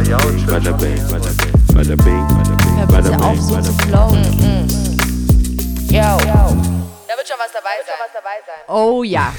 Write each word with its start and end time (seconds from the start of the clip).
Bada 0.00 0.72
bing, 0.78 0.96
bada 1.10 1.94
bing, 1.94 2.26
bada 2.88 3.10
bing, 3.10 3.20
auf, 3.20 3.38
so 3.38 3.60
zu 3.60 3.72
flowen. 3.74 4.24
Yo. 5.90 6.00
Da 6.00 7.16
wird 7.16 7.28
schon 7.28 7.36
was 7.38 7.52
dabei 7.52 7.76
sein. 7.84 8.64
Oh 8.68 9.02
ja. 9.02 9.34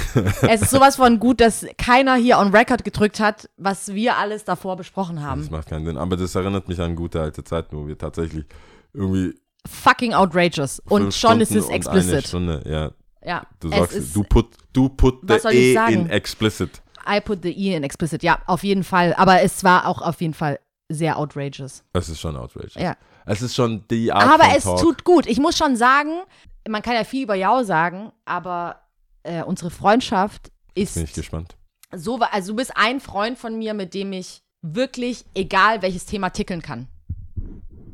es 0.48 0.62
ist 0.62 0.70
sowas 0.70 0.98
von 0.98 1.18
gut, 1.18 1.42
dass 1.42 1.66
keiner 1.80 2.14
hier 2.14 2.38
on 2.38 2.52
record 2.54 2.84
gedrückt 2.84 3.20
hat, 3.20 3.50
was 3.58 3.96
wir 3.96 4.18
alles 4.18 4.46
davor 4.46 4.76
besprochen 4.76 5.24
haben. 5.24 5.42
Das 5.42 5.50
macht 5.50 5.68
keinen 5.68 5.86
Sinn. 5.86 5.98
Aber 5.98 6.16
das 6.16 6.36
erinnert 6.36 6.68
mich 6.68 6.80
an 6.80 6.96
gute 6.96 7.22
alte 7.22 7.44
Zeiten, 7.44 7.76
wo 7.76 7.88
wir 7.88 7.98
tatsächlich 7.98 8.46
irgendwie 8.94 9.34
Fucking 9.68 10.14
outrageous. 10.14 10.80
Und 10.88 11.12
schon 11.16 11.42
ist 11.42 11.50
Stunden 11.50 11.58
es 11.58 11.66
und 11.66 11.70
Eine 11.72 11.76
explicit. 11.76 12.28
Stunde, 12.28 12.62
ja. 12.66 12.92
Ja. 13.26 13.48
Du 13.60 13.70
es 13.70 13.78
sagst, 13.78 13.96
ist, 13.96 14.16
du 14.16 14.24
put, 14.24 14.56
du 14.74 14.90
put 14.90 15.22
the 15.28 15.48
E 15.50 15.74
sagen? 15.74 15.94
in 15.94 16.10
explicit. 16.12 16.82
I 17.08 17.20
put 17.22 17.40
the 17.44 17.52
E 17.52 17.76
in 17.76 17.84
explicit. 17.84 18.24
Ja, 18.24 18.40
auf 18.48 18.64
jeden 18.64 18.84
Fall. 18.84 19.14
Aber 19.16 19.42
es 19.42 19.64
war 19.64 19.88
auch 19.88 20.02
auf 20.02 20.22
jeden 20.22 20.34
Fall 20.34 20.60
sehr 20.90 21.18
outrageous. 21.18 21.84
Es 21.94 22.10
ist 22.10 22.20
schon 22.20 22.36
outrageous. 22.36 22.74
Ja. 22.76 22.96
Es 23.26 23.42
ist 23.42 23.56
schon 23.56 23.86
die 23.90 24.12
Art 24.12 24.24
Aber 24.24 24.56
es 24.58 24.64
Talk. 24.64 24.80
tut 24.80 25.04
gut. 25.04 25.26
Ich 25.28 25.40
muss 25.40 25.58
schon 25.58 25.76
sagen, 25.76 26.22
man 26.68 26.82
kann 26.82 26.96
ja 26.96 27.04
viel 27.04 27.24
über 27.24 27.36
Yao 27.36 27.64
sagen, 27.64 28.12
aber 28.26 28.82
äh, 29.24 29.44
unsere 29.44 29.70
Freundschaft 29.72 30.52
ist 30.74 30.96
Bin 30.96 31.04
ich 31.04 31.14
gespannt. 31.14 31.56
so, 31.96 32.20
also 32.20 32.52
du 32.54 32.56
bist 32.58 32.72
ein 32.76 33.00
Freund 33.00 33.38
von 33.38 33.58
mir, 33.58 33.74
mit 33.74 33.94
dem 33.94 34.12
ich 34.14 34.42
wirklich, 34.62 35.26
egal 35.34 35.82
welches 35.82 36.06
Thema, 36.06 36.30
tickeln 36.32 36.62
kann. 36.62 36.88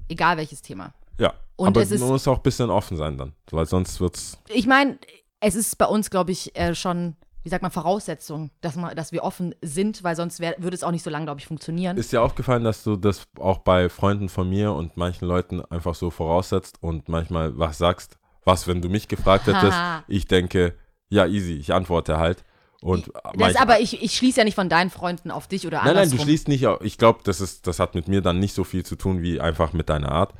Egal 0.10 0.38
welches 0.38 0.62
Thema. 0.62 0.94
Ja. 1.20 1.34
Und 1.56 1.70
aber 1.70 1.82
es 1.82 1.92
ist- 1.92 2.00
man 2.02 2.10
muss 2.10 2.28
auch 2.28 2.38
ein 2.38 2.44
bisschen 2.44 2.70
offen 2.70 2.98
sein 2.98 3.18
dann, 3.18 3.34
weil 3.52 3.66
sonst 3.66 4.00
wird's. 4.00 4.38
Ich 4.48 4.68
meine, 4.68 4.98
es 5.40 5.56
ist 5.56 5.78
bei 5.78 5.86
uns, 5.86 6.10
glaube 6.10 6.32
ich, 6.32 6.56
äh, 6.58 6.74
schon, 6.76 7.16
wie 7.48 7.50
sagt 7.50 7.62
man, 7.62 7.72
Voraussetzung, 7.72 8.52
dass, 8.60 8.76
man, 8.76 8.94
dass 8.94 9.14
wir 9.14 9.24
offen 9.24 9.56
sind, 9.62 10.04
weil 10.04 10.18
sonst 10.18 10.42
wär, 10.42 10.56
würde 10.58 10.76
es 10.76 10.84
auch 10.84 10.92
nicht 10.92 11.04
so 11.04 11.10
lange, 11.10 11.24
glaube 11.24 11.40
ich, 11.40 11.48
funktionieren. 11.48 11.96
Ist 11.96 12.12
dir 12.12 12.22
aufgefallen, 12.22 12.66
dass 12.66 12.84
du 12.84 12.98
das 12.98 13.26
auch 13.40 13.60
bei 13.60 13.88
Freunden 13.88 14.28
von 14.28 14.50
mir 14.50 14.74
und 14.74 14.98
manchen 14.98 15.30
Leuten 15.30 15.64
einfach 15.64 15.96
so 15.96 16.10
voraussetzt 16.10 16.76
und 16.82 17.08
manchmal 17.08 17.58
was 17.58 17.78
sagst, 17.78 18.18
was, 18.44 18.68
wenn 18.68 18.82
du 18.82 18.90
mich 18.90 19.08
gefragt 19.08 19.48
hättest, 19.48 19.78
ich 20.10 20.28
denke, 20.28 20.76
ja, 21.08 21.26
easy, 21.26 21.54
ich 21.54 21.74
antworte 21.74 22.18
halt. 22.18 22.44
Und 22.82 23.14
das 23.38 23.56
aber 23.56 23.80
ich, 23.80 24.04
ich 24.04 24.12
schließe 24.18 24.40
ja 24.40 24.44
nicht 24.44 24.56
von 24.56 24.68
deinen 24.68 24.90
Freunden 24.90 25.32
auf 25.32 25.48
dich 25.48 25.66
oder 25.66 25.78
Nein, 25.78 25.86
nein, 25.86 25.98
andersrum. 26.00 26.18
du 26.18 26.24
schließt 26.26 26.50
nicht. 26.50 26.68
Ich 26.82 26.98
glaube, 26.98 27.22
das 27.24 27.40
ist, 27.40 27.66
das 27.66 27.80
hat 27.80 27.96
mit 27.96 28.10
mir 28.10 28.22
dann 28.22 28.40
nicht 28.40 28.54
so 28.54 28.66
viel 28.66 28.86
zu 28.86 28.98
tun 28.98 29.22
wie 29.22 29.40
einfach 29.40 29.72
mit 29.72 29.88
deiner 29.88 30.12
Art. 30.12 30.34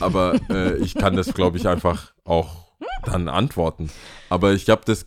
Aber 0.00 0.34
äh, 0.48 0.78
ich 0.78 0.94
kann 0.94 1.16
das, 1.16 1.34
glaube 1.34 1.58
ich, 1.58 1.68
einfach 1.68 2.12
auch 2.24 2.65
dann 3.04 3.28
antworten. 3.28 3.90
Aber 4.28 4.52
ich 4.52 4.68
habe 4.68 4.82
das, 4.84 5.06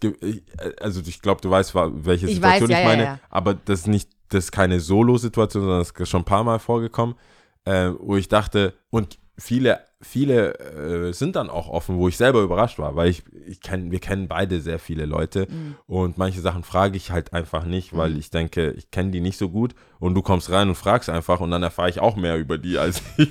also 0.82 1.02
ich 1.06 1.22
glaube, 1.22 1.42
du 1.42 1.50
weißt, 1.50 1.76
welche 1.76 2.28
Ich 2.28 2.36
Situation 2.36 2.70
weiß, 2.70 2.76
ja, 2.76 2.80
ich 2.80 2.86
meine. 2.86 3.04
ja, 3.04 3.10
ja. 3.14 3.20
Aber 3.30 3.54
das 3.54 3.82
ist 3.82 3.88
nicht, 3.88 4.10
das 4.30 4.46
ist 4.46 4.52
keine 4.52 4.80
Solo-Situation, 4.80 5.64
sondern 5.64 5.80
das 5.80 5.92
ist 5.92 6.10
schon 6.10 6.22
ein 6.22 6.26
paar 6.26 6.44
Mal 6.44 6.60
vorgekommen, 6.60 7.16
äh, 7.66 7.92
wo 8.00 8.16
ich 8.16 8.28
dachte 8.28 8.74
und 8.90 9.20
viele, 9.40 9.80
viele 10.02 10.54
äh, 11.10 11.14
sind 11.14 11.36
dann 11.36 11.50
auch 11.50 11.68
offen, 11.70 11.98
wo 11.98 12.08
ich 12.08 12.18
selber 12.18 12.42
überrascht 12.42 12.78
war, 12.80 12.96
weil 12.96 13.10
ich, 13.10 13.24
ich 13.48 13.62
kenn, 13.62 13.92
wir 13.92 14.00
kennen 14.00 14.28
beide 14.28 14.62
sehr 14.62 14.80
viele 14.80 15.06
Leute 15.06 15.48
Mhm. 15.50 15.76
und 15.88 16.18
manche 16.18 16.42
Sachen 16.42 16.64
frage 16.64 16.98
ich 16.98 17.12
halt 17.12 17.34
einfach 17.34 17.66
nicht, 17.66 17.96
weil 17.98 18.18
ich 18.18 18.30
denke, 18.30 18.72
ich 18.72 18.92
kenne 18.92 19.12
die 19.12 19.22
nicht 19.22 19.38
so 19.38 19.50
gut 19.50 19.74
und 20.00 20.14
du 20.16 20.22
kommst 20.22 20.50
rein 20.52 20.70
und 20.70 20.76
fragst 20.76 21.10
einfach 21.10 21.40
und 21.40 21.52
dann 21.52 21.64
erfahre 21.64 21.90
ich 21.90 22.00
auch 22.00 22.16
mehr 22.16 22.38
über 22.38 22.58
die 22.58 22.78
als 22.78 23.02
ich. 23.18 23.30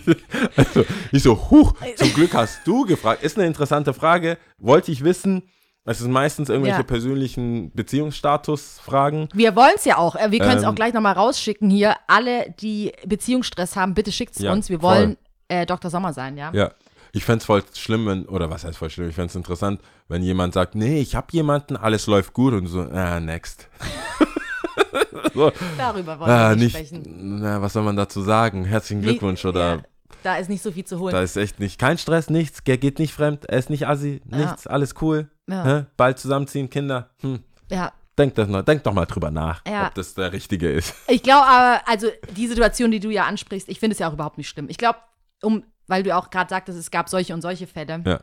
Also 0.56 0.84
ich 1.12 1.22
so, 1.22 1.50
huch, 1.50 1.74
zum 1.96 2.12
Glück 2.14 2.34
hast 2.34 2.66
du 2.66 2.84
gefragt. 2.84 3.22
Ist 3.22 3.38
eine 3.38 3.46
interessante 3.46 3.94
Frage, 3.94 4.38
wollte 4.58 4.90
ich 4.92 5.04
wissen. 5.04 5.42
Es 5.84 6.02
ist 6.02 6.08
meistens 6.08 6.50
irgendwelche 6.50 6.78
Ja. 6.80 6.82
persönlichen 6.82 7.72
Beziehungsstatus-Fragen. 7.72 9.28
Wir 9.32 9.56
wollen 9.56 9.72
es 9.76 9.84
ja 9.84 9.96
auch. 9.98 10.16
Äh, 10.16 10.30
Wir 10.30 10.40
können 10.40 10.58
es 10.58 10.62
Ähm, 10.62 10.68
auch 10.68 10.74
gleich 10.74 10.92
nochmal 10.92 11.14
rausschicken 11.14 11.70
hier. 11.70 11.94
Alle, 12.06 12.54
die 12.60 12.92
Beziehungsstress 13.06 13.76
haben, 13.76 13.94
bitte 13.94 14.12
schickt 14.12 14.34
es 14.36 14.42
Ja, 14.42 14.52
uns. 14.52 14.68
Wir 14.68 14.80
voll. 14.80 14.96
wollen 14.96 15.16
äh, 15.48 15.66
Dr. 15.66 15.90
Sommer 15.90 16.12
sein, 16.12 16.36
ja? 16.36 16.50
Ja. 16.52 16.70
Ich 17.12 17.24
fände 17.24 17.38
es 17.38 17.46
voll 17.46 17.62
schlimm, 17.74 18.06
wenn, 18.06 18.26
oder 18.26 18.50
was 18.50 18.64
heißt 18.64 18.76
voll 18.78 18.90
schlimm, 18.90 19.08
ich 19.08 19.14
fände 19.14 19.30
es 19.30 19.34
interessant, 19.34 19.80
wenn 20.08 20.22
jemand 20.22 20.52
sagt, 20.54 20.74
nee, 20.74 21.00
ich 21.00 21.14
habe 21.14 21.28
jemanden, 21.30 21.76
alles 21.76 22.06
läuft 22.06 22.34
gut 22.34 22.52
und 22.52 22.66
so, 22.66 22.82
ah, 22.82 23.18
next. 23.18 23.66
so, 25.34 25.50
Darüber 25.78 26.20
wollen 26.20 26.30
ah, 26.30 26.50
wir 26.50 26.56
nicht 26.56 26.76
sprechen. 26.76 27.40
na, 27.40 27.62
was 27.62 27.72
soll 27.72 27.82
man 27.82 27.96
dazu 27.96 28.20
sagen? 28.20 28.64
Herzlichen 28.64 29.02
Glückwunsch 29.02 29.44
oder 29.44 29.76
Ja, 29.76 29.82
da 30.22 30.36
ist 30.36 30.48
nicht 30.50 30.62
so 30.62 30.70
viel 30.70 30.84
zu 30.84 30.98
holen. 30.98 31.12
da 31.14 31.22
ist 31.22 31.36
echt 31.36 31.60
nicht, 31.60 31.78
kein 31.78 31.96
Stress, 31.96 32.28
nichts, 32.28 32.62
geht 32.64 32.98
nicht 32.98 33.14
fremd, 33.14 33.46
er 33.46 33.58
ist 33.58 33.70
nicht 33.70 33.86
assi, 33.86 34.20
Ja. 34.30 34.36
nichts, 34.36 34.66
alles 34.66 34.94
cool. 35.00 35.30
Ja. 35.48 35.86
Bald 35.96 36.18
zusammenziehen, 36.18 36.68
Kinder. 36.68 37.10
Hm. 37.20 37.40
ja. 37.70 37.92
Denk, 38.18 38.34
das 38.34 38.48
noch, 38.48 38.62
denk 38.62 38.82
doch 38.82 38.92
mal 38.92 39.06
drüber 39.06 39.30
nach, 39.30 39.62
Ja. 39.66 39.86
ob 39.86 39.94
das 39.94 40.12
der 40.14 40.32
richtige 40.32 40.70
ist. 40.70 40.92
Ich 41.06 41.22
glaube 41.22 41.46
aber, 41.46 41.80
also 41.88 42.08
die 42.36 42.48
Situation, 42.48 42.90
die 42.90 43.00
du 43.00 43.10
ja 43.10 43.24
ansprichst, 43.26 43.68
ich 43.68 43.78
finde 43.80 43.92
es 43.92 44.00
ja 44.00 44.08
auch 44.08 44.12
überhaupt 44.12 44.36
nicht 44.38 44.48
schlimm. 44.48 44.66
Ich 44.68 44.76
glaube, 44.76 44.98
um, 45.42 45.64
weil 45.86 46.02
du 46.02 46.14
auch 46.16 46.30
gerade 46.30 46.50
sagtest, 46.50 46.78
es 46.78 46.90
gab 46.90 47.08
solche 47.08 47.34
und 47.34 47.42
solche 47.42 47.66
Fälle. 47.66 48.02
Ja. 48.04 48.20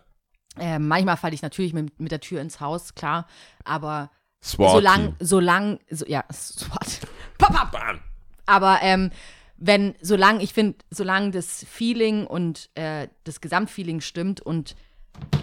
Äh, 0.58 0.80
manchmal 0.80 1.18
falle 1.18 1.34
ich 1.34 1.42
natürlich 1.42 1.74
mit, 1.74 2.00
mit 2.00 2.12
der 2.12 2.22
Tür 2.22 2.42
ins 2.42 2.60
Haus, 2.60 2.96
klar. 2.96 3.28
Aber 3.64 4.12
SWAT. 4.44 4.72
solange, 4.72 5.16
solange, 5.20 5.80
so, 5.90 6.06
ja, 6.06 6.24
SWAT. 6.32 7.02
Pop, 7.38 7.54
pop. 7.54 7.80
Aber 8.46 8.80
ähm, 8.82 9.10
wenn, 9.58 9.96
solange, 10.02 10.44
ich 10.44 10.54
finde, 10.54 10.78
solange 10.90 11.32
das 11.32 11.66
Feeling 11.68 12.28
und 12.28 12.70
äh, 12.76 13.08
das 13.24 13.42
Gesamtfeeling 13.42 14.02
stimmt 14.02 14.42
und 14.42 14.76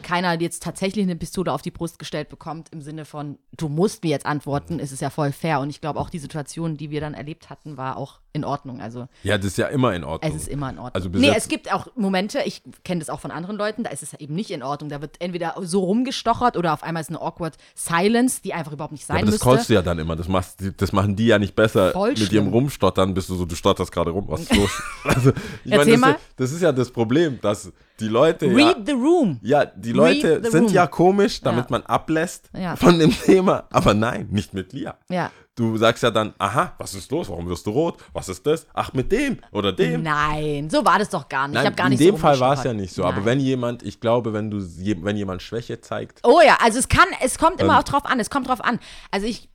keiner 0.02 0.38
jetzt 0.40 0.62
tatsächlich 0.62 1.04
eine 1.04 1.16
Pistole 1.16 1.52
auf 1.52 1.62
die 1.62 1.70
Brust 1.70 1.98
gestellt 1.98 2.28
bekommt, 2.28 2.68
im 2.70 2.82
Sinne 2.82 3.04
von, 3.04 3.38
du 3.56 3.68
musst 3.68 4.04
mir 4.04 4.10
jetzt 4.10 4.26
antworten, 4.26 4.78
ist 4.78 4.92
es 4.92 5.00
ja 5.00 5.10
voll 5.10 5.32
fair. 5.32 5.60
Und 5.60 5.70
ich 5.70 5.80
glaube, 5.80 5.98
auch 5.98 6.10
die 6.10 6.18
Situation, 6.18 6.76
die 6.76 6.90
wir 6.90 7.00
dann 7.00 7.14
erlebt 7.14 7.50
hatten, 7.50 7.76
war 7.76 7.96
auch 7.96 8.20
in 8.34 8.44
Ordnung. 8.44 8.80
Also 8.80 9.08
Ja, 9.22 9.36
das 9.36 9.46
ist 9.48 9.58
ja 9.58 9.66
immer 9.66 9.94
in 9.94 10.04
Ordnung. 10.04 10.30
es 10.34 10.42
ist 10.42 10.48
immer 10.48 10.70
in 10.70 10.78
Ordnung. 10.78 10.94
Also 10.94 11.08
nee, 11.10 11.32
es 11.36 11.48
gibt 11.48 11.72
auch 11.72 11.86
Momente, 11.96 12.40
ich 12.46 12.62
kenne 12.84 13.00
das 13.00 13.10
auch 13.10 13.20
von 13.20 13.30
anderen 13.30 13.56
Leuten, 13.56 13.84
da 13.84 13.90
ist 13.90 14.02
es 14.02 14.14
eben 14.14 14.34
nicht 14.34 14.50
in 14.50 14.62
Ordnung. 14.62 14.88
Da 14.90 15.00
wird 15.02 15.16
entweder 15.20 15.54
so 15.60 15.80
rumgestochert 15.84 16.56
oder 16.56 16.72
auf 16.72 16.82
einmal 16.82 17.02
ist 17.02 17.10
eine 17.10 17.20
awkward 17.20 17.56
Silence, 17.74 18.40
die 18.42 18.54
einfach 18.54 18.72
überhaupt 18.72 18.92
nicht 18.92 19.04
sein 19.06 19.16
aber 19.18 19.26
das 19.26 19.32
müsste. 19.34 19.44
callst 19.44 19.68
du 19.70 19.74
ja 19.74 19.82
dann 19.82 19.98
immer. 19.98 20.16
Das, 20.16 20.28
machst, 20.28 20.58
das 20.78 20.92
machen 20.92 21.14
die 21.16 21.26
ja 21.26 21.38
nicht 21.38 21.54
besser 21.54 21.92
Voll 21.92 22.10
mit 22.10 22.18
schlimm. 22.20 22.44
ihrem 22.44 22.52
Rumstottern, 22.52 23.12
bist 23.14 23.28
du 23.28 23.34
so, 23.34 23.44
du 23.44 23.54
stotterst 23.54 23.92
gerade 23.92 24.10
rum, 24.10 24.24
was 24.28 24.40
ist 24.42 24.56
los? 24.56 24.82
also, 25.04 25.32
ich 25.64 25.72
Erzähl 25.72 26.00
das, 26.00 26.10
ja- 26.10 26.16
das 26.36 26.52
ist 26.52 26.62
ja 26.62 26.72
das 26.72 26.90
Problem, 26.90 27.38
dass 27.42 27.70
die 28.00 28.08
Leute. 28.08 28.46
Read 28.46 28.58
ja, 28.78 28.84
the 28.86 28.92
room. 28.92 29.38
ja, 29.42 29.64
die 29.66 29.92
Leute 29.92 30.42
sind 30.50 30.64
room. 30.64 30.72
ja 30.72 30.86
komisch, 30.86 31.40
damit 31.42 31.64
Ja. 31.66 31.70
man 31.70 31.82
ablässt 31.82 32.50
Ja. 32.58 32.74
von 32.76 32.98
dem 32.98 33.10
Thema. 33.12 33.64
Aber 33.70 33.92
nein, 33.94 34.28
nicht 34.30 34.54
mit 34.54 34.72
Lia. 34.72 34.96
Ja. 35.10 35.30
Du 35.54 35.76
sagst 35.76 36.02
ja 36.02 36.10
dann, 36.10 36.32
aha, 36.38 36.74
was 36.78 36.94
ist 36.94 37.10
los? 37.10 37.28
Warum 37.28 37.46
wirst 37.46 37.66
du 37.66 37.70
rot? 37.72 38.02
Was 38.14 38.30
ist 38.30 38.46
das? 38.46 38.66
Ach, 38.72 38.94
mit 38.94 39.12
dem 39.12 39.38
oder 39.50 39.70
dem. 39.72 40.02
Nein, 40.02 40.70
so 40.70 40.82
war 40.82 40.98
das 40.98 41.10
doch 41.10 41.28
gar 41.28 41.46
nicht. 41.46 41.56
ich 41.56 41.56
Nein, 41.56 41.66
habe 41.66 41.76
gar 41.76 41.86
in 41.86 41.90
nicht 41.90 42.00
dem 42.00 42.14
so 42.14 42.20
Fall 42.22 42.40
war 42.40 42.54
es 42.54 42.64
ja 42.64 42.72
nicht 42.72 42.94
so. 42.94 43.04
Aber 43.04 43.16
Nein. 43.16 43.24
wenn 43.26 43.40
jemand, 43.40 43.82
ich 43.82 44.00
glaube, 44.00 44.32
wenn 44.32 44.50
du 44.50 44.58
wenn 44.60 45.16
jemand 45.18 45.42
Schwäche 45.42 45.80
zeigt, 45.82 46.20
Oh 46.22 46.40
ja, 46.42 46.56
also 46.62 46.78
es 46.78 46.88
kann, 46.88 47.06
es 47.22 47.36
kommt 47.36 47.60
immer 47.60 47.74
Ähm. 47.74 47.78
auch 47.80 47.84
drauf 47.84 48.06
an, 48.06 48.18
es 48.18 48.30
kommt 48.30 48.48
drauf 48.48 48.64
an. 48.64 48.78
Also 49.10 49.26
ich, 49.26 49.50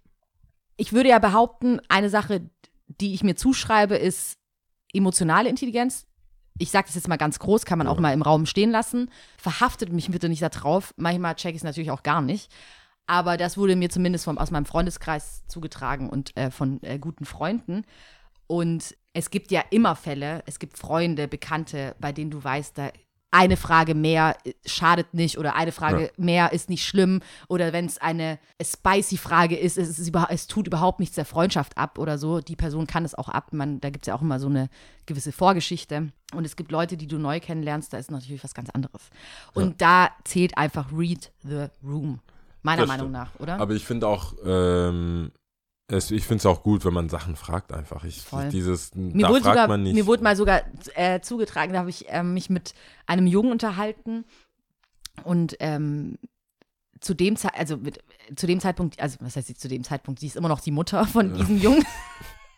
ich 0.75 0.94
würde 0.94 1.09
ja 1.09 1.18
behaupten, 1.18 1.81
eine 1.90 2.12
Sache, 2.12 2.47
die 2.88 3.16
ich 3.16 3.24
mir 3.24 3.36
zuschreibe, 3.36 3.96
ist 3.96 4.38
emotionale 4.94 5.50
Intelligenz. 5.50 6.06
Ich 6.59 6.69
sage 6.69 6.86
das 6.86 6.96
jetzt 6.96 7.07
mal 7.07 7.18
ganz 7.18 7.40
groß, 7.40 7.66
kann 7.66 7.80
man 7.80 7.88
auch 7.88 8.00
mal 8.00 8.13
im 8.13 8.22
Raum 8.22 8.46
stehen 8.46 8.69
lassen. 8.69 9.09
Verhaftet 9.40 9.91
mich 9.91 10.12
bitte 10.12 10.30
nicht 10.30 10.44
da 10.44 10.50
drauf. 10.50 10.94
Manchmal 10.96 11.34
check 11.36 11.52
ich 11.56 11.57
es 11.57 11.63
natürlich 11.63 11.90
auch 11.91 12.03
gar 12.03 12.22
nicht. 12.22 12.52
Aber 13.07 13.38
das 13.38 13.57
wurde 13.57 13.75
mir 13.75 13.90
zumindest 13.90 14.25
vom, 14.25 14.38
aus 14.38 14.51
meinem 14.51 14.66
Freundeskreis 14.66 15.44
zugetragen 15.47 16.09
und 16.09 16.35
äh, 16.38 16.51
von 16.51 16.81
äh, 16.84 17.00
guten 17.00 17.25
Freunden. 17.25 17.85
Und 18.47 18.95
es 19.13 19.29
gibt 19.29 19.51
ja 19.51 19.63
immer 19.72 19.95
Fälle, 19.95 20.44
es 20.45 20.59
gibt 20.59 20.78
Freunde, 20.78 21.28
Bekannte, 21.28 21.95
bei 22.00 22.12
denen 22.12 22.31
du 22.31 22.44
weißt, 22.44 22.78
da 22.78 22.91
eine 23.31 23.57
Frage 23.57 23.94
mehr 23.94 24.38
äh, 24.45 24.53
schadet 24.66 25.13
nicht 25.13 25.38
oder 25.38 25.56
eine 25.56 25.72
Frage 25.72 26.03
Ja. 26.03 26.09
mehr 26.18 26.53
ist 26.53 26.69
nicht 26.69 26.85
schlimm 26.85 27.22
oder 27.50 27.73
wenn 27.73 27.85
es 27.85 27.97
eine 27.97 28.40
spicy 28.62 29.18
Frage 29.18 29.57
ist, 29.57 29.78
es, 29.78 30.00
ist 30.00 30.16
es 30.29 30.47
tut 30.47 30.68
überhaupt 30.68 31.00
nichts 31.00 31.16
der 31.16 31.25
Freundschaft 31.25 31.78
ab 31.78 32.00
oder 32.00 32.18
so. 32.18 32.39
Die 32.39 32.56
Person 32.56 32.88
kann 32.88 33.06
es 33.06 33.16
auch 33.16 33.29
ab. 33.29 33.51
Man, 33.51 33.80
da 33.81 33.89
gibt 33.89 34.06
es 34.06 34.07
ja 34.07 34.15
auch 34.15 34.21
immer 34.21 34.39
so 34.39 34.48
eine 34.48 34.69
gewisse 35.06 35.31
Vorgeschichte. 35.31 36.12
Und 36.33 36.45
es 36.45 36.56
gibt 36.56 36.71
Leute, 36.71 36.98
die 36.98 37.07
du 37.07 37.18
neu 37.18 37.39
kennenlernst, 37.39 37.92
da 37.94 37.98
ist 37.98 38.12
natürlich 38.12 38.44
was 38.44 38.53
ganz 38.53 38.69
anderes. 38.69 39.10
Und 39.53 39.81
da 39.81 40.10
zählt 40.24 40.57
einfach 40.57 40.92
read 40.92 41.31
the 41.44 41.68
room. 41.83 42.19
Meiner 42.63 42.81
Das 42.81 42.88
Meinung 42.88 43.07
stimmt. 43.07 43.13
nach, 43.13 43.39
oder? 43.39 43.59
Aber 43.59 43.74
ich 43.74 43.86
finde 43.86 44.07
auch, 44.07 44.33
ähm, 44.45 45.31
es, 45.88 46.12
ich 46.12 46.25
finde 46.25 46.39
es 46.39 46.45
auch 46.45 46.63
gut, 46.63 46.83
wenn 46.83 46.94
man 46.94 47.07
Sachen 47.09 47.36
fragt 47.36 47.71
einfach. 47.71 48.04
Ich, 48.04 48.21
Voll. 48.21 48.50
dieses, 48.50 48.94
Mir 48.94 49.24
da 49.24 49.30
wurde, 49.30 49.42
fragt 49.42 49.56
sogar, 49.56 49.68
man 49.68 49.83
nicht. 49.83 49.95
mir 49.95 50.06
wurde 50.06 50.24
mal 50.24 50.36
sogar 50.36 50.62
äh, 50.95 51.21
zugetragen, 51.21 51.74
da 51.74 51.80
habe 51.80 51.89
ich 51.89 52.06
ähm, 52.09 52.33
mich 52.33 52.50
mit 52.50 52.74
einem 53.06 53.25
Jungen 53.27 53.51
unterhalten 53.51 54.25
und 55.24 55.56
ähm, 55.59 56.18
zu 57.00 57.13
dem 57.13 57.36
Zeit, 57.38 57.54
also 57.57 57.77
mit, 57.77 58.04
zu 58.36 58.48
dem 58.48 58.60
Zeitpunkt, 58.60 59.00
also 59.00 59.18
was 59.21 59.36
heißt 59.36 59.48
sie 59.48 59.56
zu 59.56 59.68
dem 59.68 59.83
Zeitpunkt, 59.83 60.19
sie 60.19 60.27
ist 60.27 60.36
immer 60.36 60.50
noch 60.50 60.60
die 60.60 60.71
Mutter 60.71 61.06
von 61.06 61.33
diesem 61.33 61.57
Jungen. 61.57 61.86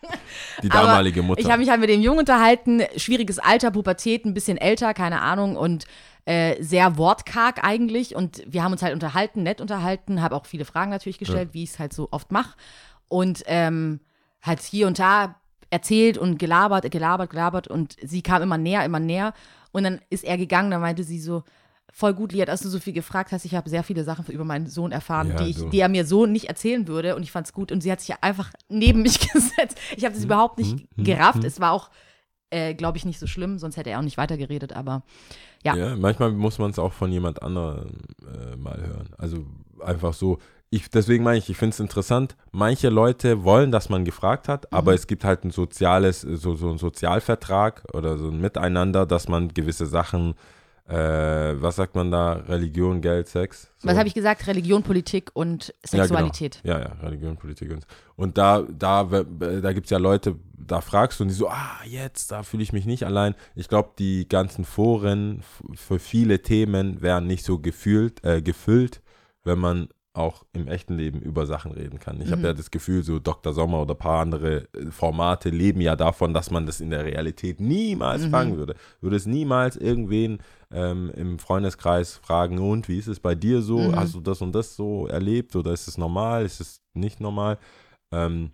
die 0.63 0.69
damalige 0.69 1.21
Mutter. 1.21 1.41
Ich 1.41 1.47
habe 1.47 1.59
mich 1.59 1.69
halt 1.69 1.81
mit 1.81 1.89
dem 1.89 2.01
Jungen 2.01 2.19
unterhalten, 2.19 2.81
schwieriges 2.95 3.37
Alter, 3.37 3.71
Pubertät, 3.71 4.25
ein 4.25 4.33
bisschen 4.33 4.57
älter, 4.57 4.93
keine 4.93 5.21
Ahnung 5.21 5.55
und 5.55 5.85
äh, 6.29 6.61
sehr 6.61 6.97
wortkarg 6.97 7.63
eigentlich. 7.63 8.15
Und 8.15 8.43
wir 8.45 8.63
haben 8.63 8.71
uns 8.71 8.83
halt 8.83 8.93
unterhalten, 8.93 9.41
nett 9.41 9.61
unterhalten, 9.61 10.21
habe 10.21 10.35
auch 10.35 10.45
viele 10.45 10.63
Fragen 10.63 10.91
natürlich 10.91 11.17
gestellt, 11.17 11.49
wie 11.53 11.63
ich 11.63 11.71
es 11.71 11.79
halt 11.79 11.91
so 11.91 12.07
oft 12.11 12.31
mache 12.31 12.55
und 13.07 13.41
ähm, 13.47 13.99
halt 14.43 14.61
hier 14.61 14.85
und 14.85 14.99
da 14.99 15.35
erzählt 15.71 16.19
und 16.19 16.37
gelabert, 16.37 16.89
gelabert, 16.91 17.31
gelabert. 17.31 17.67
Und 17.67 17.95
sie 18.03 18.21
kam 18.21 18.43
immer 18.43 18.59
näher, 18.59 18.85
immer 18.85 18.99
näher. 18.99 19.33
Und 19.71 19.85
dann 19.85 20.01
ist 20.11 20.23
er 20.23 20.37
gegangen, 20.37 20.69
dann 20.69 20.81
meinte 20.81 21.03
sie 21.03 21.19
so, 21.19 21.43
voll 21.91 22.13
gut, 22.13 22.31
Liat, 22.31 22.47
dass 22.47 22.61
du 22.61 22.69
so 22.69 22.79
viel 22.79 22.93
gefragt 22.93 23.31
hast. 23.31 23.43
Ich 23.45 23.55
habe 23.55 23.67
sehr 23.67 23.83
viele 23.83 24.03
Sachen 24.03 24.23
über 24.27 24.45
meinen 24.45 24.67
Sohn 24.67 24.91
erfahren, 24.91 25.29
Ja, 25.29 25.35
die, 25.37 25.49
ich, 25.49 25.69
die 25.69 25.79
er 25.79 25.89
mir 25.89 26.05
so 26.05 26.27
nicht 26.27 26.45
erzählen 26.45 26.87
würde. 26.87 27.15
Und 27.15 27.23
ich 27.23 27.31
fand 27.31 27.47
es 27.47 27.53
gut. 27.53 27.71
Und 27.71 27.81
sie 27.81 27.91
hat 27.91 28.01
sich 28.01 28.15
einfach 28.21 28.51
neben 28.67 29.01
mich 29.07 29.19
gesetzt. 29.19 29.79
Ich 29.97 30.05
habe 30.05 30.13
das 30.13 30.25
überhaupt 30.25 30.59
nicht 30.59 30.85
gerafft. 30.95 31.43
Es 31.43 31.59
war 31.59 31.71
auch, 31.71 31.89
äh, 32.51 32.73
glaube 32.73 32.97
ich, 32.97 33.05
nicht 33.05 33.19
so 33.19 33.27
schlimm, 33.27 33.57
sonst 33.59 33.77
hätte 33.77 33.89
er 33.89 33.99
auch 33.99 34.03
nicht 34.03 34.17
weitergeredet, 34.17 34.73
aber 34.73 35.03
Ja. 35.63 35.75
Ja, 35.75 35.95
manchmal 35.95 36.31
muss 36.31 36.57
man 36.57 36.71
es 36.71 36.79
auch 36.79 36.93
von 36.93 37.11
jemand 37.11 37.41
anderem 37.43 37.89
äh, 38.21 38.55
mal 38.55 38.77
hören. 38.79 39.09
Also 39.17 39.45
einfach 39.83 40.13
so. 40.13 40.39
Ich, 40.71 40.89
deswegen 40.89 41.23
meine 41.23 41.39
ich, 41.39 41.49
ich 41.49 41.57
finde 41.57 41.73
es 41.73 41.79
interessant. 41.79 42.35
Manche 42.51 42.89
Leute 42.89 43.43
wollen, 43.43 43.71
dass 43.71 43.89
man 43.89 44.05
gefragt 44.05 44.47
hat, 44.47 44.71
aber 44.71 44.93
es 44.93 45.07
gibt 45.07 45.23
halt 45.23 45.43
ein 45.43 45.49
soziales, 45.51 46.21
so, 46.21 46.55
so 46.55 46.69
ein 46.69 46.77
Sozialvertrag 46.77 47.83
oder 47.93 48.17
so 48.19 48.29
ein 48.29 48.39
Miteinander, 48.39 49.07
dass 49.07 49.27
man 49.27 49.51
gewisse 49.53 49.87
Sachen, 49.87 50.35
äh, 50.89 51.61
was 51.61 51.75
sagt 51.75 51.95
man 51.95 52.09
da, 52.09 52.33
Religion, 52.33 52.99
Geld, 52.99 53.27
Sex. 53.27 53.71
So. 53.77 53.87
was 53.87 53.97
habe 53.97 54.07
ich 54.07 54.15
gesagt? 54.15 54.47
Religion, 54.47 54.81
Politik 54.81 55.29
und 55.33 55.73
Sexualität. 55.83 56.61
Ja, 56.63 56.79
genau. 56.79 56.89
ja, 56.89 56.95
ja, 56.95 57.07
Religion, 57.07 57.37
Politik 57.37 57.71
und 57.71 57.85
Und 58.15 58.37
da, 58.39 58.63
da, 58.63 59.03
da 59.03 59.73
gibt 59.73 59.85
es 59.85 59.91
ja 59.91 59.99
Leute, 59.99 60.35
da 60.57 60.81
fragst 60.81 61.19
du 61.19 61.23
und 61.23 61.27
die 61.27 61.35
so, 61.35 61.47
ah, 61.47 61.79
jetzt, 61.85 62.31
da 62.31 62.41
fühle 62.41 62.63
ich 62.63 62.73
mich 62.73 62.85
nicht 62.85 63.03
allein. 63.03 63.35
Ich 63.55 63.67
glaube, 63.67 63.91
die 63.99 64.27
ganzen 64.27 64.65
Foren 64.65 65.43
für 65.75 65.99
viele 65.99 66.41
Themen 66.41 67.01
wären 67.01 67.27
nicht 67.27 67.45
so 67.45 67.59
gefühlt, 67.59 68.23
äh, 68.25 68.41
gefüllt, 68.41 69.01
wenn 69.43 69.59
man 69.59 69.89
auch 70.19 70.43
im 70.53 70.67
echten 70.67 70.95
Leben 70.97 71.19
über 71.21 71.45
Sachen 71.45 71.71
reden 71.71 71.97
kann. 71.99 72.19
Ich 72.21 72.27
habe 72.31 72.39
Mhm. 72.39 72.45
ja 72.45 72.53
das 72.53 72.69
Gefühl, 72.71 73.03
so 73.03 73.19
Dr. 73.19 73.53
Sommer 73.53 73.81
oder 73.81 73.95
ein 73.95 73.97
paar 73.97 74.21
andere 74.21 74.67
äh, 74.73 74.91
Formate 74.91 75.49
leben 75.49 75.81
ja 75.81 75.95
davon, 75.95 76.33
dass 76.33 76.51
man 76.51 76.65
das 76.65 76.81
in 76.81 76.89
der 76.91 77.05
Realität 77.05 77.59
niemals 77.59 78.25
Mhm. 78.25 78.29
fragen 78.29 78.57
würde. 78.57 78.75
Würde 79.01 79.15
es 79.15 79.25
niemals 79.25 79.75
irgendwen 79.77 80.39
ähm, 80.71 81.11
im 81.15 81.39
Freundeskreis 81.39 82.17
fragen, 82.17 82.59
und 82.59 82.87
wie 82.87 82.99
ist 82.99 83.07
es 83.07 83.19
bei 83.19 83.33
dir 83.33 83.63
so? 83.63 83.79
Mhm. 83.79 83.95
Hast 83.95 84.13
du 84.13 84.19
das 84.21 84.39
und 84.41 84.53
das 84.53 84.75
so 84.75 85.07
erlebt 85.07 85.55
oder 85.55 85.71
ist 85.73 85.87
es 85.87 85.97
normal? 85.97 86.45
Ist 86.45 86.59
es 86.61 86.81
nicht 86.93 87.19
normal? 87.19 87.57
Ähm, 88.11 88.51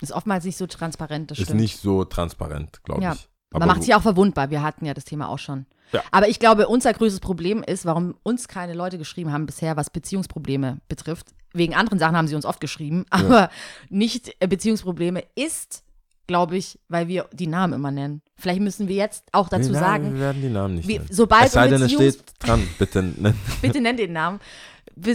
Ist 0.00 0.10
oftmals 0.12 0.44
nicht 0.44 0.56
so 0.56 0.66
transparent, 0.66 1.30
das 1.30 1.38
ist 1.38 1.44
stimmt. 1.44 1.60
nicht 1.60 1.78
so 1.78 2.04
transparent, 2.04 2.82
glaube 2.82 3.02
Ja. 3.02 3.12
ich. 3.12 3.28
Man 3.52 3.68
macht 3.68 3.82
sich 3.82 3.94
auch 3.94 4.02
verwundbar. 4.02 4.50
Wir 4.50 4.62
hatten 4.62 4.86
ja 4.86 4.94
das 4.94 5.04
Thema 5.04 5.28
auch 5.28 5.38
schon. 5.38 5.66
Ja. 5.92 6.02
Aber 6.10 6.28
ich 6.28 6.38
glaube, 6.38 6.68
unser 6.68 6.92
größtes 6.92 7.20
Problem 7.20 7.62
ist, 7.62 7.84
warum 7.84 8.14
uns 8.22 8.48
keine 8.48 8.74
Leute 8.74 8.98
geschrieben 8.98 9.32
haben 9.32 9.46
bisher, 9.46 9.76
was 9.76 9.90
Beziehungsprobleme 9.90 10.80
betrifft. 10.88 11.28
Wegen 11.52 11.74
anderen 11.74 11.98
Sachen 11.98 12.16
haben 12.16 12.28
sie 12.28 12.34
uns 12.34 12.46
oft 12.46 12.60
geschrieben, 12.60 13.04
aber 13.10 13.50
nicht 13.90 14.34
äh, 14.40 14.46
Beziehungsprobleme 14.46 15.22
ist, 15.34 15.84
glaube 16.26 16.56
ich, 16.56 16.78
weil 16.88 17.08
wir 17.08 17.26
die 17.32 17.46
Namen 17.46 17.74
immer 17.74 17.90
nennen. 17.90 18.22
Vielleicht 18.36 18.60
müssen 18.60 18.88
wir 18.88 18.96
jetzt 18.96 19.24
auch 19.32 19.48
dazu 19.48 19.70
nein, 19.72 19.80
sagen, 19.80 20.14
Wir 20.14 20.20
werden 20.20 20.42
die 20.42 20.48
Namen 20.48 20.76
nicht 20.76 20.88
wie, 20.88 20.94
nennen. 20.98 21.08
sobald 21.10 21.46
es 21.46 21.52
sei 21.52 21.68
denn, 21.68 21.82
es 21.82 21.92
steht 21.92 22.22
dran, 22.38 22.66
bitte. 22.78 23.02
Ne? 23.18 23.34
bitte 23.60 23.80
nennt 23.80 23.98
den 23.98 24.12
Namen. 24.12 24.40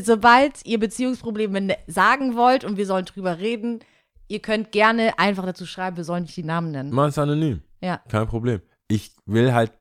Sobald 0.03 0.65
ihr 0.65 0.79
Beziehungsprobleme 0.79 1.61
ne- 1.61 1.77
sagen 1.87 2.35
wollt 2.35 2.63
und 2.63 2.77
wir 2.77 2.85
sollen 2.85 3.05
drüber 3.05 3.39
reden, 3.39 3.79
ihr 4.27 4.39
könnt 4.39 4.71
gerne 4.71 5.17
einfach 5.17 5.45
dazu 5.45 5.65
schreiben, 5.65 5.97
wir 5.97 6.03
sollen 6.03 6.23
nicht 6.23 6.35
die 6.35 6.43
Namen 6.43 6.71
nennen. 6.71 6.91
Mach 6.93 7.07
es 7.07 7.17
anonym. 7.17 7.61
Ja. 7.81 8.01
Kein 8.09 8.27
Problem. 8.27 8.61
Ich 8.89 9.11
will 9.25 9.53
halt, 9.53 9.73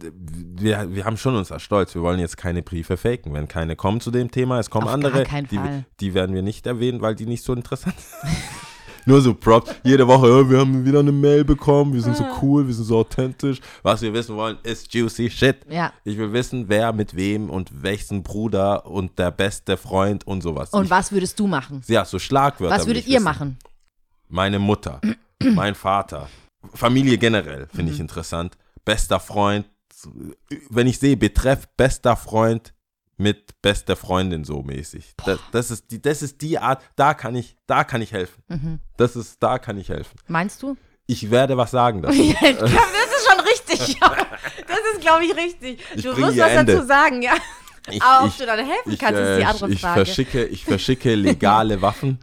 wir, 0.00 0.94
wir 0.94 1.04
haben 1.04 1.16
schon 1.16 1.34
unser 1.34 1.58
Stolz. 1.58 1.94
Wir 1.94 2.02
wollen 2.02 2.20
jetzt 2.20 2.36
keine 2.36 2.62
Briefe 2.62 2.96
faken. 2.96 3.32
Wenn 3.34 3.48
keine 3.48 3.74
kommen 3.74 4.00
zu 4.00 4.12
dem 4.12 4.30
Thema, 4.30 4.60
es 4.60 4.70
kommen 4.70 4.86
Auf 4.86 4.94
andere, 4.94 5.24
die, 5.50 5.58
die 6.00 6.14
werden 6.14 6.34
wir 6.34 6.42
nicht 6.42 6.66
erwähnen, 6.66 7.00
weil 7.00 7.16
die 7.16 7.26
nicht 7.26 7.42
so 7.42 7.52
interessant 7.52 7.96
sind. 7.98 8.32
Nur 9.06 9.20
so 9.20 9.34
Props. 9.34 9.74
Jede 9.82 10.06
Woche, 10.06 10.28
ja, 10.28 10.48
wir 10.48 10.58
haben 10.60 10.84
wieder 10.86 11.00
eine 11.00 11.12
Mail 11.12 11.44
bekommen, 11.44 11.92
wir 11.92 12.00
sind 12.00 12.16
so 12.16 12.24
Ah. 12.24 12.38
cool, 12.40 12.66
wir 12.66 12.72
sind 12.72 12.84
so 12.86 12.98
authentisch. 13.00 13.60
Was 13.82 14.00
wir 14.00 14.14
wissen 14.14 14.34
wollen, 14.34 14.56
ist 14.62 14.94
juicy 14.94 15.28
shit. 15.28 15.56
Ja. 15.68 15.92
Ich 16.04 16.16
will 16.16 16.32
wissen, 16.32 16.66
wer 16.68 16.92
mit 16.94 17.14
wem 17.14 17.50
und 17.50 17.82
welchen 17.82 18.22
Bruder 18.22 18.86
und 18.86 19.18
der 19.18 19.30
beste 19.30 19.76
Freund 19.76 20.26
und 20.26 20.42
sowas. 20.42 20.70
Und 20.70 20.84
ich, 20.84 20.90
was 20.90 21.12
würdest 21.12 21.38
du 21.38 21.46
machen? 21.46 21.82
Ja, 21.86 22.04
so 22.06 22.18
Schlagwörter. 22.18 22.74
Was 22.76 22.86
würdet 22.86 23.06
ihr 23.06 23.14
wissen. 23.16 23.24
machen? 23.24 23.58
Meine 24.28 24.58
Mutter, 24.58 25.02
mein 25.42 25.74
Vater, 25.74 26.28
Familie 26.72 27.18
generell 27.18 27.66
finde 27.68 27.84
Mhm. 27.90 27.94
ich 27.94 28.00
interessant. 28.00 28.56
Bester 28.84 29.20
Freund, 29.20 29.66
wenn 30.70 30.86
ich 30.86 30.98
sehe, 30.98 31.16
betreff 31.16 31.66
bester 31.76 32.16
Freund 32.16 32.72
mit 33.16 33.60
bester 33.62 33.96
Freundin 33.96 34.44
so 34.44 34.62
mäßig. 34.62 35.14
Das, 35.24 35.38
das, 35.52 35.70
ist 35.70 35.90
die, 35.90 36.02
das 36.02 36.22
ist 36.22 36.42
die 36.42 36.58
Art, 36.58 36.82
da 36.96 37.14
kann 37.14 37.34
ich, 37.36 37.56
da 37.66 37.84
kann 37.84 38.02
ich 38.02 38.12
helfen. 38.12 38.42
Mhm. 38.48 38.80
Das 38.96 39.14
ist, 39.16 39.42
da 39.42 39.58
kann 39.58 39.78
ich 39.78 39.88
helfen. 39.88 40.16
Meinst 40.26 40.62
du? 40.62 40.76
Ich 41.06 41.30
werde 41.30 41.56
was 41.56 41.70
sagen 41.70 42.02
dazu. 42.02 42.20
Ja, 42.20 42.34
ich 42.42 42.56
glaub, 42.58 42.60
das 42.70 42.70
ist 42.70 43.28
schon 43.30 43.40
richtig. 43.40 44.00
Ja. 44.00 44.16
Das 44.66 44.78
ist, 44.94 45.00
glaube 45.02 45.24
ich, 45.24 45.36
richtig. 45.36 45.78
Ich 45.94 46.02
du 46.02 46.10
ihr 46.16 46.26
was 46.26 46.36
Ende. 46.52 46.74
dazu 46.74 46.86
sagen, 46.86 47.22
ja. 47.22 47.34
Ich, 47.90 48.02
Aber 48.02 48.24
ob 48.24 48.30
ich, 48.30 48.38
du 48.38 48.46
dann 48.46 48.58
helfen 48.58 48.92
ich, 48.92 48.98
kannst, 48.98 49.20
ist 49.20 49.36
die 49.36 49.42
äh, 49.42 49.44
andere 49.44 49.70
ich, 49.72 49.80
Frage. 49.80 50.04
verschicke, 50.04 50.44
ich 50.46 50.64
verschicke 50.64 51.14
legale 51.14 51.80
Waffen, 51.82 52.18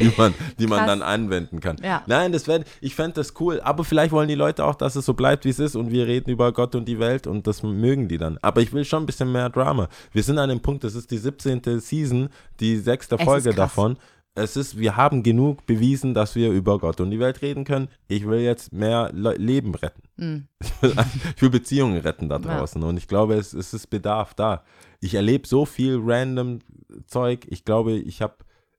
die 0.00 0.12
man, 0.16 0.34
die 0.58 0.66
man 0.66 0.86
dann 0.86 1.02
anwenden 1.02 1.60
kann. 1.60 1.76
Ja. 1.82 2.02
Nein, 2.06 2.32
das 2.32 2.48
wär, 2.48 2.64
ich 2.80 2.94
fände 2.94 3.14
das 3.14 3.34
cool, 3.40 3.60
aber 3.62 3.84
vielleicht 3.84 4.12
wollen 4.12 4.28
die 4.28 4.34
Leute 4.34 4.64
auch, 4.64 4.74
dass 4.74 4.96
es 4.96 5.04
so 5.06 5.14
bleibt, 5.14 5.44
wie 5.44 5.50
es 5.50 5.58
ist 5.58 5.76
und 5.76 5.90
wir 5.90 6.06
reden 6.06 6.30
über 6.30 6.52
Gott 6.52 6.74
und 6.74 6.86
die 6.86 6.98
Welt 6.98 7.26
und 7.26 7.46
das 7.46 7.62
mögen 7.62 8.08
die 8.08 8.18
dann. 8.18 8.38
Aber 8.42 8.60
ich 8.60 8.72
will 8.72 8.84
schon 8.84 9.02
ein 9.02 9.06
bisschen 9.06 9.30
mehr 9.30 9.50
Drama. 9.50 9.88
Wir 10.12 10.22
sind 10.22 10.38
an 10.38 10.48
dem 10.48 10.60
Punkt, 10.60 10.82
das 10.84 10.94
ist 10.94 11.10
die 11.10 11.18
17. 11.18 11.80
Season, 11.80 12.28
die 12.60 12.76
sechste 12.78 13.16
Es 13.16 13.22
Folge 13.24 13.54
davon. 13.54 13.96
Es 14.36 14.56
ist, 14.56 14.78
wir 14.78 14.96
haben 14.96 15.24
genug 15.24 15.66
bewiesen, 15.66 16.14
dass 16.14 16.36
wir 16.36 16.50
über 16.52 16.78
Gott 16.78 17.00
und 17.00 17.10
die 17.10 17.18
Welt 17.18 17.42
reden 17.42 17.64
können. 17.64 17.88
Ich 18.06 18.28
will 18.28 18.38
jetzt 18.38 18.72
mehr 18.72 19.10
Le 19.12 19.34
Leben 19.34 19.74
retten. 19.74 20.02
Mhm. 20.16 20.46
Ich 21.36 21.42
will, 21.42 21.50
Beziehungen 21.50 21.98
retten 21.98 22.28
da 22.28 22.36
Ja. 22.36 22.58
draußen 22.58 22.82
und 22.82 22.96
ich 22.96 23.08
glaube, 23.08 23.34
es, 23.34 23.52
es 23.52 23.74
ist 23.74 23.88
Bedarf 23.90 24.34
da. 24.34 24.62
Ich 25.00 25.14
erlebe 25.14 25.48
so 25.48 25.64
viel 25.66 25.98
random 26.00 26.60
Zeug. 27.06 27.46
Ich 27.48 27.64
glaube, 27.64 27.94
ich 27.94 28.22
habe 28.22 28.34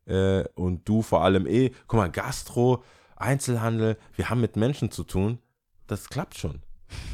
äh, 0.06 0.44
und 0.56 0.88
du 0.88 1.02
vor 1.02 1.24
allem 1.24 1.48
eh, 1.48 1.72
guck 1.88 2.00
mal, 2.00 2.12
Gastro, 2.12 2.84
Einzelhandel, 3.16 3.98
wir 4.16 4.30
haben 4.30 4.42
mit 4.42 4.56
Menschen 4.56 4.92
zu 4.92 5.04
tun. 5.04 5.40
Das 5.88 6.10
klappt 6.10 6.38
schon. 6.38 6.62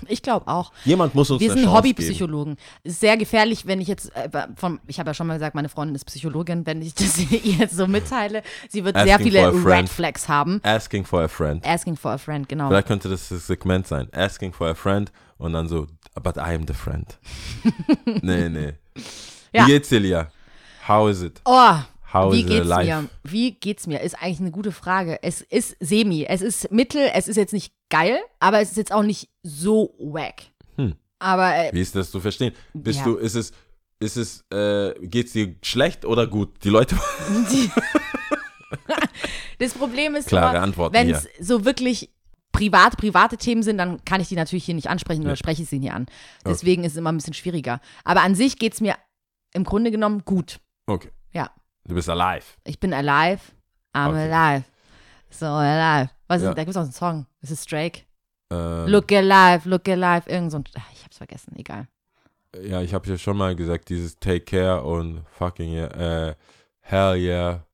Ich 0.08 0.22
glaube 0.22 0.48
auch. 0.48 0.72
Jemand 0.86 1.16
muss 1.16 1.30
uns 1.30 1.42
Wir 1.42 1.52
sind. 1.54 1.72
Hobbypsychologen. 1.72 2.58
Ist 2.84 3.00
sehr 3.00 3.18
gefährlich, 3.18 3.68
wenn 3.68 3.82
ich 3.82 3.88
jetzt, 3.88 4.16
äh, 4.16 4.30
von, 4.56 4.80
ich 4.88 5.00
habe 5.00 5.10
ja 5.10 5.14
schon 5.14 5.28
mal 5.28 5.34
gesagt, 5.34 5.56
meine 5.56 5.70
Freundin 5.70 5.96
ist 5.96 6.06
Psychologin, 6.06 6.66
wenn 6.66 6.82
ich 6.82 6.94
das 6.96 7.18
ihr 7.20 7.40
jetzt 7.40 7.76
so 7.76 7.88
mitteile. 7.88 8.44
Sie 8.70 8.84
wird 8.86 8.96
sehr 8.96 9.16
Asking 9.16 9.32
viele 9.32 9.48
a 9.48 9.52
friend. 9.52 9.66
Red 9.66 9.90
Flags 9.90 10.30
haben. 10.30 10.62
Asking 10.64 11.06
for 11.06 11.22
a 11.22 11.28
friend. 11.28 11.66
Asking 11.66 11.96
for 11.96 12.12
a 12.12 12.18
friend, 12.18 12.48
genau. 12.48 12.70
Vielleicht 12.70 12.88
könnte 12.88 13.10
das 13.10 13.30
das 13.30 13.48
Segment 13.48 13.88
sein. 13.88 14.08
Asking 14.14 14.54
for 14.54 14.68
a 14.68 14.76
friend 14.76 15.12
und 15.38 15.54
dann 15.54 15.68
so, 15.68 15.88
but 16.22 16.38
I 16.38 16.56
am 16.56 16.66
the 16.68 16.74
friend. 16.74 17.18
nee, 18.22 18.50
nee. 18.50 18.74
Ja. 19.54 19.66
Wie 19.66 19.72
geht's 19.72 19.90
dir, 19.90 20.00
Lia? 20.00 20.32
How 20.88 21.10
is 21.10 21.22
it? 21.22 21.42
Oh, 21.46 21.76
How 22.14 22.32
wie 22.34 22.44
geht's 22.44 22.66
life? 22.68 22.86
mir? 23.02 23.10
Wie 23.24 23.52
geht's 23.52 23.86
mir? 23.88 24.00
Ist 24.02 24.16
eigentlich 24.22 24.40
eine 24.40 24.52
gute 24.52 24.72
Frage. 24.72 25.20
Es 25.24 25.42
ist 25.42 25.76
semi. 25.80 26.26
Es 26.26 26.42
ist 26.42 26.72
mittel. 26.72 27.10
Es 27.14 27.28
ist 27.28 27.36
jetzt 27.36 27.54
nicht 27.54 27.74
geil, 27.90 28.18
aber 28.40 28.62
es 28.62 28.72
ist 28.72 28.78
jetzt 28.78 28.92
auch 28.94 29.04
nicht 29.04 29.30
so 29.44 29.94
wack. 30.00 30.44
Hm. 30.76 30.96
Aber 31.20 31.54
äh, 31.56 31.70
Wie 31.74 31.82
ist 31.82 31.96
das 31.96 32.10
zu 32.12 32.20
verstehen? 32.20 32.54
Bist 32.74 33.00
Ja. 33.00 33.06
du, 33.06 33.16
ist 33.18 33.36
es, 33.36 33.52
ist 34.00 34.16
es, 34.18 34.46
äh, 34.52 34.94
geht's 35.02 35.34
dir 35.34 35.56
schlecht 35.64 36.06
oder 36.06 36.28
gut? 36.28 36.64
Die 36.64 36.70
Leute, 36.70 36.96
die, 37.52 37.70
das 39.60 39.74
Problem 39.74 40.16
ist 40.16 40.32
wenn 40.32 41.08
hier. 41.08 41.16
es 41.16 41.28
so 41.46 41.66
wirklich 41.66 42.10
privat, 42.52 42.98
private 42.98 43.38
Themen 43.38 43.64
sind, 43.64 43.78
dann 43.78 44.04
kann 44.06 44.22
ich 44.22 44.30
die 44.30 44.36
natürlich 44.36 44.66
hier 44.66 44.76
nicht 44.76 44.90
ansprechen 44.90 45.22
oder 45.22 45.32
Ja. 45.32 45.36
spreche 45.36 45.64
ich 45.64 45.70
sie 45.70 45.80
nie 45.80 45.92
an. 45.92 46.06
Deswegen 46.46 46.84
ist 46.84 46.94
es 46.94 46.98
immer 46.98 47.12
ein 47.12 47.18
bisschen 47.18 47.34
schwieriger. 47.34 47.80
Aber 48.04 48.22
an 48.22 48.34
sich 48.36 48.58
geht's 48.58 48.82
mir 48.82 48.96
im 49.54 49.64
Grunde 49.64 49.92
genommen 49.92 50.24
gut. 50.26 50.60
Okay. 50.88 51.10
Ja. 51.34 51.52
Du 51.88 51.96
bist 51.96 52.10
alive. 52.10 52.44
Ich 52.66 52.80
bin 52.80 52.94
alive. 52.94 53.40
I'm 53.94 54.10
Okay. 54.10 54.32
alive. 54.32 54.64
So 55.30 55.46
alive. 55.46 56.10
Was 56.28 56.42
Ja. 56.42 56.50
ist, 56.50 56.58
da 56.58 56.64
gibt 56.64 56.72
es 56.72 56.78
auch 56.78 56.82
einen 56.82 56.92
Song. 56.92 57.26
Das 57.42 57.52
ist 57.52 57.72
Drake. 57.72 58.02
Ähm, 58.52 58.88
Look 58.88 59.12
alive, 59.12 59.68
look 59.68 59.88
alive. 59.90 60.30
Irgend 60.30 60.52
so 60.52 60.58
ein, 60.60 60.64
ach, 60.78 60.90
ich 60.94 61.04
hab's 61.04 61.18
vergessen, 61.18 61.54
egal. 61.58 61.88
Ja, 62.62 62.82
ich 62.82 62.94
habe 62.94 63.08
ja 63.10 63.18
schon 63.18 63.38
mal 63.38 63.56
gesagt, 63.56 63.90
dieses 63.90 64.18
Take 64.20 64.42
Care 64.42 64.84
und 64.84 65.24
fucking 65.38 65.74
yeah, 65.74 66.30
äh, 66.30 66.36
Hell 66.82 67.18
yeah, 67.18 67.66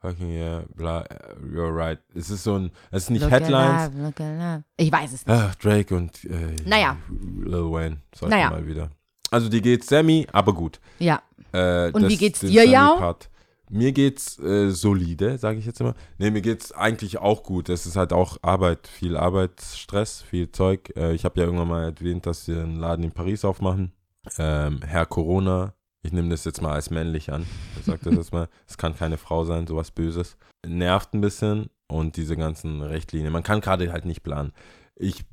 fucking 0.00 0.30
yeah, 0.30 0.64
bla, 0.74 1.02
äh, 1.02 1.34
you're 1.54 1.74
right. 1.74 1.98
Es 2.14 2.30
ist 2.30 2.42
so 2.44 2.58
ein, 2.58 2.70
es 2.90 3.04
ist 3.04 3.10
nicht 3.10 3.22
look 3.22 3.30
Headlines. 3.30 3.82
Alive, 3.82 4.02
look 4.02 4.20
alive. 4.20 4.64
Ich 4.78 4.90
weiß 4.90 5.12
es 5.12 5.26
nicht. 5.26 5.36
Ach, 5.36 5.54
Drake 5.56 5.94
und 5.94 6.24
äh, 6.24 6.56
Naja. 6.64 6.96
Lil 7.10 7.70
Wayne, 7.70 7.98
sollte 8.14 8.34
Naja. 8.34 8.50
mal 8.50 8.66
wieder. 8.66 8.90
Also 9.30 9.48
die 9.50 9.60
geht 9.60 9.84
semi, 9.84 10.26
aber 10.32 10.52
gut. 10.54 10.80
Ja. 10.98 11.22
Äh, 11.52 11.90
Und 11.92 12.08
wie 12.08 12.16
geht's 12.16 12.40
dir, 12.40 12.64
Jao? 12.66 12.94
Semi-Part. 12.94 13.28
Mir 13.72 13.92
geht's 13.92 14.38
äh, 14.38 14.70
solide, 14.70 15.38
sage 15.38 15.58
ich 15.58 15.64
jetzt 15.64 15.80
immer. 15.80 15.94
Nee, 16.18 16.30
mir 16.30 16.42
geht's 16.42 16.72
eigentlich 16.72 17.16
auch 17.16 17.42
gut. 17.42 17.70
Es 17.70 17.86
ist 17.86 17.96
halt 17.96 18.12
auch 18.12 18.36
Arbeit, 18.42 18.86
viel 18.86 19.16
Arbeitsstress, 19.16 20.20
viel 20.20 20.52
Zeug. 20.52 20.92
Äh, 20.94 21.14
ich 21.14 21.24
habe 21.24 21.40
ja 21.40 21.46
irgendwann 21.46 21.68
mal 21.68 21.84
erwähnt, 21.84 22.26
dass 22.26 22.46
wir 22.48 22.60
einen 22.60 22.76
Laden 22.76 23.02
in 23.02 23.12
Paris 23.12 23.46
aufmachen. 23.46 23.92
Ähm, 24.38 24.80
Herr 24.84 25.06
Corona, 25.06 25.72
ich 26.02 26.12
nehme 26.12 26.28
das 26.28 26.44
jetzt 26.44 26.60
mal 26.60 26.74
als 26.74 26.90
männlich 26.90 27.32
an. 27.32 27.46
Ich 27.78 27.86
sag 27.86 28.02
das 28.02 28.14
jetzt 28.14 28.32
mal. 28.32 28.50
Es 28.68 28.76
kann 28.76 28.94
keine 28.94 29.16
Frau 29.16 29.44
sein, 29.44 29.66
sowas 29.66 29.90
Böses. 29.90 30.36
Nervt 30.66 31.14
ein 31.14 31.22
bisschen 31.22 31.70
und 31.88 32.18
diese 32.18 32.36
ganzen 32.36 32.82
Richtlinien. 32.82 33.32
Man 33.32 33.42
kann 33.42 33.62
gerade 33.62 33.90
halt 33.90 34.04
nicht 34.04 34.22
planen. 34.22 34.52
Ich 34.96 35.24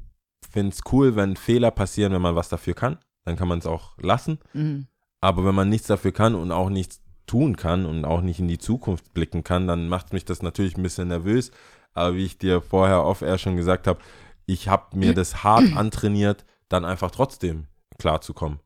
finde 0.49 0.71
es 0.71 0.81
cool, 0.93 1.17
wenn 1.17 1.35
Fehler 1.35 1.71
passieren, 1.71 2.13
wenn 2.13 2.21
man 2.21 2.37
was 2.37 2.47
dafür 2.47 2.73
kann. 2.73 2.99
Dann 3.25 3.35
kann 3.35 3.49
man 3.49 3.59
es 3.59 3.65
auch 3.65 3.97
lassen. 3.97 4.39
Mhm. 4.53 4.87
Aber 5.19 5.43
wenn 5.43 5.55
man 5.55 5.67
nichts 5.67 5.87
dafür 5.87 6.13
kann 6.13 6.35
und 6.35 6.53
auch 6.53 6.69
nichts 6.69 7.01
tun 7.29 7.55
kann 7.55 7.85
und 7.85 8.05
auch 8.05 8.21
nicht 8.21 8.39
in 8.39 8.47
die 8.47 8.57
Zukunft 8.57 9.13
blicken 9.13 9.43
kann, 9.43 9.67
dann 9.67 9.87
macht 9.87 10.13
mich 10.13 10.25
das 10.25 10.41
natürlich 10.41 10.77
ein 10.77 10.83
bisschen 10.83 11.09
nervös. 11.09 11.51
Aber 11.93 12.15
wie 12.15 12.25
ich 12.25 12.39
dir 12.39 12.59
vorher 12.59 13.05
off-air 13.05 13.37
schon 13.37 13.55
gesagt 13.55 13.85
habe, 13.85 13.99
ich 14.47 14.67
habe 14.67 14.97
mir 14.97 15.13
das 15.13 15.43
hart 15.43 15.63
antrainiert, 15.75 16.43
dann 16.69 16.85
einfach 16.85 17.11
trotzdem 17.11 17.67
klarzukommen. 17.99 18.59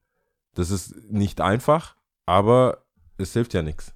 Das 0.55 0.72
ist 0.72 0.96
nicht 1.12 1.41
einfach, 1.41 1.98
aber 2.25 2.86
es 3.17 3.34
hilft 3.34 3.53
ja 3.53 3.63
nichts. 3.63 3.93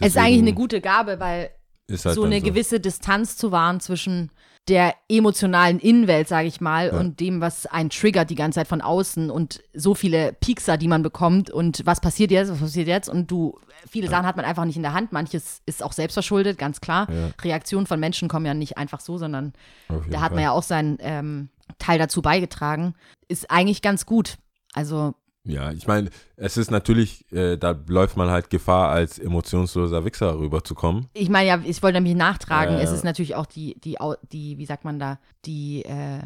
Es 0.00 0.08
ist 0.08 0.16
eigentlich 0.16 0.38
eine 0.38 0.54
gute 0.54 0.80
Gabe, 0.80 1.20
weil 1.20 1.50
halt 1.90 2.14
so 2.14 2.24
eine 2.24 2.40
gewisse 2.40 2.80
Distanz 2.80 3.36
zu 3.36 3.52
wahren 3.52 3.80
zwischen 3.80 4.30
der 4.68 4.94
emotionalen 5.08 5.80
Innenwelt, 5.80 6.28
sage 6.28 6.46
ich 6.46 6.60
mal, 6.60 6.88
Ja. 6.92 6.98
und 7.00 7.18
dem, 7.18 7.40
was 7.40 7.66
einen 7.66 7.90
triggert 7.90 8.30
die 8.30 8.34
ganze 8.36 8.60
Zeit 8.60 8.68
von 8.68 8.80
außen 8.80 9.30
und 9.30 9.62
so 9.74 9.94
viele 9.94 10.32
Piekser, 10.34 10.76
die 10.76 10.86
man 10.86 11.02
bekommt 11.02 11.50
und 11.50 11.84
was 11.86 12.00
passiert 12.00 12.30
jetzt, 12.30 12.50
was 12.52 12.58
passiert 12.60 12.86
jetzt 12.86 13.08
und 13.08 13.30
du, 13.30 13.58
viele 13.88 14.08
Sachen 14.08 14.26
hat 14.26 14.36
man 14.36 14.44
einfach 14.44 14.64
nicht 14.64 14.76
in 14.76 14.82
der 14.82 14.92
Hand, 14.92 15.12
manches 15.12 15.60
ist 15.66 15.82
auch 15.82 15.92
selbstverschuldet, 15.92 16.56
ganz 16.58 16.80
klar. 16.80 17.08
Ja. 17.10 17.30
Reaktionen 17.42 17.86
von 17.86 17.98
Menschen 17.98 18.28
kommen 18.28 18.46
ja 18.46 18.54
nicht 18.54 18.78
einfach 18.78 19.00
so, 19.00 19.18
sondern 19.18 19.54
da 19.88 20.20
hat 20.20 20.30
man 20.30 20.38
Fall. 20.38 20.42
ja 20.42 20.50
auch 20.52 20.62
seinen 20.62 20.98
ähm, 21.00 21.48
Teil 21.78 21.98
dazu 21.98 22.22
beigetragen. 22.22 22.94
Ist 23.28 23.50
eigentlich 23.50 23.82
ganz 23.82 24.06
gut. 24.06 24.36
Also 24.72 25.14
Ja, 25.44 25.72
ich 25.72 25.86
meine, 25.86 26.10
es 26.36 26.58
ist 26.58 26.70
natürlich, 26.70 27.24
äh, 27.32 27.56
da 27.56 27.74
läuft 27.88 28.16
man 28.18 28.28
halt 28.28 28.50
Gefahr, 28.50 28.90
als 28.90 29.18
emotionsloser 29.18 30.04
Wichser 30.04 30.38
rüberzukommen. 30.38 31.06
ich 31.14 31.30
meine 31.30 31.48
ja, 31.48 31.58
ich 31.64 31.82
wollte 31.82 31.96
nämlich 31.96 32.14
nachtragen, 32.14 32.74
Ja, 32.76 32.80
es 32.82 32.90
ist 32.92 33.04
natürlich 33.04 33.34
auch 33.34 33.46
die, 33.46 33.80
die, 33.80 33.96
die, 34.32 34.58
wie 34.58 34.66
sagt 34.66 34.84
man 34.84 34.98
da, 34.98 35.18
die, 35.46 35.82
äh, 35.86 36.18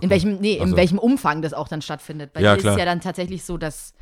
in 0.00 0.08
welchem, 0.10 0.38
nee, 0.40 0.54
in 0.54 0.62
Also- 0.62 0.76
welchem 0.76 0.98
Umfang 0.98 1.42
das 1.42 1.52
auch 1.52 1.68
dann 1.68 1.82
stattfindet. 1.82 2.32
Bei 2.32 2.40
Ja, 2.40 2.56
dir 2.56 2.70
ist 2.70 2.78
ja 2.78 2.84
dann 2.86 3.02
tatsächlich 3.02 3.44
so, 3.44 3.58
dass, 3.58 3.92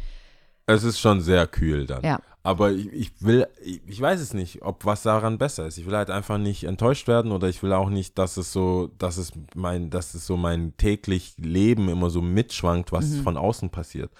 Es 0.67 0.85
ist 0.85 1.01
schon 1.01 1.21
sehr 1.21 1.49
kühl 1.49 1.87
dann. 1.87 2.05
Ja. 2.05 2.21
Aber 2.45 2.71
ich, 2.71 2.87
ich 2.93 3.11
will, 3.21 3.47
ich, 3.65 3.83
ich 3.87 4.01
weiß 4.01 4.21
es 4.21 4.33
nicht, 4.33 4.63
ob 4.63 4.85
was 4.85 5.03
daran 5.03 5.39
besser 5.39 5.67
ist. 5.67 5.77
Ich 5.79 5.87
will 5.87 5.97
halt 5.97 6.11
einfach 6.11 6.39
nicht 6.39 6.65
enttäuscht 6.65 7.09
werden 7.09 7.33
oder 7.33 7.49
ich 7.49 7.63
will 7.65 7.73
auch 7.73 7.91
nicht, 7.91 8.17
dass 8.17 8.37
es 8.37 8.53
so, 8.53 8.91
dass 8.99 9.17
es 9.17 9.33
mein, 9.57 9.91
dass 9.91 10.15
es 10.15 10.25
so 10.27 10.37
mein 10.37 10.77
täglich 10.77 11.35
Leben 11.39 11.89
immer 11.89 12.11
so 12.11 12.23
mitschwankt, 12.23 12.93
was 12.93 13.07
Mhm. 13.11 13.23
von 13.23 13.37
außen 13.37 13.71
passiert. 13.71 14.13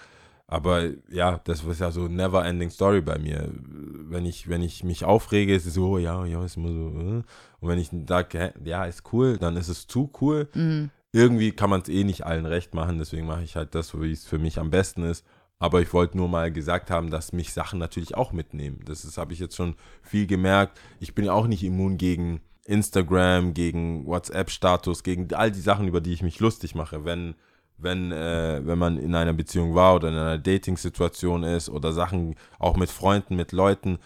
Aber 0.53 0.91
ja, 1.09 1.41
das 1.45 1.65
ist 1.65 1.81
ja 1.81 1.91
so 1.91 2.09
never 2.09 2.45
ending 2.45 2.69
story 2.69 3.01
bei 3.01 3.19
mir. 3.19 3.51
Wenn 3.55 4.27
ich, 4.27 4.51
wenn 4.51 4.61
ich 4.61 4.85
mich 4.85 5.03
aufrege, 5.03 5.55
ist 5.55 5.65
es 5.65 5.73
so, 5.73 5.97
ja, 5.97 6.27
ja, 6.27 6.45
ist 6.45 6.59
immer 6.59 6.69
so. 6.69 6.89
äh. 6.91 7.23
Und 7.61 7.69
wenn 7.71 7.79
ich 7.79 7.91
sage, 8.07 8.53
ja, 8.63 8.85
ist 8.85 9.03
cool, 9.15 9.39
dann 9.39 9.57
ist 9.57 9.69
es 9.69 9.87
zu 9.87 10.13
cool. 10.21 10.51
mhm. 10.53 10.91
Irgendwie 11.11 11.53
kann 11.53 11.71
man 11.71 11.81
es 11.81 11.89
eh 11.89 12.05
nicht 12.05 12.27
allen 12.27 12.45
recht 12.45 12.75
machen, 12.75 12.99
deswegen 12.99 13.27
mache 13.27 13.43
ich 13.43 13.57
halt 13.57 13.75
das, 13.75 13.99
wie 13.99 14.13
es 14.13 14.27
für 14.27 14.39
mich 14.39 14.59
am 14.59 14.69
besten 14.69 15.05
ist. 15.05 15.25
Aber 15.59 15.81
ich 15.81 15.91
wollte 15.95 16.19
nur 16.19 16.29
mal 16.29 16.53
gesagt 16.53 16.91
haben, 16.91 17.11
dass 17.11 17.33
mich 17.33 17.55
Sachen 17.55 17.79
natürlich 17.79 18.15
auch 18.15 18.33
mitnehmen. 18.33 18.81
Das 18.85 19.17
habe 19.17 19.33
ich 19.33 19.39
jetzt 19.39 19.57
schon 19.57 19.77
viel 20.03 20.27
gemerkt. 20.27 20.79
Ich 21.01 21.15
bin 21.15 21.25
ja 21.25 21.33
auch 21.33 21.47
nicht 21.47 21.65
immun 21.65 21.97
gegen 21.97 22.43
Instagram, 22.67 23.55
gegen 23.55 24.07
WhatsApp-Status, 24.07 25.03
gegen 25.03 25.33
all 25.33 25.51
die 25.51 25.61
Sachen, 25.61 25.89
über 25.89 26.03
die 26.03 26.13
ich 26.13 26.23
mich 26.23 26.41
lustig 26.41 26.75
mache. 26.75 27.07
Wenn, 27.07 27.37
wenn, 27.83 28.13
äh, 28.13 28.61
wenn 28.65 28.79
man 28.79 28.99
in 28.99 29.15
einer 29.15 29.33
Beziehung 29.33 29.75
war 29.75 29.97
oder 29.97 30.09
in 30.09 30.15
einer 30.15 30.39
Dating-Situation 30.39 31.43
ist 31.45 31.69
oder 31.69 31.93
Sachen 31.93 32.37
auch 32.59 32.77
mit 32.77 32.91
Freunden, 32.91 33.37
mit 33.37 33.53
Leuten, 33.53 33.99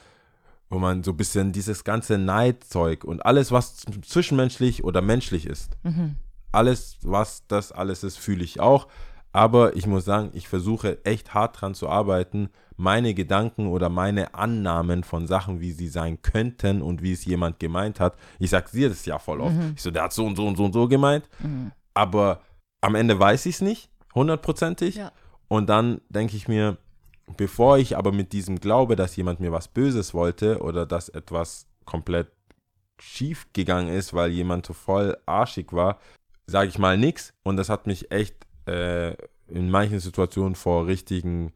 wo 0.68 0.78
man 0.78 1.02
so 1.04 1.12
ein 1.12 1.16
bisschen 1.16 1.52
dieses 1.52 1.84
ganze 1.84 2.18
Neidzeug 2.18 3.04
und 3.04 3.24
alles, 3.24 3.52
was 3.52 3.76
zwischenmenschlich 4.02 4.82
oder 4.84 5.00
menschlich 5.00 5.46
ist, 5.46 5.76
alles, 6.52 6.98
was 7.02 7.46
das 7.46 7.70
alles 7.72 8.02
ist, 8.02 8.18
fühle 8.18 8.42
ich 8.42 8.58
auch. 8.60 8.88
Aber 9.32 9.76
ich 9.76 9.86
muss 9.86 10.06
sagen, 10.06 10.30
ich 10.32 10.48
versuche 10.48 11.04
echt 11.04 11.34
hart 11.34 11.60
dran 11.60 11.74
zu 11.74 11.88
arbeiten, 11.90 12.48
meine 12.78 13.12
Gedanken 13.12 13.66
oder 13.68 13.90
meine 13.90 14.34
Annahmen 14.34 15.04
von 15.04 15.26
Sachen, 15.26 15.60
wie 15.60 15.72
sie 15.72 15.88
sein 15.88 16.22
könnten 16.22 16.80
und 16.82 17.02
wie 17.02 17.12
es 17.12 17.24
jemand 17.26 17.58
gemeint 17.60 18.00
hat. 18.00 18.16
Ich 18.38 18.50
sag 18.50 18.70
dir 18.72 18.88
das 18.88 19.04
ja 19.04 19.18
voll 19.18 19.40
oft. 19.40 19.54
Ich 19.74 19.82
so, 19.82 19.90
der 19.90 20.04
hat 20.04 20.12
so 20.14 20.24
und 20.24 20.36
so 20.36 20.46
und 20.46 20.56
so 20.56 20.64
und 20.64 20.72
so 20.72 20.88
gemeint. 20.88 21.28
Aber 21.94 22.40
am 22.80 22.94
Ende 22.94 23.18
weiß 23.18 23.46
ich 23.46 23.56
es 23.56 23.60
nicht, 23.60 23.90
hundertprozentig. 24.14 24.96
Ja. 24.96 25.12
Und 25.48 25.68
dann 25.68 26.00
denke 26.08 26.36
ich 26.36 26.48
mir, 26.48 26.78
bevor 27.36 27.78
ich 27.78 27.96
aber 27.96 28.12
mit 28.12 28.32
diesem 28.32 28.60
Glaube, 28.60 28.96
dass 28.96 29.16
jemand 29.16 29.40
mir 29.40 29.52
was 29.52 29.68
Böses 29.68 30.14
wollte 30.14 30.60
oder 30.60 30.86
dass 30.86 31.08
etwas 31.08 31.66
komplett 31.84 32.28
schief 32.98 33.46
gegangen 33.52 33.88
ist, 33.88 34.14
weil 34.14 34.30
jemand 34.30 34.66
so 34.66 34.72
voll 34.72 35.16
arschig 35.26 35.72
war, 35.72 35.98
sage 36.46 36.68
ich 36.68 36.78
mal 36.78 36.96
nichts. 36.96 37.34
Und 37.42 37.56
das 37.56 37.68
hat 37.68 37.86
mich 37.86 38.10
echt 38.10 38.46
äh, 38.66 39.14
in 39.48 39.70
manchen 39.70 40.00
Situationen 40.00 40.54
vor 40.54 40.86
richtigen, 40.86 41.52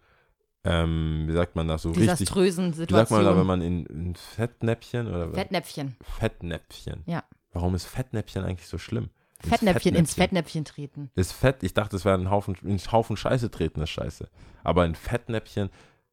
ähm, 0.65 1.25
wie 1.27 1.33
sagt 1.33 1.57
man 1.57 1.69
das 1.69 1.83
so, 1.83 1.91
richtig, 1.91 2.07
desaströsen 2.07 2.77
wie 2.77 2.87
sagt 2.87 3.11
man 3.11 3.25
da, 3.25 3.37
wenn 3.37 3.47
Situationen. 3.47 3.47
man 3.47 3.63
in, 3.63 3.87
in 3.87 4.15
Fettnäpfchen 4.15 5.09
oder 5.09 5.33
Fettnäpfchen. 5.33 5.97
Fettnäpfchen. 6.03 7.03
Ja. 7.07 7.25
Warum 7.53 7.75
ist 7.75 7.87
Fettnäpfchen 7.87 8.45
eigentlich 8.45 8.69
so 8.69 8.79
schlimm? 8.79 9.11
Ins 9.43 9.49
Fettnäpfchen 9.51 9.95
ins 9.95 10.15
Fettnäpfchen 10.15 10.65
treten. 10.65 11.11
Ist 11.15 11.33
Fett, 11.33 11.63
ich 11.63 11.75
dachte, 11.75 11.97
das 11.97 12.05
wäre 12.05 12.17
ein 12.19 12.31
Haufen, 12.31 12.57
ein 12.65 12.79
Haufen 12.93 13.17
Scheiße 13.17 13.51
treten, 13.51 13.81
ist 13.83 13.91
Scheiße. 13.91 14.29
Aber 14.65 14.83
ein 14.83 14.95
Fettnäpfchen 14.95 15.71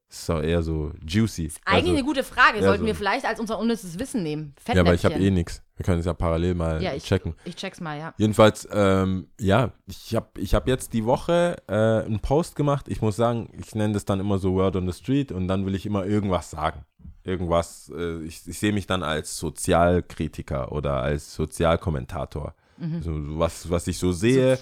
ist 0.10 0.30
doch 0.30 0.42
eher 0.42 0.64
so 0.64 0.94
juicy. 1.06 1.52
Eigentlich 1.66 1.84
also, 1.84 1.94
eine 1.96 2.04
gute 2.04 2.24
Frage. 2.24 2.60
ja, 2.60 2.64
Sollten 2.64 2.84
so- 2.84 2.88
wir 2.88 2.96
vielleicht 2.96 3.26
als 3.26 3.42
unser 3.42 3.60
unnützes 3.60 4.00
Wissen 4.00 4.24
nehmen. 4.24 4.54
Ja, 4.56 4.62
Fettnäpfchen. 4.64 4.80
aber 4.88 4.94
ich 4.96 5.04
habe 5.06 5.16
eh 5.16 5.30
nichts. 5.32 5.62
Wir 5.76 5.84
können 5.86 6.00
es 6.00 6.06
ja 6.06 6.14
parallel 6.14 6.56
mal 6.56 6.82
Ja, 6.82 6.94
ich- 6.94 7.04
checken. 7.04 7.36
Ich 7.44 7.58
check's 7.58 7.82
mal, 7.82 8.00
ja. 8.00 8.14
Jedenfalls, 8.18 8.68
ähm, 8.72 9.28
ja, 9.40 9.74
ich 9.86 10.16
habe 10.16 10.28
ich 10.40 10.56
hab 10.56 10.66
jetzt 10.68 10.94
die 10.94 11.04
Woche 11.06 11.58
äh, 11.68 11.74
einen 12.06 12.20
Post 12.22 12.56
gemacht. 12.56 12.88
Ich 12.88 13.02
muss 13.02 13.18
sagen, 13.18 13.50
ich 13.60 13.76
nenne 13.76 13.94
das 13.94 14.06
dann 14.06 14.22
immer 14.22 14.38
so 14.40 14.54
Word 14.54 14.78
on 14.78 14.90
the 14.90 14.98
Street 14.98 15.34
und 15.34 15.50
dann 15.50 15.66
will 15.66 15.76
ich 15.76 15.86
immer 15.86 16.06
irgendwas 16.06 16.50
sagen. 16.52 16.86
Irgendwas, 17.26 17.92
äh, 17.94 18.22
ich, 18.24 18.48
ich 18.48 18.58
sehe 18.58 18.72
mich 18.72 18.88
dann 18.88 19.04
als 19.04 19.38
Sozialkritiker 19.38 20.72
oder 20.72 21.02
als 21.02 21.34
Sozialkommentator. 21.36 22.56
So, 23.02 23.40
was, 23.40 23.70
was 23.70 23.88
ich 23.88 23.98
so 23.98 24.12
sehe, 24.12 24.58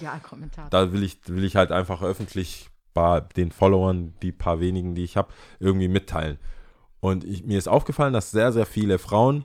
da 0.70 0.92
will 0.92 1.02
ich, 1.02 1.18
will 1.26 1.44
ich 1.44 1.56
halt 1.56 1.72
einfach 1.72 2.02
öffentlich 2.02 2.70
bei 2.94 3.20
den 3.20 3.50
Followern, 3.52 4.14
die 4.22 4.32
paar 4.32 4.60
wenigen, 4.60 4.94
die 4.94 5.04
ich 5.04 5.16
habe, 5.16 5.32
irgendwie 5.60 5.88
mitteilen. 5.88 6.38
Und 7.00 7.24
ich, 7.24 7.44
mir 7.44 7.58
ist 7.58 7.68
aufgefallen, 7.68 8.14
dass 8.14 8.30
sehr, 8.30 8.52
sehr 8.52 8.66
viele 8.66 8.98
Frauen 8.98 9.44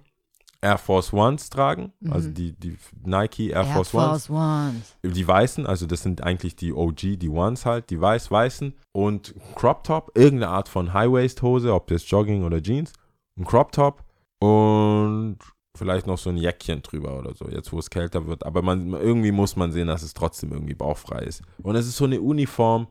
Air 0.62 0.78
Force 0.78 1.12
Ones 1.12 1.50
tragen, 1.50 1.92
also 2.08 2.30
die, 2.30 2.54
die 2.54 2.78
Nike 3.04 3.50
Air, 3.50 3.64
Air 3.64 3.74
Force 3.74 3.94
Ones, 3.96 4.28
Force 4.28 4.30
Ones. 4.30 4.96
die 5.16 5.28
weißen, 5.28 5.66
also 5.66 5.88
das 5.88 6.04
sind 6.04 6.24
eigentlich 6.24 6.56
die 6.56 6.72
OG, 6.72 7.18
die 7.18 7.30
Ones 7.30 7.66
halt, 7.66 7.90
die 7.90 8.00
weiß-weißen 8.00 8.76
und 8.92 9.34
Crop 9.56 9.84
Top, 9.84 10.12
irgendeine 10.14 10.52
Art 10.52 10.70
von 10.70 10.94
High-Waist-Hose, 10.94 11.74
ob 11.74 11.88
das 11.88 12.08
Jogging 12.08 12.44
oder 12.44 12.62
Jeans, 12.62 12.94
ein 13.38 13.46
Crop 13.46 13.72
Top. 13.72 14.04
Und 14.40 15.38
vielleicht 15.76 16.08
noch 16.08 16.18
so 16.18 16.30
ein 16.30 16.38
Jäckchen 16.38 16.82
drüber 16.82 17.18
oder 17.18 17.34
so, 17.34 17.48
jetzt 17.50 17.72
wo 17.72 17.80
es 17.80 17.90
kälter 17.90 18.28
wird. 18.28 18.46
Aber 18.46 18.62
man, 18.62 18.94
irgendwie 18.94 19.32
muss 19.32 19.56
man 19.56 19.72
sehen, 19.72 19.88
dass 19.88 20.04
es 20.04 20.14
trotzdem 20.14 20.52
irgendwie 20.52 20.76
bauchfrei 20.76 21.20
ist. 21.20 21.42
Und 21.64 21.76
es 21.76 21.88
ist 21.88 21.98
so 21.98 22.06
eine 22.06 22.22
Uniform, 22.22 22.88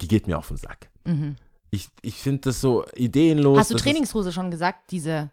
die 0.00 0.08
geht 0.08 0.26
mir 0.26 0.38
auf 0.38 0.48
den 0.48 0.56
Sack. 0.56 0.90
Ich, 1.70 1.88
ich 2.02 2.14
finde 2.16 2.42
das 2.42 2.60
so 2.60 2.84
ideenlos. 2.94 3.56
Mhm. 3.56 3.60
Hast 3.60 3.70
du 3.72 3.76
Trainingshose 3.76 4.32
schon 4.32 4.50
gesagt? 4.50 4.90
Diese 4.90 5.30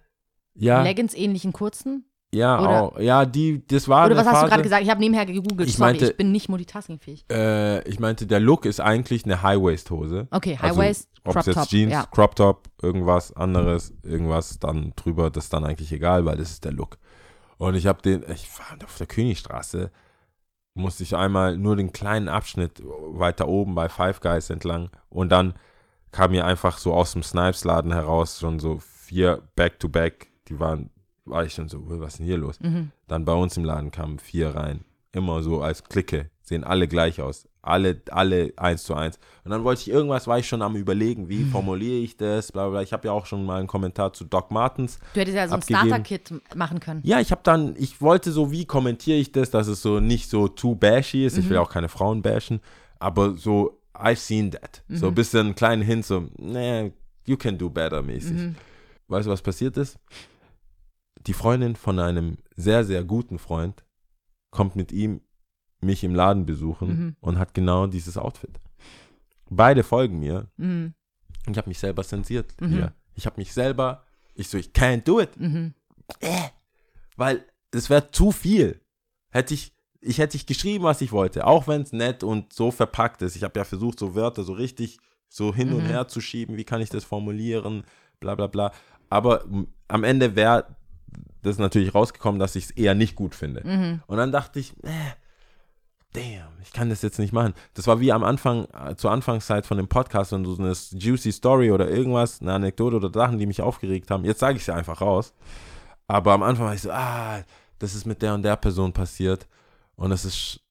Ja, 0.55 0.81
Leggings-ähnlichen 0.81 1.53
kurzen? 1.53 2.05
Ja, 2.33 2.59
oder- 2.61 2.81
auch. 2.83 2.99
Ja, 2.99 3.25
die, 3.25 3.65
das 3.67 3.87
war 3.87 4.05
Oder 4.05 4.15
was 4.17 4.25
hast 4.25 4.33
du 4.33 4.39
Phase- 4.41 4.49
gerade 4.49 4.63
gesagt? 4.63 4.83
Ich 4.83 4.89
habe 4.89 4.99
nebenher 4.99 5.25
gegoogelt. 5.25 5.67
Ich 5.69 5.75
Sorry, 5.77 5.91
meinte- 5.93 6.11
ich 6.11 6.17
bin 6.17 6.31
nicht 6.31 6.49
multitaskingfähig. 6.49 7.25
Äh, 7.31 7.87
ich 7.89 7.99
meinte, 7.99 8.27
der 8.27 8.39
Look 8.39 8.65
ist 8.65 8.79
eigentlich 8.79 9.25
eine 9.25 9.41
High-Waist-Hose. 9.41 10.27
Okay, 10.31 10.55
High 10.57 10.63
Also, 10.63 10.79
Waist, 10.81 11.09
Ob 11.23 11.33
Crop 11.33 11.47
es 11.47 11.55
jetzt. 11.55 11.69
Jeans, 11.69 11.91
ja. 11.91 12.05
Crop 12.11 12.35
Top, 12.35 12.69
irgendwas 12.81 13.33
anderes, 13.35 13.93
irgendwas 14.03 14.59
dann 14.59 14.93
drüber, 14.95 15.29
das 15.29 15.45
ist 15.45 15.53
dann 15.53 15.65
eigentlich 15.65 15.91
egal, 15.91 16.25
weil 16.25 16.37
das 16.37 16.51
ist 16.51 16.65
der 16.65 16.71
Look. 16.71 16.97
Und 17.57 17.75
ich 17.75 17.87
habe 17.87 18.01
den, 18.01 18.23
ich 18.31 18.47
war 18.57 18.77
auf 18.85 18.97
der 18.97 19.07
Königstraße, 19.07 19.91
musste 20.75 21.03
ich 21.03 21.15
einmal 21.15 21.57
nur 21.57 21.75
den 21.75 21.91
kleinen 21.91 22.29
Abschnitt 22.29 22.81
weiter 22.85 23.47
oben 23.49 23.75
bei 23.75 23.89
Five 23.89 24.21
Guys 24.21 24.49
entlang 24.49 24.89
und 25.09 25.29
dann 25.29 25.55
kam 26.11 26.31
mir 26.31 26.45
einfach 26.45 26.77
so 26.77 26.93
aus 26.93 27.11
dem 27.11 27.21
Snipes-Laden 27.21 27.91
heraus 27.91 28.39
schon 28.39 28.59
so 28.59 28.79
vier 28.79 29.41
Back-to-Back, 29.55 30.27
die 30.47 30.59
waren, 30.59 30.89
war 31.29 31.45
ich 31.45 31.53
schon 31.53 31.69
so, 31.69 31.83
was 31.85 32.13
ist 32.13 32.19
denn 32.19 32.25
hier 32.25 32.37
los? 32.37 32.59
Mhm. 32.59 32.91
Dann 33.07 33.25
bei 33.25 33.33
uns 33.33 33.57
im 33.57 33.63
Laden 33.63 33.91
kamen 33.91 34.19
vier 34.19 34.55
rein. 34.55 34.83
Immer 35.11 35.41
so 35.41 35.61
als 35.61 35.83
Clique. 35.83 36.29
Sehen 36.41 36.63
alle 36.63 36.87
gleich 36.87 37.21
aus. 37.21 37.47
Alle, 37.61 38.01
alle 38.11 38.53
eins 38.57 38.83
zu 38.83 38.95
eins. 38.95 39.19
Und 39.43 39.51
dann 39.51 39.63
wollte 39.63 39.81
ich 39.81 39.89
irgendwas, 39.89 40.27
war 40.27 40.39
ich 40.39 40.47
schon 40.47 40.61
am 40.61 40.75
überlegen, 40.75 41.29
wie 41.29 41.43
formuliere 41.43 41.97
ich 41.97 42.15
das, 42.15 42.51
bla 42.51 42.63
bla. 42.63 42.71
bla. 42.71 42.81
Ich 42.81 42.93
habe 42.93 43.07
ja 43.07 43.11
auch 43.11 43.25
schon 43.25 43.45
mal 43.45 43.59
einen 43.59 43.67
Kommentar 43.67 44.13
zu 44.13 44.23
Doc 44.23 44.49
Martens. 44.49 44.99
Du 45.13 45.19
hättest 45.19 45.35
ja 45.35 45.47
so 45.47 45.55
ein 45.55 45.61
abgegeben. 45.61 45.87
Starter-Kit 45.87 46.55
machen 46.55 46.79
können. 46.79 47.01
Ja, 47.03 47.19
ich 47.19 47.31
habe 47.31 47.41
dann, 47.43 47.75
ich 47.77 48.01
wollte 48.01 48.31
so, 48.31 48.51
wie 48.51 48.65
kommentiere 48.65 49.17
ich 49.17 49.31
das, 49.31 49.51
dass 49.51 49.67
es 49.67 49.81
so 49.81 49.99
nicht 49.99 50.29
so 50.29 50.47
too 50.47 50.75
bashy 50.75 51.25
ist. 51.25 51.37
Ich 51.37 51.49
will 51.49 51.57
auch 51.57 51.69
keine 51.69 51.89
Frauen 51.89 52.21
bashen, 52.21 52.61
aber 52.99 53.35
so, 53.35 53.79
I've 53.93 54.15
seen 54.15 54.51
that. 54.51 54.83
So 54.87 55.07
ein 55.07 55.15
bisschen 55.15 55.47
einen 55.47 55.55
kleinen 55.55 55.81
Hint, 55.81 56.05
so, 56.05 56.27
nee, 56.37 56.93
you 57.25 57.35
can 57.35 57.57
do 57.57 57.69
better 57.69 58.01
mäßig. 58.01 58.55
Weißt 59.07 59.27
du, 59.27 59.31
was 59.31 59.41
passiert 59.41 59.75
ist? 59.77 59.97
Die 61.27 61.33
Freundin 61.33 61.75
von 61.75 61.99
einem 61.99 62.37
sehr, 62.55 62.83
sehr 62.85 63.03
guten 63.03 63.39
Freund 63.39 63.83
kommt 64.51 64.75
mit 64.75 64.91
ihm 64.91 65.21
mich 65.81 66.03
im 66.03 66.13
Laden 66.15 66.45
besuchen 66.45 66.87
Mhm. 66.89 67.15
und 67.21 67.39
hat 67.39 67.53
genau 67.53 67.87
dieses 67.87 68.17
Outfit. 68.17 68.59
Beide 69.49 69.83
folgen 69.83 70.19
mir. 70.19 70.47
Mhm. 70.57 70.93
Und 71.47 71.51
ich 71.53 71.57
habe 71.57 71.69
mich 71.69 71.79
selber 71.79 72.03
zensiert 72.03 72.53
Mhm. 72.59 72.89
Ich 73.15 73.25
habe 73.25 73.37
mich 73.37 73.53
selber, 73.53 74.05
ich 74.35 74.47
so, 74.47 74.57
ich 74.57 74.67
can't 74.71 75.03
do 75.03 75.19
it. 75.19 75.37
Mhm. 75.39 75.73
Äh, 76.19 76.49
weil 77.17 77.45
es 77.71 77.89
wäre 77.89 78.11
zu 78.11 78.31
viel. 78.31 78.81
Hätte 79.31 79.53
ich, 79.53 79.73
ich 80.01 80.17
hätte 80.19 80.37
ich 80.37 80.45
geschrieben, 80.45 80.83
was 80.85 81.01
ich 81.01 81.11
wollte, 81.11 81.45
auch 81.45 81.67
wenn 81.67 81.81
es 81.81 81.91
nett 81.93 82.23
und 82.23 82.53
so 82.53 82.71
verpackt 82.71 83.21
ist. 83.21 83.35
Ich 83.35 83.43
habe 83.43 83.59
ja 83.59 83.65
versucht, 83.65 83.99
so 83.99 84.15
Wörter 84.15 84.43
so 84.43 84.53
richtig 84.53 84.97
so 85.27 85.53
hin 85.53 85.73
und 85.73 85.83
Mhm. 85.83 85.87
her 85.87 86.07
zu 86.07 86.21
schieben. 86.21 86.57
Wie 86.57 86.63
kann 86.63 86.81
ich 86.81 86.89
das 86.89 87.03
formulieren? 87.03 87.83
Bla 88.19 88.35
bla 88.35 88.47
bla. 88.47 88.71
Aber 89.09 89.45
am 89.87 90.03
Ende 90.03 90.35
wäre 90.35 90.75
das 91.41 91.57
natürlich 91.57 91.95
rausgekommen, 91.95 92.39
dass 92.39 92.55
ich 92.55 92.65
es 92.65 92.71
eher 92.71 92.95
nicht 92.95 93.15
gut 93.15 93.35
finde. 93.35 93.65
Mhm. 93.65 94.01
Und 94.07 94.17
dann 94.17 94.31
dachte 94.31 94.59
ich, 94.59 94.73
äh, 94.83 95.13
damn, 96.13 96.59
ich 96.61 96.71
kann 96.73 96.89
das 96.89 97.01
jetzt 97.01 97.19
nicht 97.19 97.33
machen. 97.33 97.53
Das 97.73 97.87
war 97.87 97.99
wie 97.99 98.11
am 98.11 98.23
Anfang, 98.23 98.65
äh, 98.73 98.95
zur 98.95 99.11
Anfangszeit 99.11 99.65
von 99.65 99.77
dem 99.77 99.87
Podcast, 99.87 100.31
wenn 100.31 100.43
du 100.43 100.53
so 100.53 100.63
eine 100.63 100.73
juicy 100.73 101.31
Story 101.31 101.71
oder 101.71 101.89
irgendwas, 101.89 102.41
eine 102.41 102.53
Anekdote 102.53 102.97
oder 102.97 103.11
Sachen, 103.11 103.37
die 103.37 103.45
mich 103.45 103.61
aufgeregt 103.61 104.11
haben. 104.11 104.25
Jetzt 104.25 104.39
sage 104.39 104.57
ich 104.57 104.65
sie 104.65 104.73
einfach 104.73 105.01
raus. 105.01 105.33
Aber 106.07 106.33
am 106.33 106.43
Anfang 106.43 106.65
war 106.65 106.73
ich 106.73 106.81
so, 106.81 106.91
ah, 106.91 107.43
das 107.77 107.95
ist 107.95 108.05
mit 108.05 108.21
der 108.21 108.33
und 108.33 108.43
der 108.43 108.55
Person 108.55 108.91
passiert. 108.91 109.47
Und 109.95 110.11
es 110.11 110.25
ist 110.25 110.61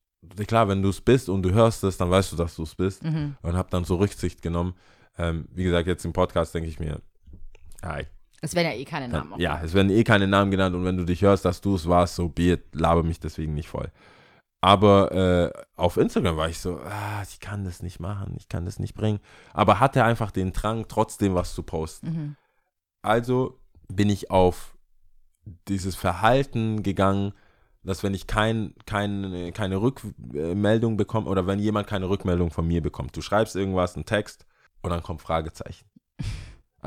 klar, 0.46 0.68
wenn 0.68 0.82
du 0.82 0.88
es 0.88 1.00
bist 1.00 1.28
und 1.28 1.42
du 1.42 1.52
hörst 1.52 1.84
es, 1.84 1.96
dann 1.96 2.10
weißt 2.10 2.32
du, 2.32 2.36
dass 2.36 2.56
du 2.56 2.64
es 2.64 2.74
bist. 2.74 3.04
Mhm. 3.04 3.36
Und 3.42 3.56
habe 3.56 3.70
dann 3.70 3.84
so 3.84 3.96
Rücksicht 3.96 4.42
genommen. 4.42 4.74
Ähm, 5.16 5.48
wie 5.52 5.64
gesagt, 5.64 5.86
jetzt 5.86 6.04
im 6.04 6.12
Podcast 6.12 6.54
denke 6.54 6.68
ich 6.68 6.80
mir, 6.80 7.00
ah, 7.82 8.00
Es 8.40 8.54
werden 8.54 8.68
ja 8.68 8.74
eh 8.74 8.84
keine 8.84 9.08
Namen. 9.08 9.32
auch. 9.32 9.38
ja, 9.38 9.60
es 9.62 9.74
werden 9.74 9.90
eh 9.90 10.04
keine 10.04 10.28
Namen 10.28 10.50
genannt 10.50 10.76
und 10.76 10.84
wenn 10.84 10.96
du 10.96 11.04
dich 11.04 11.22
hörst, 11.22 11.44
dass 11.44 11.60
du 11.60 11.74
es 11.74 11.88
warst, 11.88 12.14
so 12.14 12.28
be 12.28 12.52
it, 12.52 12.74
laber 12.74 13.02
mich 13.02 13.20
deswegen 13.20 13.54
nicht 13.54 13.68
voll. 13.68 13.90
Aber 14.60 15.12
äh, 15.12 15.52
auf 15.76 15.96
Instagram 15.96 16.36
war 16.36 16.48
ich 16.48 16.58
so, 16.58 16.80
ah, 16.80 17.22
ich 17.22 17.38
kann 17.38 17.64
das 17.64 17.82
nicht 17.82 18.00
machen, 18.00 18.34
ich 18.36 18.48
kann 18.48 18.64
das 18.64 18.78
nicht 18.78 18.94
bringen. 18.94 19.20
Aber 19.52 19.78
hatte 19.78 20.02
einfach 20.04 20.30
den 20.32 20.52
Drang, 20.52 20.86
trotzdem 20.88 21.34
was 21.34 21.54
zu 21.54 21.62
posten. 21.62 22.08
Mhm. 22.08 22.36
Also 23.02 23.60
bin 23.88 24.10
ich 24.10 24.30
auf 24.30 24.76
dieses 25.68 25.94
Verhalten 25.94 26.82
gegangen, 26.82 27.32
dass 27.84 28.02
wenn 28.02 28.14
ich 28.14 28.26
kein, 28.26 28.74
kein, 28.84 29.52
keine 29.54 29.80
Rückmeldung 29.80 30.96
bekomme 30.96 31.28
oder 31.28 31.46
wenn 31.46 31.60
jemand 31.60 31.86
keine 31.86 32.08
Rückmeldung 32.08 32.50
von 32.50 32.66
mir 32.66 32.82
bekommt, 32.82 33.16
du 33.16 33.22
schreibst 33.22 33.54
irgendwas, 33.54 33.94
einen 33.94 34.04
Text 34.04 34.44
und 34.82 34.90
dann 34.90 35.02
kommt 35.02 35.22
Fragezeichen. 35.22 35.86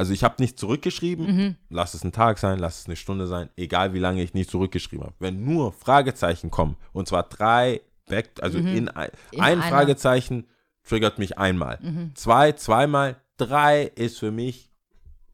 Also 0.01 0.13
ich 0.13 0.23
habe 0.23 0.41
nicht 0.41 0.57
zurückgeschrieben, 0.57 1.25
Mhm. 1.27 1.55
lass 1.69 1.93
es 1.93 2.03
ein 2.03 2.11
Tag 2.11 2.39
sein, 2.39 2.57
lass 2.57 2.79
es 2.79 2.85
eine 2.87 2.95
Stunde 2.95 3.27
sein, 3.27 3.49
egal 3.55 3.93
wie 3.93 3.99
lange 3.99 4.23
ich 4.23 4.33
nicht 4.33 4.49
zurückgeschrieben 4.49 5.05
habe. 5.05 5.15
Wenn 5.19 5.45
nur 5.45 5.73
Fragezeichen 5.73 6.49
kommen, 6.49 6.75
und 6.91 7.07
zwar 7.07 7.21
drei 7.21 7.81
back, 8.07 8.31
also 8.41 8.57
Mhm. 8.57 8.67
in, 8.75 8.89
ein, 8.89 9.09
In 9.31 9.41
ein. 9.41 9.61
Fragezeichen 9.61 10.47
triggert 10.83 11.19
mich 11.19 11.37
einmal. 11.37 11.77
Mhm. 11.83 12.15
Zwei, 12.15 12.53
zweimal, 12.53 13.17
drei 13.37 13.83
ist 13.93 14.17
für 14.17 14.31
mich, 14.31 14.71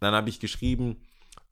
dann 0.01 0.13
habe 0.13 0.27
ich 0.27 0.41
geschrieben, 0.41 0.97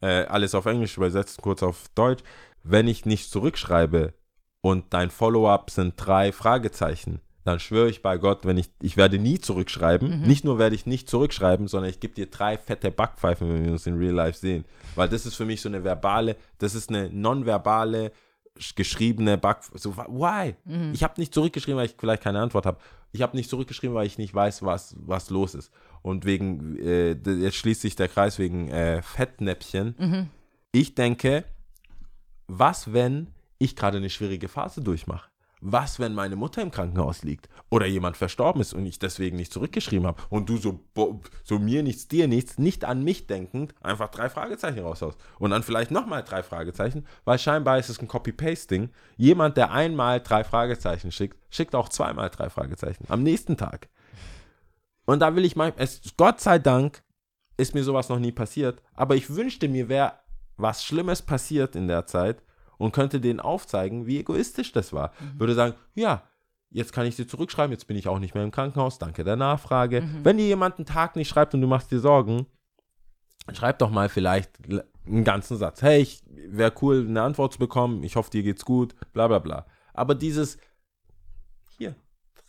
äh, 0.02 0.26
alles 0.26 0.54
auf 0.54 0.66
Englisch 0.66 0.98
übersetzt, 0.98 1.42
kurz 1.42 1.64
auf 1.64 1.88
Deutsch, 1.96 2.22
wenn 2.64 2.86
ich 2.90 3.06
nicht 3.06 3.32
zurückschreibe 3.32 4.14
und 4.60 4.94
dein 4.94 5.10
Follow-up 5.10 5.70
sind 5.72 5.94
drei 5.96 6.34
Fragezeichen, 6.34 7.22
dann 7.46 7.60
schwöre 7.60 7.90
ich 7.90 8.02
bei 8.02 8.18
Gott, 8.18 8.46
wenn 8.46 8.58
ich, 8.58 8.70
ich 8.82 8.98
werde 8.98 9.18
nie 9.20 9.40
zurückschreiben. 9.40 10.20
Mhm. 10.22 10.28
Nicht 10.28 10.44
nur 10.44 10.58
werde 10.60 10.76
ich 10.76 10.86
nicht 10.86 11.08
zurückschreiben, 11.10 11.68
sondern 11.68 11.90
ich 11.92 12.00
gebe 12.00 12.14
dir 12.14 12.26
drei 12.26 12.58
fette 12.58 12.92
Backpfeifen, 12.92 13.48
wenn 13.48 13.64
wir 13.66 13.72
uns 13.72 13.86
in 13.88 13.98
Real 13.98 14.14
Life 14.16 14.38
sehen. 14.40 14.66
Weil 14.96 15.08
das 15.08 15.26
ist 15.26 15.36
für 15.36 15.46
mich 15.46 15.62
so 15.62 15.70
eine 15.70 15.84
verbale, 15.84 16.36
das 16.58 16.76
ist 16.76 16.90
eine 16.90 17.10
nonverbale, 17.12 18.12
sch- 18.58 18.76
geschriebene 18.76 19.38
Backpfeife. 19.38 19.78
So, 19.78 19.96
why? 19.96 20.56
Mhm. 20.66 20.92
Ich 20.94 21.04
habe 21.04 21.14
nicht 21.22 21.34
zurückgeschrieben, 21.34 21.78
weil 21.78 21.86
ich 21.86 21.96
vielleicht 21.98 22.24
keine 22.24 22.40
Antwort 22.42 22.66
habe. 22.66 22.80
Ich 23.12 23.22
habe 23.22 23.38
nicht 23.38 23.50
zurückgeschrieben, 23.50 23.96
weil 23.96 24.08
ich 24.08 24.18
nicht 24.18 24.34
weiß, 24.34 24.64
was, 24.64 24.96
was 25.00 25.30
los 25.30 25.54
ist. 25.56 25.72
Und 26.02 26.26
wegen, 26.26 26.78
äh, 26.80 27.12
jetzt 27.14 27.56
schließt 27.58 27.82
sich 27.82 27.96
der 27.96 28.08
Kreis 28.10 28.40
wegen 28.40 28.70
äh, 28.70 29.02
Fettnäpfchen. 29.04 29.96
Mhm. 29.98 30.30
Ich 30.72 30.96
denke, 30.96 31.46
was, 32.48 32.92
wenn 32.92 33.28
ich 33.60 33.76
gerade 33.76 33.98
eine 33.98 34.10
schwierige 34.10 34.48
Phase 34.50 34.82
durchmache? 34.82 35.30
Was, 35.68 36.00
wenn 36.00 36.14
meine 36.14 36.36
Mutter 36.36 36.62
im 36.62 36.70
Krankenhaus 36.70 37.24
liegt 37.24 37.50
oder 37.72 37.88
jemand 37.88 38.18
verstorben 38.18 38.62
ist 38.62 38.76
und 38.76 38.86
ich 38.86 39.00
deswegen 39.00 39.36
nicht 39.36 39.52
zurückgeschrieben 39.52 40.06
habe 40.06 40.22
und 40.30 40.48
du 40.48 40.58
so, 40.58 40.80
so 41.44 41.58
mir 41.58 41.82
nichts, 41.82 42.08
dir 42.08 42.28
nichts, 42.28 42.60
nicht 42.60 42.86
an 42.86 43.04
mich 43.04 43.26
denkend, 43.26 43.74
einfach 43.82 44.10
drei 44.10 44.30
Fragezeichen 44.30 44.82
raushaust 44.82 45.18
und 45.40 45.50
dann 45.50 45.64
vielleicht 45.64 45.90
nochmal 45.90 46.24
drei 46.24 46.44
Fragezeichen, 46.44 47.08
weil 47.24 47.40
scheinbar 47.40 47.80
ist 47.80 47.90
es 47.90 48.00
ein 48.00 48.08
Copy-Paste-Ding. 48.08 48.92
Jemand, 49.18 49.58
der 49.58 49.72
einmal 49.72 50.22
drei 50.22 50.44
Fragezeichen 50.44 51.12
schickt, 51.12 51.40
schickt 51.50 51.74
auch 51.74 51.90
zweimal 51.90 52.30
drei 52.30 52.52
Fragezeichen 52.52 53.06
am 53.08 53.24
nächsten 53.24 53.58
Tag. 53.58 53.90
Und 55.06 55.20
da 55.22 55.36
will 55.36 55.46
ich 55.46 55.56
mal, 55.56 55.74
es, 55.78 56.00
Gott 56.16 56.42
sei 56.42 56.60
Dank 56.60 57.02
ist 57.58 57.74
mir 57.74 57.84
sowas 57.84 58.08
noch 58.10 58.20
nie 58.20 58.32
passiert, 58.32 58.84
aber 58.94 59.16
ich 59.16 59.36
wünschte 59.36 59.68
mir, 59.68 59.90
wäre 59.90 60.14
was 60.58 60.86
Schlimmes 60.86 61.24
passiert 61.24 61.76
in 61.76 61.88
der 61.88 62.06
Zeit 62.06 62.44
und 62.78 62.92
könnte 62.92 63.20
denen 63.20 63.40
aufzeigen, 63.40 64.06
wie 64.06 64.20
egoistisch 64.20 64.72
das 64.72 64.94
war. 64.94 65.14
Würde 65.38 65.54
sagen, 65.54 65.76
ja, 65.94 66.24
jetzt 66.70 66.92
kann 66.94 67.06
ich 67.06 67.16
dir 67.16 67.28
zurückschreiben, 67.28 67.72
jetzt 67.72 67.88
bin 67.88 67.98
ich 67.98 68.08
auch 68.08 68.20
nicht 68.20 68.34
mehr 68.34 68.44
im 68.44 68.52
Krankenhaus, 68.52 68.98
danke 69.00 69.24
der 69.24 69.36
Nachfrage. 69.36 70.04
Wenn 70.24 70.38
dir 70.38 70.48
jemand 70.48 70.78
einen 70.78 70.86
Tag 70.86 71.16
nicht 71.16 71.30
schreibt 71.30 71.54
und 71.54 71.62
du 71.62 71.68
machst 71.68 71.92
dir 71.92 72.00
Sorgen, 72.00 72.48
schreib 73.54 73.80
doch 73.80 73.90
mal 73.92 74.10
vielleicht 74.10 74.60
einen 75.06 75.24
ganzen 75.24 75.58
Satz. 75.58 75.82
Hey, 75.82 76.02
ich 76.02 76.24
wäre 76.28 76.74
cool, 76.82 77.06
eine 77.08 77.22
Antwort 77.22 77.54
zu 77.54 77.60
bekommen, 77.60 78.04
ich 78.04 78.16
hoffe, 78.16 78.32
dir 78.32 78.44
geht's 78.44 78.66
gut, 78.66 78.96
bla 79.14 79.28
bla 79.28 79.40
bla. 79.40 79.66
Aber 79.94 80.16
dieses, 80.16 80.58
hier, 81.78 81.96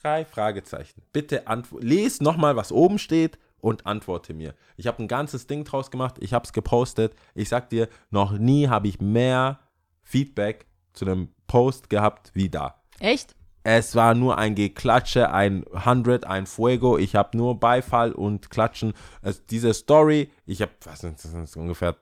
drei 0.03 0.25
Fragezeichen. 0.25 1.03
Bitte 1.13 1.47
antwo- 1.47 1.81
les 1.81 2.21
nochmal, 2.21 2.57
was 2.57 2.73
oben 2.73 2.99
steht 2.99 3.39
und 3.59 3.87
antworte 3.87 4.35
mir. 4.35 4.55
Ich 4.77 4.87
habe 4.87 5.03
ein 5.03 5.09
ganzes 5.09 5.47
Ding 5.47 5.65
draus 5.65 5.91
gemacht, 5.91 6.17
ich 6.21 6.33
habe 6.33 6.45
es 6.45 6.53
gepostet. 6.53 7.15
Ich 7.35 7.49
sag 7.49 7.71
dir, 7.71 7.89
noch 8.11 8.33
nie 8.33 8.69
habe 8.69 8.89
ich 8.89 9.01
mehr 9.01 9.61
Feedback 10.07 10.67
zu 10.93 11.05
einem 11.05 11.29
Post 11.49 11.91
gehabt 11.91 12.31
wie 12.33 12.49
da. 12.49 12.81
Echt? 13.01 13.35
Es 13.65 13.97
war 13.97 14.15
nur 14.15 14.39
ein 14.39 14.55
Geklatsche, 14.55 15.33
ein 15.33 15.65
100, 15.73 16.25
ein 16.25 16.47
Fuego. 16.47 16.97
Ich 16.97 17.17
habe 17.17 17.37
nur 17.37 17.59
Beifall 17.59 18.13
und 18.13 18.49
Klatschen. 18.49 18.93
Es, 19.23 19.45
diese 19.45 19.75
Story, 19.75 20.31
ich 20.47 20.63
habe, 20.63 20.71
was 20.85 21.01
sind 21.01 21.23
das 21.23 21.57
ungefähr 21.57 21.97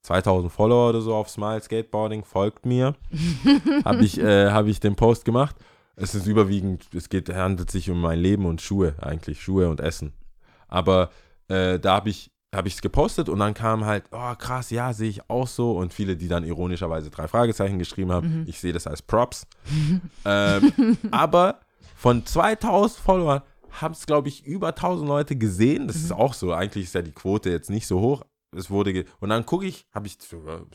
2000 0.00 0.50
Follower 0.50 0.88
oder 0.88 1.02
so 1.02 1.14
auf 1.14 1.28
Smile 1.28 1.60
Skateboarding, 1.60 2.24
folgt 2.24 2.64
mir. 2.64 2.96
habe 3.84 4.02
ich, 4.02 4.18
äh, 4.18 4.50
hab 4.50 4.66
ich 4.66 4.80
den 4.80 4.96
Post 4.96 5.26
gemacht. 5.26 5.54
Es 5.96 6.14
ist 6.14 6.26
überwiegend, 6.26 6.88
es 6.94 7.10
geht, 7.10 7.28
handelt 7.28 7.70
sich 7.70 7.90
um 7.90 8.00
mein 8.00 8.18
Leben 8.18 8.46
und 8.46 8.62
Schuhe 8.62 8.94
eigentlich, 8.98 9.42
Schuhe 9.42 9.68
und 9.68 9.80
Essen. 9.80 10.14
Aber 10.66 11.10
äh, 11.48 11.78
da 11.78 11.96
habe 11.96 12.08
ich 12.08 12.30
habe 12.54 12.68
ich 12.68 12.74
es 12.74 12.82
gepostet 12.82 13.28
und 13.28 13.38
dann 13.38 13.54
kam 13.54 13.84
halt, 13.86 14.04
oh 14.10 14.34
krass, 14.36 14.70
ja, 14.70 14.92
sehe 14.92 15.08
ich 15.08 15.28
auch 15.30 15.46
so. 15.46 15.72
Und 15.72 15.92
viele, 15.94 16.16
die 16.16 16.28
dann 16.28 16.44
ironischerweise 16.44 17.10
drei 17.10 17.26
Fragezeichen 17.28 17.78
geschrieben 17.78 18.12
haben. 18.12 18.44
Ich 18.46 18.60
sehe 18.60 18.72
das 18.72 18.86
als 18.86 19.00
Props. 19.02 19.46
ähm, 20.24 20.98
aber 21.10 21.60
von 21.96 22.26
2000 22.26 23.00
Followern 23.02 23.42
haben 23.80 23.92
es, 23.92 24.04
glaube 24.04 24.28
ich, 24.28 24.44
über 24.44 24.68
1000 24.68 25.08
Leute 25.08 25.36
gesehen. 25.36 25.86
Das 25.86 25.96
ist 25.96 26.12
auch 26.12 26.34
so. 26.34 26.52
Eigentlich 26.52 26.84
ist 26.84 26.94
ja 26.94 27.00
die 27.02 27.12
Quote 27.12 27.48
jetzt 27.50 27.70
nicht 27.70 27.86
so 27.86 28.00
hoch. 28.00 28.22
Es 28.54 28.68
wurde 28.70 28.92
ge 28.92 29.06
und 29.20 29.30
dann 29.30 29.46
gucke 29.46 29.64
ich, 29.66 29.86
habe 29.94 30.06
ich, 30.06 30.18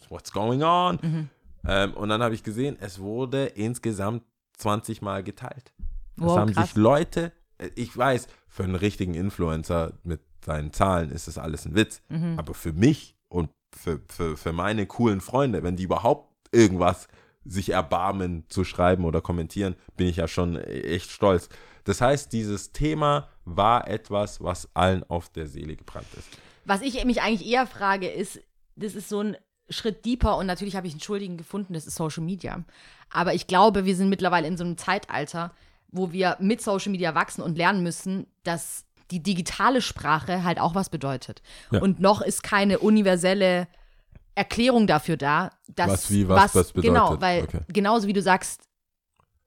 what's 0.10 0.32
going 0.32 0.63
on? 0.63 1.30
Ähm, 1.68 1.94
und 1.94 2.10
dann 2.10 2.24
habe 2.24 2.34
ich 2.34 2.42
gesehen, 2.44 2.76
es 2.80 2.98
wurde 3.00 3.46
insgesamt 3.46 4.24
20 4.58 5.04
Mal 5.04 5.22
geteilt. 5.24 5.74
Es 6.18 6.24
Wow, 6.24 6.38
haben 6.38 6.54
krass. 6.54 6.70
sich 6.70 6.76
Leute, 6.76 7.32
äh, 7.60 7.70
ich 7.76 7.96
weiß, 7.96 8.28
für 8.48 8.63
einen 8.63 8.74
richtigen 8.74 9.13
Influencer 9.13 9.94
mit 10.04 10.22
seinen 10.48 10.74
Zahlen 10.74 11.12
ist 11.12 11.28
das 11.28 11.38
alles 11.38 11.66
ein 11.66 11.76
Witz. 11.76 12.02
Mhm. 12.10 12.40
Aber 12.40 12.56
für 12.56 12.74
mich 12.74 13.16
und 13.30 13.52
für, 13.76 14.02
für, 14.08 14.36
für 14.36 14.54
meine 14.54 14.88
coolen 14.88 15.22
Freunde, 15.22 15.62
wenn 15.62 15.76
die 15.76 15.84
überhaupt 15.84 16.34
irgendwas 16.52 17.08
sich 17.46 17.70
erbarmen 17.70 18.46
zu 18.50 18.64
schreiben 18.64 19.06
oder 19.06 19.22
kommentieren, 19.22 19.76
bin 19.96 20.08
ich 20.08 20.16
ja 20.16 20.28
schon 20.28 20.58
echt 20.58 21.12
stolz. 21.12 21.50
Das 21.84 22.02
heißt, 22.02 22.34
dieses 22.34 22.72
Thema 22.72 23.30
war 23.46 23.88
etwas, 23.88 24.42
was 24.44 24.68
allen 24.74 25.04
auf 25.10 25.30
der 25.30 25.48
Seele 25.48 25.76
gebrannt 25.76 26.08
ist. 26.18 26.28
Was 26.66 26.82
ich 26.82 27.04
mich 27.06 27.22
eigentlich 27.22 27.48
eher 27.48 27.68
frage, 27.68 28.10
ist, 28.10 28.42
das 28.76 28.96
ist 28.96 29.08
so 29.08 29.22
ein 29.22 29.38
Schritt 29.70 30.06
deeper 30.06 30.38
und 30.38 30.48
natürlich 30.48 30.76
habe 30.76 30.88
ich 30.88 30.94
einen 30.94 31.02
Schuldigen 31.02 31.38
gefunden, 31.38 31.74
das 31.74 31.88
ist 31.88 31.96
Social 31.96 32.24
Media. 32.24 32.64
Aber 33.10 33.34
ich 33.34 33.48
glaube, 33.48 33.86
wir 33.86 33.96
sind 33.96 34.10
mittlerweile 34.10 34.48
in 34.48 34.58
so 34.58 34.64
einem 34.64 34.78
Zeitalter, 34.78 35.54
wo 35.90 36.12
wir 36.12 36.36
mit 36.40 36.62
Social 36.62 36.92
Media 36.92 37.16
wachsen 37.16 37.42
und 37.42 37.58
lernen 37.58 37.84
müssen, 37.84 38.28
dass 38.44 38.87
die 39.12 39.22
digitale 39.22 39.82
Sprache 39.82 40.43
halt 40.43 40.60
auch 40.60 40.76
was 40.76 40.89
bedeutet. 40.89 41.41
Ja. 41.72 41.82
Und 41.82 42.00
noch 42.00 42.22
ist 42.22 42.43
keine 42.43 42.80
universelle 42.80 43.67
Erklärung 44.36 44.86
dafür 44.88 45.17
da, 45.17 45.52
dass 45.67 45.89
Was 45.89 46.12
wie 46.12 46.28
was 46.30 46.52
das 46.52 46.72
bedeutet. 46.74 46.93
Genau, 46.93 47.22
weil 47.22 47.43
Okay. 47.43 47.62
genauso 47.70 48.08
wie 48.08 48.13
du 48.13 48.22
sagst, 48.22 48.62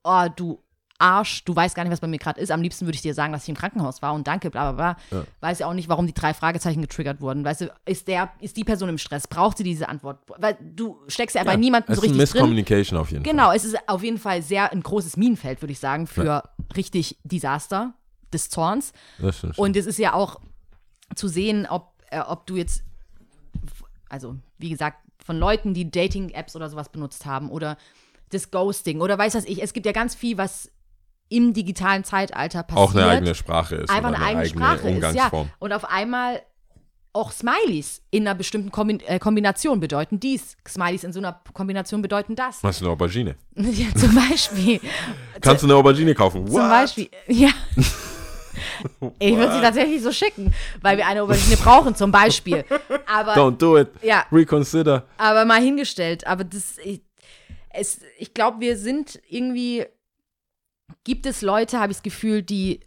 oh, 0.03 0.27
du 0.35 0.62
Arsch, 0.99 1.44
du 1.44 1.57
weißt 1.57 1.75
gar 1.75 1.83
nicht, 1.83 1.92
was 1.92 2.01
bei 2.01 2.07
mir 2.07 2.18
gerade 2.18 2.38
ist. 2.40 2.51
Am 2.51 2.61
liebsten 2.61 2.85
würde 2.87 2.96
ich 2.96 3.01
dir 3.01 3.14
sagen, 3.14 3.33
dass 3.33 3.44
ich 3.44 3.49
im 3.49 3.57
Krankenhaus 3.57 4.03
war 4.03 4.12
und 4.12 4.27
danke, 4.27 4.51
bla 4.51 4.73
bla 4.73 4.96
bla. 5.09 5.25
Weiß 5.40 5.61
ja 5.61 5.66
auch 5.66 5.73
nicht, 5.73 5.88
warum 5.88 6.07
die 6.07 6.12
drei 6.12 6.35
Fragezeichen 6.35 6.83
getriggert 6.83 7.23
wurden. 7.23 7.42
Weißt 7.42 7.62
du, 7.62 7.73
ist 7.87 8.07
der, 8.07 8.31
ist 8.40 8.59
die 8.59 8.64
Person 8.64 8.90
im 8.90 8.99
Stress? 8.99 9.27
Braucht 9.27 9.57
sie 9.57 9.64
diese 9.64 9.88
Antwort? 9.88 10.18
Weil 10.37 10.59
du 10.61 10.99
steckst 11.09 11.37
ja 11.37 11.44
bei 11.44 11.57
niemandem 11.57 11.92
es 11.92 11.99
so 12.01 12.05
ist 12.05 12.11
richtig 12.11 12.31
drin. 12.31 12.40
Miscommunication 12.42 12.99
auf 12.99 13.11
jeden 13.11 13.25
Fall. 13.25 13.33
Genau, 13.33 13.51
es 13.53 13.64
ist 13.64 13.77
auf 13.88 14.03
jeden 14.03 14.18
Fall 14.18 14.42
sehr 14.42 14.73
ein 14.73 14.83
großes 14.83 15.16
Minenfeld, 15.16 15.62
würde 15.62 15.73
ich 15.73 15.79
sagen, 15.79 16.07
für 16.07 16.42
richtig 16.77 17.16
Desaster 17.25 17.94
des 18.33 18.49
Zorns. 18.51 18.93
Und 19.57 19.77
es 19.77 19.87
ist 19.87 19.99
ja 19.99 20.14
auch 20.14 20.40
zu 21.14 21.29
sehen, 21.29 21.66
ob, 21.69 21.93
äh, 22.11 22.21
ob 22.21 22.47
du 22.47 22.57
jetzt, 22.57 22.83
also 24.09 24.37
wie 24.59 24.71
gesagt, 24.71 24.99
von 25.25 25.38
Leuten, 25.38 25.75
die 25.75 25.90
Dating-Apps 25.90 26.57
oder 26.57 26.69
sowas 26.69 26.90
benutzt 26.90 27.27
haben 27.27 27.51
oder 27.51 27.77
das 28.31 28.51
Ghosting 28.51 29.01
oder 29.01 29.19
weiß 29.19 29.35
was 29.35 29.45
ich, 29.45 29.62
es 29.62 29.73
gibt 29.73 29.87
ja 29.87 29.93
ganz 29.93 30.14
viel, 30.14 30.38
was 30.38 30.71
im 31.29 31.53
digitalen 31.53 32.05
Zeitalter 32.05 32.62
passiert. 32.62 32.88
auch 32.88 32.95
eine 32.95 33.07
eigene 33.07 33.35
Sprache 33.35 33.77
ist. 33.77 33.90
Einfach 33.90 34.11
oder 34.11 34.19
eine 34.19 34.27
eigene 34.27 34.47
Sprache 34.47 34.77
ist, 34.77 34.85
ja. 34.85 34.90
Umgangsform. 34.95 35.51
Und 35.59 35.73
auf 35.73 35.85
einmal 35.85 36.43
auch 37.12 37.33
Smileys 37.33 38.03
in 38.11 38.27
einer 38.27 38.37
bestimmten 38.37 38.71
Kombi 38.71 38.99
äh, 39.07 39.19
Kombination 39.19 39.81
bedeuten 39.81 40.21
dies. 40.21 40.57
Smileys 40.66 41.05
in 41.05 41.12
so 41.12 41.19
einer 41.19 41.40
Kombination 41.53 42.03
bedeuten 42.03 42.37
das. 42.37 42.62
Was 42.62 42.77
ist 42.77 42.83
eine 42.83 42.90
Aubergine? 42.93 43.37
ja, 43.57 43.95
zum 43.97 44.14
Beispiel. 44.14 44.81
Kannst 45.40 45.62
du 45.62 45.66
eine 45.66 45.75
Aubergine 45.77 46.14
kaufen? 46.14 46.47
Zum 46.47 46.55
What? 46.55 46.69
Beispiel, 46.69 47.09
ja. 47.29 47.51
Ich 49.19 49.37
würde 49.37 49.53
sie 49.53 49.61
tatsächlich 49.61 50.03
so 50.03 50.13
schicken, 50.13 50.53
weil 50.81 50.97
wir 50.97 51.07
eine 51.07 51.23
Aubergine 51.23 51.57
brauchen, 51.57 51.95
zum 51.95 52.11
Beispiel. 52.11 52.65
Aber, 53.07 53.35
Don't 53.35 53.57
do 53.57 53.79
it. 53.79 53.89
Ja. 54.03 54.25
Reconsider. 54.33 55.07
aber 55.19 55.45
mal 55.45 55.61
hingestellt. 55.61 56.27
Aber 56.27 56.45
das, 56.45 56.79
ich, 56.79 57.03
es, 57.71 58.01
ich 58.19 58.35
glaube, 58.35 58.61
wir 58.61 58.77
sind 58.77 59.21
irgendwie, 59.29 59.87
gibt 61.05 61.27
es 61.27 61.43
Leute, 61.43 61.79
habe 61.81 61.93
ich 61.93 61.99
das 61.99 62.03
Gefühl, 62.03 62.43
die 62.43 62.81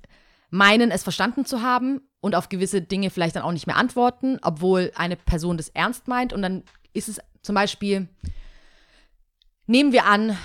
meinen, 0.49 0.91
es 0.91 1.03
verstanden 1.03 1.45
zu 1.45 1.61
haben 1.61 2.01
und 2.19 2.35
auf 2.35 2.49
gewisse 2.49 2.81
Dinge 2.81 3.09
vielleicht 3.09 3.35
dann 3.35 3.43
auch 3.43 3.51
nicht 3.51 3.67
mehr 3.67 3.77
antworten, 3.77 4.39
obwohl 4.41 4.91
eine 4.95 5.15
Person 5.15 5.57
das 5.57 5.69
ernst 5.69 6.07
meint. 6.07 6.31
Und 6.31 6.41
dann 6.41 6.63
ist 6.93 7.09
es 7.09 7.19
zum 7.41 7.55
Beispiel, 7.55 8.07
nehmen 9.65 9.91
wir 9.91 10.05
an, 10.05 10.37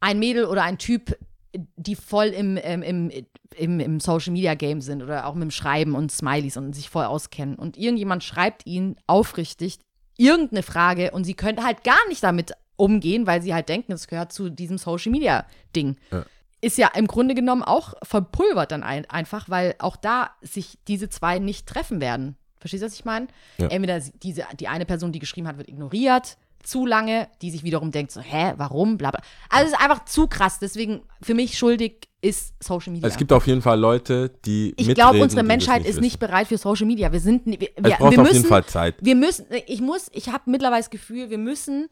ein 0.00 0.18
Mädel 0.18 0.46
oder 0.46 0.62
ein 0.62 0.78
Typ, 0.78 1.16
die 1.54 1.94
voll 1.94 2.28
im, 2.28 2.58
ähm, 2.62 2.82
im, 2.82 3.10
im, 3.56 3.80
im 3.80 4.00
Social 4.00 4.32
Media 4.32 4.54
Game 4.54 4.80
sind 4.80 5.02
oder 5.02 5.26
auch 5.26 5.34
mit 5.34 5.42
dem 5.42 5.50
Schreiben 5.50 5.94
und 5.94 6.12
Smileys 6.12 6.56
und 6.56 6.74
sich 6.74 6.90
voll 6.90 7.04
auskennen. 7.04 7.56
Und 7.56 7.76
irgendjemand 7.76 8.24
schreibt 8.24 8.66
ihnen 8.66 8.96
aufrichtig 9.06 9.78
irgendeine 10.16 10.62
Frage 10.62 11.10
und 11.12 11.24
sie 11.24 11.34
können 11.34 11.64
halt 11.64 11.82
gar 11.82 12.08
nicht 12.08 12.22
damit 12.22 12.52
umgehen, 12.76 13.26
weil 13.26 13.42
sie 13.42 13.54
halt 13.54 13.68
denken, 13.68 13.92
es 13.92 14.06
gehört 14.06 14.32
zu 14.32 14.50
diesem 14.50 14.78
Social 14.78 15.12
Media 15.12 15.46
Ding. 15.74 15.96
Ja. 16.10 16.24
Ist 16.62 16.78
ja 16.78 16.88
im 16.94 17.06
Grunde 17.06 17.34
genommen 17.34 17.62
auch 17.62 17.94
verpulvert 18.02 18.70
dann 18.72 18.82
ein, 18.82 19.08
einfach, 19.08 19.48
weil 19.48 19.74
auch 19.78 19.96
da 19.96 20.30
sich 20.42 20.78
diese 20.88 21.08
zwei 21.08 21.38
nicht 21.38 21.66
treffen 21.66 22.00
werden. 22.00 22.36
Verstehst 22.58 22.82
du, 22.82 22.86
was 22.86 22.94
ich 22.94 23.06
meine? 23.06 23.28
Ja. 23.56 23.68
Entweder 23.68 23.98
diese, 24.00 24.44
die 24.58 24.68
eine 24.68 24.84
Person, 24.84 25.12
die 25.12 25.18
geschrieben 25.18 25.48
hat, 25.48 25.56
wird 25.56 25.68
ignoriert, 25.68 26.36
zu 26.62 26.86
lange, 26.86 27.28
die 27.42 27.50
sich 27.50 27.64
wiederum 27.64 27.90
denkt, 27.90 28.12
so, 28.12 28.20
hä, 28.20 28.54
warum, 28.56 28.98
bla 28.98 29.10
bla. 29.10 29.20
Also 29.48 29.66
es 29.66 29.72
ist 29.72 29.80
einfach 29.80 30.04
zu 30.04 30.26
krass. 30.26 30.58
Deswegen, 30.58 31.02
für 31.22 31.34
mich 31.34 31.56
schuldig 31.58 32.08
ist 32.20 32.62
Social 32.62 32.92
Media. 32.92 33.08
Es 33.08 33.16
gibt 33.16 33.32
auf 33.32 33.46
jeden 33.46 33.62
Fall 33.62 33.78
Leute, 33.78 34.30
die 34.44 34.74
ich 34.76 34.94
glaube, 34.94 35.22
unsere 35.22 35.42
Menschheit 35.42 35.82
ist 35.82 35.88
wissen. 35.88 36.00
nicht 36.00 36.18
bereit 36.20 36.48
für 36.48 36.58
Social 36.58 36.86
Media. 36.86 37.10
Wir 37.12 37.20
sind, 37.20 37.46
wir, 37.46 37.58
wir, 37.58 37.70
Es 37.82 37.96
braucht 37.98 38.12
wir 38.12 38.20
auf 38.20 38.26
müssen, 38.26 38.34
jeden 38.36 38.48
Fall 38.48 38.64
Zeit. 38.66 38.96
wir 39.00 39.14
müssen, 39.14 39.46
ich 39.66 39.80
muss, 39.80 40.08
ich 40.12 40.28
habe 40.28 40.42
mittlerweile 40.46 40.82
das 40.82 40.90
Gefühl, 40.90 41.30
wir 41.30 41.38
müssen 41.38 41.88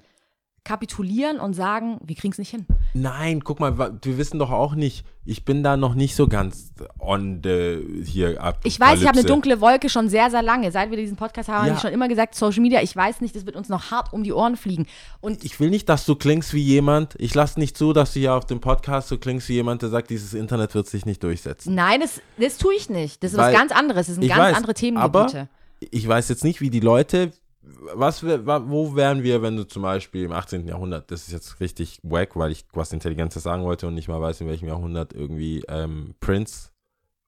kapitulieren 0.69 1.41
und 1.41 1.55
sagen, 1.55 1.99
wir 2.05 2.15
kriegen 2.15 2.33
es 2.33 2.39
nicht 2.39 2.51
hin. 2.51 2.67
Nein, 2.93 3.43
guck 3.43 3.59
mal, 3.59 3.79
wir 3.79 4.19
wissen 4.19 4.39
doch 4.39 4.51
auch 4.51 4.75
nicht. 4.75 5.05
Ich 5.25 5.45
bin 5.45 5.63
da 5.63 5.77
noch 5.79 5.95
nicht 5.95 6.15
so 6.15 6.29
ganz 6.29 6.73
on 6.99 7.41
the 7.43 8.03
hier 8.05 8.43
ab. 8.43 8.61
Ich 8.65 8.79
weiß, 8.79 9.01
ich 9.01 9.07
habe 9.07 9.19
eine 9.19 9.27
dunkle 9.27 9.61
Wolke 9.63 9.89
schon 9.89 10.09
sehr, 10.09 10.31
sehr 10.31 10.43
lange. 10.43 10.71
Seit 10.71 10.91
wir 10.91 10.97
diesen 10.99 11.17
Podcast 11.17 11.49
haben, 11.49 11.65
Ja. 11.67 11.71
habe 11.71 11.77
ich 11.77 11.83
schon 11.83 11.93
immer 11.93 12.09
gesagt, 12.09 12.35
Social 12.35 12.61
Media, 12.61 12.83
ich 12.83 12.95
weiß 12.95 13.21
nicht, 13.23 13.35
das 13.35 13.47
wird 13.47 13.57
uns 13.57 13.69
noch 13.71 13.91
hart 13.91 14.13
um 14.13 14.23
die 14.25 14.33
Ohren 14.33 14.57
fliegen. 14.57 14.87
Und 15.21 15.43
Ich 15.45 15.59
will 15.59 15.71
nicht, 15.71 15.89
dass 15.89 16.05
du 16.05 16.15
klingst 16.17 16.53
wie 16.55 16.63
jemand. 16.63 17.15
Ich 17.19 17.35
lasse 17.35 17.59
nicht 17.59 17.77
zu, 17.77 17.93
dass 17.95 18.13
du 18.13 18.21
hier 18.21 18.35
auf 18.35 18.45
dem 18.47 18.61
Podcast 18.61 19.09
so 19.09 19.17
klingst 19.19 19.49
wie 19.49 19.55
jemand, 19.55 19.81
der 19.83 19.89
sagt, 19.89 20.11
dieses 20.11 20.35
Internet 20.35 20.75
wird 20.75 20.87
sich 20.87 21.07
nicht 21.07 21.23
durchsetzen. 21.23 21.75
nein, 21.75 22.01
das, 22.01 22.21
das 22.39 22.59
tue 22.59 22.75
ich 22.75 22.91
nicht. 22.91 23.23
Das 23.23 23.33
ist 23.33 23.39
Weil- 23.39 23.53
was 23.55 23.59
ganz 23.61 23.73
anderes. 23.73 24.07
Das 24.07 24.17
sind 24.17 24.29
ganz 24.29 24.39
weiß, 24.39 24.57
andere 24.57 24.75
Themengebiete. 24.75 25.39
Aber 25.41 25.49
ich 25.91 26.07
weiß 26.07 26.29
jetzt 26.29 26.45
nicht, 26.45 26.61
wie 26.61 26.71
die 26.71 26.81
Leute. 26.81 27.33
Was, 27.95 28.23
wo 28.25 28.97
wären 28.97 29.23
wir, 29.23 29.43
wenn 29.43 29.57
du 29.57 29.65
zum 29.65 29.83
Beispiel 29.83 30.25
im 30.25 30.33
18. 30.33 30.67
Jahrhundert, 30.67 31.11
das 31.11 31.23
ist 31.23 31.33
jetzt 31.33 31.61
richtig 31.61 32.01
wack, 32.03 32.37
weil 32.37 32.53
ich 32.53 32.65
was 32.73 32.93
Intelligentes 32.93 33.43
sagen 33.43 33.65
wollte 33.65 33.87
und 33.87 33.95
nicht 33.95 34.09
mal 34.09 34.21
weiß, 34.21 34.41
in 34.41 34.49
welchem 34.49 34.69
Jahrhundert 34.69 35.13
irgendwie 35.13 35.63
ähm, 35.69 36.15
Prints 36.21 36.73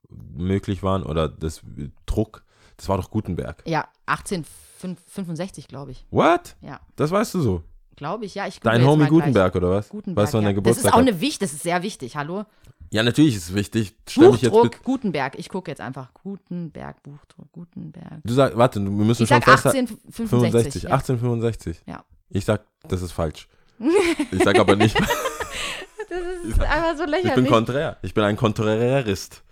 möglich 0.08 0.82
waren 0.82 1.02
oder 1.02 1.28
das 1.28 1.62
Druck. 2.06 2.44
Das 2.76 2.88
war 2.88 2.96
doch 2.96 3.10
Gutenberg. 3.10 3.62
ja, 3.66 3.88
1865, 4.06 5.68
glaube 5.68 5.90
ich. 5.92 6.06
What? 6.10 6.56
Ja, 6.62 6.80
Das 6.96 7.10
weißt 7.10 7.34
du 7.34 7.40
so? 7.40 7.62
glaube 8.00 8.24
ich. 8.24 8.34
Ja, 8.34 8.46
ich 8.46 8.60
Dein 8.60 8.82
Homie 8.82 9.04
mal 9.04 9.08
gleich. 9.08 9.10
Gutenberg 9.10 9.54
oder 9.56 9.70
was? 9.72 9.88
Gutenberg, 9.90 10.26
du, 10.30 10.32
wann 10.32 10.42
ja. 10.44 10.52
der 10.52 10.62
Das 10.62 10.76
ist 10.78 10.82
Geburtstag 10.84 10.94
auch 10.94 10.98
eine 11.06 11.20
wichtig, 11.20 11.38
das 11.40 11.52
ist 11.52 11.62
sehr 11.62 11.82
wichtig. 11.82 12.16
Hallo? 12.16 12.44
Ja, 12.92 13.02
natürlich 13.04 13.36
ist 13.36 13.50
es 13.50 13.54
wichtig. 13.54 13.94
Stell 14.08 14.30
Buchdruck. 14.30 14.82
Gutenberg. 14.82 15.38
Ich 15.38 15.48
gucke 15.48 15.70
jetzt 15.70 15.80
einfach. 15.80 16.12
Gutenberg, 16.12 17.02
Buchdruck, 17.04 17.50
Gutenberg. 17.52 18.20
Du 18.24 18.34
sagst, 18.34 18.56
warte, 18.56 18.80
wir 18.82 18.90
müssen 18.90 19.22
Ich 19.22 19.28
schon 19.28 19.40
sag 19.40 19.44
festhalten. 19.62 19.78
1865. 20.08 20.82
65, 20.82 20.82
ja. 20.82 20.90
1865. 20.90 21.82
Ja. 21.86 22.04
Ich 22.30 22.44
sag, 22.44 22.64
das 22.88 23.02
ist 23.02 23.12
falsch. 23.12 23.48
Ich 24.32 24.42
sag 24.42 24.58
aber 24.58 24.76
nicht, 24.76 24.94
Das 24.98 26.18
ist 26.44 26.60
einfach 26.60 26.96
so 26.96 27.04
ich 27.04 27.10
bin 27.10 27.22
lächerlich. 27.22 27.48
konträr. 27.50 27.96
Ich 28.02 28.12
bin 28.14 28.24
ein 28.24 28.36
Konträrist. 28.36 29.42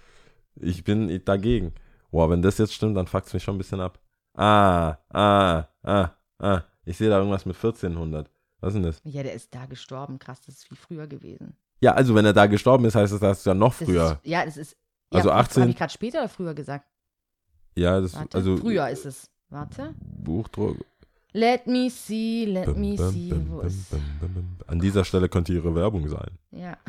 Ich 0.57 0.83
bin 0.85 1.25
dagegen. 1.25 1.73
Boah, 2.11 2.29
wenn 2.31 2.43
das 2.43 2.59
jetzt 2.59 2.75
stimmt, 2.75 2.97
dann 2.97 3.07
fuckt's 3.07 3.33
mich 3.33 3.43
schon 3.45 3.55
ein 3.55 3.59
bisschen 3.59 3.81
ab. 3.81 4.01
Ah, 4.35 4.97
ah, 5.11 5.65
ah, 5.83 6.11
ah. 6.39 6.63
Ich 6.85 6.97
sehe 6.97 7.09
da 7.09 7.19
irgendwas 7.19 7.47
mit 7.47 7.55
1400. 7.57 8.29
Was 8.61 8.69
ist 8.71 8.75
denn 8.75 8.83
das? 8.83 9.01
Ja, 9.05 9.23
der 9.23 9.35
ist 9.35 9.55
da 9.55 9.67
gestorben. 9.67 10.19
Krass, 10.19 10.41
das 10.45 10.57
ist 10.57 10.69
viel 10.69 10.77
früher 10.77 11.07
gewesen. 11.07 11.57
Ja, 11.81 11.93
also 11.95 12.15
wenn 12.15 12.25
er 12.25 12.33
da 12.33 12.47
gestorben 12.47 12.85
ist, 12.85 12.95
heißt 12.95 13.13
das, 13.13 13.21
dass 13.21 13.47
er 13.47 13.55
noch 13.55 13.77
Das 13.79 13.87
früher. 13.87 14.13
Ist, 14.23 14.27
ja, 14.31 14.45
das 14.45 14.57
ist. 14.57 14.77
Also 15.11 15.29
ja, 15.29 15.37
18 15.37 15.63
Habe 15.63 15.71
ich 15.71 15.77
gerade 15.77 15.93
später 15.93 16.19
oder 16.19 16.29
früher 16.29 16.55
gesagt? 16.55 16.87
Ja, 17.77 18.01
das 18.01 18.15
Warte. 18.15 18.37
also 18.37 18.57
früher 18.57 18.89
ist 18.89 19.07
es. 19.07 19.31
Warte. 19.49 19.95
Buchdruck. 20.01 20.77
Let 21.33 21.67
me 21.67 21.89
see, 21.91 22.47
let 22.47 22.67
Bum, 22.67 22.81
me 22.81 22.97
bum, 22.97 23.11
see. 23.11 23.33
bum. 23.33 24.59
An 24.67 24.81
dieser 24.81 25.05
Stelle 25.05 25.29
könnte 25.29 25.53
ihre 25.53 25.75
Werbung 25.75 26.09
sein. 26.09 26.39
Ja. 26.51 26.77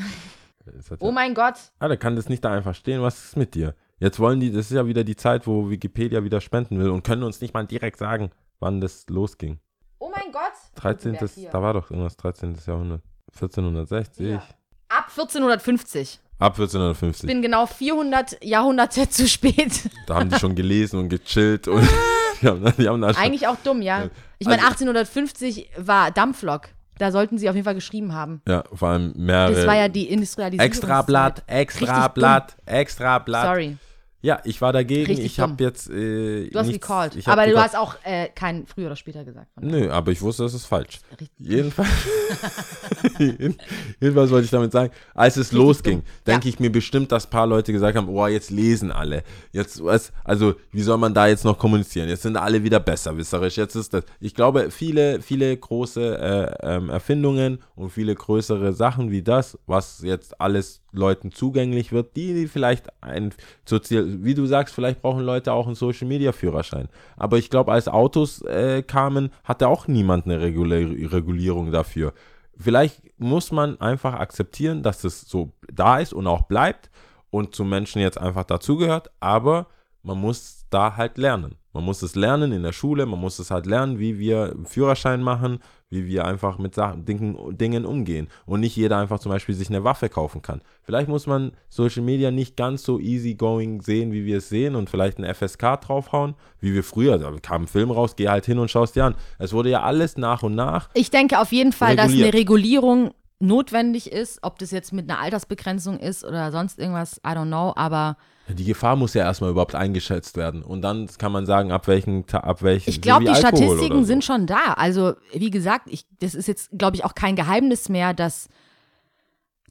Oh 1.00 1.08
ja- 1.08 1.12
mein 1.12 1.34
Gott. 1.34 1.56
Ah, 1.80 1.88
der 1.88 1.98
kann 1.98 2.16
das 2.16 2.30
nicht 2.30 2.46
da 2.46 2.52
einfach 2.54 2.76
stehen. 2.76 3.02
Was 3.02 3.24
ist 3.26 3.38
mit 3.38 3.56
dir? 3.56 3.74
Jetzt 4.00 4.20
wollen 4.20 4.40
die, 4.40 4.52
das 4.52 4.68
ist 4.68 4.74
ja 4.76 4.86
wieder 4.86 5.04
die 5.04 5.16
Zeit, 5.16 5.48
wo 5.48 5.68
Wikipedia 5.72 6.24
wieder 6.24 6.42
spenden 6.42 6.78
will 6.78 6.90
und 6.92 7.02
können 7.04 7.24
uns 7.24 7.42
nicht 7.42 7.56
mal 7.56 7.66
direkt 7.66 7.98
sagen, 7.98 8.30
wann 8.60 8.80
das 8.80 9.08
losging. 9.10 9.58
Oh 9.98 10.12
mein 10.16 10.32
Gott. 10.32 10.54
13. 10.76 11.14
Gutenberg 11.14 11.32
hier. 11.32 11.50
Da 11.50 11.62
war 11.64 11.74
doch 11.74 11.90
irgendwas 11.90 12.18
13. 12.18 12.56
Jahrhundert. 12.68 13.02
1460. 13.34 14.28
Ja. 14.28 14.44
Ab 14.90 15.06
1450. 15.10 16.20
Ab 16.40 16.54
1450. 16.54 17.24
Ich 17.24 17.28
bin 17.34 17.42
genau 17.42 17.66
400 17.66 18.44
Jahrhunderte 18.44 19.10
zu 19.10 19.28
spät. 19.28 19.90
da 20.08 20.16
haben 20.16 20.30
die 20.30 20.40
schon 20.40 20.56
gelesen 20.56 21.00
und 21.00 21.10
gechillt 21.10 21.68
und 21.68 21.88
die 22.42 22.48
haben, 22.48 22.74
die 22.78 22.88
haben 22.88 23.04
Eigentlich 23.04 23.48
auch 23.48 23.58
dumm, 23.64 23.82
ja. 23.82 24.10
Ich 24.40 24.48
meine, 24.48 24.62
Also- 24.64 24.70
1850 24.70 25.70
war 25.78 26.12
Dampflok. 26.12 26.70
Da 26.98 27.12
sollten 27.14 27.38
sie 27.38 27.48
auf 27.48 27.56
jeden 27.56 27.64
Fall 27.64 27.76
geschrieben 27.76 28.14
haben. 28.14 28.42
ja, 28.46 28.64
vor 28.74 28.90
allem 28.90 29.14
mehrere. 29.16 29.54
Das 29.56 29.66
war 29.68 29.76
ja 29.76 29.88
die 29.88 30.10
Industrialisierung. 30.10 30.66
extra 30.66 31.02
Blatt, 31.02 31.44
extra 31.48 31.96
Richtig 31.96 32.14
Blatt, 32.16 32.58
extra 32.66 33.20
Blatt. 33.20 33.46
Sorry, 33.46 33.78
Ja, 34.22 34.42
ich 34.44 34.60
war 34.60 34.74
dagegen. 34.74 35.06
Richtig 35.06 35.26
ich 35.26 35.40
habe 35.40 35.64
jetzt. 35.64 35.90
Äh, 35.90 36.50
du 36.50 36.60
hast 36.60 36.68
nichts, 36.68 36.90
hab 36.90 37.28
Aber 37.28 37.48
du 37.48 37.58
hast 37.58 37.76
auch 37.78 37.96
äh, 38.04 38.28
kein 38.36 38.68
früher 38.68 38.88
oder 38.88 38.98
später 38.98 39.24
gesagt. 39.24 39.48
Nö, 39.62 39.90
aber 39.90 40.12
ich 40.12 40.22
wusste, 40.22 40.44
das 40.44 40.54
ist 40.54 40.66
falsch. 40.66 41.00
Richtig. 41.12 41.30
Jedenfalls, 41.40 41.90
jedenfalls 43.20 44.32
wollte 44.32 44.46
ich 44.46 44.52
damit 44.52 44.72
sagen, 44.72 44.92
als 45.14 45.38
es 45.38 45.48
Richtig 45.48 45.58
losging, 45.58 46.04
denke 46.28 46.48
Ja. 46.48 46.54
ich 46.54 46.60
mir 46.60 46.72
bestimmt, 46.72 47.12
dass 47.12 47.28
ein 47.28 47.30
paar 47.30 47.48
Leute 47.48 47.72
gesagt 47.72 47.98
haben, 47.98 48.10
oh, 48.10 48.28
jetzt 48.28 48.50
lesen 48.52 48.92
alle. 48.92 49.24
Jetzt, 49.54 49.84
was, 49.84 50.12
also, 50.26 50.56
wie 50.72 50.82
soll 50.82 50.98
man 50.98 51.14
da 51.14 51.28
jetzt 51.28 51.46
noch 51.46 51.58
kommunizieren? 51.58 52.10
Jetzt 52.10 52.24
sind 52.24 52.36
alle 52.36 52.64
wieder 52.64 52.80
besserwisserisch. 52.82 53.58
Jetzt 53.58 53.76
ist 53.76 53.94
das, 53.94 54.04
ich 54.20 54.36
glaube, 54.36 54.70
viele, 54.72 55.22
viele 55.22 55.56
große 55.56 56.58
äh, 56.62 56.76
ähm, 56.76 56.90
Erfindungen 56.90 57.60
und 57.76 57.90
viele 57.92 58.16
größere 58.16 58.74
Sachen 58.74 59.12
wie 59.12 59.22
das, 59.22 59.58
was 59.66 60.02
jetzt 60.04 60.40
alles 60.42 60.82
Leuten 60.92 61.32
zugänglich 61.32 61.92
wird, 61.92 62.16
die, 62.16 62.34
die 62.34 62.48
vielleicht 62.48 62.88
ein 63.02 63.32
sozial, 63.64 64.09
wie 64.24 64.34
du 64.34 64.46
sagst, 64.46 64.74
vielleicht 64.74 65.02
brauchen 65.02 65.24
Leute 65.24 65.54
auch 65.54 65.66
einen 65.66 65.76
Social 65.76 66.08
Media 66.08 66.32
Führerschein. 66.32 66.90
Aber 67.18 67.38
ich 67.38 67.50
glaube, 67.50 67.72
als 67.72 67.88
Autos 67.88 68.42
äh, 68.42 68.84
kamen, 68.84 69.32
hatte 69.44 69.68
auch 69.68 69.88
niemand 69.88 70.26
eine 70.26 70.42
Regulierung 70.42 71.72
dafür. 71.72 72.14
Vielleicht 72.58 73.02
muss 73.20 73.52
man 73.52 73.80
einfach 73.80 74.14
akzeptieren, 74.14 74.84
dass 74.84 75.04
es 75.04 75.22
so 75.22 75.54
da 75.72 76.00
ist 76.00 76.14
und 76.14 76.28
auch 76.28 76.44
bleibt 76.44 76.90
und 77.30 77.56
zum 77.56 77.70
Menschen 77.70 78.02
jetzt 78.02 78.18
einfach 78.18 78.44
dazugehört, 78.44 79.12
aber 79.20 79.68
man 80.04 80.20
muss 80.20 80.66
da 80.70 80.98
halt 80.98 81.18
lernen. 81.18 81.56
Man 81.74 81.84
muss 81.84 82.02
es 82.02 82.16
lernen 82.16 82.52
in 82.52 82.64
der 82.64 82.74
Schule, 82.74 83.06
man 83.06 83.20
muss 83.20 83.40
es 83.40 83.52
halt 83.52 83.66
lernen, 83.66 84.00
wie 84.00 84.18
wir 84.18 84.52
einen 84.52 84.66
Führerschein 84.66 85.22
machen, 85.22 85.60
wie 85.90 86.06
wir 86.06 86.26
einfach 86.26 86.58
mit 86.60 86.76
Sachen, 86.76 87.06
Dingen, 87.06 87.58
Dingen 87.58 87.86
umgehen 87.86 88.28
und 88.46 88.60
nicht 88.60 88.76
jeder 88.76 88.98
einfach 88.98 89.20
zum 89.20 89.32
Beispiel 89.32 89.56
sich 89.56 89.70
eine 89.70 89.84
Waffe 89.84 90.10
kaufen 90.10 90.42
kann. 90.42 90.62
Vielleicht 90.84 91.10
muss 91.10 91.26
man 91.26 91.52
Social 91.70 92.04
Media 92.04 92.32
nicht 92.32 92.56
ganz 92.56 92.84
so 92.84 93.00
easygoing 93.00 93.82
sehen, 93.82 94.12
wie 94.12 94.26
wir 94.26 94.38
es 94.38 94.50
sehen 94.50 94.76
und 94.76 94.90
vielleicht 94.90 95.18
ein 95.18 95.34
FSK 95.34 95.82
draufhauen, 95.82 96.36
wie 96.60 96.74
wir 96.74 96.84
früher, 96.84 97.18
da 97.18 97.32
kam 97.42 97.64
ein 97.64 97.68
Film 97.68 97.90
raus, 97.92 98.16
geh 98.16 98.30
halt 98.30 98.46
hin 98.46 98.60
und 98.60 98.70
schaust 98.70 98.96
dir 98.96 99.06
an. 99.06 99.16
Es 99.40 99.54
wurde 99.54 99.70
ja 99.70 99.82
alles 99.82 100.18
nach 100.18 100.44
und 100.44 100.56
nach. 100.56 100.90
Ich 100.94 101.10
denke 101.10 101.40
auf 101.40 101.52
jeden 101.52 101.72
Fall, 101.72 101.96
dass 101.96 102.12
Reguliert. 102.12 102.28
eine 102.28 102.40
Regulierung 102.40 103.12
notwendig 103.40 104.12
ist, 104.12 104.40
ob 104.44 104.60
das 104.60 104.72
jetzt 104.72 104.94
mit 104.94 105.10
einer 105.10 105.20
Altersbegrenzung 105.20 105.98
ist 105.98 106.24
oder 106.24 106.52
sonst 106.52 106.78
irgendwas, 106.78 107.18
I 107.26 107.30
don't 107.30 107.48
know, 107.48 107.74
aber 107.76 108.18
Die 108.54 108.66
Gefahr 108.66 108.96
muss 108.96 109.14
ja 109.14 109.24
erstmal 109.24 109.52
überhaupt 109.52 109.76
eingeschätzt 109.76 110.36
werden 110.36 110.64
und 110.64 110.82
dann 110.82 111.08
kann 111.18 111.32
man 111.32 111.46
sagen, 111.46 111.72
ab 111.72 111.88
welchen, 111.88 112.28
ab 112.32 112.64
welchen. 112.64 112.90
ich 112.90 113.02
glaube, 113.02 113.26
die 113.26 113.32
Alkohol 113.32 113.58
Statistiken 113.58 114.00
so. 114.00 114.04
sind 114.06 114.24
schon 114.24 114.48
da. 114.48 114.74
Also, 114.74 115.14
wie 115.34 115.52
gesagt, 115.52 115.88
ich, 115.88 116.06
das 116.20 116.34
ist 116.34 116.48
jetzt, 116.48 116.72
glaube 116.78 116.96
ich, 116.96 117.06
auch 117.06 117.14
kein 117.14 117.36
Geheimnis 117.36 117.90
mehr, 117.90 118.14
dass 118.14 118.50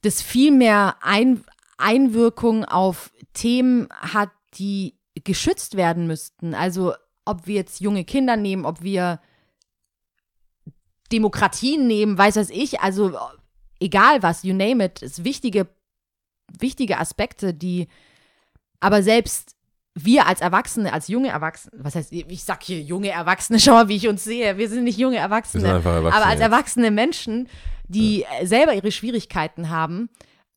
das 0.03 0.23
viel 0.23 0.53
mehr 0.53 0.97
Ein 1.01 1.43
Einwirkung 1.77 2.65
auf 2.65 3.11
Themen 3.35 3.89
hat, 3.91 4.31
die 4.55 4.95
geschützt 5.25 5.77
werden 5.77 6.07
müssten. 6.07 6.55
Also, 6.55 6.95
ob 7.25 7.47
wir 7.47 7.57
jetzt 7.57 7.81
junge 7.81 8.05
Kinder 8.05 8.37
nehmen, 8.37 8.65
ob 8.65 8.83
wir 8.83 9.21
Demokratien 11.13 11.87
nehmen, 11.87 12.19
weiß 12.19 12.37
was 12.37 12.51
ich, 12.51 12.81
also 12.81 13.19
egal 13.81 14.23
was, 14.23 14.43
you 14.43 14.55
name 14.55 14.85
it, 14.85 15.03
ist 15.03 15.25
wichtige, 15.25 15.69
wichtige 16.59 16.99
Aspekte, 16.99 17.55
die 17.55 17.89
aber 18.81 19.03
selbst 19.03 19.55
wir 19.95 20.27
als 20.27 20.41
Erwachsene, 20.41 20.93
als 20.93 21.09
junge 21.09 21.29
Erwachsene, 21.29 21.73
was 21.83 21.95
heißt, 21.97 22.13
ich 22.13 22.45
sag 22.45 22.63
hier 22.63 22.81
junge 22.81 23.11
Erwachsene, 23.11 23.59
schau 23.61 23.73
mal, 23.73 23.89
wie 23.89 23.97
ich 23.97 24.09
uns 24.09 24.25
sehe, 24.25 24.57
wir 24.57 24.69
sind 24.69 24.85
nicht 24.85 24.99
junge 24.99 25.17
Erwachsene, 25.17 25.65
Wir 25.65 25.75
sind 25.75 25.87
Erwachsene 25.87 26.15
aber 26.15 26.27
als 26.27 26.41
erwachsene 26.41 26.91
Menschen, 26.91 27.49
die 27.89 28.25
äh, 28.25 28.47
selber 28.47 28.75
ihre 28.75 28.93
Schwierigkeiten 28.93 29.71
haben 29.71 30.09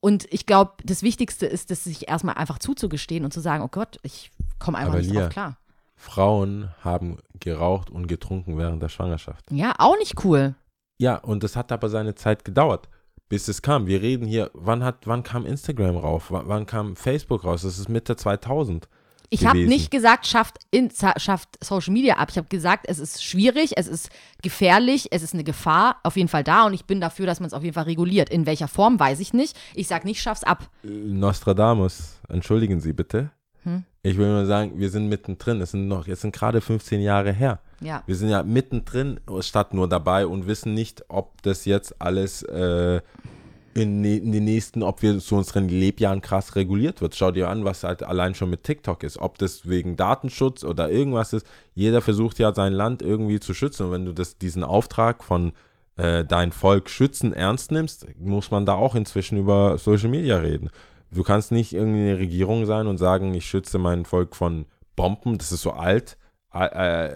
und 0.02 0.26
ich 0.32 0.48
glaube, 0.48 0.74
das 0.84 1.04
Wichtigste 1.04 1.46
ist, 1.46 1.70
das 1.70 1.84
sich 1.84 2.10
erstmal 2.10 2.36
einfach 2.36 2.58
zuzugestehen 2.58 3.24
und 3.24 3.32
zu 3.32 3.40
sagen, 3.40 3.64
oh 3.64 3.70
Gott, 3.70 4.00
ich 4.02 4.32
komme 4.58 4.80
einfach 4.80 4.94
Aber 4.94 5.02
nicht 5.02 5.12
Lia, 5.12 5.22
drauf 5.22 5.30
klar. 5.30 5.58
Frauen 5.96 6.72
haben 6.82 7.20
geraucht 7.40 7.92
und 7.92 8.08
getrunken 8.08 8.58
während 8.58 8.82
der 8.82 8.90
Schwangerschaft. 8.90 9.46
Ja, 9.52 9.76
auch 9.78 9.98
nicht 10.00 10.26
cool. 10.26 10.56
Ja, 11.00 11.18
und 11.18 11.44
das 11.44 11.56
hat 11.56 11.72
aber 11.72 11.90
seine 11.90 12.16
Zeit 12.16 12.44
gedauert, 12.44 12.90
bis 13.32 13.48
es 13.48 13.62
kam. 13.62 13.88
Wir 13.88 14.02
reden 14.02 14.28
hier, 14.28 14.52
wann 14.54 14.84
hat, 14.84 15.08
wann 15.08 15.24
kam 15.24 15.46
Instagram 15.46 15.96
rauf? 15.96 16.32
Wann, 16.32 16.50
wann 16.50 16.66
kam 16.66 16.98
Facebook 16.98 17.46
raus? 17.46 17.62
Das 17.62 17.80
ist 17.80 17.88
Mitte 17.88 18.18
2000. 18.18 18.90
Ich 19.30 19.46
habe 19.46 19.66
nicht 19.66 19.90
gesagt, 19.90 20.28
schafft, 20.28 20.60
Insta, 20.72 21.18
schafft 21.18 21.64
Social 21.64 21.94
Media 21.94 22.18
ab. 22.18 22.28
Ich 22.30 22.38
habe 22.38 22.50
gesagt, 22.50 22.88
es 22.90 23.00
ist 23.00 23.24
schwierig, 23.24 23.78
es 23.78 23.88
ist 23.88 24.10
gefährlich, 24.42 25.08
es 25.12 25.24
ist 25.24 25.34
eine 25.34 25.46
Gefahr 25.46 25.96
auf 26.04 26.18
jeden 26.18 26.28
Fall 26.28 26.44
da 26.44 26.66
und 26.66 26.74
ich 26.74 26.84
bin 26.84 27.00
dafür, 27.00 27.26
dass 27.26 27.40
man 27.40 27.48
es 27.48 27.54
auf 27.54 27.64
jeden 27.64 27.74
Fall 27.74 27.86
reguliert. 27.86 28.30
In 28.30 28.46
welcher 28.46 28.68
Form, 28.68 29.00
weiß 29.00 29.22
ich 29.22 29.32
nicht. 29.32 29.58
Ich 29.76 29.88
sage 29.88 30.06
nicht, 30.06 30.22
schaff's 30.22 30.44
ab. 30.44 30.70
Nostradamus, 30.84 32.20
entschuldigen 32.28 32.82
Sie 32.82 32.92
bitte. 32.92 33.32
Hm? 33.64 33.86
Ich 34.04 34.18
will 34.18 34.28
nur 34.28 34.46
sagen, 34.46 34.74
wir 34.76 34.90
sind 34.90 35.08
mittendrin. 35.08 35.62
Es 35.62 35.72
sind 35.72 35.88
noch, 35.88 36.06
jetzt 36.06 36.22
sind 36.22 36.36
gerade 36.36 36.60
15 36.60 37.00
Jahre 37.00 37.32
her. 37.32 37.62
Ja. 37.82 38.04
Wir 38.06 38.16
sind 38.16 38.30
ja 38.30 38.44
mittendrin, 38.44 39.20
statt 39.40 39.74
nur 39.74 39.90
dabei 39.90 40.26
und 40.28 40.48
wissen 40.48 40.74
nicht, 40.74 41.06
ob 41.10 41.42
das 41.42 41.66
jetzt 41.66 42.00
alles 42.02 42.44
äh, 42.44 43.02
in, 43.74 44.04
in 44.04 44.32
den 44.32 44.44
nächsten, 44.44 44.84
ob 44.84 45.02
wir 45.02 45.20
zu 45.20 45.36
unseren 45.36 45.68
Lebjahren 45.68 46.22
krass 46.22 46.56
reguliert 46.56 47.02
wird. 47.02 47.16
Schau 47.16 47.32
dir 47.32 47.50
an, 47.50 47.64
was 47.64 47.84
halt 47.84 48.04
allein 48.04 48.36
schon 48.36 48.50
mit 48.50 48.64
TikTok 48.64 49.04
ist. 49.04 49.18
Ob 49.18 49.38
das 49.38 49.68
wegen 49.68 49.96
Datenschutz 49.96 50.64
oder 50.64 50.90
irgendwas 50.90 51.34
ist. 51.34 51.46
Jeder 51.74 52.02
versucht 52.02 52.40
ja 52.40 52.54
sein 52.54 52.74
Land 52.74 53.02
irgendwie 53.02 53.40
zu 53.40 53.54
schützen. 53.54 53.88
Und 53.88 53.92
wenn 53.94 54.06
du 54.06 54.14
das, 54.14 54.38
diesen 54.38 54.64
Auftrag 54.64 55.24
von 55.24 55.54
äh, 55.98 56.26
dein 56.26 56.52
Volk 56.52 56.90
schützen 56.90 57.34
ernst 57.34 57.72
nimmst, 57.72 58.08
muss 58.20 58.52
man 58.52 58.66
da 58.66 58.74
auch 58.74 58.96
inzwischen 58.96 59.38
über 59.38 59.78
Social 59.78 60.10
Media 60.10 60.38
reden. 60.38 60.70
Du 61.12 61.24
kannst 61.24 61.52
nicht 61.52 61.74
irgendwie 61.74 62.10
eine 62.10 62.20
Regierung 62.20 62.66
sein 62.66 62.88
und 62.88 62.98
sagen, 62.98 63.34
ich 63.34 63.46
schütze 63.46 63.78
mein 63.78 64.06
Volk 64.06 64.36
von 64.36 64.66
Bomben. 64.96 65.38
Das 65.38 65.52
ist 65.52 65.62
so 65.62 65.72
alt. 65.72 66.18
Äh, 66.54 67.10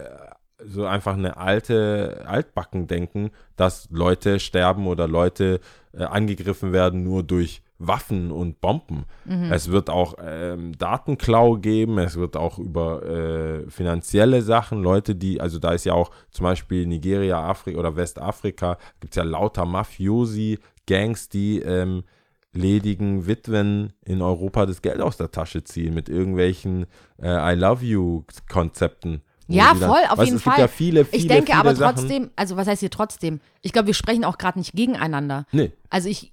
so 0.64 0.86
einfach 0.86 1.14
eine 1.14 1.36
alte 1.36 2.24
Altbacken-Denken, 2.26 3.30
dass 3.56 3.88
Leute 3.90 4.40
sterben 4.40 4.86
oder 4.86 5.06
Leute 5.06 5.60
äh, 5.92 6.04
angegriffen 6.04 6.72
werden 6.72 7.04
nur 7.04 7.22
durch 7.22 7.62
Waffen 7.78 8.30
und 8.30 8.60
Bomben. 8.62 9.04
Es 9.52 9.70
wird 9.70 9.90
auch 9.90 10.14
ähm, 10.18 10.72
Datenklau 10.78 11.56
geben, 11.56 11.98
es 11.98 12.16
wird 12.16 12.36
auch 12.36 12.58
über 12.58 13.02
äh, 13.04 13.70
finanzielle 13.70 14.40
Sachen, 14.40 14.82
Leute, 14.82 15.14
die, 15.14 15.40
also 15.42 15.58
da 15.58 15.72
ist 15.72 15.84
ja 15.84 15.92
auch 15.92 16.10
zum 16.30 16.44
Beispiel 16.44 16.86
Nigeria, 16.86 17.38
Afrika 17.38 17.78
oder 17.78 17.96
Westafrika, 17.96 18.78
gibt 19.00 19.12
es 19.12 19.16
ja 19.16 19.24
lauter 19.24 19.66
Mafiosi, 19.66 20.58
Gangs, 20.86 21.28
die 21.28 21.60
ähm, 21.60 22.04
ledigen 22.52 23.26
Witwen 23.26 23.92
in 24.04 24.22
Europa 24.22 24.64
das 24.64 24.80
Geld 24.80 25.00
aus 25.00 25.18
der 25.18 25.30
Tasche 25.30 25.62
ziehen 25.64 25.92
mit 25.92 26.08
irgendwelchen 26.08 26.86
äh, 27.20 27.52
I 27.52 27.58
love 27.58 27.84
you 27.84 28.24
Konzepten. 28.48 29.20
Ja, 29.48 29.68
dann- 29.74 29.78
voll, 29.78 30.02
auf 30.08 30.18
Weißt, 30.18 30.26
jeden 30.26 30.36
es 30.38 30.42
gibt 30.44 30.54
Fall. 30.56 30.60
ja 30.60 30.68
viele, 30.68 31.04
viele, 31.04 31.22
ich 31.22 31.28
denke 31.28 31.46
viele 31.52 31.58
aber 31.58 31.76
Sachen. 31.76 31.96
trotzdem, 31.96 32.30
also 32.36 32.56
was 32.56 32.66
heißt 32.66 32.80
hier 32.80 32.90
trotzdem? 32.90 33.40
Ich 33.62 33.72
glaube, 33.72 33.86
wir 33.86 33.94
sprechen 33.94 34.24
auch 34.24 34.38
gerade 34.38 34.58
nicht 34.58 34.72
gegeneinander. 34.72 35.46
Nee, 35.52 35.70
Also 35.88 36.08
ich, 36.08 36.32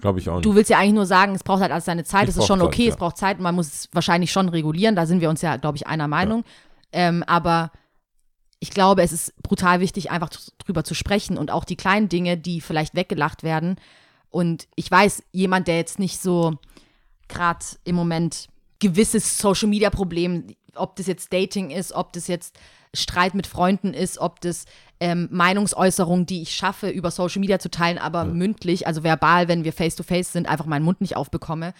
glaube 0.00 0.18
ich 0.18 0.28
auch 0.30 0.36
nicht. 0.36 0.44
du 0.46 0.54
willst 0.54 0.70
ja 0.70 0.78
eigentlich 0.78 0.94
nur 0.94 1.06
sagen, 1.06 1.34
es 1.34 1.42
braucht 1.44 1.60
halt 1.60 1.72
alles 1.72 1.84
seine 1.84 2.04
Zeit, 2.04 2.28
Es 2.28 2.36
ist 2.36 2.46
schon 2.46 2.60
Zeit, 2.60 2.66
okay, 2.68 2.84
ja. 2.84 2.90
es 2.90 2.96
braucht 2.96 3.16
Zeit, 3.18 3.38
man 3.40 3.54
muss 3.54 3.66
es 3.66 3.88
wahrscheinlich 3.92 4.32
schon 4.32 4.48
regulieren, 4.48 4.96
da 4.96 5.04
sind 5.06 5.20
wir 5.20 5.28
uns 5.30 5.42
ja, 5.42 5.56
glaube 5.56 5.76
ich, 5.76 5.86
einer 5.86 6.08
Meinung. 6.08 6.44
Ähm, 6.92 7.22
aber 7.26 7.70
ich 8.60 8.70
glaube, 8.70 9.02
es 9.02 9.12
ist 9.12 9.34
brutal 9.42 9.80
wichtig, 9.80 10.10
einfach 10.10 10.30
drüber 10.64 10.84
zu 10.84 10.94
sprechen 10.94 11.36
und 11.36 11.50
auch 11.50 11.64
die 11.64 11.76
kleinen 11.76 12.08
Dinge, 12.08 12.38
die 12.38 12.62
vielleicht 12.62 12.94
weggelacht 12.94 13.42
werden. 13.42 13.76
Und 14.30 14.68
ich 14.74 14.90
weiß, 14.90 15.22
jemand, 15.32 15.68
der 15.68 15.76
jetzt 15.76 15.98
nicht 15.98 16.18
so 16.20 16.54
gerade 17.28 17.64
im 17.84 17.94
Moment 17.94 18.48
gewisses 18.78 19.38
Social 19.38 19.68
Media 19.68 19.90
Problem, 19.90 20.46
ob 20.76 20.96
das 20.96 21.06
jetzt 21.06 21.32
Dating 21.32 21.70
ist, 21.70 21.92
ob 21.92 22.12
das 22.12 22.28
jetzt 22.28 22.58
Streit 22.94 23.34
mit 23.34 23.46
Freunden 23.46 23.92
ist, 23.94 24.18
ob 24.18 24.40
das 24.40 24.64
ähm, 25.00 25.28
Meinungsäußerung, 25.32 26.26
die 26.26 26.42
ich 26.42 26.54
schaffe, 26.54 26.88
über 26.88 27.10
Social 27.10 27.40
Media 27.40 27.58
zu 27.58 27.70
teilen, 27.70 27.98
aber 27.98 28.24
mündlich, 28.24 28.86
also 28.86 29.02
verbal, 29.02 29.48
wenn 29.48 29.64
wir 29.64 29.72
face 29.72 29.96
to 29.96 30.02
face 30.02 30.32
sind, 30.32 30.48
einfach 30.48 30.66
meinen 30.66 30.84
Mund 30.84 31.00
nicht 31.00 31.16
aufbekomme. 31.16 31.74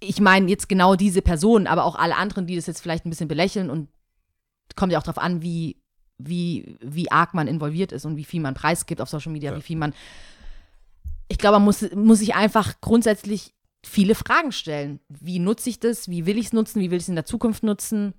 Ich 0.00 0.20
meine 0.20 0.48
jetzt 0.50 0.68
genau 0.68 0.96
diese 0.96 1.22
Person, 1.22 1.68
aber 1.68 1.84
auch 1.84 1.94
alle 1.94 2.16
anderen, 2.16 2.46
die 2.46 2.56
das 2.56 2.66
jetzt 2.66 2.80
vielleicht 2.80 3.06
ein 3.06 3.10
bisschen 3.10 3.28
belächeln 3.28 3.70
und 3.70 3.88
kommt 4.74 4.92
ja 4.92 4.98
auch 4.98 5.04
darauf 5.04 5.22
an, 5.22 5.42
wie, 5.42 5.80
wie, 6.18 6.76
wie 6.80 7.10
arg 7.12 7.34
man 7.34 7.46
involviert 7.46 7.92
ist 7.92 8.04
und 8.04 8.16
wie 8.16 8.24
viel 8.24 8.40
man 8.40 8.54
preisgibt 8.54 9.00
auf 9.00 9.08
Social 9.08 9.32
Media, 9.32 9.52
Ja. 9.52 9.56
wie 9.58 9.62
viel 9.62 9.76
man. 9.76 9.94
Ich 11.28 11.38
glaube, 11.38 11.56
man 11.56 11.64
muss, 11.64 11.82
muss 11.94 12.18
sich 12.18 12.34
einfach 12.34 12.80
grundsätzlich 12.80 13.54
viele 13.84 14.14
Fragen 14.14 14.52
stellen. 14.52 15.00
Wie 15.08 15.38
nutze 15.38 15.70
ich 15.70 15.80
das? 15.80 16.08
Wie 16.08 16.26
will 16.26 16.38
ich 16.38 16.46
es 16.46 16.52
nutzen? 16.52 16.80
Wie 16.80 16.90
will 16.90 16.98
ich 16.98 17.04
es 17.04 17.08
in 17.08 17.14
der 17.16 17.24
Zukunft 17.26 17.62
nutzen? 17.62 18.14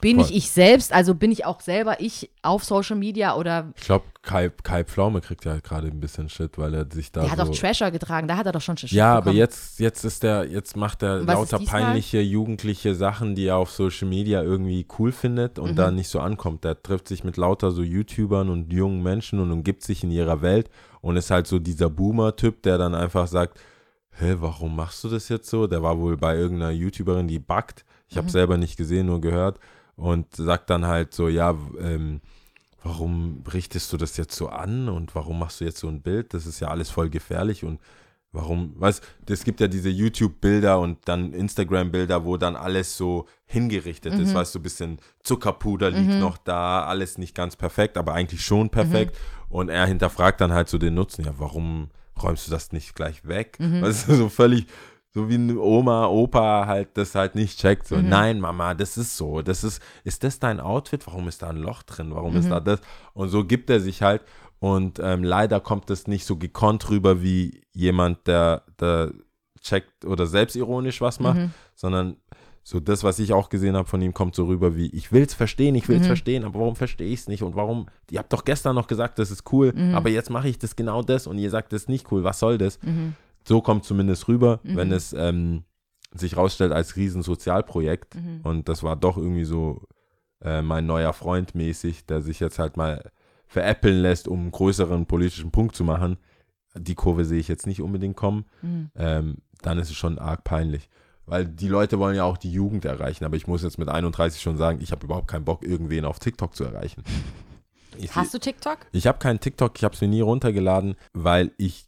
Bin 0.00 0.16
Voll. 0.16 0.24
ich 0.28 0.34
ich 0.36 0.50
selbst? 0.50 0.92
Also 0.92 1.14
bin 1.14 1.30
ich 1.30 1.44
auch 1.46 1.60
selber 1.60 2.00
ich 2.00 2.28
auf 2.42 2.64
Social 2.64 2.96
Media 2.96 3.36
oder 3.36 3.72
Ich 3.76 3.84
glaube, 3.84 4.04
Kai, 4.22 4.50
Kai 4.64 4.82
Pflaume 4.82 5.20
kriegt 5.20 5.44
ja 5.44 5.60
gerade 5.60 5.86
ein 5.86 6.00
bisschen 6.00 6.28
Shit, 6.28 6.58
weil 6.58 6.74
er 6.74 6.86
sich 6.90 7.12
da 7.12 7.20
der 7.22 7.30
hat 7.30 7.38
so 7.38 7.44
doch 7.44 7.54
Trasher 7.56 7.92
getragen, 7.92 8.26
da 8.26 8.36
hat 8.36 8.44
er 8.46 8.50
doch 8.52 8.60
schon 8.60 8.76
Shit 8.76 8.90
Ja, 8.90 9.12
aber 9.12 9.20
bekommen. 9.26 9.38
jetzt, 9.38 9.78
jetzt 9.78 10.02
ist 10.04 10.24
der, 10.24 10.46
jetzt 10.50 10.76
macht 10.76 11.04
er 11.04 11.20
lauter 11.20 11.60
peinliche 11.60 12.20
jugendliche 12.20 12.96
Sachen, 12.96 13.36
die 13.36 13.46
er 13.46 13.56
auf 13.56 13.70
Social 13.70 14.08
Media 14.08 14.42
irgendwie 14.42 14.84
cool 14.98 15.12
findet 15.12 15.60
und 15.60 15.70
Mhm. 15.70 15.76
da 15.76 15.90
nicht 15.92 16.08
so 16.08 16.18
ankommt. 16.18 16.64
Der 16.64 16.82
trifft 16.82 17.06
sich 17.06 17.22
mit 17.22 17.36
lauter 17.36 17.70
so 17.70 17.82
YouTubern 17.82 18.48
und 18.50 18.72
jungen 18.72 19.00
Menschen 19.00 19.38
und 19.38 19.52
umgibt 19.52 19.84
sich 19.84 20.02
in 20.02 20.10
ihrer 20.10 20.42
Welt 20.42 20.70
und 21.02 21.16
ist 21.16 21.30
halt 21.30 21.46
so 21.46 21.60
dieser 21.60 21.88
Boomer-Typ, 21.88 22.62
der 22.64 22.78
dann 22.78 22.96
einfach 22.96 23.28
sagt, 23.28 23.60
hä, 24.18 24.36
warum 24.40 24.76
machst 24.76 25.02
du 25.04 25.08
das 25.08 25.28
jetzt 25.28 25.48
so? 25.48 25.66
Der 25.66 25.82
war 25.82 25.98
wohl 25.98 26.16
bei 26.16 26.36
irgendeiner 26.36 26.70
YouTuberin, 26.72 27.28
die 27.28 27.38
backt. 27.38 27.84
Ich 28.08 28.14
Mhm. 28.14 28.18
habe 28.20 28.30
selber 28.30 28.56
nicht 28.56 28.76
gesehen, 28.76 29.06
nur 29.06 29.20
gehört. 29.20 29.58
Und 29.96 30.34
sagt 30.34 30.70
dann 30.70 30.86
halt 30.86 31.14
so, 31.14 31.28
ja, 31.28 31.56
ähm, 31.80 32.20
warum 32.82 33.42
richtest 33.52 33.92
du 33.92 33.96
das 33.96 34.16
jetzt 34.16 34.36
so 34.36 34.48
an? 34.48 34.88
Und 34.88 35.14
warum 35.14 35.38
machst 35.38 35.60
du 35.60 35.64
jetzt 35.64 35.78
so 35.78 35.88
ein 35.88 36.02
Bild? 36.02 36.34
Das 36.34 36.46
ist 36.46 36.60
ja 36.60 36.68
alles 36.68 36.90
voll 36.90 37.08
gefährlich. 37.10 37.64
Und 37.64 37.80
warum, 38.32 38.74
weißt 38.80 39.02
es 39.30 39.44
gibt 39.44 39.60
ja 39.60 39.68
diese 39.68 39.88
YouTube-Bilder 39.88 40.80
und 40.80 40.98
dann 41.06 41.32
Instagram-Bilder, 41.32 42.24
wo 42.24 42.36
dann 42.36 42.56
alles 42.56 42.96
so 42.96 43.26
hingerichtet 43.46 44.14
ist, 44.18 44.34
weißt 44.34 44.54
du, 44.54 44.58
ein 44.58 44.62
bisschen 44.62 44.98
Zuckerpuder 45.22 45.90
liegt 45.90 46.18
noch 46.18 46.36
da, 46.38 46.84
alles 46.84 47.16
nicht 47.18 47.34
ganz 47.34 47.54
perfekt, 47.56 47.96
aber 47.96 48.12
eigentlich 48.14 48.44
schon 48.44 48.70
perfekt. 48.70 49.16
Und 49.48 49.68
er 49.68 49.86
hinterfragt 49.86 50.40
dann 50.40 50.52
halt 50.52 50.68
so 50.68 50.78
den 50.78 50.94
Nutzen, 50.94 51.24
ja, 51.24 51.34
warum 51.38 51.90
räumst 52.22 52.46
du 52.46 52.50
das 52.50 52.72
nicht 52.72 52.94
gleich 52.94 53.26
weg? 53.26 53.56
Weißt 53.82 54.08
du, 54.08 54.14
so 54.14 54.28
völlig, 54.28 54.66
so 55.10 55.28
wie 55.28 55.34
eine 55.34 55.58
Oma, 55.58 56.06
Opa 56.06 56.66
halt 56.66 56.96
das 56.96 57.14
halt 57.14 57.34
nicht 57.34 57.58
checkt. 57.58 57.86
So, 57.86 57.96
nein, 57.96 58.40
Mama, 58.40 58.74
das 58.74 58.96
ist 58.96 59.16
so. 59.16 59.42
Das 59.42 59.62
ist, 59.64 59.80
ist 60.02 60.24
das 60.24 60.38
dein 60.40 60.60
Outfit? 60.60 61.06
Warum 61.06 61.28
ist 61.28 61.42
da 61.42 61.50
ein 61.50 61.56
Loch 61.56 61.82
drin? 61.84 62.14
Warum 62.14 62.34
ist 62.36 62.50
da 62.50 62.60
das? 62.60 62.80
Und 63.12 63.28
so 63.28 63.44
gibt 63.44 63.70
er 63.70 63.80
sich 63.80 64.02
halt. 64.02 64.22
Und 64.58 64.98
ähm, 65.02 65.22
leider 65.22 65.60
kommt 65.60 65.90
es 65.90 66.06
nicht 66.06 66.24
so 66.24 66.36
gekonnt 66.36 66.88
rüber 66.90 67.22
wie 67.22 67.62
jemand, 67.72 68.26
der, 68.26 68.62
der 68.80 69.12
checkt 69.60 70.04
oder 70.04 70.26
selbstironisch 70.26 71.00
was 71.00 71.20
macht, 71.20 71.38
sondern 71.74 72.16
so 72.66 72.80
das, 72.80 73.04
was 73.04 73.18
ich 73.18 73.32
auch 73.34 73.50
gesehen 73.50 73.76
habe 73.76 73.86
von 73.86 74.00
ihm, 74.00 74.14
kommt 74.14 74.34
so 74.34 74.46
rüber 74.46 74.74
wie, 74.74 74.86
ich 74.86 75.12
will 75.12 75.22
es 75.22 75.34
verstehen, 75.34 75.74
ich 75.74 75.86
will 75.88 75.96
es 75.96 76.02
Mhm. 76.04 76.06
verstehen, 76.06 76.44
aber 76.44 76.58
warum 76.60 76.76
verstehe 76.76 77.06
ich 77.08 77.20
es 77.20 77.28
nicht 77.28 77.42
und 77.42 77.54
warum, 77.54 77.86
ihr 78.10 78.18
habt 78.18 78.32
doch 78.32 78.44
gestern 78.44 78.74
noch 78.74 78.86
gesagt, 78.86 79.18
das 79.18 79.30
ist 79.30 79.52
cool, 79.52 79.72
Mhm. 79.74 79.94
aber 79.94 80.08
jetzt 80.08 80.30
mache 80.30 80.48
ich 80.48 80.58
das 80.58 80.74
genau 80.74 81.02
das 81.02 81.26
und 81.26 81.36
ihr 81.38 81.50
sagt, 81.50 81.72
das 81.74 81.82
ist 81.82 81.88
nicht 81.90 82.10
cool, 82.10 82.24
was 82.24 82.38
soll 82.38 82.56
das? 82.58 82.80
Mhm. 82.82 83.14
So 83.46 83.60
kommt 83.60 83.84
zumindest 83.84 84.26
rüber, 84.28 84.60
Mhm. 84.64 84.76
wenn 84.76 84.92
es 84.92 85.12
ähm, 85.12 85.64
sich 86.14 86.36
rausstellt 86.38 86.72
als 86.72 86.96
Riesensozialprojekt 86.96 88.14
Mhm. 88.14 88.40
und 88.44 88.68
das 88.68 88.82
war 88.82 88.96
doch 88.96 89.16
irgendwie 89.18 89.44
so 89.44 89.82
äh, 90.42 90.62
mein 90.62 90.86
neuer 90.86 91.12
Freund 91.12 91.54
mäßig, 91.54 92.06
der 92.06 92.20
sich 92.22 92.38
jetzt 92.40 92.58
halt 92.58 92.76
mal 92.76 93.10
veräppeln 93.46 94.00
lässt, 94.02 94.28
um 94.28 94.40
einen 94.40 94.50
größeren 94.52 95.06
politischen 95.06 95.50
Punkt 95.50 95.74
zu 95.76 95.84
machen. 95.84 96.18
Die 96.76 96.94
Kurve 96.94 97.24
sehe 97.24 97.38
ich 97.38 97.48
jetzt 97.48 97.66
nicht 97.66 97.80
unbedingt 97.80 98.16
kommen. 98.16 98.44
Mhm. 98.62 98.90
Ähm, 98.96 99.36
dann 99.62 99.78
ist 99.78 99.90
es 99.90 99.96
schon 99.96 100.18
arg 100.18 100.44
peinlich. 100.44 100.88
Weil 101.26 101.46
die 101.46 101.68
Leute 101.68 101.98
wollen 101.98 102.16
ja 102.16 102.24
auch 102.24 102.36
die 102.36 102.52
Jugend 102.52 102.84
erreichen, 102.84 103.24
aber 103.24 103.36
ich 103.36 103.46
muss 103.46 103.62
jetzt 103.62 103.78
mit 103.78 103.88
31 103.88 104.42
schon 104.42 104.58
sagen, 104.58 104.80
ich 104.82 104.92
habe 104.92 105.06
überhaupt 105.06 105.28
keinen 105.28 105.44
Bock, 105.44 105.64
irgendwen 105.64 106.04
auf 106.04 106.18
TikTok 106.18 106.54
zu 106.54 106.64
erreichen. 106.64 107.02
Ich, 107.96 108.12
Hast 108.16 108.34
du 108.34 108.40
TikTok? 108.40 108.78
ich 108.90 109.06
habe 109.06 109.18
keinen 109.18 109.38
TikTok, 109.38 109.76
ich 109.76 109.84
habe 109.84 109.94
es 109.94 110.00
mir 110.00 110.08
nie 110.08 110.20
runtergeladen, 110.20 110.96
weil 111.12 111.52
ich 111.58 111.86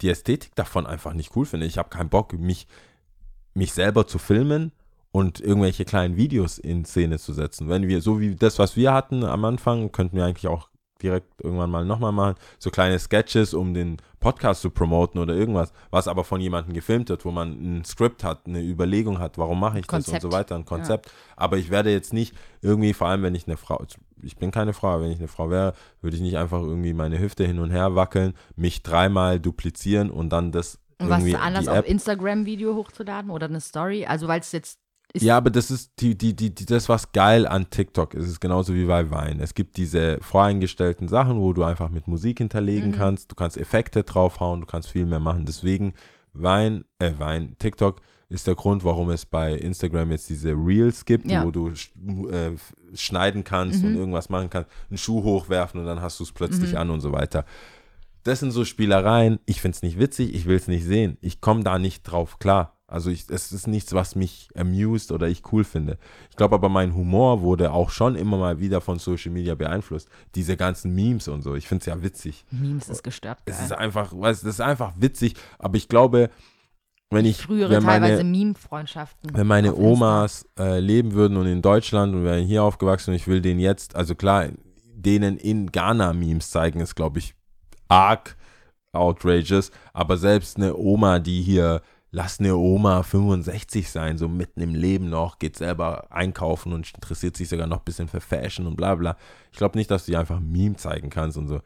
die 0.00 0.08
Ästhetik 0.08 0.56
davon 0.56 0.84
einfach 0.84 1.12
nicht 1.12 1.36
cool 1.36 1.46
finde. 1.46 1.64
Ich 1.66 1.78
habe 1.78 1.90
keinen 1.90 2.08
Bock, 2.08 2.32
mich, 2.32 2.66
mich 3.54 3.72
selber 3.72 4.08
zu 4.08 4.18
filmen 4.18 4.72
und 5.10 5.40
irgendwelche 5.40 5.84
kleinen 5.84 6.16
Videos 6.16 6.58
in 6.58 6.84
Szene 6.84 7.18
zu 7.18 7.32
setzen. 7.32 7.68
Wenn 7.68 7.86
wir, 7.88 8.00
so 8.00 8.20
wie 8.20 8.34
das, 8.34 8.58
was 8.58 8.76
wir 8.76 8.92
hatten 8.92 9.24
am 9.24 9.44
Anfang, 9.44 9.92
könnten 9.92 10.16
wir 10.16 10.24
eigentlich 10.24 10.48
auch 10.48 10.67
direkt 11.02 11.40
irgendwann 11.42 11.70
mal 11.70 11.84
nochmal 11.84 12.12
machen, 12.12 12.34
so 12.58 12.70
kleine 12.70 12.98
Sketches, 12.98 13.54
um 13.54 13.74
den 13.74 13.98
Podcast 14.20 14.62
zu 14.62 14.70
promoten 14.70 15.20
oder 15.20 15.34
irgendwas, 15.34 15.72
was 15.90 16.08
aber 16.08 16.24
von 16.24 16.40
jemandem 16.40 16.74
gefilmt 16.74 17.08
wird, 17.08 17.24
wo 17.24 17.30
man 17.30 17.52
ein 17.52 17.84
Skript 17.84 18.24
hat, 18.24 18.46
eine 18.46 18.60
Überlegung 18.60 19.18
hat, 19.18 19.38
warum 19.38 19.60
mache 19.60 19.78
ich 19.78 19.86
das 19.86 20.04
Konzept. 20.04 20.24
und 20.24 20.30
so 20.30 20.36
weiter, 20.36 20.56
ein 20.56 20.64
Konzept. 20.64 21.10
Aber 21.36 21.56
ich 21.56 21.70
werde 21.70 21.90
jetzt 21.90 22.12
nicht 22.12 22.34
irgendwie, 22.62 22.92
vor 22.94 23.08
allem 23.08 23.22
wenn 23.22 23.34
ich 23.34 23.46
eine 23.46 23.56
Frau, 23.56 23.84
ich 24.22 24.36
bin 24.36 24.50
keine 24.50 24.72
Frau, 24.72 25.00
wenn 25.00 25.12
ich 25.12 25.18
eine 25.18 25.28
Frau 25.28 25.50
wäre, 25.50 25.74
würde 26.00 26.16
ich 26.16 26.22
nicht 26.22 26.36
einfach 26.36 26.60
irgendwie 26.60 26.92
meine 26.92 27.18
Hüfte 27.18 27.46
hin 27.46 27.60
und 27.60 27.70
her 27.70 27.94
wackeln, 27.94 28.34
mich 28.56 28.82
dreimal 28.82 29.38
duplizieren 29.38 30.10
und 30.10 30.30
dann 30.30 30.50
das 30.50 30.80
Und 30.98 31.10
was 31.10 31.34
anders 31.34 31.68
auf 31.68 31.86
Instagram-Video 31.86 32.74
hochzuladen 32.74 33.30
oder 33.30 33.46
eine 33.46 33.60
Story? 33.60 34.04
Also 34.04 34.26
weil 34.26 34.40
es 34.40 34.50
jetzt 34.50 34.80
Ja, 35.16 35.36
aber 35.38 35.50
das 35.50 35.70
ist 35.70 35.92
die, 36.00 36.16
die, 36.16 36.34
die, 36.36 36.54
die, 36.54 36.66
das, 36.66 36.88
was 36.88 37.12
geil 37.12 37.46
an 37.46 37.70
TikTok 37.70 38.14
ist, 38.14 38.26
ist 38.26 38.40
genauso 38.40 38.74
wie 38.74 38.84
bei 38.84 39.10
Wein. 39.10 39.40
Es 39.40 39.54
gibt 39.54 39.76
diese 39.78 40.18
voreingestellten 40.20 41.08
Sachen, 41.08 41.40
wo 41.40 41.52
du 41.54 41.64
einfach 41.64 41.88
mit 41.88 42.06
Musik 42.08 42.38
hinterlegen 42.38 42.90
Mhm. 42.90 42.94
kannst, 42.96 43.30
du 43.30 43.34
kannst 43.34 43.56
Effekte 43.56 44.02
draufhauen, 44.04 44.60
du 44.60 44.66
kannst 44.66 44.90
viel 44.90 45.06
mehr 45.06 45.20
machen. 45.20 45.46
Deswegen 45.46 45.94
Wein, 46.34 46.84
äh, 46.98 47.12
Wein, 47.18 47.56
TikTok 47.58 48.00
ist 48.28 48.46
der 48.46 48.54
Grund, 48.54 48.84
warum 48.84 49.08
es 49.08 49.24
bei 49.24 49.54
Instagram 49.54 50.10
jetzt 50.10 50.28
diese 50.28 50.50
Reels 50.52 51.06
gibt, 51.06 51.30
Ja. 51.30 51.42
wo 51.44 51.50
du 51.50 51.68
äh, 51.70 52.50
schneiden 52.94 53.42
kannst 53.44 53.82
und 53.82 53.92
Mhm. 53.92 53.96
irgendwas 53.98 54.28
machen 54.28 54.50
kannst, 54.50 54.70
einen 54.90 54.98
Schuh 54.98 55.22
hochwerfen 55.24 55.80
und 55.80 55.86
dann 55.86 56.02
hast 56.02 56.20
du 56.20 56.24
es 56.24 56.32
plötzlich 56.32 56.72
Mhm. 56.72 56.78
an 56.78 56.90
und 56.90 57.00
so 57.00 57.12
weiter. 57.12 57.46
Das 58.24 58.40
sind 58.40 58.50
so 58.50 58.66
Spielereien. 58.66 59.38
Ich 59.46 59.62
finde 59.62 59.76
es 59.76 59.82
nicht 59.82 59.98
witzig, 59.98 60.34
ich 60.34 60.44
will 60.44 60.56
es 60.56 60.68
nicht 60.68 60.84
sehen. 60.84 61.16
Ich 61.22 61.40
komme 61.40 61.64
da 61.64 61.78
nicht 61.78 62.02
drauf 62.02 62.38
klar. 62.38 62.77
Also 62.90 63.10
ich, 63.10 63.28
es 63.28 63.52
ist 63.52 63.68
nichts, 63.68 63.92
was 63.92 64.16
mich 64.16 64.48
amused 64.56 65.12
oder 65.12 65.28
ich 65.28 65.42
cool 65.52 65.62
finde. 65.62 65.98
Ich 66.30 66.36
glaube 66.36 66.54
aber, 66.54 66.70
mein 66.70 66.94
Humor 66.94 67.42
wurde 67.42 67.70
auch 67.70 67.90
schon 67.90 68.16
immer 68.16 68.38
mal 68.38 68.60
wieder 68.60 68.80
von 68.80 68.98
Social 68.98 69.30
Media 69.30 69.54
beeinflusst. 69.54 70.08
Diese 70.34 70.56
ganzen 70.56 70.94
Memes 70.94 71.28
und 71.28 71.42
so. 71.42 71.54
Ich 71.54 71.68
finde 71.68 71.82
es 71.82 71.86
ja 71.86 72.02
witzig. 72.02 72.46
Memes 72.50 72.88
ist 72.88 73.04
gestört. 73.04 73.40
Es 73.44 73.58
geil. 73.58 73.66
ist 73.66 73.72
einfach, 73.72 74.12
weißt, 74.12 74.42
das 74.42 74.54
ist 74.54 74.60
einfach 74.62 74.94
witzig. 74.96 75.34
Aber 75.58 75.76
ich 75.76 75.88
glaube, 75.88 76.30
wenn 77.10 77.26
ich, 77.26 77.42
Frühere 77.42 77.70
wenn 77.70 77.84
teilweise 77.84 78.24
meine, 78.24 78.24
Meme-Freundschaften. 78.24 79.30
wenn 79.34 79.46
meine. 79.46 79.74
Omas 79.74 80.46
äh, 80.58 80.80
leben 80.80 81.12
würden 81.12 81.36
und 81.36 81.46
in 81.46 81.60
Deutschland 81.60 82.14
und 82.14 82.24
wären 82.24 82.44
hier 82.44 82.62
aufgewachsen 82.62 83.10
und 83.10 83.16
ich 83.16 83.26
will 83.26 83.42
denen 83.42 83.60
jetzt, 83.60 83.96
also 83.96 84.14
klar, 84.14 84.48
denen 84.94 85.36
in 85.36 85.70
Ghana 85.70 86.14
Memes 86.14 86.50
zeigen, 86.50 86.80
ist 86.80 86.94
glaube 86.94 87.18
ich 87.18 87.34
arg 87.88 88.36
outrageous, 88.92 89.70
aber 89.92 90.16
selbst 90.16 90.56
eine 90.56 90.76
Oma, 90.76 91.18
die 91.18 91.42
hier, 91.42 91.82
lass 92.10 92.40
eine 92.40 92.56
Oma 92.56 93.02
65 93.02 93.90
sein, 93.90 94.18
so 94.18 94.28
mitten 94.28 94.60
im 94.60 94.74
Leben 94.74 95.10
noch, 95.10 95.38
geht 95.38 95.56
selber 95.56 96.10
einkaufen 96.10 96.72
und 96.72 96.92
interessiert 96.94 97.36
sich 97.36 97.48
sogar 97.48 97.66
noch 97.66 97.78
ein 97.78 97.84
bisschen 97.84 98.08
für 98.08 98.20
Fashion 98.20 98.66
und 98.66 98.76
bla 98.76 98.94
bla. 98.94 99.16
Ich 99.52 99.58
glaube 99.58 99.76
nicht, 99.76 99.90
dass 99.90 100.06
du 100.06 100.12
ihr 100.12 100.20
einfach 100.20 100.38
ein 100.38 100.50
Meme 100.50 100.76
zeigen 100.76 101.10
kannst 101.10 101.36
und 101.36 101.48
so. 101.48 101.60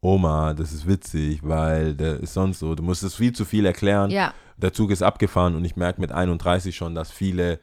Oma, 0.00 0.52
das 0.54 0.72
ist 0.72 0.86
witzig, 0.86 1.40
weil 1.42 1.94
der 1.94 2.18
ist 2.20 2.34
sonst 2.34 2.58
so. 2.58 2.74
Du 2.74 2.82
musst 2.82 3.04
es 3.04 3.14
viel 3.14 3.32
zu 3.32 3.44
viel 3.44 3.66
erklären 3.66 4.10
Ja, 4.10 4.34
der 4.56 4.72
Zug 4.72 4.90
ist 4.90 5.02
abgefahren 5.02 5.54
und 5.54 5.64
ich 5.64 5.76
merke 5.76 6.00
mit 6.00 6.10
31 6.10 6.74
schon, 6.74 6.94
dass 6.94 7.12
viele 7.12 7.60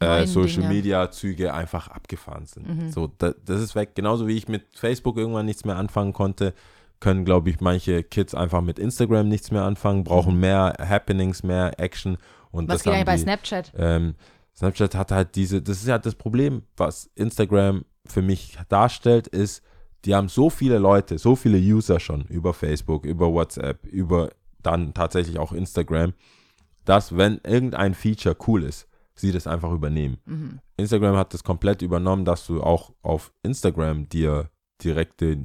äh, 0.00 0.06
Neuen 0.06 0.26
Social 0.26 0.62
Dinge. 0.62 0.68
Media 0.68 1.10
Züge 1.10 1.54
einfach 1.54 1.88
abgefahren 1.88 2.46
sind. 2.46 2.68
Mhm. 2.68 2.90
So, 2.90 3.10
da, 3.18 3.32
das 3.44 3.60
ist 3.60 3.74
weg. 3.74 3.94
Genauso 3.94 4.26
wie 4.26 4.36
ich 4.36 4.48
mit 4.48 4.76
Facebook 4.76 5.16
irgendwann 5.16 5.46
nichts 5.46 5.64
mehr 5.64 5.76
anfangen 5.76 6.12
konnte, 6.12 6.54
können, 7.02 7.24
glaube 7.24 7.50
ich, 7.50 7.60
manche 7.60 8.04
Kids 8.04 8.32
einfach 8.32 8.60
mit 8.60 8.78
Instagram 8.78 9.28
nichts 9.28 9.50
mehr 9.50 9.64
anfangen, 9.64 10.04
brauchen 10.04 10.38
mehr 10.38 10.74
Happenings, 10.78 11.42
mehr 11.42 11.78
Action 11.80 12.16
und 12.52 12.64
Mhm. 12.64 12.68
was 12.68 12.74
das 12.76 12.84
geht 12.84 12.92
eigentlich 12.94 13.06
bei 13.06 13.18
Snapchat? 13.18 13.72
ähm, 13.76 14.14
Snapchat 14.56 14.94
hat 14.94 15.10
halt 15.10 15.34
diese, 15.34 15.60
das 15.60 15.78
ist 15.78 15.88
ja 15.88 15.98
das 15.98 16.14
Problem, 16.14 16.62
was 16.76 17.10
Instagram 17.16 17.84
für 18.06 18.22
mich 18.22 18.56
darstellt, 18.68 19.26
ist, 19.26 19.62
die 20.04 20.14
haben 20.14 20.28
so 20.28 20.48
viele 20.48 20.78
Leute, 20.78 21.18
so 21.18 21.34
viele 21.34 21.58
User 21.58 21.98
schon 21.98 22.22
über 22.26 22.54
Facebook, 22.54 23.04
über 23.04 23.32
WhatsApp, 23.32 23.84
über 23.86 24.30
dann 24.62 24.94
tatsächlich 24.94 25.40
auch 25.40 25.52
Instagram, 25.52 26.12
dass 26.84 27.16
wenn 27.16 27.40
irgendein 27.44 27.94
Feature 27.94 28.36
cool 28.46 28.62
ist, 28.62 28.86
sie 29.16 29.32
das 29.32 29.48
einfach 29.48 29.72
übernehmen. 29.72 30.18
Mhm. 30.24 30.60
Instagram 30.76 31.16
hat 31.16 31.34
das 31.34 31.42
komplett 31.42 31.82
übernommen, 31.82 32.24
dass 32.24 32.46
du 32.46 32.62
auch 32.62 32.92
auf 33.02 33.32
Instagram 33.42 34.08
dir 34.08 34.50
direkte 34.84 35.36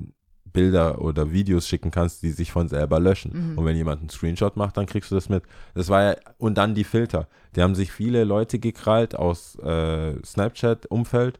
Bilder 0.58 1.00
oder 1.02 1.32
Videos 1.32 1.68
schicken 1.68 1.92
kannst, 1.92 2.24
die 2.24 2.32
sich 2.32 2.52
von 2.52 2.68
selber 2.68 3.00
löschen. 3.00 3.32
Mhm. 3.52 3.58
Und 3.58 3.66
wenn 3.66 3.76
jemand 3.78 4.00
einen 4.02 4.10
Screenshot 4.10 4.56
macht, 4.58 4.76
dann 4.78 4.88
kriegst 4.88 5.12
du 5.12 5.16
das 5.16 5.30
mit. 5.30 5.44
Das 5.76 5.88
war 5.90 6.02
ja, 6.04 6.16
und 6.40 6.58
dann 6.58 6.74
die 6.74 6.84
Filter. 6.84 7.28
Die 7.56 7.62
haben 7.62 7.76
sich 7.76 7.92
viele 7.92 8.24
Leute 8.24 8.58
gekrallt 8.60 9.16
aus 9.16 9.56
äh, 9.60 10.16
Snapchat-Umfeld 10.26 11.40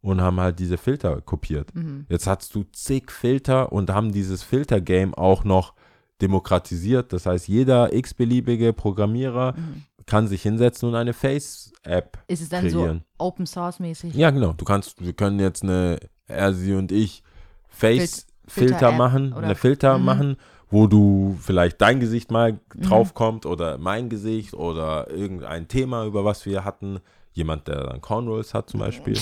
und 0.00 0.20
haben 0.20 0.40
halt 0.40 0.58
diese 0.58 0.78
Filter 0.78 1.20
kopiert. 1.20 1.74
Mhm. 1.74 2.06
Jetzt 2.08 2.26
hast 2.26 2.54
du 2.54 2.64
zig 2.72 3.10
Filter 3.12 3.72
und 3.72 3.90
haben 3.90 4.10
dieses 4.12 4.42
Filter-Game 4.42 5.14
auch 5.14 5.44
noch 5.44 5.74
demokratisiert. 6.20 7.12
Das 7.12 7.26
heißt, 7.26 7.46
jeder 7.48 7.92
x-beliebige 7.92 8.72
Programmierer 8.72 9.52
Mhm. 9.56 9.82
kann 10.06 10.26
sich 10.28 10.42
hinsetzen 10.42 10.88
und 10.88 10.94
eine 10.94 11.12
Face-App 11.12 12.18
Ist 12.28 12.42
es 12.42 12.48
dann 12.48 12.62
kreieren. 12.68 12.98
so 13.18 13.24
Open 13.24 13.46
Source 13.46 13.78
mäßig? 13.80 14.14
Ja, 14.14 14.30
genau. 14.30 14.52
Du 14.52 14.64
kannst, 14.64 15.04
wir 15.04 15.12
können 15.12 15.38
jetzt 15.40 15.62
eine, 15.62 15.98
er, 16.26 16.52
sie 16.52 16.74
und 16.74 16.90
ich, 16.92 17.22
Fil- 17.68 18.08
Filter-App 18.48 18.96
machen, 18.96 19.32
oder- 19.32 19.44
eine 19.46 19.54
Filter 19.54 19.98
Mhm. 19.98 20.04
machen, 20.04 20.36
wo 20.70 20.86
du 20.86 21.36
vielleicht 21.40 21.80
dein 21.80 22.00
Gesicht 22.00 22.30
mal 22.30 22.52
Mhm. 22.74 22.82
draufkommt 22.82 23.46
oder 23.46 23.78
mein 23.78 24.08
Gesicht 24.08 24.54
oder 24.54 25.10
irgendein 25.10 25.68
Thema, 25.68 26.04
über 26.04 26.24
was 26.24 26.44
wir 26.46 26.64
hatten. 26.64 27.00
Jemand, 27.32 27.68
der 27.68 27.84
dann 27.84 28.00
Cornrows 28.00 28.54
hat 28.54 28.70
zum 28.70 28.80
Beispiel 28.80 29.18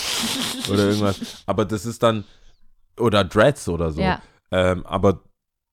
oder 0.71 0.85
irgendwas. 0.87 1.17
Aber 1.47 1.65
das 1.65 1.85
ist 1.85 2.01
dann, 2.03 2.23
oder 2.99 3.25
Dreads 3.25 3.69
oder 3.69 3.91
so. 3.91 4.01
Ja. 4.01 4.21
Ähm, 4.53 4.87
aber 4.87 5.19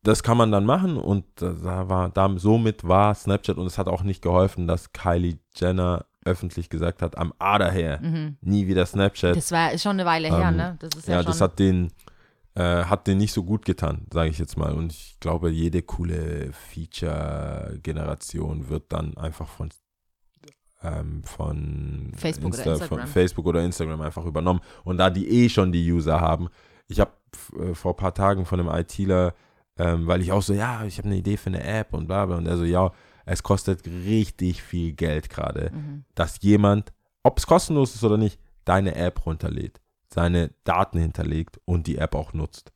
das 0.03 0.23
kann 0.23 0.37
man 0.37 0.51
dann 0.51 0.65
machen 0.65 0.97
und 0.97 1.23
da 1.39 1.87
war, 1.87 2.09
da, 2.09 2.31
somit 2.37 2.87
war 2.87 3.13
Snapchat 3.13 3.57
und 3.57 3.67
es 3.67 3.77
hat 3.77 3.87
auch 3.87 4.01
nicht 4.01 4.23
geholfen, 4.23 4.65
dass 4.65 4.91
Kylie 4.91 5.37
Jenner 5.55 6.05
öffentlich 6.25 6.69
gesagt 6.69 7.03
hat, 7.03 7.15
am 7.15 7.31
Ader 7.37 7.69
her, 7.69 7.99
Mhm. 8.01 8.37
nie 8.41 8.65
wieder 8.65 8.87
Snapchat. 8.87 9.35
Das 9.35 9.51
war 9.51 9.77
schon 9.77 9.91
eine 9.99 10.05
Weile 10.05 10.29
her, 10.35 10.49
Ähm, 10.49 10.55
ne? 10.57 10.77
Das 10.79 10.89
ist 10.97 11.07
ja, 11.07 11.17
ja, 11.17 11.23
das 11.23 11.41
hat 11.41 11.59
den, 11.59 11.91
äh, 12.55 12.85
hat 12.85 13.07
den 13.07 13.17
nicht 13.17 13.33
so 13.33 13.43
gut 13.43 13.65
getan, 13.65 14.05
sage 14.11 14.29
ich 14.29 14.39
jetzt 14.39 14.57
mal. 14.57 14.73
Und 14.73 14.91
ich 14.91 15.17
glaube, 15.19 15.49
jede 15.49 15.81
coole 15.81 16.51
Feature-Generation 16.51 18.69
wird 18.69 18.85
dann 18.89 19.15
einfach 19.17 19.47
von, 19.47 19.69
ähm, 20.83 21.23
von, 21.23 22.11
Facebook 22.15 22.53
oder 22.53 22.65
Instagram. 22.65 22.87
von 22.87 23.07
Facebook 23.07 23.45
oder 23.45 23.63
Instagram 23.63 24.01
einfach 24.01 24.25
übernommen. 24.25 24.61
Und 24.83 24.97
da 24.97 25.09
die 25.09 25.29
eh 25.29 25.49
schon 25.49 25.71
die 25.71 25.91
User 25.91 26.19
haben, 26.19 26.49
ich 26.87 26.99
habe 26.99 27.11
äh, 27.57 27.73
vor 27.73 27.93
ein 27.93 27.97
paar 27.97 28.13
Tagen 28.13 28.45
von 28.45 28.59
einem 28.59 28.69
ITler, 28.69 29.33
ähm, 29.77 30.07
weil 30.07 30.21
ich 30.21 30.31
auch 30.31 30.41
so, 30.41 30.53
ja, 30.53 30.83
ich 30.83 30.97
habe 30.97 31.07
eine 31.07 31.17
Idee 31.17 31.37
für 31.37 31.49
eine 31.49 31.63
App 31.63 31.93
und 31.93 32.07
bla 32.07 32.25
bla. 32.25 32.37
Und 32.37 32.47
er 32.47 32.57
so, 32.57 32.65
ja, 32.65 32.91
es 33.25 33.43
kostet 33.43 33.87
richtig 33.87 34.61
viel 34.61 34.93
Geld 34.93 35.29
gerade 35.29 35.71
mhm. 35.73 36.03
dass 36.15 36.41
jemand, 36.41 36.91
ob 37.23 37.37
es 37.37 37.47
kostenlos 37.47 37.95
ist 37.95 38.03
oder 38.03 38.17
nicht, 38.17 38.39
deine 38.65 38.95
App 38.95 39.25
runterlädt, 39.25 39.79
seine 40.13 40.52
Daten 40.63 41.00
hinterlegt 41.00 41.60
und 41.65 41.88
die 41.88 41.98
App 41.98 42.15
auch 42.15 42.33
nutzt. 42.33 42.71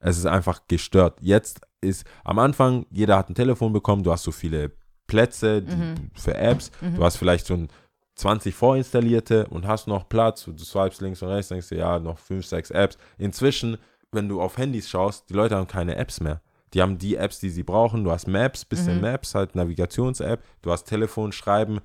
Es 0.00 0.16
ist 0.16 0.26
einfach 0.26 0.62
gestört. 0.68 1.18
Jetzt 1.20 1.60
ist 1.80 2.06
am 2.24 2.38
Anfang, 2.38 2.86
jeder 2.90 3.16
hat 3.18 3.28
ein 3.30 3.34
Telefon 3.34 3.72
bekommen, 3.72 4.02
du 4.04 4.12
hast 4.12 4.22
so 4.24 4.30
viele 4.32 4.72
Plätze 5.06 5.62
die, 5.62 5.74
Mhm. 5.74 6.10
für 6.14 6.34
Apps, 6.36 6.70
Mhm. 6.80 6.96
du 6.96 7.04
hast 7.04 7.16
vielleicht 7.16 7.46
schon 7.48 7.68
20 8.14 8.54
vorinstallierte 8.54 9.46
und 9.48 9.66
hast 9.66 9.86
noch 9.88 10.08
Platz, 10.08 10.44
du 10.44 10.56
swipes 10.58 11.00
links 11.00 11.22
und 11.22 11.28
rechts, 11.30 11.48
denkst 11.48 11.68
du, 11.68 11.76
ja, 11.76 11.98
noch 11.98 12.18
5, 12.18 12.46
6 12.46 12.70
Apps. 12.70 12.98
Inzwischen, 13.16 13.78
wenn 14.12 14.28
du 14.28 14.40
auf 14.40 14.56
Handys 14.58 14.88
schaust, 14.88 15.28
die 15.30 15.34
Leute 15.34 15.56
haben 15.56 15.66
keine 15.68 15.96
Apps 15.96 16.20
mehr. 16.20 16.40
Die 16.74 16.82
haben 16.82 16.98
die 16.98 17.16
Apps, 17.16 17.40
die 17.40 17.48
sie 17.48 17.62
brauchen. 17.62 18.04
Du 18.04 18.10
hast 18.10 18.28
Maps, 18.28 18.64
bisschen 18.64 18.96
Mhm. 18.96 19.00
Maps, 19.02 19.34
halt 19.34 19.54
Navigations-App. 19.54 20.42
Du 20.62 20.70
hast 20.70 20.84
Telefon, 20.84 21.32
Schreiben, 21.32 21.80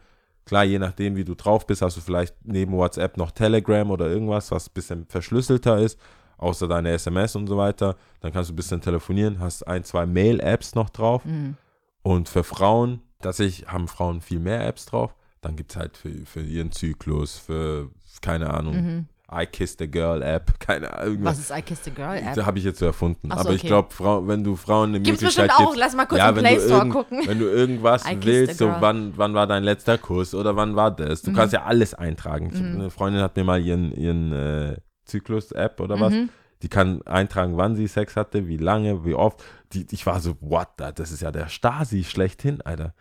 Klar, 0.45 0.63
je 0.65 0.79
nachdem, 0.79 1.15
wie 1.15 1.23
du 1.23 1.35
drauf 1.35 1.65
bist, 1.65 1.81
hast 1.81 1.97
du 1.97 2.01
vielleicht 2.01 2.35
neben 2.43 2.73
WhatsApp 2.73 3.17
noch 3.17 3.31
Telegram 3.31 3.89
oder 3.91 4.07
irgendwas, 4.09 4.51
was 4.51 4.67
ein 4.67 4.73
bisschen 4.73 5.05
verschlüsselter 5.07 5.77
ist, 5.79 5.97
außer 6.37 6.67
deine 6.67 6.91
SMS 6.91 7.35
und 7.35 7.47
so 7.47 7.57
weiter. 7.57 7.95
Dann 8.19 8.33
kannst 8.33 8.49
du 8.49 8.53
ein 8.53 8.57
bisschen 8.57 8.81
telefonieren, 8.81 9.39
hast 9.39 9.63
ein, 9.67 9.83
zwei 9.83 10.05
Mail-Apps 10.05 10.75
noch 10.75 10.89
drauf. 10.89 11.23
Mhm. 11.25 11.55
Und 12.01 12.27
für 12.27 12.43
Frauen, 12.43 13.01
tatsächlich 13.21 13.67
haben 13.67 13.87
Frauen 13.87 14.19
viel 14.21 14.39
mehr 14.39 14.67
Apps 14.67 14.85
drauf. 14.85 15.15
Dann 15.41 15.55
gibt 15.55 15.71
es 15.71 15.77
halt 15.77 15.95
für, 15.97 16.09
für 16.25 16.41
ihren 16.41 16.71
Zyklus, 16.71 17.37
für, 17.37 17.89
keine 18.21 18.49
Ahnung, 18.53 18.75
Mhm. 18.75 19.05
I 19.31 19.45
Kissed 19.45 19.81
a 19.81 19.85
Girl 19.85 20.21
App, 20.21 20.59
keine 20.59 20.93
Ahnung. 20.93 21.19
Was 21.23 21.39
ist 21.39 21.49
I 21.51 21.61
Kissed 21.61 21.87
a 21.87 21.91
Girl 21.91 22.17
App? 22.17 22.35
Da 22.35 22.45
habe 22.45 22.59
ich 22.59 22.65
jetzt 22.65 22.79
so 22.79 22.85
erfunden. 22.85 23.29
So, 23.31 23.37
Aber 23.37 23.49
ich 23.51 23.61
okay. 23.61 23.67
glaube, 23.67 23.89
Frau, 23.91 24.27
wenn 24.27 24.43
du 24.43 24.55
Frauen 24.55 24.89
eine 24.89 24.99
Gibt's 25.01 25.21
Möglichkeit 25.21 25.47
bestimmt 25.47 25.67
auch. 25.67 25.71
gibst, 25.71 25.79
Lass 25.79 25.95
mal 25.95 26.05
kurz 26.05 26.19
ja, 26.19 26.29
im 26.29 26.35
wenn 26.35 26.43
Play 26.43 26.55
du 26.55 26.61
Store 26.61 26.89
gucken. 26.89 27.21
Wenn 27.25 27.39
du 27.39 27.45
irgendwas 27.45 28.03
willst, 28.21 28.57
so 28.57 28.67
wann, 28.79 29.13
wann 29.15 29.33
war 29.33 29.47
dein 29.47 29.63
letzter 29.63 29.97
Kuss 29.97 30.35
oder 30.35 30.55
wann 30.55 30.75
war 30.75 30.91
das? 30.91 31.21
Du 31.23 31.31
Mhm. 31.31 31.35
kannst 31.35 31.53
ja 31.53 31.63
alles 31.63 31.93
eintragen. 31.93 32.49
Ich, 32.53 32.59
Eine 32.59 32.89
Freundin 32.91 33.21
hat 33.21 33.35
mir 33.35 33.43
mal 33.43 33.61
ihren, 33.61 33.91
ihren 33.93 34.33
äh, 34.33 34.77
Zyklus-App 35.05 35.79
oder 35.79 35.99
was. 35.99 36.13
Mhm. 36.13 36.29
Die 36.61 36.69
kann 36.69 37.01
eintragen, 37.03 37.57
wann 37.57 37.75
sie 37.75 37.87
Sex 37.87 38.15
hatte, 38.15 38.47
wie 38.47 38.57
lange, 38.57 39.03
wie 39.05 39.13
oft. 39.15 39.43
Die, 39.73 39.85
ich 39.91 40.05
war 40.05 40.19
so, 40.21 40.35
what? 40.41 40.69
da- 40.77 40.91
Das 40.91 41.11
ist 41.11 41.21
ja 41.21 41.31
der 41.31 41.47
Stasi 41.49 42.03
schlechthin, 42.03 42.61
Alter. 42.61 42.93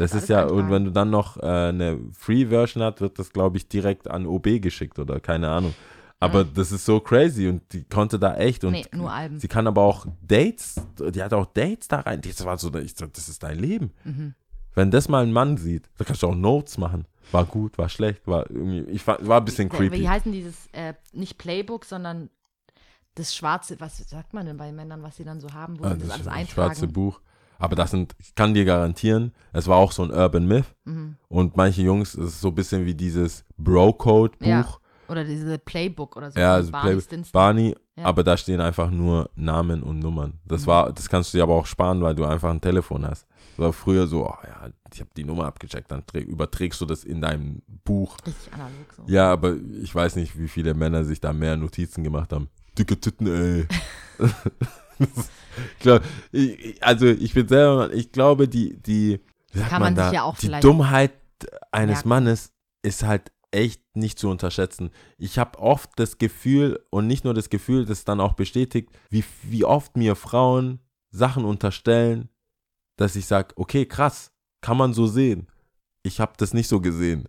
Das 0.00 0.14
ist 0.14 0.28
ja, 0.28 0.46
und 0.46 0.70
wenn 0.70 0.84
du 0.84 0.90
dann 0.92 1.10
noch 1.10 1.36
äh, 1.36 1.40
eine 1.46 1.98
Free-Version 2.12 2.82
hast, 2.82 3.00
wird 3.00 3.18
das, 3.18 3.32
glaube 3.32 3.56
ich, 3.58 3.68
direkt 3.68 4.08
an 4.10 4.26
OB 4.26 4.60
geschickt 4.62 4.98
oder 4.98 5.20
keine 5.20 5.48
Ahnung. 5.50 5.74
Aber 6.22 6.44
das 6.44 6.70
ist 6.72 6.84
so 6.84 7.00
crazy 7.00 7.48
und 7.48 7.62
die 7.72 7.84
konnte 7.84 8.18
da 8.18 8.36
echt 8.36 8.62
und 8.64 8.72
Nee, 8.72 8.84
nur 8.94 9.10
Alben. 9.10 9.38
sie 9.38 9.48
kann 9.48 9.66
aber 9.66 9.82
auch 9.82 10.06
Dates, 10.20 10.74
die 10.98 11.22
hat 11.22 11.32
auch 11.32 11.46
Dates 11.46 11.88
da 11.88 12.00
rein. 12.00 12.20
Das 12.20 12.44
war 12.44 12.58
so, 12.58 12.74
ich 12.74 12.94
so, 12.94 13.06
das 13.06 13.28
ist 13.30 13.42
dein 13.42 13.58
Leben. 13.58 13.92
Mhm. 14.04 14.34
Wenn 14.74 14.90
das 14.90 15.08
mal 15.08 15.22
ein 15.22 15.32
Mann 15.32 15.56
sieht, 15.56 15.88
dann 15.96 16.06
kannst 16.06 16.22
du 16.22 16.28
auch 16.28 16.34
Notes 16.34 16.76
machen. 16.78 17.06
War 17.32 17.44
gut, 17.46 17.78
war 17.78 17.88
schlecht, 17.88 18.26
war 18.26 18.50
irgendwie, 18.50 18.80
ich 18.90 19.06
war, 19.06 19.18
war 19.26 19.38
ein 19.40 19.44
bisschen 19.44 19.72
Wie 19.72 19.76
creepy. 19.76 20.04
heißen 20.04 20.30
dieses, 20.30 20.66
äh, 20.72 20.94
nicht 21.12 21.38
Playbook, 21.38 21.84
sondern 21.86 22.28
das 23.14 23.34
schwarze, 23.34 23.80
was 23.80 23.98
sagt 23.98 24.34
man 24.34 24.46
denn 24.46 24.56
bei 24.56 24.72
Männern, 24.72 25.02
was 25.02 25.16
sie 25.16 25.24
dann 25.24 25.40
so 25.40 25.52
haben, 25.52 25.78
wo 25.80 25.84
Ah, 25.84 25.92
sie 25.94 25.98
das 26.00 26.08
das 26.08 26.12
alles 26.12 26.26
eintragen? 26.28 26.48
schwarze 26.74 26.86
Buch. 26.88 27.20
Aber 27.60 27.76
das 27.76 27.90
sind, 27.92 28.14
ich 28.18 28.34
kann 28.34 28.54
dir 28.54 28.64
garantieren, 28.64 29.32
es 29.52 29.68
war 29.68 29.76
auch 29.76 29.92
so 29.92 30.02
ein 30.02 30.10
Urban 30.10 30.46
Myth. 30.46 30.64
Mhm. 30.84 31.16
Und 31.28 31.56
manche 31.56 31.82
Jungs, 31.82 32.14
es 32.14 32.30
ist 32.34 32.40
so 32.40 32.48
ein 32.48 32.54
bisschen 32.54 32.86
wie 32.86 32.94
dieses 32.94 33.44
Bro-Code-Buch. 33.58 34.46
Ja. 34.46 34.66
Oder 35.08 35.24
diese 35.24 35.58
Playbook 35.58 36.16
oder 36.16 36.30
so. 36.30 36.38
Ja, 36.38 36.54
also 36.54 36.70
Barney. 36.70 37.02
Barney, 37.32 37.74
Ja. 37.96 38.04
aber 38.04 38.22
da 38.24 38.36
stehen 38.36 38.60
einfach 38.60 38.90
nur 38.90 39.28
Namen 39.34 39.82
und 39.82 39.98
Nummern. 39.98 40.38
Das 40.44 40.62
Mhm. 40.62 40.66
war, 40.66 40.92
das 40.92 41.08
kannst 41.08 41.32
du 41.34 41.38
dir 41.38 41.42
aber 41.42 41.54
auch 41.54 41.66
sparen, 41.66 42.00
weil 42.00 42.14
du 42.14 42.24
einfach 42.24 42.48
ein 42.50 42.60
Telefon 42.60 43.04
hast. 43.04 43.26
Das 43.56 43.58
war 43.66 43.72
früher 43.72 44.06
so, 44.06 44.24
oh 44.26 44.34
ja, 44.46 44.70
ich 44.94 45.00
habe 45.00 45.10
die 45.16 45.24
Nummer 45.24 45.46
abgecheckt, 45.46 45.90
dann 45.90 46.02
trä- 46.02 46.20
überträgst 46.24 46.80
du 46.80 46.86
das 46.86 47.02
in 47.04 47.20
deinem 47.20 47.60
Buch. 47.84 48.16
Richtig 48.24 48.52
analog 48.54 48.72
so. 48.96 49.02
Ja, 49.08 49.32
aber 49.32 49.56
ich 49.82 49.92
weiß 49.94 50.14
nicht, 50.16 50.38
wie 50.38 50.48
viele 50.48 50.74
Männer 50.74 51.04
sich 51.04 51.20
da 51.20 51.32
mehr 51.32 51.56
Notizen 51.56 52.04
gemacht 52.04 52.32
haben. 52.32 52.48
Dicke 52.78 52.98
Titten, 52.98 53.26
ey. 53.26 53.66
ich 55.74 55.78
glaub, 55.80 56.02
ich, 56.32 56.82
also 56.82 57.06
ich 57.06 57.34
bin 57.34 57.48
selber, 57.48 57.92
ich 57.92 58.12
glaube, 58.12 58.48
die, 58.48 58.80
die, 58.80 59.20
Kann 59.52 59.80
man 59.80 59.94
man 59.94 59.94
da, 59.94 60.12
ja 60.12 60.34
die 60.40 60.60
Dummheit 60.60 61.12
eines 61.72 62.04
merken. 62.04 62.08
Mannes 62.08 62.52
ist 62.82 63.02
halt 63.02 63.32
echt 63.50 63.82
nicht 63.96 64.18
zu 64.18 64.28
unterschätzen. 64.28 64.90
Ich 65.18 65.38
habe 65.38 65.58
oft 65.58 65.90
das 65.96 66.18
Gefühl 66.18 66.80
und 66.90 67.06
nicht 67.06 67.24
nur 67.24 67.34
das 67.34 67.50
Gefühl, 67.50 67.84
das 67.84 68.04
dann 68.04 68.20
auch 68.20 68.34
bestätigt, 68.34 68.90
wie, 69.08 69.24
wie 69.42 69.64
oft 69.64 69.96
mir 69.96 70.14
Frauen 70.14 70.80
Sachen 71.10 71.44
unterstellen, 71.44 72.28
dass 72.96 73.16
ich 73.16 73.26
sage, 73.26 73.54
okay, 73.56 73.86
krass, 73.86 74.32
kann 74.60 74.76
man 74.76 74.92
so 74.92 75.06
sehen. 75.06 75.48
Ich 76.02 76.20
habe 76.20 76.32
das 76.36 76.54
nicht 76.54 76.68
so 76.68 76.80
gesehen. 76.80 77.28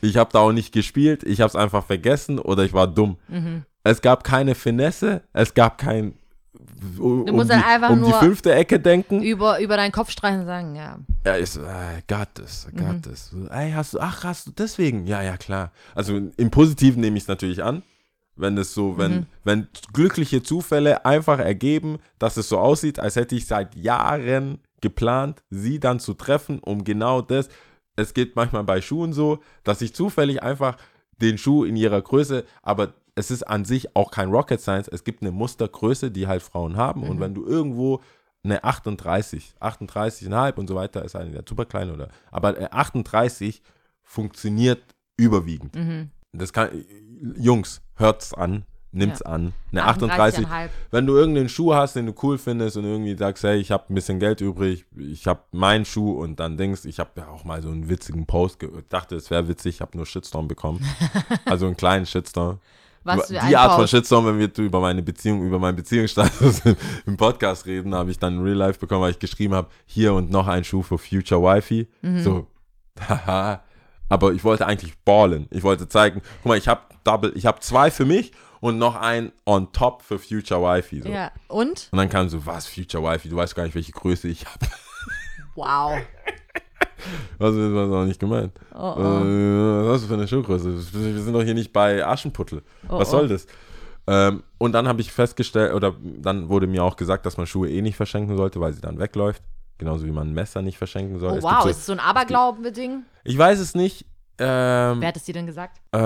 Ich 0.00 0.16
habe 0.16 0.30
da 0.32 0.40
auch 0.40 0.52
nicht 0.52 0.72
gespielt, 0.72 1.22
ich 1.22 1.40
habe 1.40 1.48
es 1.48 1.56
einfach 1.56 1.84
vergessen 1.86 2.38
oder 2.38 2.64
ich 2.64 2.72
war 2.72 2.86
dumm. 2.86 3.18
Mhm. 3.28 3.64
Es 3.84 4.02
gab 4.02 4.24
keine 4.24 4.54
Finesse, 4.54 5.22
es 5.32 5.54
gab 5.54 5.78
kein 5.78 6.14
um, 6.98 7.26
Du 7.26 7.32
musst 7.32 7.50
dann 7.50 7.62
einfach 7.62 7.88
die, 7.88 7.92
um 7.94 8.02
die 8.02 8.10
nur- 8.10 8.18
fünfte 8.20 8.54
Ecke 8.54 8.78
denken. 8.80 9.22
Über, 9.22 9.60
über 9.60 9.76
deinen 9.76 9.92
Kopf 9.92 10.10
streichen 10.10 10.40
und 10.40 10.46
sagen, 10.46 10.74
ja. 10.74 10.98
Ja, 11.24 11.36
ich 11.36 11.50
so, 11.50 11.60
I 11.62 12.02
got 12.08 12.34
this, 12.34 12.66
I 12.72 12.76
got 12.76 12.94
Mhm. 12.96 13.02
this. 13.02 13.34
Ey, 13.50 13.72
hast 13.72 13.94
du, 13.94 14.00
ach, 14.00 14.24
hast 14.24 14.46
du 14.46 14.50
deswegen? 14.50 15.06
Ja, 15.06 15.22
ja, 15.22 15.36
klar. 15.36 15.72
Also 15.94 16.16
im 16.36 16.50
Positiven 16.50 17.00
nehme 17.00 17.16
ich 17.16 17.24
es 17.24 17.28
natürlich 17.28 17.62
an. 17.62 17.82
Wenn 18.34 18.56
es 18.56 18.72
so, 18.72 18.96
wenn, 18.96 19.12
Mhm. 19.14 19.26
wenn 19.44 19.68
glückliche 19.92 20.42
Zufälle 20.42 21.04
einfach 21.04 21.38
ergeben, 21.38 21.98
dass 22.18 22.36
es 22.38 22.48
so 22.48 22.58
aussieht, 22.58 22.98
als 22.98 23.16
hätte 23.16 23.34
ich 23.34 23.46
seit 23.46 23.74
Jahren 23.76 24.58
geplant, 24.80 25.42
sie 25.50 25.78
dann 25.78 26.00
zu 26.00 26.14
treffen, 26.14 26.58
um 26.58 26.82
genau 26.82 27.20
das. 27.20 27.48
Es 27.94 28.14
geht 28.14 28.34
manchmal 28.34 28.64
bei 28.64 28.80
Schuhen 28.80 29.12
so, 29.12 29.40
dass 29.64 29.82
ich 29.82 29.94
zufällig 29.94 30.42
einfach 30.42 30.76
den 31.20 31.36
Schuh 31.38 31.64
in 31.64 31.76
ihrer 31.76 32.00
Größe, 32.00 32.44
aber 32.62 32.94
es 33.14 33.30
ist 33.30 33.42
an 33.42 33.64
sich 33.64 33.94
auch 33.94 34.10
kein 34.10 34.30
Rocket 34.30 34.60
Science. 34.60 34.88
Es 34.88 35.04
gibt 35.04 35.22
eine 35.22 35.30
Mustergröße, 35.32 36.10
die 36.10 36.26
halt 36.26 36.42
Frauen 36.42 36.76
haben. 36.76 37.02
Und 37.02 37.20
wenn 37.20 37.34
du 37.34 37.44
irgendwo 37.44 38.00
eine 38.44 38.64
38, 38.64 39.54
38,5 39.60 40.54
und 40.56 40.66
so 40.68 40.74
weiter, 40.74 41.04
ist 41.04 41.14
eine 41.14 41.44
super 41.48 41.64
klein 41.64 41.90
oder, 41.90 42.08
aber 42.30 42.58
äh, 42.60 42.68
38 42.70 43.62
funktioniert 44.02 44.82
überwiegend. 45.16 45.74
Mhm. 45.76 46.10
Das 46.32 46.52
kann, 46.52 46.70
Jungs, 47.36 47.82
hört's 47.94 48.34
an, 48.34 48.64
nimmt's 48.90 49.20
Ja. 49.24 49.30
an. 49.32 49.52
Eine 49.70 49.84
38, 49.84 50.44
38,5. 50.46 50.68
wenn 50.90 51.06
du 51.06 51.14
irgendeinen 51.16 51.48
Schuh 51.48 51.74
hast, 51.74 51.94
den 51.94 52.06
du 52.06 52.14
cool 52.22 52.36
findest 52.38 52.76
und 52.76 52.84
irgendwie 52.84 53.16
sagst, 53.16 53.44
hey, 53.44 53.58
ich 53.58 53.70
habe 53.70 53.84
ein 53.90 53.94
bisschen 53.94 54.18
Geld 54.18 54.40
übrig, 54.40 54.86
ich 54.96 55.26
habe 55.26 55.42
meinen 55.52 55.84
Schuh 55.84 56.12
und 56.20 56.40
dann 56.40 56.56
denkst, 56.56 56.84
ich 56.86 56.98
habe 56.98 57.10
ja 57.16 57.28
auch 57.28 57.44
mal 57.44 57.62
so 57.62 57.68
einen 57.68 57.88
witzigen 57.88 58.26
Post, 58.26 58.58
dachte, 58.88 59.14
es 59.16 59.30
wäre 59.30 59.46
witzig, 59.46 59.76
ich 59.76 59.80
habe 59.82 59.96
nur 59.96 60.06
Shitstorm 60.06 60.48
bekommen. 60.48 60.84
also 61.44 61.66
einen 61.66 61.76
kleinen 61.76 62.06
Shitstorm. 62.06 62.58
Was 63.04 63.26
für 63.26 63.32
die 63.34 63.38
ein 63.38 63.54
Art 63.56 63.74
von. 63.74 63.88
Shitstorm, 63.88 64.26
wenn 64.26 64.38
wir 64.38 64.64
über 64.64 64.80
meine 64.80 65.02
Beziehung, 65.02 65.44
über 65.44 65.58
meinen 65.58 65.76
Beziehungsstatus 65.76 66.62
im 67.06 67.16
Podcast 67.16 67.66
reden, 67.66 67.94
habe 67.94 68.10
ich 68.10 68.18
dann 68.18 68.38
in 68.38 68.42
Real 68.42 68.56
Life 68.56 68.78
bekommen, 68.78 69.02
weil 69.02 69.10
ich 69.10 69.18
geschrieben 69.18 69.54
habe, 69.54 69.68
hier 69.86 70.14
und 70.14 70.30
noch 70.30 70.46
ein 70.46 70.64
Schuh 70.64 70.82
für 70.82 70.98
Future 70.98 71.42
Wifi. 71.42 71.88
Mhm. 72.02 72.22
So, 72.22 72.46
haha. 73.08 73.62
Aber 74.08 74.32
ich 74.32 74.44
wollte 74.44 74.66
eigentlich 74.66 74.98
ballen. 75.04 75.46
Ich 75.50 75.62
wollte 75.62 75.88
zeigen, 75.88 76.20
guck 76.42 76.46
mal, 76.46 76.58
ich 76.58 76.68
habe 76.68 76.82
Double, 77.04 77.32
ich 77.34 77.46
habe 77.46 77.60
zwei 77.60 77.90
für 77.90 78.04
mich 78.04 78.32
und 78.60 78.78
noch 78.78 78.94
einen 78.94 79.32
on 79.44 79.72
top 79.72 80.02
für 80.02 80.18
Future 80.18 80.60
Wifi. 80.60 81.02
So. 81.02 81.08
Ja. 81.08 81.32
Und? 81.48 81.88
Und 81.90 81.98
dann 81.98 82.08
kam 82.08 82.28
so, 82.28 82.46
was, 82.46 82.66
Future 82.66 83.02
Wifi, 83.02 83.28
du 83.28 83.36
weißt 83.36 83.54
gar 83.54 83.64
nicht, 83.64 83.74
welche 83.74 83.92
Größe 83.92 84.28
ich 84.28 84.46
habe. 84.46 84.66
Wow. 85.54 85.98
Was 87.38 87.54
ist 87.54 87.74
das 87.74 87.90
auch 87.90 88.04
nicht 88.04 88.20
gemeint? 88.20 88.52
Oh, 88.74 88.94
oh. 88.96 89.00
was 89.00 89.94
hast 89.94 90.04
du 90.04 90.08
für 90.08 90.14
eine 90.14 90.28
Schuhgröße? 90.28 90.74
Wir 90.92 91.22
sind 91.22 91.32
doch 91.32 91.42
hier 91.42 91.54
nicht 91.54 91.72
bei 91.72 92.04
Aschenputtel. 92.06 92.62
Oh, 92.88 92.98
was 92.98 93.08
oh. 93.08 93.18
soll 93.18 93.28
das? 93.28 93.46
Ähm, 94.06 94.42
und 94.58 94.72
dann 94.72 94.88
habe 94.88 95.00
ich 95.00 95.12
festgestellt, 95.12 95.74
oder 95.74 95.94
dann 96.00 96.48
wurde 96.48 96.66
mir 96.66 96.82
auch 96.82 96.96
gesagt, 96.96 97.24
dass 97.24 97.36
man 97.36 97.46
Schuhe 97.46 97.70
eh 97.70 97.82
nicht 97.82 97.96
verschenken 97.96 98.36
sollte, 98.36 98.60
weil 98.60 98.72
sie 98.72 98.80
dann 98.80 98.98
wegläuft. 98.98 99.42
Genauso 99.78 100.04
wie 100.06 100.10
man 100.10 100.28
ein 100.28 100.34
Messer 100.34 100.62
nicht 100.62 100.78
verschenken 100.78 101.18
soll. 101.18 101.38
Oh, 101.38 101.42
wow. 101.42 101.62
gibt 101.62 101.70
Ist 101.70 101.78
es 101.78 101.86
so 101.86 101.92
ein 101.92 102.00
Aberglauben-Ding? 102.00 103.04
ich 103.24 103.38
weiß 103.38 103.58
es 103.58 103.74
nicht. 103.74 104.06
Ähm, 104.38 105.00
Wer 105.00 105.08
hat 105.08 105.16
es 105.16 105.24
dir 105.24 105.34
denn 105.34 105.46
gesagt? 105.46 105.78
äh, 105.92 105.98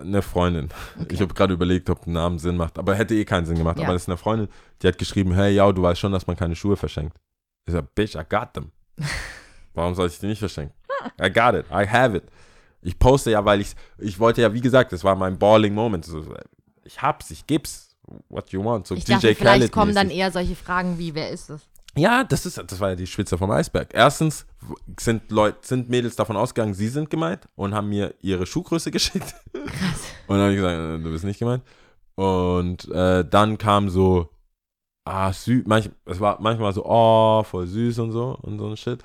eine 0.00 0.22
Freundin. 0.22 0.68
Ich 1.10 1.20
habe 1.20 1.34
gerade 1.34 1.52
überlegt, 1.52 1.90
ob 1.90 2.06
ein 2.06 2.12
Namen 2.12 2.38
Sinn 2.38 2.56
macht, 2.56 2.78
aber 2.78 2.94
hätte 2.94 3.14
eh 3.14 3.24
keinen 3.24 3.46
Sinn 3.46 3.58
gemacht. 3.58 3.78
Ja. 3.78 3.84
Aber 3.84 3.92
das 3.92 4.02
ist 4.02 4.08
eine 4.08 4.16
Freundin, 4.16 4.48
die 4.82 4.88
hat 4.88 4.98
geschrieben, 4.98 5.34
hey, 5.34 5.52
ja, 5.54 5.70
du 5.70 5.82
weißt 5.82 6.00
schon, 6.00 6.12
dass 6.12 6.26
man 6.26 6.36
keine 6.36 6.56
Schuhe 6.56 6.76
verschenkt. 6.76 7.16
Ich 7.66 7.72
sag, 7.72 7.94
bitch, 7.94 8.14
I 8.14 8.22
got 8.28 8.54
them. 8.54 8.72
Warum 9.74 9.94
soll 9.94 10.08
ich 10.08 10.18
die 10.18 10.26
nicht 10.26 10.38
verschenken? 10.38 10.74
I 11.20 11.30
got 11.30 11.54
it, 11.54 11.66
I 11.70 11.86
have 11.86 12.16
it. 12.16 12.24
Ich 12.82 12.98
poste 12.98 13.30
ja, 13.30 13.44
weil 13.44 13.60
ich, 13.60 13.74
ich 13.98 14.18
wollte 14.18 14.42
ja, 14.42 14.52
wie 14.52 14.60
gesagt, 14.60 14.92
das 14.92 15.02
war 15.04 15.16
mein 15.16 15.38
balling 15.38 15.74
Moment. 15.74 16.08
Ich 16.84 17.00
hab's, 17.00 17.30
ich 17.30 17.46
geb's. 17.46 17.96
What 18.28 18.50
you 18.50 18.62
want. 18.62 18.86
So 18.86 18.94
Ich 18.94 19.04
DJ 19.04 19.12
dachte, 19.12 19.34
vielleicht 19.34 19.42
Khaled 19.42 19.72
kommen 19.72 19.94
dann 19.94 20.10
eher 20.10 20.30
solche 20.30 20.54
Fragen 20.54 20.98
wie, 20.98 21.14
wer 21.14 21.30
ist 21.30 21.48
es? 21.48 21.62
Ja, 21.96 22.24
das 22.24 22.44
ist, 22.44 22.58
das 22.58 22.80
war 22.80 22.90
ja 22.90 22.96
die 22.96 23.06
Spitze 23.06 23.38
vom 23.38 23.50
Eisberg. 23.50 23.88
Erstens 23.92 24.46
sind 24.98 25.30
Leute, 25.30 25.58
sind 25.62 25.88
Mädels 25.88 26.16
davon 26.16 26.36
ausgegangen, 26.36 26.74
sie 26.74 26.88
sind 26.88 27.08
gemeint 27.08 27.48
und 27.54 27.74
haben 27.74 27.88
mir 27.88 28.14
ihre 28.20 28.46
Schuhgröße 28.46 28.90
geschickt. 28.90 29.34
Krass. 29.52 30.00
Und 30.26 30.36
dann 30.36 30.40
habe 30.40 30.50
ich 30.52 30.56
gesagt, 30.56 30.74
äh, 30.76 31.02
du 31.02 31.10
bist 31.10 31.24
nicht 31.24 31.38
gemeint. 31.38 31.62
Und 32.16 32.90
äh, 32.90 33.24
dann 33.24 33.58
kam 33.58 33.88
so, 33.88 34.28
ah, 35.04 35.32
süß, 35.32 35.64
manch, 35.66 35.90
es 36.06 36.20
war 36.20 36.40
manchmal 36.40 36.72
so, 36.72 36.84
oh, 36.84 37.42
voll 37.42 37.66
süß 37.66 37.98
und 38.00 38.12
so 38.12 38.38
und 38.42 38.58
so 38.58 38.66
ein 38.68 38.76
Shit. 38.76 39.02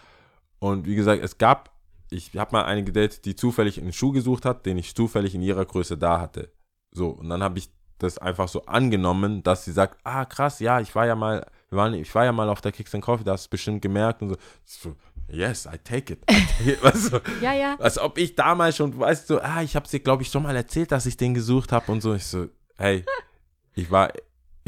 Und 0.60 0.86
wie 0.86 0.96
gesagt, 0.96 1.24
es 1.24 1.38
gab, 1.38 1.72
ich 2.10 2.36
habe 2.38 2.52
mal 2.54 2.64
eine 2.66 2.84
gedatet, 2.84 3.26
die 3.26 3.36
zufällig 3.36 3.80
einen 3.80 3.94
Schuh 3.94 4.12
gesucht 4.12 4.46
hat, 4.46 4.66
den 4.66 4.78
ich 4.78 4.96
zufällig 4.96 5.36
in 5.36 5.42
ihrer 5.42 5.66
Größe 5.66 5.98
da 5.98 6.20
hatte. 6.20 6.52
So, 6.92 7.10
und 7.10 7.30
dann 7.30 7.44
habe 7.44 7.60
ich 7.60 7.70
das 8.00 8.18
einfach 8.18 8.48
so 8.48 8.66
angenommen, 8.66 9.44
dass 9.44 9.66
sie 9.66 9.72
sagt, 9.74 10.00
ah, 10.04 10.26
krass, 10.26 10.60
ja, 10.60 10.80
ich 10.80 10.96
war 10.96 11.06
ja 11.06 11.16
mal, 11.16 11.46
wir 11.70 11.78
waren, 11.78 11.94
ich 11.94 12.14
war 12.16 12.26
ja 12.26 12.32
mal 12.32 12.50
auf 12.50 12.62
der 12.62 12.72
Kicks 12.72 12.96
and 12.96 13.04
Coffee, 13.04 13.24
da 13.24 13.34
hast 13.34 13.44
du 13.44 13.48
es 13.48 13.50
bestimmt 13.50 13.82
gemerkt 13.82 14.22
und 14.22 14.30
so. 14.30 14.36
So. 14.66 14.96
Yes, 15.32 15.68
I 15.68 15.78
take 15.78 16.14
it. 16.14 16.20
I 16.32 16.46
take 16.58 16.72
it. 16.72 16.84
Weißt 16.84 17.14
du, 17.14 17.20
Ja, 17.42 17.54
ja. 17.54 17.76
als 17.78 18.00
ob 18.00 18.18
ich 18.18 18.36
damals 18.36 18.78
schon, 18.78 18.98
weißt 18.98 19.30
du, 19.30 19.40
ah, 19.40 19.62
ich 19.62 19.76
habe 19.76 19.88
dir, 19.88 20.00
glaube 20.00 20.24
ich, 20.24 20.30
schon 20.30 20.44
mal 20.44 20.56
erzählt, 20.56 20.92
dass 20.92 21.06
ich 21.06 21.18
den 21.18 21.34
gesucht 21.36 21.72
habe 21.72 21.92
und 21.92 22.02
so. 22.02 22.14
Ich 22.16 22.26
so, 22.26 22.48
hey, 22.78 23.06
ich 23.76 23.92
war, 23.92 24.12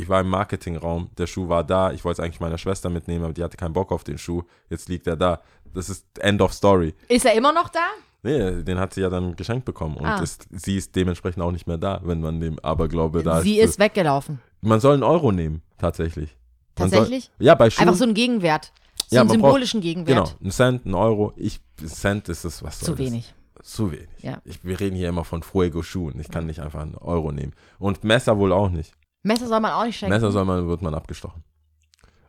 Ich 0.02 0.10
war 0.10 0.22
im 0.22 0.30
Marketingraum, 0.30 1.10
der 1.18 1.28
Schuh 1.28 1.48
war 1.48 1.64
da, 1.64 1.92
ich 1.92 2.04
wollte 2.04 2.22
es 2.22 2.26
eigentlich 2.26 2.40
meiner 2.40 2.58
Schwester 2.58 2.90
mitnehmen, 2.90 3.24
aber 3.24 3.34
die 3.34 3.44
hatte 3.44 3.56
keinen 3.56 3.74
Bock 3.74 3.92
auf 3.92 4.04
den 4.04 4.18
Schuh. 4.18 4.42
Jetzt 4.70 4.90
liegt 4.90 5.06
er 5.06 5.16
da. 5.16 5.42
Das 5.76 5.90
ist 5.90 6.06
End 6.20 6.42
of 6.42 6.54
Story. 6.54 6.96
Ist 7.08 7.24
er 7.26 7.34
immer 7.36 7.54
noch 7.54 7.70
da? 7.70 7.82
Nee, 8.24 8.64
den 8.64 8.80
hat 8.80 8.96
sie 8.96 9.02
ja 9.02 9.10
dann 9.10 9.36
geschenkt 9.36 9.64
bekommen 9.66 9.98
und 9.98 10.06
Ah. 10.06 10.20
ist, 10.22 10.48
sie 10.52 10.76
ist 10.78 10.96
dementsprechend 10.96 11.44
auch 11.44 11.52
nicht 11.52 11.68
mehr 11.68 11.78
da, 11.78 12.02
wenn 12.04 12.20
man 12.20 12.40
dem 12.42 12.58
Aberglaube 12.60 13.22
da 13.22 13.42
Sie 13.42 13.60
ist 13.60 13.78
weggelaufen. 13.80 14.40
Man 14.62 14.80
soll 14.80 14.96
einen 14.96 15.04
Euro 15.04 15.32
nehmen, 15.32 15.62
tatsächlich. 15.78 16.36
Tatsächlich? 16.74 17.26
Soll, 17.38 17.46
ja, 17.48 17.54
bei 17.56 17.70
Schuhen. 17.70 17.88
Einfach 17.88 17.98
so 18.00 18.04
einen 18.06 18.14
Gegenwert. 18.16 18.72
So 19.08 19.16
Ja, 19.16 19.22
einen 19.22 19.28
man 19.28 19.38
braucht- 19.40 19.50
symbolischen 19.50 19.82
Gegenwert. 19.82 20.18
Genau, 20.18 20.30
ein 20.44 20.52
Cent, 20.52 20.86
ein 20.88 20.96
Euro. 20.96 21.34
Ich, 21.36 21.60
ein 21.80 21.88
Cent 21.88 22.28
ist 22.30 22.44
es, 22.44 22.64
was 22.64 22.80
Zu 22.80 22.86
soll 22.86 22.96
das? 22.96 23.06
wenig. 23.06 23.34
Zu 23.62 23.92
wenig. 23.92 24.08
Ja. 24.24 24.40
Ich, 24.46 24.64
wir 24.64 24.80
reden 24.80 24.96
hier 24.96 25.10
immer 25.10 25.24
von 25.26 25.44
Fuego 25.44 25.84
Schuhen. 25.84 26.20
Ich 26.20 26.30
kann 26.32 26.48
nicht 26.48 26.60
einfach 26.60 26.82
einen 26.82 26.96
Euro 26.96 27.32
nehmen. 27.32 27.54
Und 27.78 28.04
Messer 28.04 28.40
wohl 28.40 28.52
auch 28.52 28.70
nicht. 28.70 28.94
Messer 29.24 29.48
soll 29.48 29.60
man 29.60 29.72
auch 29.72 29.86
nicht 29.86 29.98
schenken. 29.98 30.14
Messer 30.14 30.32
soll 30.32 30.46
man, 30.46 30.68
wird 30.68 30.82
man 30.82 30.94
abgestochen. 30.94 31.44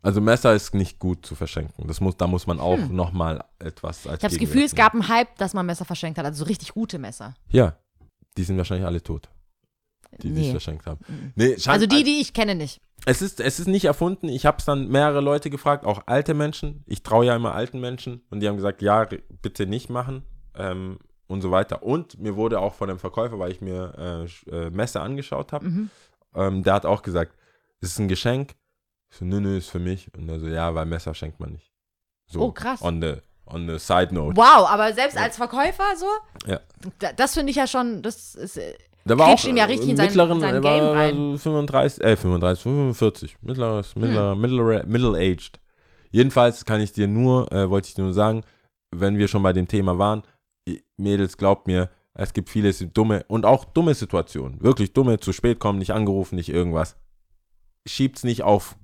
Also 0.02 0.20
Messer 0.20 0.52
ist 0.54 0.74
nicht 0.74 0.98
gut 0.98 1.24
zu 1.24 1.34
verschenken. 1.34 1.86
Das 1.86 2.00
muss, 2.00 2.16
da 2.16 2.26
muss 2.26 2.46
man 2.46 2.58
auch 2.58 2.76
Hm. 2.76 2.94
nochmal 2.94 3.44
etwas 3.60 4.06
als 4.06 4.18
ich 4.18 4.24
habe 4.24 4.34
das 4.34 4.38
Gefühl, 4.38 4.62
es 4.64 4.74
gab 4.74 4.94
einen 4.94 5.08
Hype, 5.08 5.36
dass 5.38 5.54
man 5.54 5.64
Messer 5.64 5.84
verschenkt 5.84 6.18
hat. 6.18 6.24
Also 6.26 6.40
so 6.40 6.48
richtig 6.48 6.72
gute 6.74 6.98
Messer. 6.98 7.34
Ja, 7.50 7.76
die 8.36 8.42
sind 8.44 8.56
wahrscheinlich 8.58 8.86
alle 8.86 9.02
tot, 9.02 9.28
die 10.22 10.30
Nee. 10.30 10.50
verschenkt 10.50 10.86
haben. 10.86 11.00
Mhm. 11.06 11.32
Nee, 11.36 11.56
Also 11.66 11.86
die, 11.86 12.02
die 12.02 12.20
ich 12.20 12.32
kenne 12.34 12.54
nicht. 12.56 12.80
Es 13.06 13.22
ist, 13.22 13.40
es 13.40 13.58
ist 13.60 13.66
nicht 13.68 13.84
erfunden. 13.84 14.28
Ich 14.28 14.44
habe 14.46 14.58
es 14.58 14.64
dann 14.64 14.88
mehrere 14.88 15.20
Leute 15.20 15.50
gefragt, 15.50 15.84
auch 15.84 16.02
alte 16.06 16.34
Menschen. 16.34 16.82
Ich 16.86 17.02
traue 17.02 17.26
ja 17.26 17.34
immer 17.36 17.54
alten 17.54 17.80
Menschen. 17.80 18.22
Und 18.30 18.40
die 18.40 18.48
haben 18.48 18.56
gesagt, 18.56 18.80
ja, 18.82 19.08
bitte 19.40 19.66
nicht 19.66 19.88
machen 19.90 20.24
ähm, 20.56 20.98
und 21.26 21.42
so 21.42 21.50
weiter. 21.50 21.82
Und 21.82 22.18
mir 22.20 22.36
wurde 22.36 22.60
auch 22.60 22.74
von 22.74 22.88
dem 22.88 22.98
Verkäufer, 22.98 23.38
weil 23.38 23.50
ich 23.52 23.60
mir 23.60 24.28
äh, 24.48 24.50
äh, 24.66 24.70
Messer 24.70 25.02
angeschaut 25.02 25.52
habe, 25.52 25.68
Mhm. 25.68 25.90
Ähm, 26.34 26.62
der 26.62 26.74
hat 26.74 26.86
auch 26.86 27.02
gesagt, 27.02 27.34
es 27.80 27.90
ist 27.90 27.98
ein 27.98 28.08
Geschenk. 28.08 28.54
Ich 29.10 29.18
so, 29.18 29.24
nö, 29.24 29.40
nö, 29.40 29.56
ist 29.58 29.70
für 29.70 29.78
mich. 29.78 30.08
Und 30.16 30.28
er 30.28 30.40
so, 30.40 30.46
ja, 30.46 30.74
weil 30.74 30.86
Messer 30.86 31.14
schenkt 31.14 31.38
man 31.40 31.52
nicht. 31.52 31.70
So, 32.26 32.40
Oh, 32.40 32.52
krass. 32.52 32.80
On 32.82 33.00
the, 33.02 33.14
on 33.46 33.68
the 33.68 33.78
side 33.78 34.14
note. 34.14 34.36
Wow, 34.36 34.66
aber 34.68 34.92
selbst 34.94 35.16
Ja. 35.16 35.22
als 35.24 35.36
Verkäufer 35.36 35.84
so? 35.96 36.06
Ja. 36.46 36.60
Da- 36.98 37.12
Das 37.12 37.34
finde 37.34 37.50
ich 37.50 37.56
ja 37.56 37.66
schon, 37.66 38.00
das 38.02 38.34
ist, 38.34 38.56
äh, 38.56 38.74
Der 39.04 39.18
war 39.18 39.28
auch 39.28 39.44
ihm 39.44 39.56
ja 39.56 39.64
richtig 39.64 39.90
in 39.90 39.96
sein- 39.96 40.06
mittleren, 40.06 40.40
sein 40.40 40.54
er 40.54 40.62
war 40.62 40.78
Game 40.78 40.88
rein. 40.96 41.32
so 41.32 41.38
35, 41.38 42.02
äh, 42.04 42.16
35, 42.16 42.62
45, 42.62 43.36
mittleres, 43.42 43.94
Hm. 43.94 44.02
mittlerer, 44.02 44.34
middle, 44.36 44.84
middle-aged. 44.86 45.58
Jedenfalls 46.10 46.64
kann 46.64 46.80
ich 46.80 46.92
dir 46.92 47.08
nur, 47.08 47.50
äh, 47.52 47.68
wollte 47.68 47.88
ich 47.88 47.94
dir 47.94 48.02
nur 48.02 48.12
sagen, 48.14 48.42
wenn 48.94 49.18
wir 49.18 49.28
schon 49.28 49.42
bei 49.42 49.52
dem 49.52 49.66
Thema 49.68 49.98
waren, 49.98 50.22
Mädels, 50.96 51.36
glaubt 51.36 51.66
mir, 51.66 51.90
es 52.14 52.32
gibt 52.32 52.50
viele 52.50 52.72
dumme 52.72 53.24
und 53.28 53.46
auch 53.46 53.64
dumme 53.64 53.94
Situationen. 53.94 54.62
Wirklich 54.62 54.92
dumme, 54.92 55.18
zu 55.18 55.32
spät 55.32 55.58
kommen, 55.58 55.78
nicht 55.78 55.92
angerufen, 55.92 56.36
nicht 56.36 56.50
irgendwas. 56.50 56.96
Schiebt's 57.86 58.22
nicht 58.22 58.42
auf 58.42 58.76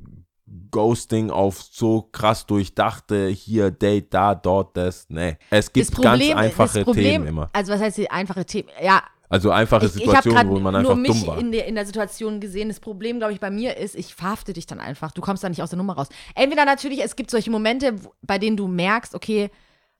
Ghosting, 0.71 1.31
auf 1.31 1.63
so 1.63 2.03
krass 2.11 2.47
durchdachte, 2.47 3.29
hier, 3.29 3.71
Date, 3.71 4.13
da, 4.15 4.35
dort, 4.35 4.77
das. 4.77 5.07
Nee. 5.11 5.37
Es 5.51 5.73
gibt 5.73 5.91
Problem, 5.93 6.37
ganz 6.37 6.41
einfache 6.41 6.85
Problem, 6.85 7.05
Themen 7.05 7.27
immer. 7.27 7.51
Also 7.53 7.73
was 7.73 7.81
heißt 7.81 7.99
die 7.99 8.11
einfache 8.11 8.47
Themen? 8.47 8.69
Ja, 8.83 9.03
Also 9.29 9.51
einfache 9.51 9.87
ich, 9.87 9.95
ich 9.95 10.01
Situationen, 10.01 10.37
gerade 10.37 10.49
wo 10.49 10.59
man 10.59 10.73
nur 10.83 10.93
einfach 10.93 10.97
mich 10.97 11.21
dumm 11.21 11.27
war. 11.27 11.39
in 11.39 11.53
der, 11.53 11.67
in 11.67 11.75
der 11.75 11.85
Situation 11.85 12.41
gesehen. 12.41 12.69
Das 12.69 12.81
Problem, 12.81 13.19
glaube 13.19 13.35
ich, 13.35 13.41
bei 13.41 13.51
mir 13.51 13.77
ist, 13.77 13.95
ich 13.95 14.15
verhafte 14.15 14.55
dich 14.55 14.67
dann 14.67 14.81
einfach. 14.81 15.13
Du 15.13 15.21
kommst 15.21 15.45
da 15.45 15.51
nicht 15.51 15.63
aus 15.63 15.69
der 15.69 15.77
Nummer 15.77 15.95
raus. 15.95 16.09
Entweder 16.35 16.65
natürlich, 16.65 17.05
es 17.05 17.15
gibt 17.15 17.31
solche 17.31 17.51
Momente, 17.51 17.97
bei 18.23 18.39
denen 18.39 18.57
du 18.57 18.69
merkst, 18.69 19.15
okay, 19.15 19.51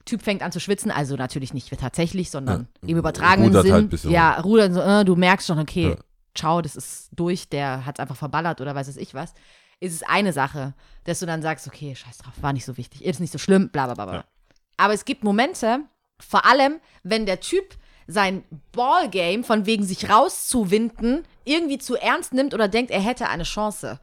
Typ 0.09 0.23
fängt 0.23 0.43
an 0.43 0.53
zu 0.53 0.61
schwitzen, 0.61 0.91
also 0.91 1.17
natürlich 1.17 1.55
nicht 1.55 1.71
tatsächlich, 1.79 2.31
sondern 2.31 2.69
Ja, 2.83 2.89
im 2.89 2.97
übertragenen 2.99 3.49
rudert 3.51 3.65
Sinn. 3.65 3.73
halt 3.75 4.05
ja, 4.05 4.41
rudern 4.41 4.75
so, 4.75 4.81
äh, 4.81 5.05
du 5.05 5.17
merkst 5.17 5.47
schon, 5.47 5.59
okay, 5.59 5.91
Ja. 5.91 5.97
ciao, 6.35 6.61
das 6.63 6.77
ist 6.77 7.11
durch, 7.13 7.49
der 7.49 7.85
hat 7.87 8.01
einfach 8.01 8.17
verballert 8.17 8.61
oder 8.61 8.75
weiß 8.75 8.89
es 8.89 8.97
ich 8.97 9.15
was. 9.15 9.35
Ist 9.81 9.95
es 9.95 10.03
eine 10.03 10.33
Sache, 10.33 10.75
dass 11.05 11.21
du 11.21 11.27
dann 11.27 11.41
sagst, 11.43 11.67
okay, 11.69 11.95
scheiß 11.95 12.19
drauf, 12.19 12.33
war 12.41 12.53
nicht 12.53 12.65
so 12.65 12.77
wichtig, 12.77 13.05
ist 13.05 13.21
nicht 13.21 13.33
so 13.33 13.39
schlimm, 13.39 13.69
bla 13.71 13.85
bla 13.87 13.95
bla. 13.95 14.05
bla. 14.07 14.15
Ja. 14.15 14.25
Aber 14.77 14.95
es 14.95 15.05
gibt 15.05 15.23
Momente, 15.25 15.81
vor 16.19 16.45
allem, 16.47 16.81
wenn 17.05 17.27
der 17.27 17.41
Typ 17.41 17.77
sein 18.07 18.43
Ballgame 18.73 19.45
von 19.45 19.67
wegen 19.67 19.85
sich 19.85 20.09
rauszuwinden 20.11 21.25
irgendwie 21.45 21.79
zu 21.79 21.97
ernst 21.97 22.33
nimmt 22.33 22.55
oder 22.55 22.67
denkt, 22.69 22.91
er 22.91 23.01
hätte 23.01 23.29
eine 23.29 23.43
Chance. 23.45 24.01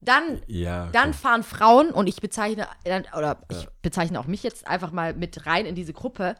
Dann, 0.00 0.40
Ja, 0.46 0.86
dann 0.92 1.10
okay. 1.10 1.18
fahren 1.18 1.42
Frauen, 1.42 1.90
und 1.90 2.06
ich 2.06 2.20
bezeichne, 2.20 2.68
oder 3.16 3.38
ich 3.50 3.68
bezeichne 3.82 4.20
auch 4.20 4.26
mich 4.26 4.42
jetzt 4.42 4.66
einfach 4.66 4.92
mal 4.92 5.14
mit 5.14 5.46
rein 5.46 5.66
in 5.66 5.74
diese 5.74 5.92
Gruppe, 5.92 6.36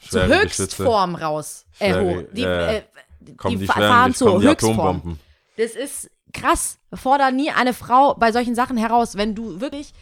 zur 0.00 0.22
Schwere 0.22 0.42
Geschütze. 0.44 0.62
Höchstform 0.62 1.14
raus. 1.14 1.66
Äh, 1.78 1.92
Schwere, 1.92 2.04
hoch. 2.04 2.22
Die, 2.32 2.42
äh, 2.42 2.82
die, 3.20 3.56
die, 3.56 3.66
fahren 3.66 4.12
die, 4.12 4.16
zur 4.16 4.40
Höchstform. 4.42 5.18
Das 5.56 5.72
ist 5.72 6.10
krass. 6.32 6.78
Fordere 6.92 7.32
nie 7.32 7.50
eine 7.50 7.74
Frau 7.74 8.14
bei 8.14 8.32
solchen 8.32 8.54
Sachen 8.54 8.76
heraus, 8.76 9.16
wenn 9.16 9.34
du 9.34 9.60
wirklich 9.60 9.92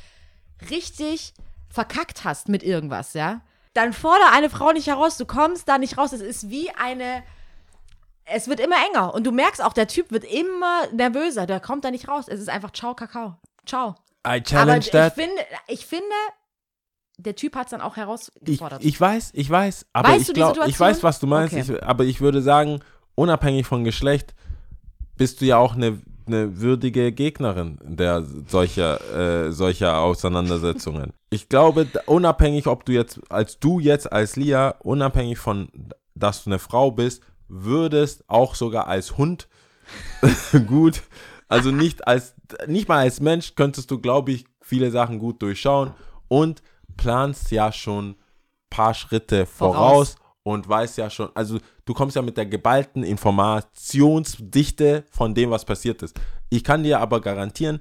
richtig 0.70 1.34
verkackt 1.68 2.24
hast 2.24 2.48
mit 2.48 2.62
irgendwas, 2.62 3.14
ja. 3.14 3.40
Dann 3.72 3.92
fordere 3.92 4.30
eine 4.32 4.50
Frau 4.50 4.72
nicht 4.72 4.86
heraus, 4.86 5.16
du 5.16 5.26
kommst 5.26 5.68
da 5.68 5.78
nicht 5.78 5.98
raus. 5.98 6.12
Es 6.12 6.20
ist 6.20 6.48
wie 6.50 6.70
eine. 6.70 7.24
Es 8.26 8.48
wird 8.48 8.60
immer 8.60 8.76
enger 8.90 9.12
und 9.14 9.24
du 9.26 9.32
merkst 9.32 9.62
auch, 9.62 9.72
der 9.72 9.86
Typ 9.86 10.10
wird 10.10 10.24
immer 10.24 10.86
nervöser. 10.92 11.46
Der 11.46 11.60
kommt 11.60 11.84
da 11.84 11.90
nicht 11.90 12.08
raus. 12.08 12.26
Es 12.28 12.40
ist 12.40 12.48
einfach 12.48 12.72
Ciao, 12.72 12.94
Kakao. 12.94 13.36
Ciao. 13.66 13.90
I 14.26 14.40
Aber 14.40 14.42
challenge 14.42 14.78
ich 14.80 14.90
that. 14.90 15.14
finde, 15.14 15.34
ich 15.68 15.84
finde, 15.84 16.06
der 17.18 17.36
Typ 17.36 17.54
hat 17.54 17.66
es 17.66 17.70
dann 17.72 17.80
auch 17.82 17.92
Ich, 17.92 17.96
herausgefordert. 17.98 18.82
ich 18.84 18.98
weiß, 19.00 19.30
ich 19.34 19.48
weiß, 19.50 19.86
aber 19.92 20.08
Weißt 20.08 20.28
ich 20.30 20.34
glaube, 20.34 20.60
ich 20.66 20.80
weiß, 20.80 21.02
was 21.02 21.20
du 21.20 21.26
meinst, 21.26 21.54
Okay. 21.54 21.74
ich, 21.76 21.82
aber 21.84 22.04
ich 22.04 22.20
würde 22.20 22.40
sagen, 22.42 22.80
unabhängig 23.14 23.66
von 23.66 23.84
Geschlecht, 23.84 24.34
bist 25.16 25.40
du 25.40 25.44
ja 25.44 25.58
auch 25.58 25.74
eine, 25.76 26.00
eine 26.26 26.58
würdige 26.60 27.12
Gegnerin 27.12 27.78
der 27.82 28.24
solcher, 28.48 29.46
äh, 29.46 29.52
solcher 29.52 29.98
Auseinandersetzungen. 29.98 31.12
Ich 31.30 31.48
glaube, 31.48 31.88
unabhängig, 32.06 32.68
ob 32.68 32.84
du 32.84 32.92
jetzt, 32.92 33.20
als 33.28 33.58
du 33.58 33.80
jetzt 33.80 34.12
als 34.12 34.36
Lia, 34.36 34.76
unabhängig 34.84 35.36
von, 35.36 35.68
dass 36.14 36.44
du 36.44 36.50
eine 36.50 36.60
Frau 36.60 36.92
bist, 36.92 37.24
würdest 37.48 38.24
auch 38.28 38.54
sogar 38.54 38.86
als 38.86 39.16
Hund 39.16 39.48
gut, 40.66 41.02
also 41.48 41.70
nicht 41.70 42.06
als, 42.06 42.34
nicht 42.66 42.88
mal 42.88 43.00
als 43.00 43.20
Mensch 43.20 43.54
könntest 43.54 43.90
du, 43.90 43.98
glaube 43.98 44.32
ich, 44.32 44.44
viele 44.60 44.90
Sachen 44.90 45.18
gut 45.18 45.42
durchschauen 45.42 45.92
und 46.28 46.62
planst 46.96 47.50
ja 47.50 47.72
schon 47.72 48.16
paar 48.70 48.94
Schritte 48.94 49.46
voraus, 49.46 50.14
Voraus. 50.14 50.16
und 50.42 50.68
weißt 50.68 50.98
ja 50.98 51.10
schon, 51.10 51.30
also 51.34 51.58
du 51.84 51.94
kommst 51.94 52.16
ja 52.16 52.22
mit 52.22 52.36
der 52.36 52.46
geballten 52.46 53.02
Informationsdichte 53.02 55.04
von 55.10 55.34
dem, 55.34 55.50
was 55.50 55.64
passiert 55.64 56.02
ist. 56.02 56.18
Ich 56.50 56.64
kann 56.64 56.82
dir 56.82 57.00
aber 57.00 57.20
garantieren, 57.20 57.80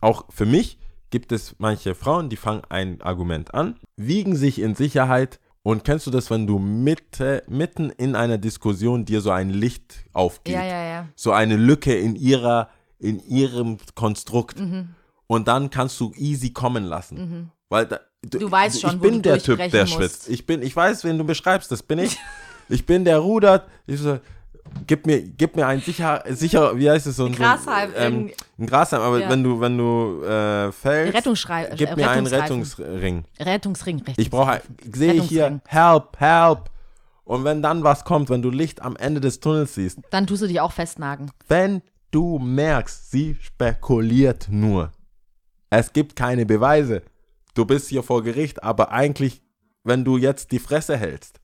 auch 0.00 0.26
für 0.30 0.46
mich 0.46 0.78
gibt 1.10 1.32
es 1.32 1.56
manche 1.58 1.94
Frauen, 1.94 2.28
die 2.28 2.36
fangen 2.36 2.62
ein 2.68 3.00
Argument 3.02 3.54
an, 3.54 3.76
wiegen 3.96 4.36
sich 4.36 4.60
in 4.60 4.74
Sicherheit 4.74 5.40
und 5.64 5.82
kennst 5.82 6.06
du 6.06 6.10
das, 6.10 6.30
wenn 6.30 6.46
du 6.46 6.58
mitte, 6.58 7.42
mitten 7.48 7.88
in 7.88 8.14
einer 8.14 8.36
Diskussion 8.36 9.06
dir 9.06 9.22
so 9.22 9.30
ein 9.30 9.48
Licht 9.48 10.04
aufgeht? 10.12 10.54
ja, 10.54 10.62
ja, 10.62 10.84
ja. 10.84 11.08
so 11.16 11.32
eine 11.32 11.56
Lücke 11.56 11.94
in 11.94 12.16
ihrer, 12.16 12.68
in 12.98 13.18
ihrem 13.26 13.78
Konstrukt. 13.94 14.60
Mhm. 14.60 14.90
Und 15.26 15.48
dann 15.48 15.70
kannst 15.70 15.98
du 16.00 16.12
easy 16.16 16.50
kommen 16.50 16.84
lassen. 16.84 17.50
Weil 17.70 17.86
da, 17.86 17.98
Du 18.22 18.50
weißt 18.50 18.82
schon, 18.82 18.96
ich 18.96 19.00
bin 19.00 19.14
du 19.14 19.20
der 19.22 19.38
Typ, 19.38 19.58
der 19.58 19.82
musst. 19.82 19.94
schwitzt. 19.94 20.28
Ich 20.28 20.44
bin, 20.44 20.62
ich 20.62 20.76
weiß, 20.76 21.02
wen 21.04 21.16
du 21.16 21.24
beschreibst, 21.24 21.72
das 21.72 21.82
bin 21.82 21.98
ich. 21.98 22.18
ich 22.68 22.84
bin 22.84 23.04
der 23.06 23.18
rudert. 23.18 23.66
Ich 23.86 24.00
so, 24.00 24.18
gib 24.86 25.06
mir, 25.06 25.22
gib 25.22 25.56
mir 25.56 25.66
ein 25.66 25.80
sicher, 25.80 26.22
sicher, 26.28 26.76
wie 26.76 26.90
heißt 26.90 27.06
es 27.06 27.16
so 27.16 27.26
ein 27.26 27.32
Grashalm, 27.32 27.90
So, 27.90 27.96
ähm, 27.98 28.30
ein 28.58 28.66
Grashalm, 28.66 29.02
aber 29.02 29.20
ja. 29.20 29.28
wenn 29.28 29.42
du, 29.42 29.60
wenn 29.60 29.78
du 29.78 30.22
äh, 30.24 30.72
fällst, 30.72 31.14
Rettungsschrei 31.14 31.70
gib 31.76 31.96
mir 31.96 32.10
einen. 32.10 32.26
Rettungsring. 32.26 33.24
Rettungsring. 33.40 34.02
Ich 34.16 34.30
brauche, 34.30 34.60
sehe 34.92 35.14
ich 35.14 35.24
hier, 35.24 35.60
help, 35.66 36.18
help. 36.18 36.70
Und 37.24 37.44
wenn 37.44 37.62
dann 37.62 37.82
was 37.84 38.04
kommt, 38.04 38.28
wenn 38.28 38.42
du 38.42 38.50
Licht 38.50 38.82
am 38.82 38.96
Ende 38.96 39.20
des 39.20 39.40
Tunnels 39.40 39.74
siehst, 39.74 39.98
Dann 40.10 40.26
tust 40.26 40.42
du 40.42 40.46
dich 40.46 40.60
auch 40.60 40.72
festnagen. 40.72 41.30
wenn 41.48 41.82
du 42.10 42.38
merkst, 42.38 43.10
sie 43.10 43.36
spekuliert 43.40 44.48
nur. 44.50 44.92
Es 45.70 45.92
gibt 45.92 46.14
keine 46.16 46.46
Beweise. 46.46 47.02
Du 47.54 47.64
bist 47.64 47.88
hier 47.88 48.02
vor 48.02 48.22
Gericht, 48.22 48.62
aber 48.62 48.92
eigentlich, 48.92 49.42
wenn 49.84 50.04
du 50.04 50.18
jetzt 50.18 50.52
die 50.52 50.58
Fresse 50.58 50.96
hältst 50.96 51.40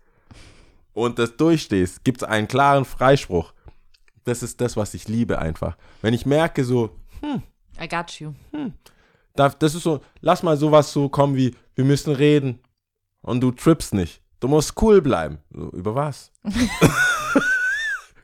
und 1.04 1.18
das 1.18 1.36
durchstehst, 1.36 2.04
gibt 2.04 2.22
es 2.22 2.28
einen 2.28 2.48
klaren 2.48 2.84
Freispruch. 2.84 3.52
Das 4.24 4.42
ist 4.42 4.60
das, 4.60 4.76
was 4.76 4.94
ich 4.94 5.08
liebe 5.08 5.38
einfach. 5.38 5.76
Wenn 6.02 6.14
ich 6.14 6.26
merke 6.26 6.64
so, 6.64 6.90
I 7.80 7.88
got 7.88 8.10
you. 8.20 8.32
da- 9.34 9.48
das 9.48 9.74
ist 9.74 9.82
so, 9.82 10.00
lass 10.20 10.42
mal 10.42 10.56
sowas 10.56 10.92
so 10.92 11.08
kommen 11.08 11.36
wie, 11.36 11.54
wir 11.74 11.84
müssen 11.84 12.14
reden 12.14 12.60
und 13.22 13.40
du 13.40 13.50
trippst 13.50 13.94
nicht. 13.94 14.20
Du 14.40 14.48
musst 14.48 14.80
cool 14.82 15.00
bleiben. 15.02 15.38
So, 15.50 15.68
über 15.70 15.94
was? 15.94 16.30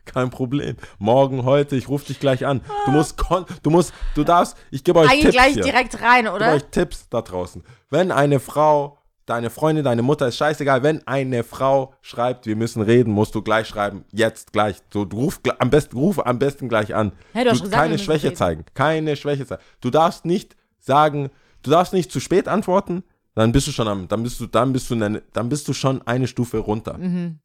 Kein 0.05 0.31
Problem. 0.31 0.77
Morgen, 0.99 1.45
heute, 1.45 1.77
ich 1.77 1.89
rufe 1.89 2.07
dich 2.07 2.21
gleich 2.21 2.47
an. 2.47 2.63
Du 2.87 2.93
musst, 2.93 3.19
kon 3.19 3.45
du 3.63 3.71
musst, 3.71 3.93
du 4.15 4.25
darfst, 4.25 4.57
ich 4.71 4.83
gebe 4.85 5.01
euch 5.01 5.11
Eigentlich 5.11 5.23
Tipps 5.25 5.35
gleich 5.35 5.53
hier. 5.55 5.63
direkt 5.65 6.01
rein, 6.01 6.21
Ich 6.27 6.33
gebe 6.33 6.35
oder? 6.37 6.53
euch 6.53 6.65
Tipps 6.71 7.09
da 7.11 7.21
draußen. 7.23 7.63
Wenn 7.91 8.11
eine 8.13 8.41
Frau 8.41 8.99
deine 9.27 9.51
Freundin, 9.51 9.85
deine 9.85 10.03
Mutter, 10.03 10.29
ist 10.29 10.37
scheißegal. 10.37 10.83
Wenn 10.83 11.07
eine 11.07 11.45
Frau 11.45 11.93
schreibt, 12.01 12.47
wir 12.47 12.57
müssen 12.57 12.81
reden, 12.81 13.13
musst 13.13 13.35
du 13.35 13.43
gleich 13.43 13.67
schreiben, 13.67 14.05
jetzt 14.13 14.53
gleich. 14.53 14.77
So, 14.93 15.05
du 15.05 15.17
ruf 15.19 15.41
am 15.59 15.71
besten, 15.71 15.97
ruf 15.97 16.25
am 16.25 16.39
besten 16.39 16.69
gleich 16.69 16.95
an. 16.95 17.13
Hey, 17.33 17.45
du 17.45 17.51
hast 17.51 17.63
gesagt, 17.63 17.83
keine 17.83 17.99
Schwäche 17.99 18.29
reden. 18.29 18.37
zeigen. 18.37 18.65
Keine 18.75 19.17
Schwäche 19.17 19.47
zeigen. 19.47 19.63
Du 19.81 19.91
darfst 19.91 20.25
nicht 20.25 20.57
sagen, 20.79 21.31
du 21.63 21.71
darfst 21.71 21.93
nicht 21.93 22.11
zu 22.11 22.21
spät 22.21 22.49
antworten, 22.49 23.03
dann 23.35 23.53
bist 23.53 23.67
du 23.67 23.73
schon 23.73 23.89
am, 23.89 24.09
dann 24.09 24.23
bist 24.23 24.41
du, 24.41 24.47
dann 24.47 24.73
bist 24.73 24.89
du, 24.91 24.95
eine, 24.95 25.23
dann 25.33 25.49
bist 25.49 25.69
du 25.69 25.75
schon 25.75 26.01
eine 26.07 26.27
Stufe 26.27 26.59
runter. 26.59 26.97
Mhm. 26.97 27.41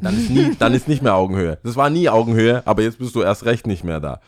Dann 0.00 0.16
ist 0.16 0.30
nie, 0.30 0.54
dann 0.58 0.74
ist 0.74 0.88
nicht 0.88 1.02
mehr 1.02 1.14
Augenhöhe. 1.14 1.58
Das 1.62 1.76
war 1.76 1.88
nie 1.88 2.08
Augenhöhe, 2.08 2.66
aber 2.66 2.82
jetzt 2.82 2.98
bist 2.98 3.14
du 3.14 3.22
erst 3.22 3.44
recht 3.44 3.66
nicht 3.66 3.84
mehr 3.84 4.00
da. 4.00 4.20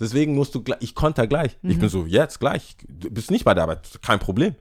Deswegen 0.00 0.34
musst 0.34 0.54
du 0.54 0.62
gleich, 0.62 0.78
ich 0.80 0.94
konter 0.94 1.26
gleich. 1.26 1.56
Ich 1.62 1.76
Mhm. 1.76 1.80
bin 1.80 1.88
so, 1.88 2.06
jetzt 2.06 2.38
gleich. 2.38 2.76
Du 2.88 3.10
bist 3.10 3.30
nicht 3.30 3.44
bei 3.44 3.54
der 3.54 3.64
Arbeit, 3.64 3.88
kein 4.02 4.18
Problem. 4.18 4.54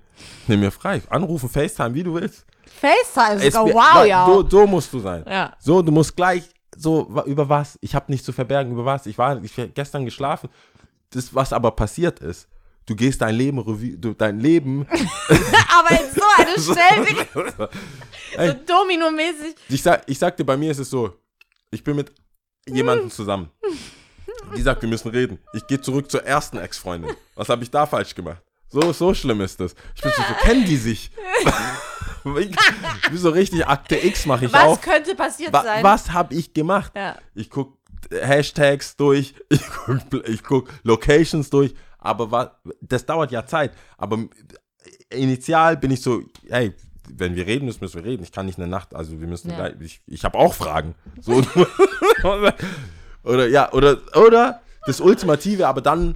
Nimm 0.48 0.62
mir 0.62 0.72
frei. 0.72 1.02
Anrufen, 1.10 1.48
FaceTime, 1.48 1.94
wie 1.94 2.04
du 2.04 2.14
willst. 2.16 2.46
FaceTime 2.66 3.52
sogar, 3.52 3.74
wow, 3.98 4.06
ja. 4.06 4.26
So, 4.26 4.50
so 4.50 4.66
musst 4.68 4.92
du 4.94 5.00
sein. 5.00 5.24
Ja. 5.28 5.56
So, 5.60 5.82
du 5.82 5.92
musst 5.92 6.16
gleich, 6.16 6.44
so, 6.76 7.08
über 7.26 7.48
was? 7.48 7.78
Ich 7.82 7.94
habe 7.94 8.06
nichts 8.12 8.26
zu 8.26 8.32
verbergen, 8.34 8.72
über 8.72 8.86
was? 8.86 9.06
Ich 9.06 9.18
war, 9.18 9.42
ich 9.44 9.54
gestern 9.76 10.06
geschlafen. 10.06 10.50
Das, 11.12 11.34
was 11.36 11.54
aber 11.54 11.72
passiert 11.72 12.20
ist, 12.20 12.48
du 12.88 12.96
gehst 12.96 13.22
dein 13.22 13.36
Leben, 13.36 13.60
Revue, 13.60 13.98
du, 13.98 14.14
dein 14.14 14.40
Leben, 14.40 14.88
Aber 15.78 15.92
in 15.92 16.12
so 16.14 16.24
eine 16.38 16.60
Stelle, 16.60 17.28
so 17.58 17.68
Ey. 18.38 18.54
Domino-mäßig. 18.66 19.56
ich 19.70 19.82
sag, 19.82 20.04
ich 20.08 20.18
sag 20.20 20.36
dir, 20.36 20.44
bei 20.46 20.58
mir 20.58 20.72
ist 20.72 20.80
es 20.80 20.90
so, 20.90 21.14
ich 21.72 21.84
bin 21.84 21.96
mit 21.96 22.12
jemandem 22.68 23.10
zusammen. 23.10 23.50
Die 24.56 24.62
sagt, 24.62 24.82
wir 24.82 24.90
müssen 24.90 25.10
reden. 25.10 25.40
Ich 25.54 25.66
gehe 25.68 25.80
zurück 25.82 26.10
zur 26.10 26.24
ersten 26.24 26.58
Ex-Freundin. 26.58 27.16
Was 27.36 27.50
habe 27.50 27.64
ich 27.64 27.72
da 27.72 27.86
falsch 27.86 28.16
gemacht? 28.16 28.42
So, 28.70 28.92
so 28.94 29.14
schlimm 29.14 29.42
ist 29.42 29.60
das. 29.60 29.76
Ich 29.96 30.02
bin 30.02 30.12
so, 30.16 30.22
so 30.24 30.34
kennen 30.42 30.66
die 30.66 30.78
sich? 30.78 31.12
Wie 32.24 33.18
so 33.18 33.30
richtig 33.30 33.66
Akte 33.66 33.96
X 33.96 34.26
mache 34.26 34.46
ich 34.46 34.54
Was 34.54 34.64
auf. 34.64 34.82
könnte 34.82 35.16
passiert 35.16 35.54
Wa 35.54 35.64
sein? 35.64 35.84
was 35.84 36.12
habe 36.12 36.34
ich 36.34 36.54
gemacht? 36.54 36.92
Ja. 36.96 37.18
Ich 37.36 37.50
guck 37.50 37.78
Hashtags 38.12 38.96
durch, 38.98 39.34
ich 39.50 39.62
guck, 39.86 40.28
ich 40.28 40.44
guck 40.44 40.70
Locations 40.84 41.50
durch, 41.50 41.74
aber 42.00 42.30
was, 42.32 42.50
das 42.82 43.06
dauert 43.06 43.32
ja 43.32 43.46
Zeit. 43.46 43.72
Aber 43.98 44.26
initial 45.10 45.78
bin 45.78 45.92
ich 45.92 46.02
so, 46.02 46.22
hey, 46.50 46.74
wenn 47.10 47.36
wir 47.36 47.46
reden 47.48 47.66
müssen, 47.66 47.80
müssen 47.82 48.04
wir 48.04 48.10
reden. 48.12 48.24
Ich 48.24 48.34
kann 48.34 48.46
nicht 48.46 48.58
eine 48.58 48.68
Nacht, 48.68 48.94
also 48.94 49.20
wir 49.22 49.28
müssen 49.28 49.50
Ja. 49.52 49.56
gleich, 49.70 49.76
ich, 49.80 50.02
ich 50.08 50.26
habe 50.26 50.38
auch 50.38 50.54
Fragen. 50.54 50.94
So, 51.22 51.42
oder 53.28 53.48
ja, 53.48 53.72
oder, 53.74 53.98
oder 54.16 54.62
das 54.86 55.00
Ultimative, 55.02 55.68
aber 55.68 55.82
dann 55.82 56.16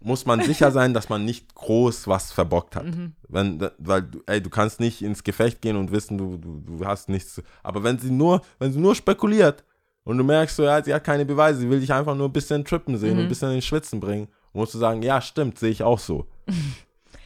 muss 0.00 0.24
man 0.24 0.40
sicher 0.42 0.70
sein, 0.70 0.94
dass 0.94 1.08
man 1.08 1.24
nicht 1.24 1.54
groß 1.54 2.06
was 2.06 2.30
verbockt 2.32 2.76
hat. 2.76 2.84
Mhm. 2.86 3.12
Wenn, 3.28 3.68
weil, 3.78 4.02
du- 4.02 4.22
ey, 4.26 4.40
du 4.40 4.50
kannst 4.50 4.78
nicht 4.78 5.02
ins 5.02 5.24
Gefecht 5.24 5.60
gehen 5.60 5.76
und 5.76 5.90
wissen, 5.90 6.16
du, 6.16 6.36
du, 6.36 6.60
du 6.78 6.84
hast 6.86 7.08
nichts. 7.08 7.42
Aber 7.62 7.82
wenn 7.82 7.98
sie 7.98 8.10
nur, 8.10 8.40
wenn 8.58 8.72
sie 8.72 8.78
nur 8.78 8.94
spekuliert 8.94 9.64
und 10.04 10.16
du 10.18 10.22
merkst, 10.24 10.54
so, 10.56 10.62
ja, 10.62 10.82
sie 10.82 10.94
hat 10.94 11.02
keine 11.02 11.24
Beweise, 11.24 11.60
sie 11.60 11.68
will 11.70 11.80
dich 11.80 11.92
einfach 11.92 12.14
nur 12.14 12.28
ein 12.28 12.32
bisschen 12.32 12.64
trippen 12.64 12.96
sehen 12.98 13.12
und 13.12 13.16
Mhm. 13.16 13.22
ein 13.24 13.28
bisschen 13.28 13.48
in 13.48 13.56
den 13.56 13.62
Schwitzen 13.62 13.98
bringen, 13.98 14.28
musst 14.52 14.74
du 14.74 14.78
sagen, 14.78 15.02
ja, 15.02 15.20
stimmt, 15.20 15.58
sehe 15.58 15.70
ich 15.70 15.82
auch 15.82 15.98
so. 15.98 16.26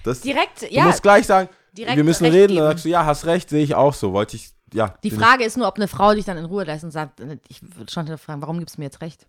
Das, 0.03 0.23
Direkt, 0.23 0.63
du 0.63 0.67
ja. 0.75 0.85
musst 0.85 1.03
gleich 1.03 1.27
sagen, 1.27 1.51
direkt 1.77 1.97
wir 1.97 2.05
müssen 2.05 2.25
reden, 2.25 2.55
dann 2.55 2.65
geben. 2.65 2.67
sagst 2.69 2.85
du, 2.87 2.89
ja, 2.89 3.05
hast 3.05 3.27
recht, 3.27 3.51
sehe 3.51 3.63
ich 3.63 3.75
auch 3.75 3.93
so. 3.93 4.15
Wollte 4.15 4.37
ich, 4.37 4.49
ja. 4.73 4.95
Die 5.03 5.11
Frage 5.11 5.45
ist 5.45 5.57
nur, 5.57 5.69
ob 5.69 5.77
eine 5.77 5.89
Frau 5.89 6.15
dich 6.15 6.25
dann 6.25 6.37
in 6.37 6.45
Ruhe 6.45 6.65
lässt 6.65 6.85
und 6.85 6.91
sagt, 6.91 7.21
ich 7.49 7.63
würde 7.77 7.91
schon 7.91 8.07
fragen, 8.19 8.43
warum 8.43 8.59
gibst 8.59 8.77
du 8.77 8.81
mir 8.81 8.87
jetzt 8.87 9.01
recht? 9.01 9.27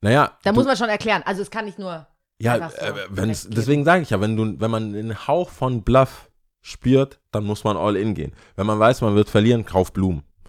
Naja, 0.00 0.32
Da 0.44 0.52
muss 0.52 0.64
man 0.64 0.76
schon 0.76 0.88
erklären. 0.88 1.22
Also 1.24 1.42
es 1.42 1.50
kann 1.50 1.64
nicht 1.64 1.78
nur. 1.78 2.06
Ja, 2.40 2.70
so 2.70 2.76
äh, 2.76 2.94
wenn's, 3.08 3.48
deswegen 3.50 3.84
sage 3.84 4.02
ich 4.02 4.10
ja, 4.10 4.20
wenn 4.20 4.36
du, 4.36 4.60
wenn 4.60 4.70
man 4.70 4.92
den 4.92 5.26
Hauch 5.26 5.50
von 5.50 5.82
Bluff 5.82 6.30
spürt, 6.60 7.18
dann 7.32 7.44
muss 7.44 7.64
man 7.64 7.76
all 7.76 7.96
in 7.96 8.14
gehen. 8.14 8.32
Wenn 8.54 8.66
man 8.66 8.78
weiß, 8.78 9.00
man 9.00 9.14
wird 9.16 9.28
verlieren, 9.28 9.64
kauf 9.64 9.92
Blumen. 9.92 10.22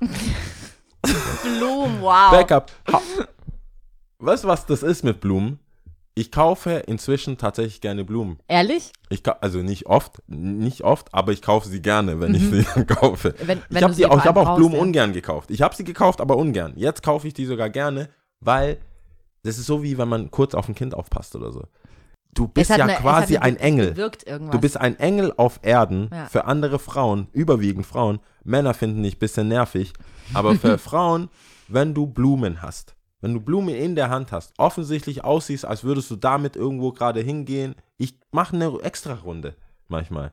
Blumen, 1.44 2.02
wow. 2.02 2.32
Backup. 2.32 2.72
Ha 2.92 3.02
weißt 4.20 4.44
du, 4.44 4.48
was 4.50 4.66
das 4.66 4.84
ist 4.84 5.04
mit 5.04 5.20
Blumen? 5.22 5.60
Ich 6.20 6.34
kaufe 6.34 6.72
inzwischen 6.86 7.38
tatsächlich 7.38 7.80
gerne 7.80 8.04
Blumen. 8.04 8.40
Ehrlich? 8.50 8.92
Ich 9.10 9.22
also 9.26 9.60
nicht 9.60 9.86
oft, 9.86 10.22
nicht 10.28 10.84
oft, 10.84 11.14
aber 11.14 11.32
ich 11.32 11.42
kaufe 11.42 11.70
sie 11.70 11.82
gerne, 11.82 12.20
wenn 12.20 12.36
ich 12.36 12.44
sie 12.50 12.84
kaufe. 12.86 13.30
Mhm. 13.42 13.48
Wenn, 13.48 13.62
wenn 13.70 13.78
ich 13.78 13.84
habe 14.04 14.12
auch, 14.12 14.18
ich 14.18 14.26
hab 14.26 14.36
auch 14.36 14.56
Blumen 14.58 14.76
ja. 14.76 14.82
ungern 14.82 15.14
gekauft. 15.14 15.50
Ich 15.50 15.62
habe 15.62 15.74
sie 15.74 15.86
gekauft, 15.86 16.20
aber 16.20 16.36
ungern. 16.36 16.74
Jetzt 16.76 17.04
kaufe 17.04 17.26
ich 17.26 17.34
die 17.34 17.46
sogar 17.46 17.70
gerne, 17.70 18.10
weil 18.42 18.80
das 19.44 19.58
ist 19.58 19.68
so 19.68 19.82
wie 19.82 19.98
wenn 19.98 20.10
man 20.10 20.30
kurz 20.30 20.56
auf 20.56 20.68
ein 20.68 20.76
Kind 20.76 20.94
aufpasst 20.94 21.38
oder 21.38 21.54
so. 21.54 21.64
Du 22.34 22.50
bist 22.50 22.70
ja 22.70 22.84
eine- 22.84 22.96
quasi 22.96 23.38
ein 23.38 23.56
Engel. 23.56 23.94
Du 23.94 24.60
bist 24.60 24.76
ein 24.76 25.00
Engel 25.00 25.34
auf 25.38 25.62
Erden 25.64 26.10
Ja. 26.14 26.26
für 26.26 26.44
andere 26.44 26.80
Frauen, 26.80 27.30
überwiegend 27.32 27.86
Frauen. 27.86 28.20
Männer 28.44 28.74
finden 28.74 29.04
dich 29.04 29.16
ein 29.16 29.20
bisschen 29.20 29.48
nervig, 29.48 29.94
aber 30.34 30.56
für 30.56 30.78
Frauen, 30.78 31.30
wenn 31.70 31.94
du 31.94 32.08
Blumen 32.08 32.62
hast, 32.62 32.96
wenn 33.22 33.34
du 33.34 33.40
Blumen 33.40 33.76
in 33.76 33.96
der 33.96 34.10
Hand 34.10 34.32
hast, 34.32 34.54
offensichtlich 34.58 35.24
aussiehst, 35.24 35.66
als 35.66 35.84
würdest 35.84 36.10
du 36.12 36.16
damit 36.16 36.56
irgendwo 36.56 36.92
gerade 36.92 37.22
hingehen. 37.22 37.76
Ich 37.98 38.16
mache 38.32 38.56
eine 38.56 38.80
extra 38.82 39.14
Runde 39.14 39.56
manchmal, 39.88 40.32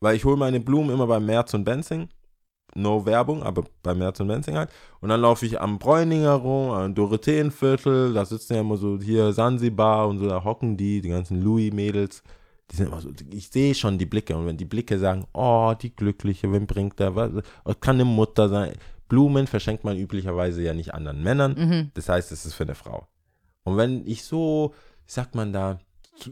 weil 0.00 0.16
ich 0.16 0.24
hole 0.24 0.36
meine 0.36 0.60
Blumen 0.60 0.90
immer 0.90 1.06
bei 1.06 1.20
Merz 1.20 1.54
und 1.54 1.64
Benzing. 1.64 2.08
No 2.74 3.06
Werbung, 3.06 3.42
aber 3.42 3.64
bei 3.82 3.94
Merz 3.94 4.20
und 4.20 4.28
Benzing 4.28 4.56
halt. 4.56 4.70
Und 5.00 5.08
dann 5.08 5.22
laufe 5.22 5.46
ich 5.46 5.58
am 5.58 5.78
Bräuninger 5.78 6.32
rum, 6.32 6.70
am 6.70 6.94
Dorotheenviertel, 6.94 8.12
da 8.12 8.26
sitzen 8.26 8.54
ja 8.54 8.60
immer 8.60 8.76
so 8.76 8.98
hier 9.00 9.32
Sansibar 9.32 10.06
und 10.06 10.18
so, 10.18 10.28
da 10.28 10.44
hocken 10.44 10.76
die, 10.76 11.00
die 11.00 11.08
ganzen 11.08 11.42
Louis-Mädels. 11.42 12.22
Die 12.70 12.76
sind 12.76 12.88
immer 12.88 13.00
so, 13.00 13.10
ich 13.30 13.48
sehe 13.48 13.74
schon 13.74 13.96
die 13.96 14.04
Blicke 14.04 14.36
und 14.36 14.44
wenn 14.44 14.58
die 14.58 14.66
Blicke 14.66 14.98
sagen, 14.98 15.26
oh, 15.32 15.72
die 15.80 15.96
Glückliche, 15.96 16.52
wen 16.52 16.66
bringt 16.66 16.98
der, 16.98 17.16
was, 17.16 17.30
kann 17.80 17.96
eine 17.96 18.04
Mutter 18.04 18.50
sein. 18.50 18.74
Blumen 19.08 19.46
verschenkt 19.46 19.84
man 19.84 19.96
üblicherweise 19.96 20.62
ja 20.62 20.74
nicht 20.74 20.94
anderen 20.94 21.22
Männern, 21.22 21.54
Mhm. 21.54 21.90
das 21.94 22.08
heißt, 22.08 22.30
es 22.32 22.44
ist 22.46 22.54
für 22.54 22.64
eine 22.64 22.74
Frau. 22.74 23.06
Und 23.64 23.76
wenn 23.76 24.06
ich 24.06 24.24
so, 24.24 24.74
wie 25.06 25.12
sagt 25.12 25.34
man 25.34 25.52
da, 25.52 25.78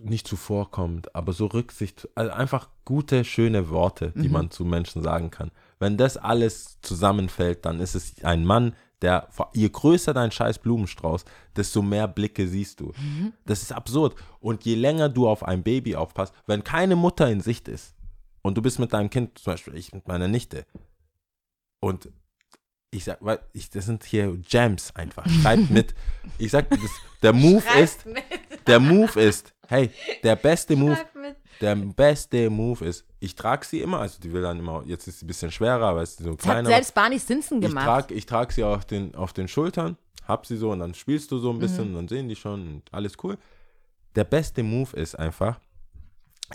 nicht 0.03 0.27
zuvorkommt, 0.27 1.15
aber 1.15 1.33
so 1.33 1.47
Rücksicht, 1.47 2.09
also 2.17 2.33
einfach 2.33 2.69
gute, 2.85 3.25
schöne 3.25 3.71
Worte, 3.71 4.13
die 4.17 4.27
Mhm. 4.29 4.33
man 4.33 4.51
zu 4.51 4.65
Menschen 4.65 5.01
sagen 5.03 5.31
kann. 5.31 5.53
Wenn 5.79 5.97
das 5.97 6.17
alles 6.17 6.81
zusammenfällt, 6.83 7.65
dann 7.65 7.79
ist 7.79 7.95
es 7.95 8.15
ein 8.25 8.45
Mann, 8.45 8.75
der, 9.03 9.29
je 9.53 9.69
größer 9.69 10.13
dein 10.15 10.33
scheiß 10.33 10.59
Blumenstrauß, 10.59 11.25
desto 11.55 11.83
mehr 11.83 12.09
Blicke 12.09 12.49
siehst 12.49 12.81
du. 12.81 12.93
Mhm. 12.99 13.33
Das 13.45 13.63
ist 13.63 13.73
absurd. 13.73 14.17
Und 14.41 14.65
je 14.65 14.75
länger 14.75 15.09
du 15.09 15.29
auf 15.29 15.45
ein 15.45 15.63
Baby 15.63 15.95
aufpasst, 15.95 16.35
wenn 16.47 16.65
keine 16.65 16.97
Mutter 16.97 17.31
in 17.31 17.41
Sicht 17.41 17.69
ist 17.69 17.95
und 18.43 18.57
du 18.57 18.63
bist 18.63 18.79
mit 18.81 18.93
deinem 18.93 19.11
Kind, 19.11 19.39
zum 19.39 19.53
Beispiel 19.53 19.77
ich 19.77 19.93
mit 19.93 20.09
meiner 20.09 20.27
Nichte, 20.29 20.65
und 21.81 22.09
ich 22.97 23.05
sag, 23.05 23.19
weil 23.21 23.39
ich, 23.53 23.71
das 23.71 23.87
sind 23.87 24.05
hier 24.05 24.37
Jams 24.49 24.95
einfach. 24.97 25.27
Schreibt 25.29 25.71
mit. 25.71 25.95
Ich 26.39 26.51
sag, 26.51 26.69
das, 26.71 26.81
der 27.23 27.33
Move 27.33 27.63
ist, 27.81 28.05
der 28.67 28.81
Move 28.81 29.21
ist, 29.21 29.53
hey, 29.69 29.91
der 30.23 30.37
beste 30.37 30.77
Move, 30.77 30.99
der 31.61 31.75
beste 31.77 32.51
Move 32.51 32.85
ist, 32.85 33.05
ich 33.21 33.35
trage 33.35 33.65
sie 33.67 33.81
immer, 33.81 34.01
also 34.01 34.21
die 34.21 34.33
will 34.33 34.43
dann 34.43 34.59
immer, 34.59 34.83
jetzt 34.87 35.07
ist 35.09 35.19
sie 35.21 35.25
ein 35.25 35.29
bisschen 35.29 35.51
schwerer, 35.51 35.95
weil 35.97 36.03
es 36.05 36.17
so 36.17 36.25
Das 36.25 36.33
hat 36.33 36.39
kleiner. 36.41 36.69
selbst 36.69 36.95
Barney 36.95 37.19
Stinson 37.19 37.59
Ich 37.63 37.69
gemacht. 37.69 37.85
trage 37.85 38.15
ich 38.15 38.27
trag 38.27 38.53
sie 38.53 38.65
auf 38.65 38.85
den, 38.85 39.15
auf 39.15 39.33
den 39.33 39.49
Schultern, 39.49 39.97
hab 40.27 40.47
sie 40.47 40.57
so 40.57 40.71
und 40.71 40.81
dann 40.81 40.95
spielst 40.95 41.31
du 41.33 41.39
so 41.39 41.51
ein 41.51 41.59
bisschen 41.59 41.85
Mhm. 41.85 41.91
und 41.91 41.95
dann 41.97 42.09
sehen 42.09 42.29
die 42.29 42.37
schon 42.37 42.61
und 42.77 42.83
alles 42.93 43.15
cool. 43.23 43.37
Der 44.15 44.25
beste 44.25 44.63
Move 44.63 44.97
ist 44.97 45.19
einfach, 45.19 45.59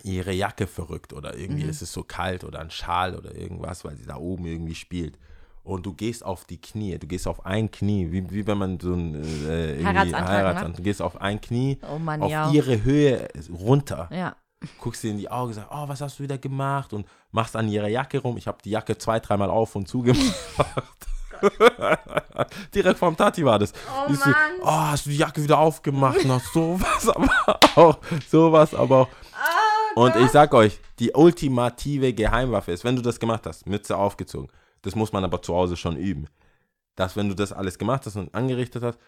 ihre 0.04 0.32
Jacke 0.32 0.68
verrückt 0.68 1.12
oder 1.14 1.36
irgendwie 1.38 1.64
Mhm. 1.66 1.70
ist 1.70 1.82
es 1.82 1.92
so 1.92 2.04
kalt 2.04 2.44
oder 2.44 2.60
ein 2.60 2.72
Schal 2.72 3.16
oder 3.16 3.36
irgendwas, 3.36 3.84
weil 3.84 3.98
sie 3.98 4.06
da 4.06 4.16
oben 4.18 4.46
irgendwie 4.46 4.76
spielt. 4.76 5.18
Und 5.64 5.86
du 5.86 5.94
gehst 5.94 6.26
auf 6.26 6.46
die 6.46 6.60
Knie, 6.60 6.98
du 6.98 7.06
gehst 7.06 7.28
auf 7.28 7.46
ein 7.46 7.70
Knie, 7.70 8.12
wie, 8.12 8.30
wie 8.32 8.48
wenn 8.48 8.58
man 8.58 8.80
so 8.80 8.94
ein 8.94 9.16
äh, 9.48 9.74
irgendwie 9.78 9.86
Heiratsantrag 9.86 10.76
du 10.76 10.82
gehst 10.82 11.02
auf 11.02 11.22
ein 11.22 11.40
Knie, 11.40 11.78
oh 11.88 12.00
Mann, 12.00 12.22
auf 12.24 12.32
ja. 12.32 12.50
ihre 12.50 12.84
Höhe 12.84 13.28
runter 13.52 14.10
ja. 14.12 14.36
guckst 14.80 15.04
dir 15.04 15.12
in 15.12 15.20
die 15.20 15.30
Augen, 15.30 15.54
sagst, 15.54 15.70
oh, 15.72 15.88
was 15.88 16.02
hast 16.02 16.18
du 16.18 16.24
wieder 16.24 16.40
gemacht? 16.40 16.94
Und 16.94 17.06
machst 17.32 17.56
an 17.56 17.68
ihrer 17.68 17.88
Jacke 17.88 18.20
rum. 18.20 18.38
Ich 18.38 18.48
habe 18.48 18.58
die 18.64 18.72
Jacke 18.72 18.98
zwei, 18.98 19.20
dreimal 19.20 19.52
auf 19.52 19.76
und 19.76 19.88
zugemacht. 19.88 20.34
Direkt 22.74 23.00
vom 23.00 23.16
Tati 23.16 23.46
war 23.46 23.60
das. 23.60 23.74
Oh 23.88 24.12
Mann. 24.12 24.36
oh, 24.62 24.68
hast 24.68 25.06
du 25.06 25.12
die 25.12 25.18
Jacke 25.18 25.44
wieder 25.44 25.60
aufgemacht? 25.60 26.26
Noch 26.26 26.42
sowas 26.42 27.08
aber 27.10 27.60
auch. 27.76 28.00
Sowas 28.30 28.74
aber 28.74 29.02
auch. 29.02 29.10
Oh 29.96 30.02
und 30.02 30.16
ich 30.16 30.30
sag 30.30 30.54
euch, 30.54 30.80
die 31.00 31.12
ultimative 31.12 32.14
Geheimwaffe 32.14 32.72
ist, 32.72 32.84
wenn 32.84 32.96
du 32.96 33.02
das 33.02 33.20
gemacht 33.20 33.46
hast, 33.46 33.68
Mütze 33.68 33.98
aufgezogen. 33.98 34.50
Das 34.82 34.96
muss 34.96 35.14
man 35.14 35.24
aber 35.24 35.42
zu 35.42 35.54
Hause 35.54 35.78
schon 35.78 35.98
üben. 35.98 36.28
Dass, 36.96 37.16
wenn 37.16 37.30
du 37.30 37.36
das 37.36 37.54
alles 37.54 37.78
gemacht 37.78 38.06
hast 38.06 38.16
und 38.16 38.34
angerichtet 38.34 38.84
hast, 38.84 39.00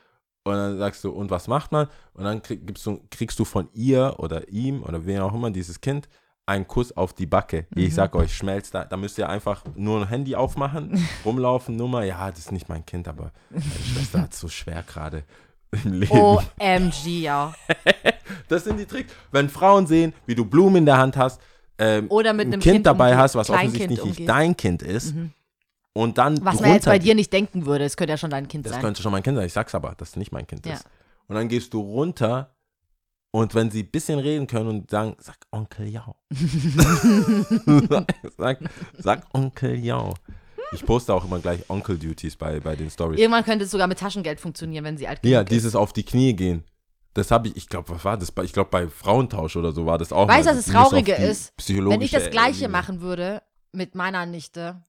und 0.46 0.56
dann 0.56 0.78
sagst 0.78 1.04
du, 1.04 1.12
und 1.12 1.32
was 1.32 1.48
macht 1.48 1.72
man? 1.72 1.88
Und 2.14 2.26
dann 2.26 2.42
krieg, 2.42 2.66
du, 2.66 3.00
kriegst 3.10 3.40
du 3.40 3.46
von 3.46 3.70
ihr 3.74 4.16
oder 4.18 4.50
ihm 4.50 4.84
oder 4.84 5.06
wen 5.06 5.22
auch 5.22 5.34
immer, 5.34 5.52
dieses 5.52 5.80
Kind, 5.80 6.10
einen 6.46 6.68
Kuss 6.68 6.92
auf 6.92 7.14
die 7.14 7.26
Backe. 7.26 7.66
Mhm. 7.74 7.84
Ich 7.84 7.96
sag 7.96 8.14
euch, 8.16 8.36
schmelzt 8.36 8.76
da. 8.76 8.84
Da 8.84 8.98
müsst 8.98 9.18
ihr 9.18 9.30
einfach 9.30 9.64
nur 9.76 10.02
ein 10.02 10.10
Handy 10.10 10.36
aufmachen, 10.36 11.08
rumlaufen, 11.26 11.78
Nummer. 11.78 12.04
Ja, 12.04 12.30
das 12.30 12.40
ist 12.40 12.52
nicht 12.52 12.68
mein 12.68 12.86
Kind, 12.86 13.08
aber 13.08 13.32
meine 13.50 13.64
Schwester 13.64 14.22
hat 14.22 14.34
es 14.34 14.40
so 14.42 14.50
schwer 14.50 14.84
gerade 14.84 15.24
im 15.72 15.94
Leben. 15.94 16.12
OMG, 16.12 17.22
ja. 17.22 17.54
Das 18.48 18.66
sind 18.66 18.78
die 18.78 18.86
Tricks. 18.86 19.14
Wenn 19.32 19.50
Frauen 19.50 19.88
sehen, 19.88 20.14
wie 20.26 20.36
du 20.36 20.46
Blumen 20.46 20.78
in 20.78 20.86
der 20.86 20.98
Hand 20.98 21.18
hast, 21.18 21.42
ähm, 21.78 22.08
Oder 22.10 22.34
mit 22.34 22.48
ein 22.48 22.54
einem 22.54 22.62
Kind, 22.62 22.76
Kind 22.76 22.86
dabei 22.86 23.16
hast, 23.18 23.36
was 23.36 23.50
offensichtlich 23.50 23.90
nicht 23.90 24.02
umgehst. 24.02 24.30
dein 24.30 24.56
Kind 24.56 24.84
ist 24.84 25.16
und 25.94 26.18
dann 26.18 26.44
Was 26.44 26.60
man 26.60 26.74
jetzt 26.74 26.86
bei 26.86 27.00
dir 27.00 27.16
nicht 27.16 27.32
denken 27.32 27.66
würde, 27.66 27.86
es 27.86 27.96
könnte 27.98 28.12
ja 28.12 28.18
schon 28.18 28.32
dein 28.32 28.48
Kind 28.48 28.66
Das 28.66 28.74
sein. 28.74 28.82
könnte 28.82 29.02
schon 29.02 29.12
mein 29.12 29.24
Kind 29.24 29.38
sein. 29.38 29.46
Ich 29.46 29.54
sag's 29.54 29.76
aber, 29.76 29.94
dass 29.96 30.10
es 30.10 30.16
nicht 30.16 30.32
mein 30.32 30.48
Kind 30.48 30.66
Ja. 30.66 30.74
ist. 30.74 30.86
Und 31.28 31.36
dann 31.36 31.48
gehst 31.48 31.74
du 31.74 31.80
runter 31.82 32.56
und 33.32 33.56
wenn 33.56 33.72
sie 33.72 33.84
ein 33.84 33.92
bisschen 33.92 34.20
reden 34.20 34.48
können 34.48 34.68
und 34.70 34.92
sagen, 34.92 35.16
sag 35.20 35.38
Onkel 35.52 35.88
Jau. 35.88 36.16
sag, 38.38 38.60
sag 38.98 39.24
Onkel 39.34 39.76
Jau. 39.84 40.14
Ich 40.74 40.86
poste 40.86 41.14
auch 41.14 41.24
immer 41.26 41.40
gleich 41.40 41.70
Onkel 41.70 41.98
Duties 42.00 42.36
bei, 42.36 42.60
bei 42.60 42.76
den 42.76 42.90
Stories. 42.90 43.20
Irgendwann 43.20 43.44
könnte 43.44 43.66
es 43.66 43.72
sogar 43.72 43.88
mit 43.88 44.00
Taschengeld 44.00 44.40
funktionieren, 44.40 44.84
wenn 44.84 44.98
sie 44.98 45.08
alt 45.08 45.20
Ja, 45.24 45.42
ist. 45.42 45.52
dieses 45.52 45.76
auf 45.76 45.94
die 45.94 46.04
Knie 46.04 46.34
gehen. 46.34 46.64
Das 47.14 47.30
habe 47.30 47.50
ich, 47.50 47.56
ich 47.58 47.70
glaube, 47.70 47.90
was 47.90 48.04
war 48.04 48.18
das? 48.18 48.34
Ich 48.44 48.54
glaube, 48.54 48.72
bei 48.72 48.88
Frauentausch 48.88 49.56
oder 49.56 49.72
so 49.72 49.86
war 49.86 50.00
das 50.00 50.12
auch. 50.12 50.28
Weißt 50.28 50.48
du, 50.48 50.50
was 50.50 50.58
das 50.58 50.68
musst 50.68 50.78
auf 50.78 50.90
Traurige 50.90 51.14
ist? 51.14 51.54
Wenn 51.68 52.02
ich 52.02 52.10
das 52.10 52.32
Gleiche 52.32 52.70
machen 52.70 53.02
würde 53.02 53.44
mit 53.72 53.94
meiner 53.94 54.26
Nichte, 54.26 54.82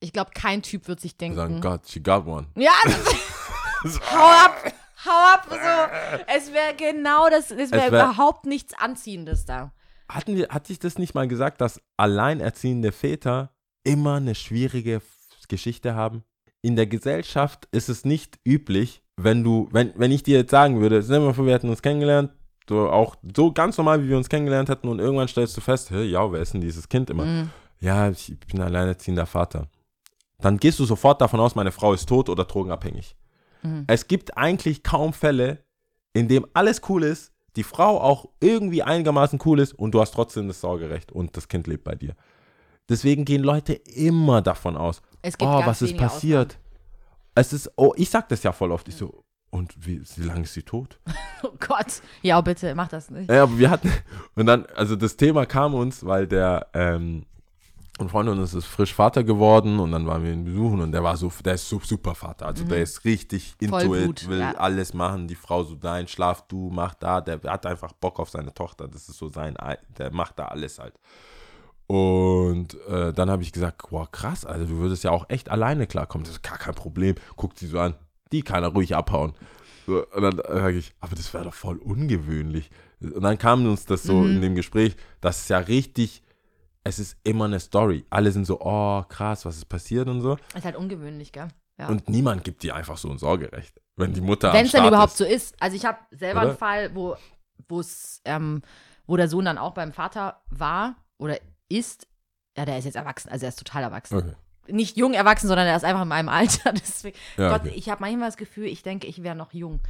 ich 0.00 0.12
glaube, 0.12 0.30
kein 0.34 0.62
Typ 0.62 0.88
wird 0.88 1.00
sich 1.00 1.16
denken. 1.16 1.36
Sagen, 1.36 1.60
Gott, 1.60 1.88
she 1.88 2.00
got 2.00 2.26
one. 2.26 2.46
Ja, 2.56 2.72
hau 4.12 4.26
ab, 4.46 4.72
hau 5.04 5.34
ab. 5.34 5.46
So. 5.50 6.24
Es 6.34 6.52
wäre 6.52 6.74
genau 6.76 7.28
das, 7.30 7.50
es 7.50 7.70
wäre 7.70 7.92
wär- 7.92 8.04
überhaupt 8.04 8.46
nichts 8.46 8.74
Anziehendes 8.78 9.44
da. 9.44 9.72
Hatten 10.08 10.36
wir, 10.36 10.48
hatte 10.48 10.72
ich 10.72 10.78
das 10.80 10.98
nicht 10.98 11.14
mal 11.14 11.28
gesagt, 11.28 11.60
dass 11.60 11.80
alleinerziehende 11.96 12.90
Väter 12.92 13.50
immer 13.84 14.16
eine 14.16 14.34
schwierige 14.34 15.00
Geschichte 15.48 15.94
haben? 15.94 16.24
In 16.62 16.76
der 16.76 16.86
Gesellschaft 16.86 17.68
ist 17.72 17.88
es 17.88 18.04
nicht 18.04 18.38
üblich, 18.44 19.02
wenn 19.16 19.44
du, 19.44 19.68
wenn, 19.70 19.92
wenn 19.96 20.10
ich 20.12 20.22
dir 20.22 20.38
jetzt 20.38 20.50
sagen 20.50 20.80
würde, 20.80 21.00
nehmen 21.00 21.26
wir 21.26 21.34
vor, 21.34 21.46
wir 21.46 21.54
hätten 21.54 21.68
uns 21.70 21.80
kennengelernt, 21.82 22.32
so 22.68 22.90
auch 22.90 23.16
so 23.34 23.52
ganz 23.52 23.78
normal, 23.78 24.02
wie 24.04 24.08
wir 24.08 24.16
uns 24.16 24.28
kennengelernt 24.28 24.68
hätten 24.68 24.88
und 24.88 24.98
irgendwann 24.98 25.28
stellst 25.28 25.56
du 25.56 25.60
fest, 25.60 25.90
hey, 25.90 26.04
ja, 26.04 26.30
wer 26.30 26.40
ist 26.40 26.52
denn 26.54 26.60
dieses 26.60 26.88
Kind 26.88 27.08
immer? 27.10 27.24
Mhm. 27.24 27.50
Ja, 27.80 28.10
ich 28.10 28.34
bin 28.50 28.60
alleinerziehender 28.60 29.26
Vater. 29.26 29.68
Dann 30.40 30.58
gehst 30.58 30.78
du 30.78 30.84
sofort 30.84 31.20
davon 31.20 31.40
aus, 31.40 31.54
meine 31.54 31.72
Frau 31.72 31.92
ist 31.92 32.08
tot 32.08 32.28
oder 32.28 32.44
drogenabhängig. 32.44 33.16
Mhm. 33.62 33.84
Es 33.86 34.08
gibt 34.08 34.36
eigentlich 34.36 34.82
kaum 34.82 35.12
Fälle, 35.12 35.64
in 36.12 36.28
dem 36.28 36.46
alles 36.54 36.82
cool 36.88 37.04
ist, 37.04 37.32
die 37.56 37.64
Frau 37.64 38.00
auch 38.00 38.28
irgendwie 38.40 38.82
einigermaßen 38.82 39.40
cool 39.44 39.60
ist 39.60 39.72
und 39.72 39.92
du 39.92 40.00
hast 40.00 40.12
trotzdem 40.12 40.48
das 40.48 40.60
Sorgerecht 40.60 41.12
und 41.12 41.36
das 41.36 41.48
Kind 41.48 41.66
lebt 41.66 41.84
bei 41.84 41.94
dir. 41.94 42.14
Deswegen 42.88 43.24
gehen 43.24 43.42
Leute 43.42 43.74
immer 43.74 44.42
davon 44.42 44.76
aus, 44.76 45.02
Es 45.22 45.36
gibt 45.36 45.50
oh, 45.50 45.62
was 45.64 45.82
ist 45.82 45.96
passiert? 45.96 46.58
Es 47.34 47.52
ist, 47.52 47.70
oh, 47.76 47.92
ich 47.96 48.10
sag 48.10 48.28
das 48.28 48.42
ja 48.42 48.52
voll 48.52 48.72
oft. 48.72 48.88
Ich 48.88 48.96
so, 48.96 49.22
und 49.50 49.74
wie, 49.84 50.00
wie 50.16 50.24
lange 50.24 50.42
ist 50.42 50.54
sie 50.54 50.62
tot? 50.62 50.98
Oh 51.42 51.56
Gott. 51.58 52.02
Ja, 52.20 52.38
bitte, 52.42 52.74
mach 52.74 52.88
das 52.88 53.08
nicht. 53.08 53.30
Ja, 53.30 53.44
aber 53.44 53.58
wir 53.58 53.70
hatten, 53.70 53.90
und 54.34 54.44
dann, 54.44 54.66
also 54.76 54.94
das 54.94 55.16
Thema 55.16 55.46
kam 55.46 55.72
uns, 55.72 56.04
weil 56.04 56.26
der, 56.26 56.66
ähm, 56.74 57.24
ein 58.00 58.08
Freund 58.08 58.28
von 58.28 58.38
uns 58.38 58.54
ist 58.54 58.66
frisch 58.66 58.94
Vater 58.94 59.22
geworden 59.24 59.78
und 59.78 59.92
dann 59.92 60.06
waren 60.06 60.22
wir 60.24 60.32
ihn 60.32 60.44
besuchen 60.44 60.80
und 60.80 60.92
der 60.92 61.02
war 61.02 61.16
so, 61.16 61.30
der 61.44 61.54
ist 61.54 61.68
so 61.68 61.80
super 61.82 62.14
Vater. 62.14 62.46
Also 62.46 62.64
der 62.64 62.82
ist 62.82 63.04
richtig 63.04 63.54
into 63.60 63.76
Mhm. 63.76 63.80
Voll 63.88 63.98
it, 63.98 64.06
gut, 64.06 64.28
will 64.28 64.38
ja. 64.40 64.52
alles 64.56 64.94
machen, 64.94 65.28
die 65.28 65.34
Frau 65.34 65.62
so 65.64 65.76
nein, 65.80 66.08
schlaf 66.08 66.46
du, 66.48 66.70
mach 66.72 66.94
da, 66.94 67.20
der 67.20 67.40
hat 67.44 67.66
einfach 67.66 67.92
Bock 67.92 68.18
auf 68.18 68.30
seine 68.30 68.52
Tochter. 68.54 68.88
Das 68.88 69.08
ist 69.08 69.18
so 69.18 69.28
sein, 69.28 69.56
Ei- 69.58 69.78
der 69.98 70.12
macht 70.12 70.38
da 70.38 70.46
alles 70.46 70.78
halt. 70.78 70.94
Und 71.86 72.76
äh, 72.88 73.12
dann 73.12 73.30
habe 73.30 73.42
ich 73.42 73.52
gesagt, 73.52 73.90
boah, 73.90 74.08
krass, 74.10 74.44
also 74.46 74.64
du 74.64 74.76
würdest 74.78 75.02
ja 75.02 75.10
auch 75.10 75.26
echt 75.28 75.50
alleine 75.50 75.86
klarkommen. 75.86 76.24
Das 76.24 76.34
ist 76.34 76.42
gar 76.42 76.56
kein 76.58 76.74
Problem. 76.74 77.16
Guckt 77.36 77.58
sie 77.58 77.66
so 77.66 77.80
an, 77.80 77.94
die 78.30 78.42
kann 78.42 78.62
er 78.62 78.68
ruhig 78.70 78.94
abhauen. 78.94 79.32
So, 79.86 80.06
und 80.06 80.22
dann 80.22 80.36
sage 80.36 80.78
ich, 80.78 80.92
aber 81.00 81.16
das 81.16 81.34
wäre 81.34 81.44
doch 81.44 81.54
voll 81.54 81.78
ungewöhnlich. 81.78 82.70
Und 83.00 83.22
dann 83.22 83.38
kam 83.38 83.66
uns 83.66 83.86
das 83.86 84.04
so 84.04 84.18
Mhm. 84.18 84.36
in 84.36 84.40
dem 84.42 84.54
Gespräch, 84.54 84.94
dass 85.20 85.40
es 85.42 85.48
ja 85.48 85.58
richtig, 85.58 86.22
es 86.84 86.98
ist 86.98 87.16
immer 87.24 87.44
eine 87.44 87.60
Story. 87.60 88.06
Alle 88.10 88.32
sind 88.32 88.44
so, 88.46 88.60
oh 88.60 89.02
krass, 89.08 89.44
was 89.44 89.56
ist 89.56 89.66
passiert 89.68 90.08
und 90.08 90.20
so. 90.20 90.36
Ist 90.54 90.64
halt 90.64 90.76
ungewöhnlich, 90.76 91.32
gell? 91.32 91.48
Ja. 91.78 91.88
Und 91.88 92.08
niemand 92.08 92.44
gibt 92.44 92.62
dir 92.62 92.74
einfach 92.74 92.98
so 92.98 93.10
ein 93.10 93.18
Sorgerecht, 93.18 93.80
wenn 93.96 94.12
die 94.12 94.20
Mutter 94.20 94.52
Wenn 94.52 94.66
es 94.66 94.72
dann 94.72 94.86
überhaupt 94.86 95.12
ist. 95.12 95.18
so 95.18 95.24
ist. 95.24 95.54
Also 95.62 95.76
ich 95.76 95.86
habe 95.86 95.98
selber 96.10 96.40
Oder? 96.40 96.48
einen 96.50 96.58
Fall, 96.58 96.94
wo 96.94 97.16
ähm, 98.24 98.62
wo 99.06 99.16
der 99.16 99.28
Sohn 99.28 99.44
dann 99.44 99.58
auch 99.58 99.72
beim 99.74 99.92
Vater 99.92 100.42
war 100.50 100.96
oder 101.18 101.38
ist. 101.68 102.06
Ja, 102.56 102.64
der 102.64 102.78
ist 102.78 102.84
jetzt 102.84 102.96
erwachsen, 102.96 103.30
also 103.30 103.46
er 103.46 103.50
ist 103.50 103.58
total 103.58 103.82
erwachsen. 103.82 104.16
Okay. 104.16 104.34
Nicht 104.68 104.96
jung 104.96 105.14
erwachsen, 105.14 105.48
sondern 105.48 105.66
er 105.66 105.76
ist 105.76 105.84
einfach 105.84 106.02
in 106.02 106.08
meinem 106.08 106.28
Alter. 106.28 106.72
Deswegen, 106.74 107.16
Ja, 107.36 107.50
Gott, 107.50 107.62
okay. 107.62 107.72
ich 107.74 107.88
habe 107.88 108.00
manchmal 108.00 108.28
das 108.28 108.36
Gefühl, 108.36 108.66
ich 108.66 108.82
denke, 108.82 109.06
ich 109.06 109.22
wäre 109.22 109.34
noch 109.36 109.52
jung. 109.52 109.80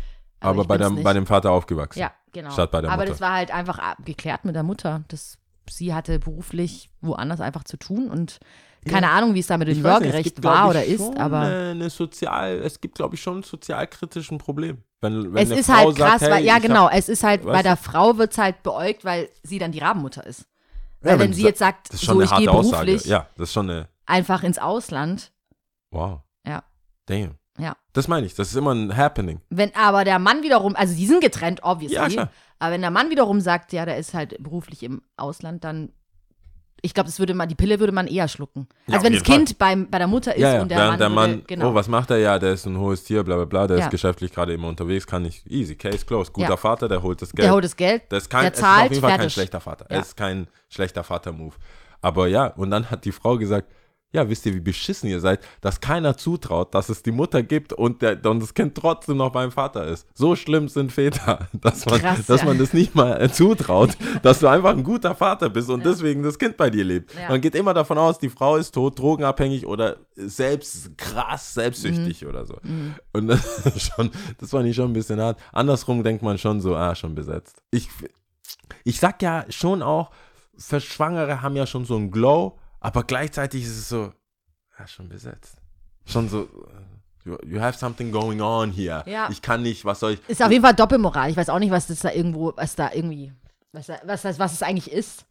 Aber 0.40 0.62
ich 0.62 0.68
bei, 0.68 0.78
dem, 0.78 1.02
bei 1.02 1.12
dem 1.12 1.26
Vater 1.26 1.50
aufgewachsen. 1.50 2.00
Ja, 2.00 2.12
genau. 2.32 2.50
Statt 2.50 2.70
bei 2.70 2.80
der 2.80 2.90
Aber 2.90 3.02
Mutter. 3.02 3.10
das 3.12 3.20
war 3.20 3.32
halt 3.34 3.50
einfach 3.50 3.96
geklärt 4.04 4.44
mit 4.44 4.54
der 4.54 4.62
Mutter. 4.62 5.02
Das, 5.08 5.38
sie 5.68 5.94
hatte 5.94 6.18
beruflich 6.18 6.90
woanders 7.00 7.40
einfach 7.40 7.64
zu 7.64 7.76
tun 7.76 8.10
und 8.10 8.40
keine 8.88 9.10
Ahnung, 9.10 9.34
wie 9.34 9.40
es 9.40 9.46
da 9.46 9.58
mit 9.58 9.68
dem 9.68 9.82
gibt, 10.22 10.42
war 10.42 10.70
oder 10.70 10.84
ist, 10.84 11.02
aber 11.18 11.40
Eine, 11.40 11.70
eine 11.72 11.90
sozial, 11.90 12.60
es 12.62 12.80
gibt, 12.80 12.94
glaube 12.94 13.14
ich, 13.14 13.22
schon 13.22 13.40
ein 13.40 13.42
sozialkritisches 13.42 14.38
Problem. 14.38 14.78
Wenn, 15.02 15.34
wenn 15.34 15.50
es 15.52 15.58
ist 15.58 15.66
Frau 15.66 15.74
halt 15.74 15.96
sagt, 15.96 16.10
krass, 16.10 16.22
hey, 16.22 16.30
weil, 16.30 16.44
ja 16.44 16.58
genau, 16.58 16.84
Hab, 16.86 16.94
es 16.94 17.08
ist 17.08 17.22
halt, 17.22 17.44
bei 17.44 17.62
der 17.62 17.76
Frau 17.76 18.16
wird 18.16 18.32
es 18.32 18.38
halt 18.38 18.62
beäugt, 18.62 19.04
weil 19.04 19.28
sie 19.42 19.58
dann 19.58 19.72
die 19.72 19.80
Rabenmutter 19.80 20.24
ist. 20.26 20.46
Weil 21.00 21.12
Ja, 21.12 21.18
wenn 21.18 21.26
wenn 21.28 21.32
sie 21.34 21.42
jetzt 21.42 21.58
sagt, 21.58 21.88
das 21.88 21.96
ist 21.96 22.04
schon 22.04 22.14
so 22.14 22.20
eine 22.20 22.24
ich 22.24 22.30
harte 22.30 22.44
gehe 22.44 22.52
Aussage. 22.52 22.86
beruflich 22.86 23.10
Ja, 23.10 23.28
das 23.36 23.48
ist 23.48 23.52
schon 23.52 23.70
eine, 23.70 23.88
einfach 24.06 24.42
ins 24.42 24.58
Ausland, 24.58 25.32
wow. 25.90 26.20
Ja. 26.46 26.62
Damn. 27.06 27.36
Ja. 27.60 27.76
Das 27.92 28.08
meine 28.08 28.26
ich, 28.26 28.34
das 28.34 28.48
ist 28.48 28.56
immer 28.56 28.72
ein 28.72 28.96
Happening. 28.96 29.40
wenn 29.50 29.74
aber 29.74 30.04
der 30.04 30.18
Mann 30.18 30.42
wiederum, 30.42 30.76
also 30.76 30.94
die 30.94 31.06
sind 31.06 31.20
getrennt, 31.20 31.60
obviously, 31.62 31.96
Ja, 31.96 32.08
klar. 32.08 32.30
aber 32.58 32.72
wenn 32.72 32.80
der 32.80 32.90
Mann 32.90 33.10
wiederum 33.10 33.40
sagt, 33.40 33.72
ja, 33.72 33.84
der 33.84 33.96
ist 33.98 34.14
halt 34.14 34.42
beruflich 34.42 34.82
im 34.82 35.02
Ausland, 35.16 35.64
dann 35.64 35.90
ich 36.82 36.94
glaube, 36.94 37.08
das 37.08 37.18
würde 37.18 37.34
man, 37.34 37.48
die 37.48 37.54
Pille 37.54 37.78
würde 37.78 37.92
man 37.92 38.06
eher 38.06 38.26
schlucken. 38.28 38.66
Ja, 38.86 38.94
also 38.94 39.04
wenn 39.04 39.12
das 39.12 39.22
Kind 39.22 39.58
beim, 39.58 39.90
bei 39.90 39.98
der 39.98 40.06
Mutter 40.06 40.34
ist 40.34 40.40
ja, 40.40 40.54
ja. 40.54 40.62
und 40.62 40.70
der 40.70 40.78
Während 40.78 40.90
Mann, 40.92 40.98
der 40.98 41.08
Mann, 41.10 41.30
würde, 41.30 41.42
genau. 41.46 41.70
oh, 41.70 41.74
was 41.74 41.88
macht 41.88 42.10
er? 42.10 42.18
Ja, 42.18 42.38
der 42.38 42.52
ist 42.54 42.66
ein 42.66 42.78
hohes 42.78 43.04
Tier, 43.04 43.22
bla 43.22 43.36
bla 43.36 43.44
bla, 43.44 43.66
der 43.66 43.78
ist 43.78 43.90
geschäftlich 43.90 44.32
gerade 44.32 44.54
immer 44.54 44.68
unterwegs, 44.68 45.06
kann 45.06 45.22
nicht, 45.22 45.46
easy, 45.46 45.76
case 45.76 46.04
closed. 46.06 46.32
Guter. 46.32 46.56
Vater, 46.56 46.88
der 46.88 47.02
holt 47.02 47.20
das 47.20 47.32
Geld. 47.32 47.44
der 47.46 47.52
holt 47.52 47.64
das 47.64 47.76
Geld, 47.76 48.04
Das 48.08 48.22
ist 48.24 48.30
kein, 48.30 48.42
der 48.42 48.52
es 48.52 48.58
ist 48.58 48.64
auf 48.64 48.70
zahlt, 48.70 48.90
jeden 48.92 49.02
Fall 49.02 49.18
kein 49.18 49.30
schlechter 49.30 49.60
Vater. 49.60 49.86
Es 49.88 50.08
ist 50.08 50.16
kein 50.16 50.46
schlechter 50.68 51.04
Vater-Move. 51.04 51.54
Aber 52.02 52.28
ja, 52.28 52.46
und 52.46 52.70
dann 52.70 52.90
hat 52.90 53.04
die 53.04 53.12
Frau 53.12 53.36
gesagt, 53.36 53.70
ja, 54.12 54.28
wisst 54.28 54.44
ihr, 54.46 54.54
wie 54.54 54.60
beschissen 54.60 55.08
ihr 55.08 55.20
seid, 55.20 55.40
dass 55.60 55.80
keiner 55.80 56.16
zutraut, 56.16 56.74
dass 56.74 56.88
es 56.88 57.02
die 57.02 57.12
Mutter 57.12 57.42
gibt 57.42 57.72
und, 57.72 58.02
der, 58.02 58.24
und 58.26 58.40
das 58.42 58.54
Kind 58.54 58.74
trotzdem 58.74 59.18
noch 59.18 59.30
beim 59.30 59.52
Vater 59.52 59.86
ist. 59.86 60.06
So 60.14 60.34
schlimm 60.34 60.68
sind 60.68 60.90
Väter, 60.92 61.48
dass 61.52 61.86
man, 61.86 62.00
Krass, 62.00 62.26
dass 62.26 62.40
ja. 62.40 62.46
man 62.46 62.58
das 62.58 62.72
nicht 62.72 62.94
mal 62.94 63.20
äh, 63.22 63.30
zutraut, 63.30 63.90
dass 64.22 64.40
du 64.40 64.48
einfach 64.48 64.70
ein 64.70 64.82
guter 64.82 65.14
Vater 65.14 65.48
bist 65.48 65.70
und 65.70 65.84
Ja. 65.84 65.90
deswegen 65.90 66.22
das 66.22 66.38
Kind 66.38 66.56
bei 66.56 66.70
dir 66.70 66.84
lebt. 66.84 67.14
Ja. 67.14 67.28
Man 67.28 67.40
geht 67.40 67.54
immer 67.54 67.72
davon 67.74 67.98
aus, 67.98 68.18
die 68.18 68.28
Frau 68.30 68.56
ist 68.56 68.72
tot, 68.72 68.98
drogenabhängig 68.98 69.66
oder 69.66 69.96
selbst 70.16 70.96
krass 70.98 71.54
Mhm. 71.54 71.60
selbstsüchtig 71.60 72.26
oder 72.26 72.44
so. 72.46 72.56
Und 73.12 73.28
das, 73.28 73.92
schon, 73.94 74.10
das 74.38 74.50
fand 74.50 74.66
ich 74.66 74.74
schon 74.76 74.90
ein 74.90 74.94
bisschen 74.94 75.20
hart. 75.20 75.38
Andersrum 75.52 76.02
denkt 76.02 76.22
man 76.22 76.36
schon 76.38 76.60
so, 76.60 76.74
ah, 76.74 76.94
schon 76.94 77.14
besetzt. 77.14 77.62
Ich, 77.70 77.88
ich 78.84 78.98
sag 78.98 79.22
ja 79.22 79.44
schon 79.50 79.82
auch, 79.82 80.10
Verschwangere 80.56 81.42
haben 81.42 81.56
ja 81.56 81.66
schon 81.66 81.84
so 81.84 81.96
einen 81.96 82.10
Glow, 82.10 82.58
aber 82.80 83.04
gleichzeitig 83.04 83.62
ist 83.64 83.78
es 83.78 83.88
so, 83.88 84.12
ja, 84.78 84.86
schon 84.86 85.08
besetzt. 85.08 85.56
Schon 86.06 86.28
so, 86.28 86.42
äh, 86.42 87.28
you, 87.28 87.36
you 87.46 87.60
have 87.60 87.78
something 87.78 88.10
going 88.10 88.40
on 88.40 88.72
here. 88.72 89.04
Ja. 89.06 89.28
Ich 89.30 89.42
kann 89.42 89.62
nicht, 89.62 89.84
was 89.84 90.00
soll 90.00 90.12
ich. 90.14 90.28
Ist 90.28 90.42
auf 90.42 90.50
jeden 90.50 90.64
Fall 90.64 90.74
Doppelmoral. 90.74 91.30
Ich 91.30 91.36
weiß 91.36 91.50
auch 91.50 91.58
nicht, 91.58 91.70
was 91.70 91.86
das 91.86 92.00
da 92.00 92.10
irgendwo, 92.10 92.52
was 92.56 92.74
da 92.74 92.90
irgendwie, 92.92 93.32
was, 93.72 93.86
da, 93.86 94.00
was, 94.04 94.22
das, 94.22 94.38
was 94.38 94.52
es 94.52 94.62
eigentlich 94.62 94.90
ist. 94.90 95.26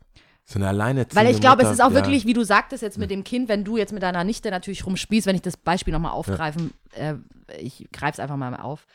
So 0.46 0.58
eine 0.58 0.70
alleinerziehende 0.70 1.16
Weil 1.16 1.34
ich 1.34 1.42
glaube, 1.42 1.64
es 1.64 1.70
ist 1.70 1.82
auch 1.82 1.90
ja. 1.90 1.96
wirklich, 1.96 2.26
wie 2.26 2.34
du 2.34 2.44
sagtest 2.44 2.82
jetzt 2.82 2.98
mit 2.98 3.12
dem 3.12 3.24
Kind, 3.24 3.50
wenn 3.50 3.64
du 3.64 3.78
jetzt 3.78 3.94
mit 3.94 4.02
deiner 4.02 4.24
Nichte 4.24 4.50
natürlich 4.50 4.86
rumspielst, 4.86 5.28
wenn 5.28 5.36
ich 5.36 5.44
das 5.44 5.58
Beispiel 5.58 5.94
nochmal 5.94 6.12
aufgreifen, 6.12 6.74
äh, 6.96 7.16
ich 7.60 7.88
greife 7.92 8.14
es 8.14 8.20
einfach 8.20 8.38
mal 8.38 8.56
auf. 8.56 8.88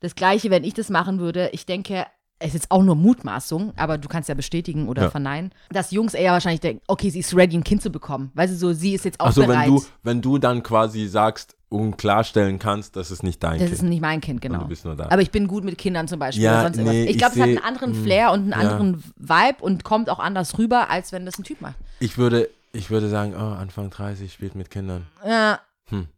Das 0.00 0.14
Gleiche, 0.14 0.50
wenn 0.50 0.62
ich 0.62 0.74
das 0.74 0.90
machen 0.90 1.18
würde, 1.18 1.50
ich 1.52 1.66
denke, 1.66 2.06
ist 2.42 2.54
jetzt 2.54 2.70
auch 2.70 2.82
nur 2.82 2.94
Mutmaßung, 2.96 3.72
aber 3.76 3.96
du 3.98 4.08
kannst 4.08 4.28
ja 4.28 4.34
bestätigen 4.34 4.88
oder 4.88 5.02
Ja. 5.04 5.10
verneinen, 5.10 5.52
dass 5.70 5.90
Jungs 5.92 6.14
eher 6.14 6.32
wahrscheinlich 6.32 6.60
denken, 6.60 6.82
okay, 6.88 7.08
sie 7.10 7.20
ist 7.20 7.34
ready, 7.34 7.56
ein 7.56 7.64
Kind 7.64 7.80
zu 7.82 7.90
bekommen. 7.90 8.30
Weißt 8.34 8.52
du, 8.52 8.56
so, 8.56 8.72
sie 8.72 8.92
ist 8.94 9.04
jetzt 9.04 9.20
auch 9.20 9.26
Achso, 9.26 9.42
bereit. 9.46 9.66
wenn 9.68 9.74
du, 9.76 9.82
wenn 10.02 10.20
du 10.22 10.38
dann 10.38 10.62
quasi 10.62 11.06
sagst 11.06 11.56
und 11.70 11.96
klarstellen 11.96 12.58
kannst, 12.58 12.96
das 12.96 13.10
ist 13.10 13.22
nicht 13.22 13.42
dein 13.42 13.52
das 13.58 13.60
Kind. 13.68 13.72
ist 13.72 13.82
nicht 13.82 14.00
mein 14.00 14.20
Kind, 14.20 14.36
Und 14.44 14.50
genau. 14.52 14.58
du 14.62 14.68
bist 14.68 14.84
nur 14.84 14.94
da. 14.94 15.08
Aber 15.10 15.22
ich 15.22 15.30
bin 15.30 15.46
gut 15.48 15.64
mit 15.64 15.78
Kindern 15.78 16.06
zum 16.06 16.18
Beispiel 16.18 16.44
Ja, 16.44 16.52
oder 16.54 16.62
sonst 16.64 16.76
irgendwas. 16.78 16.94
nee, 16.96 17.04
Ich 17.10 17.18
glaube, 17.18 17.34
es 17.34 17.40
hat 17.40 17.48
einen 17.48 17.58
anderen 17.58 17.92
mm, 18.00 18.04
Flair 18.04 18.32
und 18.32 18.40
einen 18.40 18.50
ja. 18.52 18.58
anderen 18.76 19.04
Vibe 19.16 19.62
und 19.62 19.84
kommt 19.84 20.10
auch 20.10 20.18
anders 20.18 20.58
rüber, 20.58 20.90
als 20.90 21.12
wenn 21.12 21.24
das 21.26 21.38
ein 21.38 21.44
Typ 21.44 21.60
macht. 21.60 21.76
ich 22.00 22.18
würde, 22.18 22.48
ich 22.72 22.90
würde 22.90 23.08
sagen, 23.08 23.34
oh, 23.36 23.38
Anfang 23.38 23.90
30 23.90 24.32
spielt 24.32 24.54
mit 24.54 24.70
Kindern. 24.70 25.06
Ja. 25.26 25.60
Hm. 25.88 26.08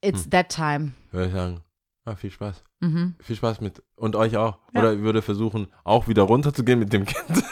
It's 0.00 0.24
Hm. 0.24 0.30
that 0.30 0.48
time. 0.48 0.92
Würde 1.10 1.26
ich 1.28 1.32
sagen, 1.34 1.60
ah, 2.04 2.14
viel 2.14 2.30
Spaß. 2.30 2.62
Mhm. 2.80 3.14
Viel 3.20 3.36
Spaß 3.36 3.60
mit 3.60 3.82
und 3.96 4.14
euch 4.16 4.36
auch. 4.36 4.58
Ja. 4.74 4.80
Oder 4.80 4.92
ich 4.92 5.00
würde 5.00 5.22
versuchen, 5.22 5.68
auch 5.84 6.08
wieder 6.08 6.22
runterzugehen 6.22 6.78
mit 6.78 6.92
dem 6.92 7.04
Kind. 7.04 7.44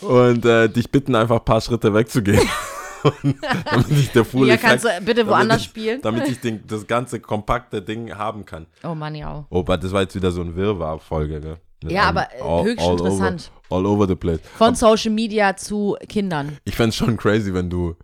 und 0.00 0.44
äh, 0.44 0.68
dich 0.68 0.90
bitten, 0.90 1.14
einfach 1.14 1.38
ein 1.38 1.44
paar 1.44 1.60
Schritte 1.60 1.94
wegzugehen. 1.94 2.48
Und 3.02 3.36
damit 3.70 3.90
ich 3.90 4.10
der 4.10 4.24
Fool 4.24 4.46
Hier 4.46 4.56
kannst 4.56 4.84
du 4.84 4.88
bitte 5.04 5.26
woanders 5.26 5.58
ich, 5.58 5.64
spielen. 5.64 6.00
Damit 6.02 6.28
ich 6.28 6.40
den, 6.42 6.66
das 6.66 6.86
ganze 6.86 7.20
kompakte 7.20 7.82
Ding 7.82 8.14
haben 8.14 8.44
kann. 8.44 8.66
Oh 8.82 8.94
Mann, 8.94 9.14
ja. 9.14 9.46
Oh, 9.50 9.60
aber 9.60 9.78
das 9.78 9.92
war 9.92 10.02
jetzt 10.02 10.14
wieder 10.14 10.30
so 10.30 10.40
ein 10.40 10.54
Wirrwarr-Folge? 10.54 11.58
Mit 11.82 11.92
Ja, 11.92 12.04
aber, 12.04 12.28
äh, 12.34 12.64
höchst 12.64 12.86
interessant. 12.86 13.50
Over, 13.68 13.76
all 13.76 13.86
over 13.86 14.06
the 14.06 14.16
place. 14.16 14.40
Von 14.56 14.74
Social 14.74 15.12
Media 15.12 15.56
zu 15.56 15.96
Kindern. 16.08 16.58
Ich 16.64 16.76
fände 16.76 16.92
schon 16.94 17.16
crazy, 17.16 17.54
wenn 17.54 17.70
du, 17.70 17.96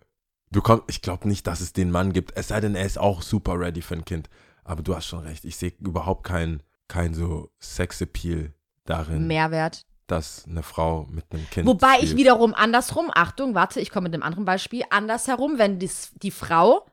du 0.51 0.61
kommst, 0.61 0.85
ich 0.87 1.01
glaube 1.01 1.27
nicht, 1.27 1.45
dass 1.47 1.61
es 1.61 1.73
den 1.73 1.91
Mann 1.91 2.13
gibt, 2.13 2.35
es 2.37 2.49
sei 2.49 2.59
denn, 2.61 2.75
er 2.75 2.85
ist 2.85 2.97
auch 2.97 3.21
super 3.21 3.59
ready 3.59 3.81
für 3.81 3.95
ein 3.95 4.05
Kind. 4.05 4.29
Aber 4.63 4.81
du 4.83 4.95
hast 4.95 5.05
schon 5.07 5.19
recht, 5.19 5.45
ich 5.45 5.55
sehe 5.57 5.73
überhaupt 5.79 6.25
keinen 6.25 6.61
kein 6.87 7.13
so 7.13 7.49
Sexappeal 7.59 8.53
darin, 8.85 9.27
Mehrwert. 9.27 9.85
dass 10.07 10.45
eine 10.45 10.63
Frau 10.63 11.05
mit 11.09 11.25
einem 11.31 11.49
Kind 11.49 11.67
Wobei 11.67 11.95
ich 11.95 12.09
spielt. 12.09 12.17
wiederum 12.17 12.53
andersrum, 12.53 13.09
Achtung, 13.13 13.55
warte, 13.55 13.79
ich 13.81 13.89
komme 13.91 14.05
mit 14.05 14.13
einem 14.13 14.23
anderen 14.23 14.45
Beispiel, 14.45 14.83
andersherum, 14.89 15.57
wenn 15.57 15.79
dies, 15.79 16.11
die 16.21 16.31
Frau, 16.31 16.85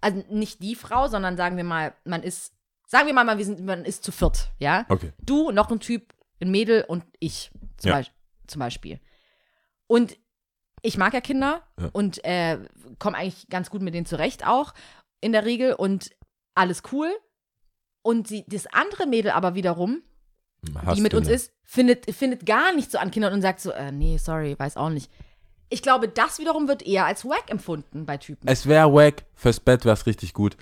also 0.00 0.22
nicht 0.30 0.62
die 0.62 0.74
Frau, 0.74 1.08
sondern 1.08 1.36
sagen 1.36 1.56
wir 1.56 1.64
mal, 1.64 1.94
man 2.04 2.22
ist, 2.22 2.52
sagen 2.86 3.06
wir 3.06 3.14
mal, 3.14 3.38
wir 3.38 3.44
sind, 3.44 3.64
man 3.64 3.84
ist 3.84 4.04
zu 4.04 4.12
viert, 4.12 4.50
ja? 4.58 4.84
Okay. 4.88 5.12
Du, 5.20 5.50
noch 5.52 5.70
ein 5.70 5.80
Typ, 5.80 6.12
ein 6.40 6.50
Mädel 6.50 6.84
und 6.86 7.04
ich 7.18 7.50
zum, 7.78 7.90
Ja. 7.90 7.98
Beisp- 7.98 8.10
zum 8.46 8.58
Beispiel. 8.60 9.00
Und 9.88 10.16
ich 10.86 10.96
mag 10.98 11.12
ja 11.14 11.20
Kinder 11.20 11.62
Ja. 11.80 11.88
und 11.92 12.24
äh, 12.24 12.58
komme 12.98 13.16
eigentlich 13.16 13.48
ganz 13.48 13.70
gut 13.70 13.82
mit 13.82 13.94
denen 13.94 14.06
zurecht 14.06 14.46
auch 14.46 14.72
in 15.20 15.32
der 15.32 15.44
Regel 15.44 15.72
und 15.74 16.10
alles 16.54 16.82
cool. 16.92 17.08
Und 18.02 18.28
sie, 18.28 18.44
das 18.46 18.66
andere 18.72 19.06
Mädel 19.06 19.32
aber 19.32 19.54
wiederum, 19.54 20.02
Hast 20.84 20.96
die 20.96 21.02
mit 21.02 21.14
uns 21.14 21.28
ist, 21.28 21.52
findet, 21.64 22.12
findet 22.14 22.46
gar 22.46 22.72
nicht 22.74 22.90
so 22.90 22.98
an 22.98 23.10
Kindern 23.10 23.32
und 23.32 23.42
sagt 23.42 23.60
so, 23.60 23.70
äh, 23.72 23.90
nee, 23.92 24.16
sorry, 24.16 24.56
weiß 24.58 24.76
auch 24.76 24.90
nicht. 24.90 25.10
Ich 25.68 25.82
glaube, 25.82 26.08
das 26.08 26.38
wiederum 26.38 26.68
wird 26.68 26.82
eher 26.86 27.04
als 27.06 27.24
wack 27.24 27.50
empfunden 27.50 28.06
bei 28.06 28.16
Typen. 28.16 28.46
Es 28.48 28.66
wäre 28.66 28.92
wack, 28.92 29.24
fürs 29.34 29.58
Bett 29.60 29.84
wäre 29.84 29.94
es 29.94 30.06
richtig 30.06 30.32
gut. 30.32 30.56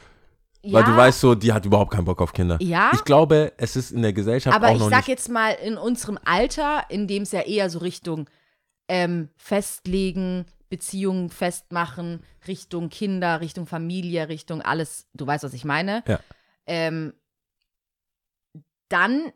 Weil 0.66 0.84
du 0.84 0.96
weißt 0.96 1.20
so, 1.20 1.34
die 1.34 1.52
hat 1.52 1.66
überhaupt 1.66 1.92
keinen 1.92 2.06
Bock 2.06 2.22
auf 2.22 2.32
Kinder. 2.32 2.56
Ja. 2.62 2.90
Ich 2.94 3.04
glaube, 3.04 3.52
es 3.58 3.76
ist 3.76 3.90
in 3.92 4.00
der 4.00 4.14
Gesellschaft 4.14 4.56
aber 4.56 4.68
auch 4.68 4.72
ich 4.74 4.78
noch 4.80 4.88
sag 4.88 5.00
nicht. 5.00 5.08
jetzt 5.08 5.28
mal, 5.28 5.50
in 5.50 5.76
unserem 5.76 6.18
Alter, 6.24 6.84
in 6.88 7.06
dem 7.06 7.24
es 7.24 7.32
ja 7.32 7.42
eher 7.42 7.68
so 7.68 7.80
Richtung 7.80 8.26
ähm, 8.88 9.28
Festlegen, 9.36 10.44
Beziehungen 10.68 11.30
festmachen, 11.30 12.22
Richtung 12.46 12.88
Kinder, 12.88 13.40
Richtung 13.40 13.66
Familie, 13.66 14.28
Richtung 14.28 14.60
alles, 14.60 15.06
du 15.14 15.26
weißt, 15.26 15.44
was 15.44 15.54
ich 15.54 15.64
meine. 15.64 16.02
Ja. 16.06 16.20
Ähm, 16.66 17.14
dann 18.88 19.32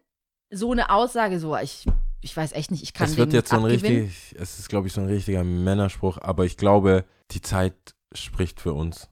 so 0.51 0.73
eine 0.73 0.91
Aussage, 0.91 1.39
so, 1.39 1.57
ich, 1.57 1.87
ich 2.21 2.37
weiß 2.37 2.53
echt 2.53 2.71
nicht, 2.71 2.83
ich 2.83 2.95
kann 2.95 3.09
es 3.09 3.17
wird 3.17 3.33
jetzt 3.33 3.51
so 3.51 3.57
ein 3.57 3.65
abgewinnen. 3.65 4.05
richtig, 4.07 4.35
es 4.39 4.59
ist, 4.59 4.69
glaube 4.69 4.87
ich, 4.89 4.93
so 4.93 5.01
ein 5.01 5.07
richtiger 5.07 5.45
Männerspruch, 5.45 6.19
aber 6.19 6.45
ich 6.45 6.57
glaube, 6.57 7.05
die 7.31 7.41
Zeit 7.41 7.75
spricht 8.13 8.61
für 8.61 8.73
uns. 8.73 9.09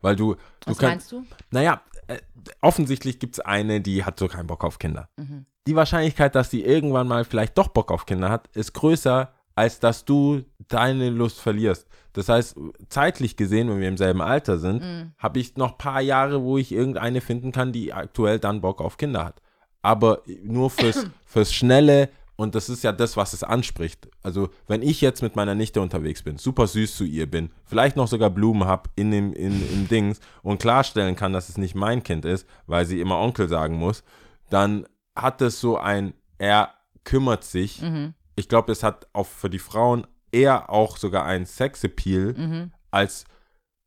Weil 0.00 0.16
du, 0.16 0.34
du 0.34 0.40
Was 0.66 0.78
kannst, 0.78 1.12
meinst 1.12 1.30
du? 1.30 1.36
naja, 1.50 1.82
äh, 2.06 2.18
offensichtlich 2.60 3.18
gibt 3.18 3.34
es 3.34 3.40
eine, 3.40 3.80
die 3.80 4.04
hat 4.04 4.18
so 4.18 4.28
keinen 4.28 4.46
Bock 4.46 4.64
auf 4.64 4.78
Kinder. 4.78 5.08
Mhm. 5.16 5.46
Die 5.66 5.74
Wahrscheinlichkeit, 5.74 6.34
dass 6.34 6.48
die 6.48 6.64
irgendwann 6.64 7.08
mal 7.08 7.24
vielleicht 7.24 7.58
doch 7.58 7.68
Bock 7.68 7.90
auf 7.90 8.06
Kinder 8.06 8.30
hat, 8.30 8.48
ist 8.54 8.72
größer, 8.72 9.34
als 9.56 9.80
dass 9.80 10.04
du 10.04 10.44
deine 10.68 11.10
Lust 11.10 11.40
verlierst. 11.40 11.88
Das 12.12 12.28
heißt, 12.28 12.56
zeitlich 12.88 13.36
gesehen, 13.36 13.68
wenn 13.68 13.80
wir 13.80 13.88
im 13.88 13.96
selben 13.96 14.20
Alter 14.22 14.58
sind, 14.58 14.82
Mhm. 14.82 15.12
habe 15.18 15.38
ich 15.40 15.56
noch 15.56 15.72
ein 15.72 15.78
paar 15.78 16.00
Jahre, 16.00 16.42
wo 16.42 16.56
ich 16.58 16.70
irgendeine 16.72 17.20
finden 17.20 17.50
kann, 17.52 17.72
die 17.72 17.92
aktuell 17.92 18.38
dann 18.38 18.60
Bock 18.60 18.80
auf 18.80 18.96
Kinder 18.96 19.24
hat. 19.24 19.42
Aber 19.82 20.22
nur 20.44 20.70
fürs, 20.70 21.06
fürs 21.26 21.52
Schnelle 21.52 22.08
und 22.36 22.54
das 22.54 22.68
ist 22.68 22.84
ja 22.84 22.92
das, 22.92 23.16
was 23.16 23.32
es 23.32 23.42
anspricht. 23.42 24.08
Also, 24.22 24.50
wenn 24.66 24.82
ich 24.82 25.00
jetzt 25.00 25.22
mit 25.22 25.36
meiner 25.36 25.54
Nichte 25.54 25.80
unterwegs 25.80 26.22
bin, 26.22 26.36
super 26.36 26.66
süß 26.66 26.94
zu 26.94 27.04
ihr 27.04 27.30
bin, 27.30 27.50
vielleicht 27.64 27.96
noch 27.96 28.08
sogar 28.08 28.28
Blumen 28.28 28.66
habe 28.68 28.90
in 28.94 29.10
dem 29.10 29.32
in, 29.32 29.66
im 29.72 29.88
Dings 29.88 30.20
und 30.42 30.60
klarstellen 30.60 31.16
kann, 31.16 31.32
dass 31.32 31.48
es 31.48 31.56
nicht 31.56 31.74
mein 31.74 32.02
Kind 32.02 32.26
ist, 32.26 32.46
weil 32.66 32.84
sie 32.84 33.00
immer 33.00 33.18
Onkel 33.18 33.48
sagen 33.48 33.76
muss, 33.76 34.04
dann 34.50 34.86
hat 35.14 35.40
es 35.40 35.60
so 35.60 35.78
ein, 35.78 36.12
er 36.36 36.74
kümmert 37.04 37.42
sich. 37.44 37.80
Mhm. 37.80 38.12
Ich 38.36 38.48
glaube, 38.48 38.72
es 38.72 38.82
hat 38.82 39.08
auch 39.12 39.26
für 39.26 39.50
die 39.50 39.58
Frauen 39.58 40.06
eher 40.30 40.70
auch 40.70 40.96
sogar 40.96 41.24
ein 41.24 41.46
Sexappeal 41.46 42.34
Mhm. 42.34 42.72
als 42.90 43.24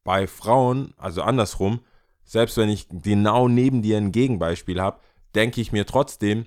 bei 0.03 0.27
Frauen, 0.27 0.93
also 0.97 1.21
andersrum, 1.21 1.81
selbst 2.23 2.57
wenn 2.57 2.69
ich 2.69 2.87
genau 2.89 3.47
neben 3.47 3.81
dir 3.81 3.97
ein 3.97 4.11
Gegenbeispiel 4.11 4.81
habe, 4.81 4.99
denke 5.35 5.61
ich 5.61 5.71
mir 5.71 5.85
trotzdem, 5.85 6.45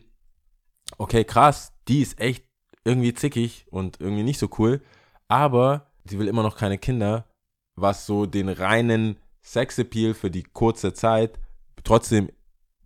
okay, 0.98 1.24
krass, 1.24 1.72
die 1.88 2.02
ist 2.02 2.20
echt 2.20 2.44
irgendwie 2.84 3.14
zickig 3.14 3.66
und 3.70 4.00
irgendwie 4.00 4.24
nicht 4.24 4.38
so 4.38 4.48
cool, 4.58 4.82
aber 5.28 5.92
sie 6.04 6.18
will 6.18 6.28
immer 6.28 6.42
noch 6.42 6.56
keine 6.56 6.78
Kinder, 6.78 7.26
was 7.76 8.06
so 8.06 8.26
den 8.26 8.48
reinen 8.48 9.18
Sexappeal 9.42 10.14
für 10.14 10.30
die 10.30 10.42
kurze 10.42 10.92
Zeit 10.92 11.38
trotzdem 11.84 12.30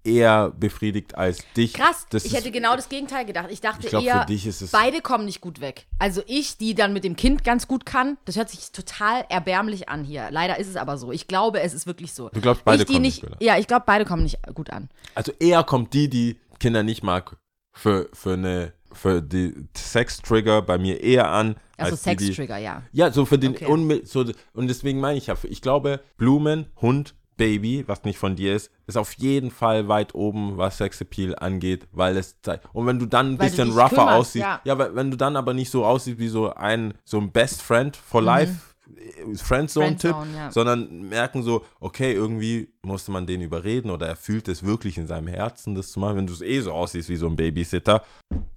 eher 0.06 0.50
befriedigt 0.50 1.16
als 1.16 1.38
dich. 1.56 1.74
Krass, 1.74 2.06
Das 2.10 2.24
ich 2.24 2.34
hätte 2.34 2.50
genau 2.50 2.76
das 2.76 2.88
Gegenteil 2.88 3.26
gedacht. 3.26 3.48
Ich 3.50 3.60
dachte 3.60 3.84
Ich 3.84 3.90
glaube, 3.90 4.06
eher, 4.06 4.20
für 4.20 4.26
dich 4.26 4.46
ist 4.46 4.62
es. 4.62 4.70
beide 4.70 5.00
kommen 5.00 5.24
nicht 5.24 5.40
gut 5.40 5.60
weg. 5.60 5.86
Also 5.98 6.22
ich, 6.26 6.56
die 6.56 6.74
dann 6.74 6.92
mit 6.92 7.04
dem 7.04 7.16
Kind 7.16 7.44
ganz 7.44 7.68
gut 7.68 7.84
kann, 7.84 8.16
das 8.24 8.36
hört 8.36 8.48
sich 8.48 8.72
total 8.72 9.24
erbärmlich 9.28 9.88
an 9.88 10.04
hier. 10.04 10.28
Leider 10.30 10.58
ist 10.58 10.68
es 10.68 10.76
aber 10.76 10.96
so. 10.96 11.12
Ich 11.12 11.28
glaube, 11.28 11.60
es 11.60 11.74
ist 11.74 11.86
wirklich 11.86 12.12
so. 12.12 12.28
Du 12.30 12.40
glaubst, 12.40 12.64
beide 12.64 12.82
ich, 12.82 12.88
kommen 12.88 13.02
nicht, 13.02 13.22
nicht 13.22 13.30
gut 13.30 13.40
an. 13.40 13.46
Ja, 13.46 13.58
ich 13.58 13.66
glaube, 13.66 13.84
beide 13.86 14.04
kommen 14.04 14.22
nicht 14.22 14.38
gut 14.54 14.70
an. 14.70 14.88
Also 15.14 15.32
eher 15.38 15.64
kommt 15.64 15.92
die, 15.92 16.08
die 16.08 16.38
Kinder 16.58 16.82
nicht 16.82 17.02
mag, 17.02 17.36
für, 17.72 18.08
für 18.12 18.34
eine 18.34 18.72
für 18.96 19.22
die 19.22 19.54
Sex-Trigger 19.76 20.62
bei 20.62 20.78
mir 20.78 21.00
eher 21.02 21.30
an. 21.30 21.56
Also 21.76 21.96
Sex-Trigger, 21.96 22.56
ja. 22.56 22.82
Ja, 22.92 23.12
so 23.12 23.26
für 23.26 23.38
den 23.38 23.52
Okay. 23.52 24.02
So, 24.04 24.24
und 24.54 24.68
deswegen 24.68 25.00
meine 25.00 25.18
ich 25.18 25.26
ja, 25.26 25.36
ich 25.42 25.60
glaube, 25.60 26.00
Blumen, 26.16 26.66
Hund, 26.80 27.14
Baby, 27.36 27.84
was 27.86 28.04
nicht 28.04 28.18
von 28.18 28.34
dir 28.36 28.54
ist, 28.56 28.70
ist 28.86 28.96
auf 28.96 29.12
jeden 29.14 29.50
Fall 29.50 29.88
weit 29.88 30.14
oben, 30.14 30.56
was 30.56 30.78
Sexappeal 30.78 31.34
angeht, 31.38 31.86
weil 31.92 32.16
es 32.16 32.40
zei- 32.40 32.60
und 32.72 32.86
wenn 32.86 32.98
du 32.98 33.06
dann 33.06 33.32
ein 33.34 33.38
Weil 33.38 33.48
bisschen 33.50 33.70
rougher 33.72 33.88
kümmerst, 33.90 34.08
aussiehst, 34.14 34.42
ja. 34.44 34.60
ja, 34.64 34.78
weil, 34.78 34.94
wenn 34.94 35.10
du 35.10 35.16
dann 35.16 35.36
aber 35.36 35.52
nicht 35.54 35.70
so 35.70 35.84
aussiehst 35.84 36.18
wie 36.18 36.28
so 36.28 36.52
ein 36.54 36.94
so 37.04 37.18
ein 37.18 37.30
Best 37.32 37.60
Friend 37.62 37.94
for 37.96 38.22
life 38.22 38.54
äh, 38.96 39.34
Friendzone-Tipp, 39.36 40.10
Mhm. 40.16 40.20
Friendzone, 40.20 40.36
ja. 40.36 40.50
sondern 40.50 41.08
merken 41.08 41.42
so, 41.42 41.64
okay, 41.80 42.12
irgendwie 42.12 42.72
musste 42.82 43.10
man 43.10 43.26
den 43.26 43.42
überreden 43.42 43.90
oder 43.90 44.06
er 44.06 44.16
fühlt 44.16 44.48
es 44.48 44.64
wirklich 44.64 44.96
in 44.96 45.06
seinem 45.06 45.26
Herzen, 45.26 45.74
das 45.74 45.90
zu 45.92 46.00
machen. 46.00 46.16
Wenn 46.16 46.26
du 46.26 46.32
es 46.32 46.40
eh 46.40 46.60
so 46.60 46.72
aussiehst 46.72 47.08
wie 47.08 47.16
so 47.16 47.26
ein 47.26 47.36
Babysitter, 47.36 48.02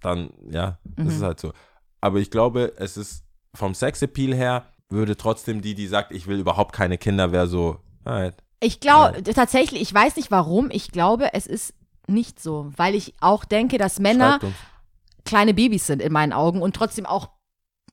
dann, 0.02 0.30
ja, 0.50 0.78
Mhm. 0.98 1.08
ist 1.08 1.16
es 1.18 1.22
halt 1.24 1.40
so. 1.40 1.52
Aber 2.00 2.20
ich 2.20 2.32
glaube, 2.32 2.74
es 2.78 2.96
ist 2.96 3.26
vom 3.56 3.74
Sexappeal 3.74 4.34
her, 4.36 4.66
würde 4.90 5.18
trotzdem 5.18 5.62
die, 5.62 5.76
die 5.76 5.88
sagt, 5.88 6.12
ich 6.12 6.28
will 6.28 6.40
überhaupt 6.40 6.74
keine 6.74 6.98
Kinder, 6.98 7.32
wäre 7.32 7.48
so, 7.48 7.78
alright. 8.06 8.36
Ich 8.60 8.80
glaube, 8.80 9.24
tatsächlich, 9.24 9.82
ich 9.82 9.94
weiß 9.94 10.16
nicht 10.18 10.32
warum, 10.32 10.70
ich 10.72 10.92
glaube, 10.92 11.34
es 11.34 11.48
ist 11.48 11.74
nicht 12.08 12.42
so, 12.42 12.72
weil 12.76 12.96
ich 12.96 13.14
auch 13.22 13.46
denke, 13.46 13.78
dass 13.78 14.00
Männer 14.00 14.40
kleine 15.26 15.54
Babys 15.54 15.88
sind 15.88 16.02
in 16.02 16.12
meinen 16.12 16.34
Augen 16.34 16.62
und 16.62 16.76
trotzdem 16.76 17.06
auch, 17.06 17.30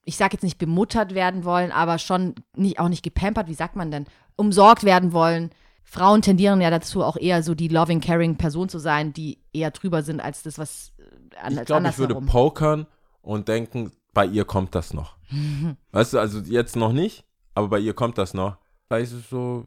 ich 0.04 0.16
sage 0.16 0.34
jetzt 0.34 0.42
nicht 0.42 0.58
bemuttert 0.58 1.14
werden 1.14 1.44
wollen, 1.44 1.70
aber 1.72 1.98
schon 1.98 2.34
nicht, 2.56 2.78
auch 2.80 2.88
nicht 2.88 3.02
gepampert, 3.02 3.48
wie 3.48 3.54
sagt 3.54 3.76
man 3.76 3.90
denn, 3.90 4.06
umsorgt 4.36 4.84
werden 4.84 5.12
wollen. 5.12 5.50
Frauen 5.84 6.20
tendieren 6.22 6.60
ja 6.60 6.70
dazu, 6.70 7.04
auch 7.04 7.16
eher 7.16 7.42
so 7.44 7.54
die 7.54 7.68
loving, 7.68 8.00
caring 8.00 8.36
Person 8.36 8.68
zu 8.68 8.78
sein, 8.78 9.12
die 9.12 9.38
eher 9.52 9.70
drüber 9.70 10.02
sind 10.02 10.20
als 10.20 10.42
das, 10.42 10.58
was 10.58 10.92
äh, 10.98 11.36
an- 11.36 11.52
Ich 11.52 11.66
glaube, 11.66 11.82
ich 11.90 11.98
würde 11.98 12.14
pokern 12.26 12.86
und 13.22 13.46
denken, 13.48 13.92
bei 14.12 14.26
ihr 14.26 14.44
kommt 14.44 14.74
das 14.74 14.92
noch. 14.94 15.16
weißt 15.92 16.14
du, 16.14 16.18
also 16.18 16.40
jetzt 16.40 16.74
noch 16.74 16.92
nicht, 16.92 17.24
aber 17.54 17.68
bei 17.68 17.78
ihr 17.78 17.94
kommt 17.94 18.18
das 18.18 18.34
noch. 18.34 18.56
Da 18.88 18.96
ist 18.98 19.12
es 19.12 19.28
so, 19.28 19.66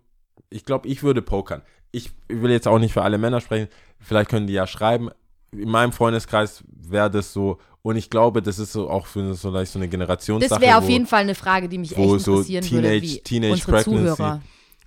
ich 0.49 0.65
glaube, 0.65 0.87
ich 0.87 1.03
würde 1.03 1.21
pokern. 1.21 1.61
Ich 1.91 2.11
will 2.27 2.51
jetzt 2.51 2.67
auch 2.67 2.79
nicht 2.79 2.93
für 2.93 3.01
alle 3.01 3.17
Männer 3.17 3.41
sprechen, 3.41 3.67
vielleicht 3.99 4.29
können 4.29 4.47
die 4.47 4.53
ja 4.53 4.67
schreiben. 4.67 5.09
In 5.51 5.69
meinem 5.69 5.91
Freundeskreis 5.91 6.63
wäre 6.67 7.09
das 7.09 7.33
so, 7.33 7.57
und 7.81 7.95
ich 7.95 8.09
glaube, 8.09 8.41
das 8.43 8.59
ist 8.59 8.71
so 8.73 8.89
auch 8.89 9.07
für 9.07 9.33
so, 9.33 9.51
so 9.63 9.79
eine 9.79 9.87
Generationssache. 9.87 10.49
Das 10.49 10.61
wäre 10.61 10.77
auf 10.77 10.85
wo- 10.85 10.89
jeden 10.89 11.07
Fall 11.07 11.21
eine 11.21 11.33
Frage, 11.35 11.67
die 11.69 11.77
mich 11.79 11.97
echt 11.97 12.19
so 12.21 12.33
interessieren 12.37 12.63
würde, 12.71 12.87
Teenage- 12.89 13.01
wie 13.01 13.19
Teenage 13.21 13.53
unsere 13.53 13.71
Pregnancy- 13.71 14.15
Zuhörer 14.15 14.41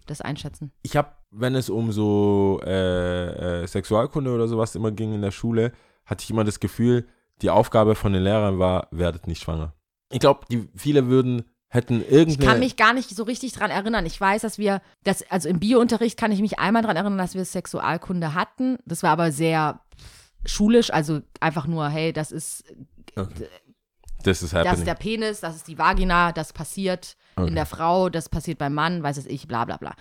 das 0.06 0.20
einschätzen. 0.20 0.72
ich 0.82 0.96
habe, 0.96 1.08
wenn 1.30 1.54
es 1.54 1.70
um 1.70 1.90
so 1.92 2.60
äh, 2.64 3.62
äh, 3.62 3.66
Sexualkunde 3.66 4.32
oder 4.32 4.46
sowas 4.48 4.74
immer 4.74 4.90
ging 4.90 5.14
in 5.14 5.22
der 5.22 5.30
Schule, 5.30 5.72
hatte 6.04 6.22
ich 6.24 6.30
immer 6.30 6.44
das 6.44 6.60
Gefühl, 6.60 7.06
die 7.40 7.50
Aufgabe 7.50 7.94
von 7.94 8.12
den 8.12 8.22
Lehrern 8.22 8.58
war, 8.58 8.88
werdet 8.90 9.26
nicht 9.26 9.42
schwanger. 9.42 9.74
Ich 10.12 10.20
glaube, 10.20 10.40
die 10.50 10.68
viele 10.76 11.06
würden 11.08 11.44
hätten 11.72 12.02
Ich 12.02 12.10
irgendeine 12.10 12.50
kann 12.50 12.58
mich 12.58 12.76
gar 12.76 12.92
nicht 12.92 13.10
so 13.10 13.22
richtig 13.22 13.52
dran 13.52 13.70
erinnern. 13.70 14.04
Ich 14.06 14.20
weiß, 14.20 14.42
dass 14.42 14.58
wir, 14.58 14.82
das, 15.04 15.22
also 15.30 15.48
im 15.48 15.58
Biounterricht 15.58 16.18
kann 16.18 16.30
ich 16.30 16.40
mich 16.40 16.58
einmal 16.58 16.82
dran 16.82 16.96
erinnern, 16.96 17.18
dass 17.18 17.34
wir 17.34 17.44
Sexualkunde 17.44 18.34
hatten. 18.34 18.78
Das 18.84 19.02
war 19.02 19.10
aber 19.10 19.32
sehr 19.32 19.80
schulisch, 20.44 20.92
also 20.92 21.20
einfach 21.40 21.66
nur, 21.66 21.88
hey, 21.88 22.12
das 22.12 22.30
ist, 22.30 22.64
okay. 23.16 23.48
das 24.22 24.42
ist 24.42 24.52
das 24.52 24.52
ist 24.52 24.54
happening. 24.54 24.84
der 24.84 24.94
Penis, 24.94 25.40
das 25.40 25.56
ist 25.56 25.68
die 25.68 25.78
Vagina, 25.78 26.32
das 26.32 26.52
passiert 26.52 27.16
Okay. 27.36 27.48
in 27.48 27.54
der 27.54 27.66
Frau, 27.66 28.10
das 28.10 28.28
passiert 28.28 28.58
beim 28.58 28.74
Mann, 28.74 29.02
weiß 29.02 29.16
es 29.16 29.26
ich, 29.26 29.48
bla 29.48 29.64
bla 29.64 29.78
bla. 29.78 29.94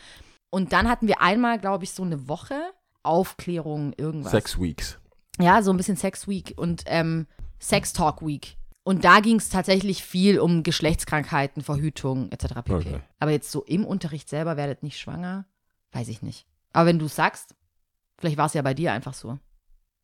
Und 0.49 0.73
dann 0.73 0.89
hatten 0.89 1.07
wir 1.07 1.21
einmal, 1.21 1.59
glaube 1.59 1.85
ich, 1.85 1.91
so 1.91 2.03
eine 2.03 2.27
Woche 2.27 2.59
Aufklärung, 3.03 3.93
irgendwas. 3.97 4.31
Sex 4.31 4.59
Weeks. 4.59 4.99
Ja, 5.39 5.61
so 5.61 5.71
ein 5.71 5.77
bisschen 5.77 5.95
Sex 5.95 6.27
Week 6.27 6.53
und 6.57 6.83
ähm, 6.87 7.27
Sex 7.59 7.93
Talk 7.93 8.21
Week. 8.21 8.57
Und 8.83 9.05
da 9.05 9.19
ging 9.19 9.37
es 9.37 9.49
tatsächlich 9.49 10.03
viel 10.03 10.39
um 10.39 10.63
Geschlechtskrankheiten, 10.63 11.63
Verhütung 11.63 12.31
etc. 12.31 12.55
pp. 12.63 12.73
Okay. 12.73 12.99
Aber 13.19 13.31
jetzt 13.31 13.51
so 13.51 13.63
im 13.63 13.85
Unterricht 13.85 14.27
selber 14.27 14.57
werdet 14.57 14.81
nicht 14.81 14.99
schwanger, 14.99 15.45
weiß 15.91 16.07
ich 16.07 16.21
nicht. 16.21 16.47
Aber 16.73 16.87
wenn 16.87 16.99
du 16.99 17.07
sagst, 17.07 17.55
vielleicht 18.17 18.37
war 18.37 18.47
es 18.47 18.53
ja 18.53 18.61
bei 18.61 18.73
dir 18.73 18.91
einfach 18.93 19.13
so. 19.13 19.37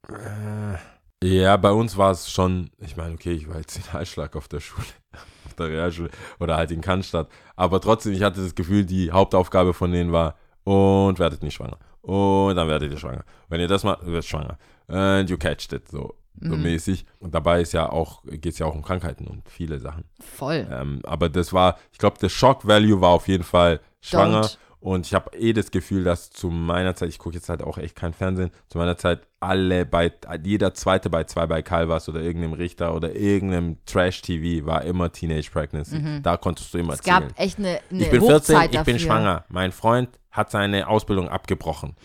Äh, 0.10 0.78
Ja, 1.24 1.58
bei 1.58 1.72
uns 1.72 1.98
war 1.98 2.12
es 2.12 2.30
schon, 2.32 2.70
ich 2.78 2.96
meine, 2.96 3.16
okay, 3.16 3.34
ich 3.34 3.50
war 3.50 3.58
jetzt 3.58 3.78
in 3.78 3.94
Heilschlag 3.94 4.36
auf 4.36 4.48
der 4.48 4.60
Schule, 4.60 4.86
auf 5.46 5.54
der 5.56 5.70
Realschule 5.70 6.12
oder 6.40 6.58
halt 6.58 6.70
in 6.70 6.82
Cannstatt, 6.82 7.30
aber 7.56 7.82
trotzdem, 7.82 8.14
ich 8.14 8.22
hatte 8.22 8.44
das 8.44 8.54
Gefühl, 8.54 8.86
die 8.86 9.12
Hauptaufgabe 9.12 9.74
von 9.74 9.92
denen 9.92 10.12
war, 10.12 10.36
und 10.68 11.18
werdet 11.18 11.44
nicht 11.44 11.54
schwanger. 11.54 11.80
Und 12.02 12.56
dann 12.58 12.68
werdet 12.68 12.92
ihr 12.92 12.98
schwanger. 12.98 13.24
Wenn 13.48 13.62
ihr 13.62 13.70
das 13.70 13.86
macht, 13.86 14.06
werdet 14.06 14.26
schwanger. 14.26 14.58
And 14.88 15.30
you 15.30 15.38
catched 15.38 15.72
it, 15.72 15.88
so, 15.88 16.16
so 16.42 16.56
Mhm. 16.56 16.64
mäßig. 16.64 17.06
Und 17.20 17.34
dabei 17.34 17.62
ist 17.62 17.74
ja 17.74 17.90
auch, 17.90 18.24
geht 18.26 18.46
es 18.54 18.60
ja 18.60 18.66
auch 18.66 18.76
um 18.76 18.82
Krankheiten 18.84 19.28
und 19.28 19.48
viele 19.50 19.80
Sachen. 19.80 20.04
Voll. 20.20 20.68
Ähm, 20.72 21.02
aber 21.04 21.30
das 21.30 21.54
war, 21.54 21.78
ich 21.92 21.98
glaube, 21.98 22.18
der 22.20 22.30
Shock-Value 22.30 23.02
war 23.02 23.10
auf 23.12 23.28
jeden 23.28 23.44
Fall 23.44 23.80
schwanger. 24.02 24.42
Don't. 24.42 24.58
Und 24.80 25.08
ich 25.08 25.16
habe 25.16 25.36
eh 25.36 25.54
das 25.54 25.72
Gefühl, 25.72 26.04
dass 26.04 26.30
zu 26.30 26.50
meiner 26.52 26.96
Zeit, 26.96 27.10
ich 27.10 27.18
gucke 27.18 27.36
jetzt 27.36 27.50
halt 27.50 27.64
auch 27.64 27.80
echt 27.80 27.96
kein 27.96 28.14
Fernsehen, 28.14 28.52
zu 28.70 28.78
meiner 28.78 28.96
Zeit 28.96 29.22
alle 29.40 29.86
bei, 29.88 30.12
jeder 30.44 30.74
zweite 30.76 31.10
bei 31.10 31.24
zwei 31.24 31.48
bei 31.48 31.64
Calvas 31.64 32.08
oder 32.08 32.22
irgendeinem 32.22 32.54
Richter 32.54 32.94
oder 32.96 33.16
irgendeinem 33.16 33.78
Trash-TV 33.86 34.66
war 34.68 34.84
immer 34.84 35.12
Teenage 35.12 35.50
Pregnancy. 35.52 36.22
Da 36.22 36.38
konntest 36.38 36.74
du 36.74 36.78
immer 36.78 36.90
Mhm. 36.90 36.94
es 36.94 37.00
erzählen. 37.00 37.28
gab 37.30 37.40
echt 37.40 37.58
eine, 37.58 37.80
eine 37.90 38.04
ich 38.04 38.10
bin 38.12 38.22
Hochzeit 38.22 38.46
14, 38.46 38.62
ich 38.66 38.72
dafür. 38.78 38.84
bin 38.94 39.00
schwanger. 39.00 39.46
Mein 39.50 39.72
Freund 39.72 40.10
hat 40.32 40.52
seine 40.52 40.88
Ausbildung 40.88 41.28
abgebrochen. 41.28 41.96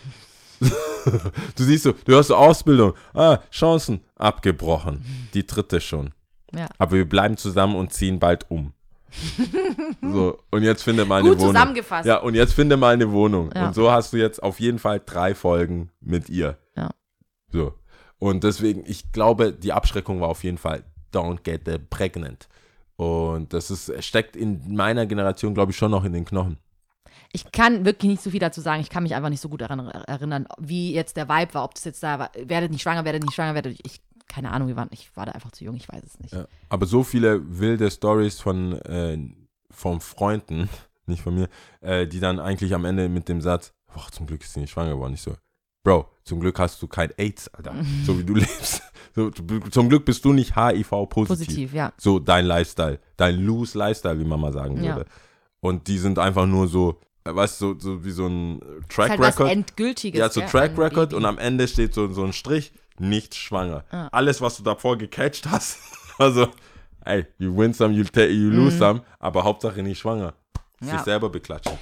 du 1.56 1.64
siehst 1.64 1.84
so, 1.84 1.92
du 2.04 2.16
hast 2.16 2.28
so 2.28 2.36
Ausbildung. 2.36 2.94
Ah, 3.14 3.38
Chancen 3.50 4.00
abgebrochen. 4.16 5.04
Die 5.34 5.46
dritte 5.46 5.80
schon. 5.80 6.10
Ja. 6.54 6.68
Aber 6.78 6.92
wir 6.92 7.08
bleiben 7.08 7.36
zusammen 7.36 7.74
und 7.76 7.92
ziehen 7.92 8.18
bald 8.18 8.50
um. 8.50 8.72
so, 10.02 10.38
und 10.50 10.62
jetzt 10.62 10.82
finde 10.82 11.04
mal 11.04 11.20
eine 11.20 11.28
Gut 11.30 11.38
Wohnung. 11.38 11.54
zusammengefasst. 11.54 12.06
Ja, 12.06 12.18
und 12.18 12.34
jetzt 12.34 12.54
finde 12.54 12.76
mal 12.76 12.94
eine 12.94 13.10
Wohnung. 13.12 13.50
Ja. 13.54 13.68
Und 13.68 13.74
so 13.74 13.90
hast 13.90 14.12
du 14.12 14.16
jetzt 14.16 14.42
auf 14.42 14.60
jeden 14.60 14.78
Fall 14.78 15.02
drei 15.04 15.34
Folgen 15.34 15.90
mit 16.00 16.30
ihr. 16.30 16.58
Ja. 16.76 16.90
So. 17.50 17.74
Und 18.18 18.44
deswegen, 18.44 18.84
ich 18.86 19.12
glaube, 19.12 19.52
die 19.52 19.72
Abschreckung 19.72 20.20
war 20.20 20.28
auf 20.28 20.44
jeden 20.44 20.58
Fall 20.58 20.84
don't 21.12 21.42
get 21.42 21.62
the 21.66 21.78
pregnant. 21.78 22.48
Und 22.96 23.52
das 23.52 23.70
ist, 23.70 23.92
steckt 24.04 24.36
in 24.36 24.74
meiner 24.74 25.06
Generation, 25.06 25.54
glaube 25.54 25.72
ich, 25.72 25.76
schon 25.76 25.90
noch 25.90 26.04
in 26.04 26.12
den 26.12 26.24
Knochen. 26.24 26.58
Ich 27.32 27.50
kann 27.50 27.84
wirklich 27.84 28.10
nicht 28.10 28.22
so 28.22 28.30
viel 28.30 28.40
dazu 28.40 28.60
sagen. 28.60 28.80
Ich 28.82 28.90
kann 28.90 29.02
mich 29.02 29.14
einfach 29.14 29.30
nicht 29.30 29.40
so 29.40 29.48
gut 29.48 29.62
daran 29.62 29.88
erinnern, 29.88 30.46
wie 30.58 30.92
jetzt 30.92 31.16
der 31.16 31.28
Vibe 31.28 31.54
war, 31.54 31.64
ob 31.64 31.74
das 31.74 31.84
jetzt 31.84 32.02
da 32.02 32.18
war, 32.18 32.30
werdet 32.36 32.70
nicht 32.70 32.82
schwanger, 32.82 33.04
werdet 33.04 33.22
nicht 33.24 33.34
schwanger, 33.34 33.54
werdet 33.54 33.78
ich, 33.82 34.02
keine 34.28 34.50
Ahnung, 34.50 34.68
wir 34.68 34.76
waren, 34.76 34.88
ich 34.92 35.14
war 35.16 35.26
da 35.26 35.32
einfach 35.32 35.50
zu 35.52 35.64
jung, 35.64 35.74
ich 35.76 35.88
weiß 35.88 36.02
es 36.04 36.20
nicht. 36.20 36.34
Ja. 36.34 36.46
Aber 36.68 36.84
so 36.86 37.02
viele 37.02 37.40
wilde 37.58 37.90
Stories 37.90 38.38
von, 38.40 38.72
äh, 38.82 39.18
von 39.70 40.00
Freunden, 40.00 40.68
nicht 41.06 41.22
von 41.22 41.34
mir, 41.34 41.48
äh, 41.80 42.06
die 42.06 42.20
dann 42.20 42.38
eigentlich 42.38 42.74
am 42.74 42.84
Ende 42.84 43.08
mit 43.08 43.28
dem 43.28 43.40
Satz, 43.40 43.72
boah, 43.94 44.06
zum 44.10 44.26
Glück 44.26 44.42
ist 44.42 44.52
sie 44.52 44.60
nicht 44.60 44.70
schwanger 44.70 44.90
geworden. 44.94 45.14
Ich 45.14 45.22
so, 45.22 45.34
Bro, 45.84 46.06
zum 46.24 46.38
Glück 46.38 46.58
hast 46.58 46.80
du 46.82 46.86
kein 46.86 47.10
AIDS, 47.16 47.48
Alter. 47.48 47.74
So 48.04 48.18
wie 48.18 48.24
du 48.24 48.34
lebst. 48.34 48.82
So, 49.14 49.30
zum 49.30 49.88
Glück 49.88 50.04
bist 50.04 50.24
du 50.24 50.32
nicht 50.32 50.54
HIV-positiv. 50.56 51.46
Positiv, 51.46 51.74
ja. 51.74 51.92
So 51.98 52.18
dein 52.18 52.46
Lifestyle, 52.46 52.98
dein 53.16 53.36
loose 53.40 53.76
Lifestyle, 53.76 54.18
wie 54.20 54.24
man 54.24 54.40
mal 54.40 54.52
sagen 54.52 54.82
Ja. 54.82 54.96
würde. 54.96 55.10
Und 55.60 55.88
die 55.88 55.98
sind 55.98 56.18
einfach 56.18 56.46
nur 56.46 56.68
so, 56.68 57.00
weißt 57.24 57.60
du, 57.60 57.74
so, 57.74 57.78
so 57.78 58.04
wie 58.04 58.10
so 58.10 58.26
ein 58.26 58.60
äh, 58.62 58.64
Track 58.88 59.10
halt 59.10 59.20
was 59.20 59.34
Record. 59.38 59.50
Endgültiges. 59.50 60.18
Ja, 60.18 60.28
so 60.28 60.40
gell, 60.40 60.48
Track 60.50 60.78
Record 60.78 61.14
und 61.14 61.24
am 61.24 61.38
Ende 61.38 61.66
steht 61.68 61.94
so, 61.94 62.08
so 62.12 62.24
ein 62.24 62.32
Strich, 62.32 62.72
nicht 62.98 63.34
schwanger. 63.34 63.84
Ah. 63.90 64.08
Alles, 64.12 64.40
was 64.40 64.56
du 64.56 64.62
davor 64.62 64.96
gecatcht 64.98 65.46
hast, 65.50 65.78
also, 66.18 66.48
ey, 67.04 67.26
you 67.38 67.56
win 67.56 67.72
some, 67.72 67.92
you, 67.94 68.04
ta- 68.04 68.22
you 68.22 68.50
lose 68.50 68.76
some, 68.78 69.02
aber 69.18 69.44
Hauptsache 69.44 69.82
nicht 69.82 69.98
schwanger. 70.00 70.34
Sich 70.80 70.92
Ja. 70.92 71.02
selber 71.04 71.30
beklatschen. 71.30 71.78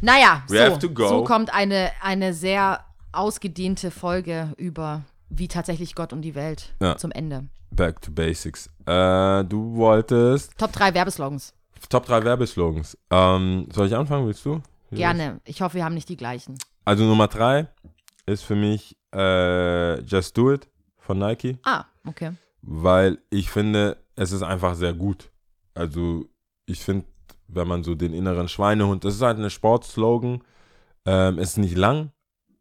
Naja, 0.00 0.42
so, 0.46 0.78
so 1.08 1.24
kommt 1.24 1.52
eine, 1.54 1.90
eine 2.02 2.34
sehr 2.34 2.84
ausgedehnte 3.12 3.90
Folge 3.90 4.52
über 4.56 5.02
wie 5.30 5.48
tatsächlich 5.48 5.94
Gott 5.94 6.12
und 6.12 6.22
die 6.22 6.34
Welt 6.34 6.74
Ja. 6.80 6.96
zum 6.96 7.10
Ende. 7.10 7.46
Back 7.70 8.00
to 8.02 8.12
Basics. 8.12 8.68
Äh, 8.86 9.44
du 9.44 9.74
wolltest 9.76 10.56
Top 10.58 10.72
3 10.72 10.94
Werbeslogans. 10.94 11.52
Top 11.88 12.06
3 12.06 12.22
Werbeslogans. 12.24 12.96
Ähm, 13.10 13.66
soll 13.72 13.86
ich 13.88 13.96
anfangen, 13.96 14.26
willst 14.26 14.44
du? 14.44 14.60
Gerne. 14.90 15.40
Ich 15.44 15.60
hoffe, 15.62 15.74
wir 15.76 15.84
haben 15.84 15.94
nicht 15.94 16.08
die 16.08 16.16
gleichen. 16.16 16.56
Also 16.84 17.04
Nummer 17.04 17.28
3 17.28 17.66
ist 18.26 18.42
für 18.44 18.54
mich 18.54 18.96
äh, 19.14 20.00
Just 20.00 20.36
Do 20.36 20.52
It 20.52 20.68
von 20.98 21.18
Nike. 21.18 21.58
Ah, 21.64 21.84
okay. 22.06 22.32
weil 22.62 23.18
ich 23.30 23.50
finde, 23.50 23.98
es 24.16 24.32
ist 24.32 24.42
einfach 24.42 24.74
sehr 24.74 24.94
gut. 24.94 25.30
Also 25.74 26.26
ich 26.66 26.80
finde, 26.80 27.06
wenn 27.48 27.68
man 27.68 27.84
so 27.84 27.94
den 27.94 28.14
inneren 28.14 28.48
Schweinehund, 28.48 29.04
das 29.04 29.16
ist 29.16 29.22
halt 29.22 29.38
eine 29.38 29.50
Sportslogan, 29.50 30.42
ähm, 31.04 31.38
ist 31.38 31.58
nicht 31.58 31.76
lang 31.76 32.10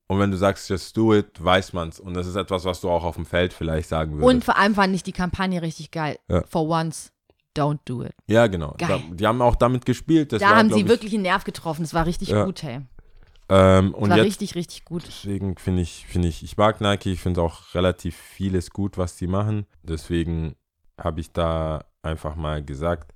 und 0.07 0.19
wenn 0.19 0.31
du 0.31 0.37
sagst, 0.37 0.69
just 0.69 0.97
do 0.97 1.13
it, 1.13 1.41
weiß 1.41 1.71
man's 1.73 1.99
und 1.99 2.13
das 2.15 2.27
ist 2.27 2.35
etwas, 2.35 2.65
was 2.65 2.81
du 2.81 2.89
auch 2.89 3.05
auf 3.05 3.15
dem 3.15 3.25
Feld 3.25 3.53
vielleicht 3.53 3.87
sagen 3.87 4.13
würdest. 4.13 4.27
Und 4.27 4.43
vor 4.43 4.57
allem 4.57 4.75
fand 4.75 4.93
ich 4.93 5.03
die 5.03 5.13
Kampagne 5.13 5.61
richtig 5.61 5.91
geil. 5.91 6.17
Ja. 6.27 6.43
For 6.49 6.67
once, 6.67 7.12
don't 7.57 7.79
do 7.85 8.03
it. 8.03 8.13
ja, 8.27 8.47
genau. 8.47 8.75
Da, 8.77 8.99
die 9.11 9.25
haben 9.27 9.41
auch 9.41 9.55
damit 9.55 9.85
gespielt. 9.85 10.31
Das 10.31 10.41
da 10.41 10.49
war, 10.49 10.55
haben 10.57 10.71
sie 10.73 10.81
ich, 10.81 10.87
wirklich 10.87 11.13
einen 11.13 11.23
Nerv 11.23 11.43
getroffen. 11.43 11.83
Es 11.83 11.93
war 11.93 12.05
richtig 12.05 12.29
Ja. 12.29 12.45
gut, 12.45 12.63
hey. 12.63 12.81
Ähm, 13.49 13.93
und 13.93 14.09
war 14.09 14.17
jetzt 14.17 14.25
richtig, 14.25 14.55
richtig 14.55 14.85
gut. 14.85 15.03
Deswegen 15.05 15.57
finde 15.57 15.81
ich, 15.81 16.05
finde 16.07 16.29
ich, 16.29 16.43
ich 16.43 16.57
mag 16.57 16.79
Nike, 16.81 17.07
ich 17.11 17.19
finde 17.19 17.41
auch 17.41 17.73
relativ 17.75 18.15
vieles 18.15 18.71
gut, 18.71 18.97
was 18.97 19.17
die 19.17 19.27
machen. 19.27 19.65
Deswegen 19.83 20.55
habe 20.99 21.19
ich 21.19 21.31
da 21.31 21.83
einfach 22.01 22.35
mal 22.35 22.63
gesagt, 22.63 23.13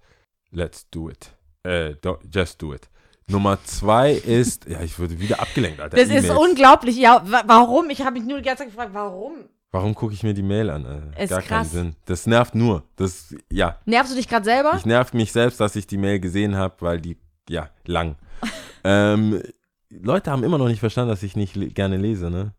let's 0.52 0.90
do 0.90 1.10
it. 1.10 1.36
Äh, 1.64 1.96
do, 2.02 2.20
just 2.34 2.62
do 2.62 2.74
it. 2.74 2.90
Nummer 3.30 3.58
zwei 3.64 4.14
ist, 4.14 4.68
ja, 4.68 4.82
ich 4.82 5.00
wurde 5.00 5.20
wieder 5.20 5.42
abgelenkt, 5.42 5.82
Alter. 5.82 5.98
Das 5.98 6.08
ist 6.08 6.26
E-Mails. 6.26 6.38
unglaublich. 6.38 6.96
Ja, 6.98 7.22
wa 7.26 7.44
warum? 7.46 7.90
Ich 7.90 8.02
habe 8.02 8.14
mich 8.20 8.24
nur 8.24 8.38
die 8.38 8.44
ganze 8.44 8.64
Zeit 8.64 8.72
gefragt, 8.72 8.94
warum? 8.94 9.50
Warum 9.72 9.94
gucke 9.96 10.14
ich 10.14 10.24
mir 10.24 10.34
die 10.34 10.44
Mail 10.44 10.70
an? 10.70 10.86
Äh, 11.16 11.24
Ist 11.24 11.30
Gar 11.30 11.42
krass. 11.42 11.48
keinen 11.48 11.66
Sinn. 11.70 11.96
Das 12.06 12.26
nervt 12.26 12.56
nur. 12.56 12.84
Das, 12.96 13.36
ja, 13.52 13.78
Nervst 13.86 14.14
du 14.14 14.16
dich 14.18 14.28
gerade 14.28 14.46
selber? 14.46 14.74
ich 14.78 14.86
nerv 14.86 15.14
mich 15.14 15.32
selbst, 15.32 15.60
dass 15.60 15.76
ich 15.76 15.88
die 15.88 15.98
Mail 15.98 16.20
gesehen 16.20 16.56
habe, 16.56 16.76
weil 16.80 17.02
die, 17.02 17.18
ja, 17.50 17.70
lang. 17.86 18.16
ähm, 18.84 19.42
Leute 19.90 20.32
haben 20.32 20.44
immer 20.44 20.58
noch 20.58 20.68
nicht 20.68 20.80
verstanden, 20.80 21.10
dass 21.10 21.24
ich 21.24 21.36
nicht 21.36 21.56
le 21.56 21.68
gerne 21.68 21.98
lese, 21.98 22.30
ne? 22.30 22.54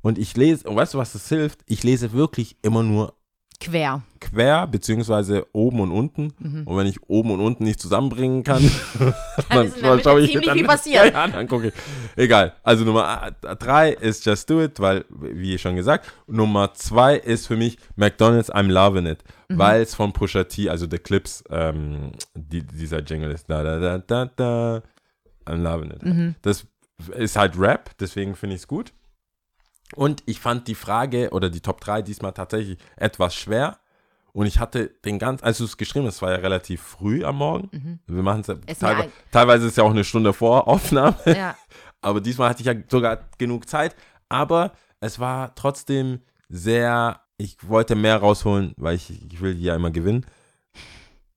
Und 0.00 0.18
ich 0.18 0.36
lese, 0.36 0.68
und 0.68 0.76
weißt 0.76 0.94
du, 0.94 0.98
was 0.98 1.12
das 1.12 1.28
hilft? 1.28 1.60
Ich 1.66 1.82
lese 1.82 2.12
wirklich 2.12 2.56
immer 2.62 2.82
nur 2.82 3.14
Quer. 3.60 4.02
quer, 4.20 4.68
beziehungsweise 4.68 5.44
oben 5.52 5.80
und 5.80 5.90
unten. 5.90 6.30
Und 6.64 6.76
wenn 6.76 6.86
ich 6.86 7.02
oben 7.08 7.32
und 7.32 7.40
unten 7.40 7.64
nicht 7.64 7.80
zusammenbringen 7.80 8.44
kann, 8.44 8.62
dann, 9.50 9.66
ist 9.66 9.76
in 9.78 9.82
der 9.82 9.94
Mitte 9.96 10.02
schau 10.04 10.18
ich 10.18 10.32
dann, 10.32 10.54
viel 10.56 10.64
passiert. 10.66 11.12
Ja, 11.12 11.26
dann 11.26 11.48
gucke 11.48 11.68
ich. 11.68 11.74
Egal. 12.14 12.54
Also 12.62 12.84
Nummer 12.84 13.32
drei 13.58 13.90
ist 13.90 14.24
Just 14.24 14.48
Do 14.48 14.62
It, 14.62 14.78
weil, 14.78 15.04
wie 15.10 15.58
schon 15.58 15.74
gesagt, 15.74 16.12
Nummer 16.28 16.72
zwei 16.74 17.16
ist 17.16 17.48
für 17.48 17.56
mich 17.56 17.78
McDonald's 17.96 18.52
I'm 18.52 18.68
Loving 18.70 19.06
It, 19.06 19.24
Mhm. 19.50 19.58
weil 19.58 19.80
es 19.82 19.94
von 19.94 20.12
Pusha 20.12 20.44
T, 20.44 20.68
also 20.68 20.86
The 20.88 20.98
Clips, 20.98 21.42
ähm, 21.50 22.12
die, 22.34 22.62
dieser 22.62 23.00
Jingle 23.00 23.30
ist 23.32 23.48
da, 23.48 23.62
da, 23.62 23.78
da, 23.78 23.98
da, 23.98 24.24
da, 24.36 24.82
I'm 25.46 25.62
Loving 25.62 25.90
It. 25.90 26.02
Mhm. 26.04 26.34
Das 26.42 26.66
ist 27.16 27.36
halt 27.36 27.58
Rap, 27.58 27.90
deswegen 27.98 28.34
finde 28.36 28.56
ich 28.56 28.62
es 28.62 28.68
gut. 28.68 28.92
Und 29.96 30.22
ich 30.26 30.38
fand 30.40 30.68
die 30.68 30.74
Frage 30.74 31.30
oder 31.30 31.48
die 31.50 31.60
Top 31.60 31.80
3 31.80 32.02
diesmal 32.02 32.32
tatsächlich 32.32 32.78
etwas 32.96 33.34
schwer. 33.34 33.78
Und 34.32 34.46
ich 34.46 34.60
hatte 34.60 34.88
den 35.04 35.18
ganz, 35.18 35.42
als 35.42 35.58
du 35.58 35.64
es 35.64 35.76
geschrieben 35.76 36.06
hast, 36.06 36.20
war 36.22 36.30
ja 36.30 36.36
relativ 36.36 36.82
früh 36.82 37.24
am 37.24 37.36
Morgen. 37.36 37.98
Wir 38.06 38.22
machen 38.22 38.42
es 38.42 38.46
ja 38.48 38.54
mir 38.54 38.66
teilweise, 38.66 39.02
ein- 39.08 39.12
teilweise 39.32 39.66
ist 39.66 39.76
ja 39.78 39.84
auch 39.84 39.90
eine 39.90 40.04
Stunde 40.04 40.32
vor 40.32 40.68
Aufnahme. 40.68 41.16
Ja. 41.26 41.56
Aber 42.02 42.20
diesmal 42.20 42.50
hatte 42.50 42.60
ich 42.60 42.66
ja 42.66 42.74
sogar 42.88 43.28
genug 43.38 43.68
Zeit. 43.68 43.96
Aber 44.28 44.72
es 45.00 45.18
war 45.18 45.54
trotzdem 45.54 46.20
sehr, 46.48 47.20
ich 47.38 47.56
wollte 47.66 47.94
mehr 47.96 48.18
rausholen, 48.18 48.74
weil 48.76 48.94
ich, 48.96 49.10
ich 49.32 49.40
will 49.40 49.58
ja 49.58 49.74
immer 49.74 49.90
gewinnen. 49.90 50.24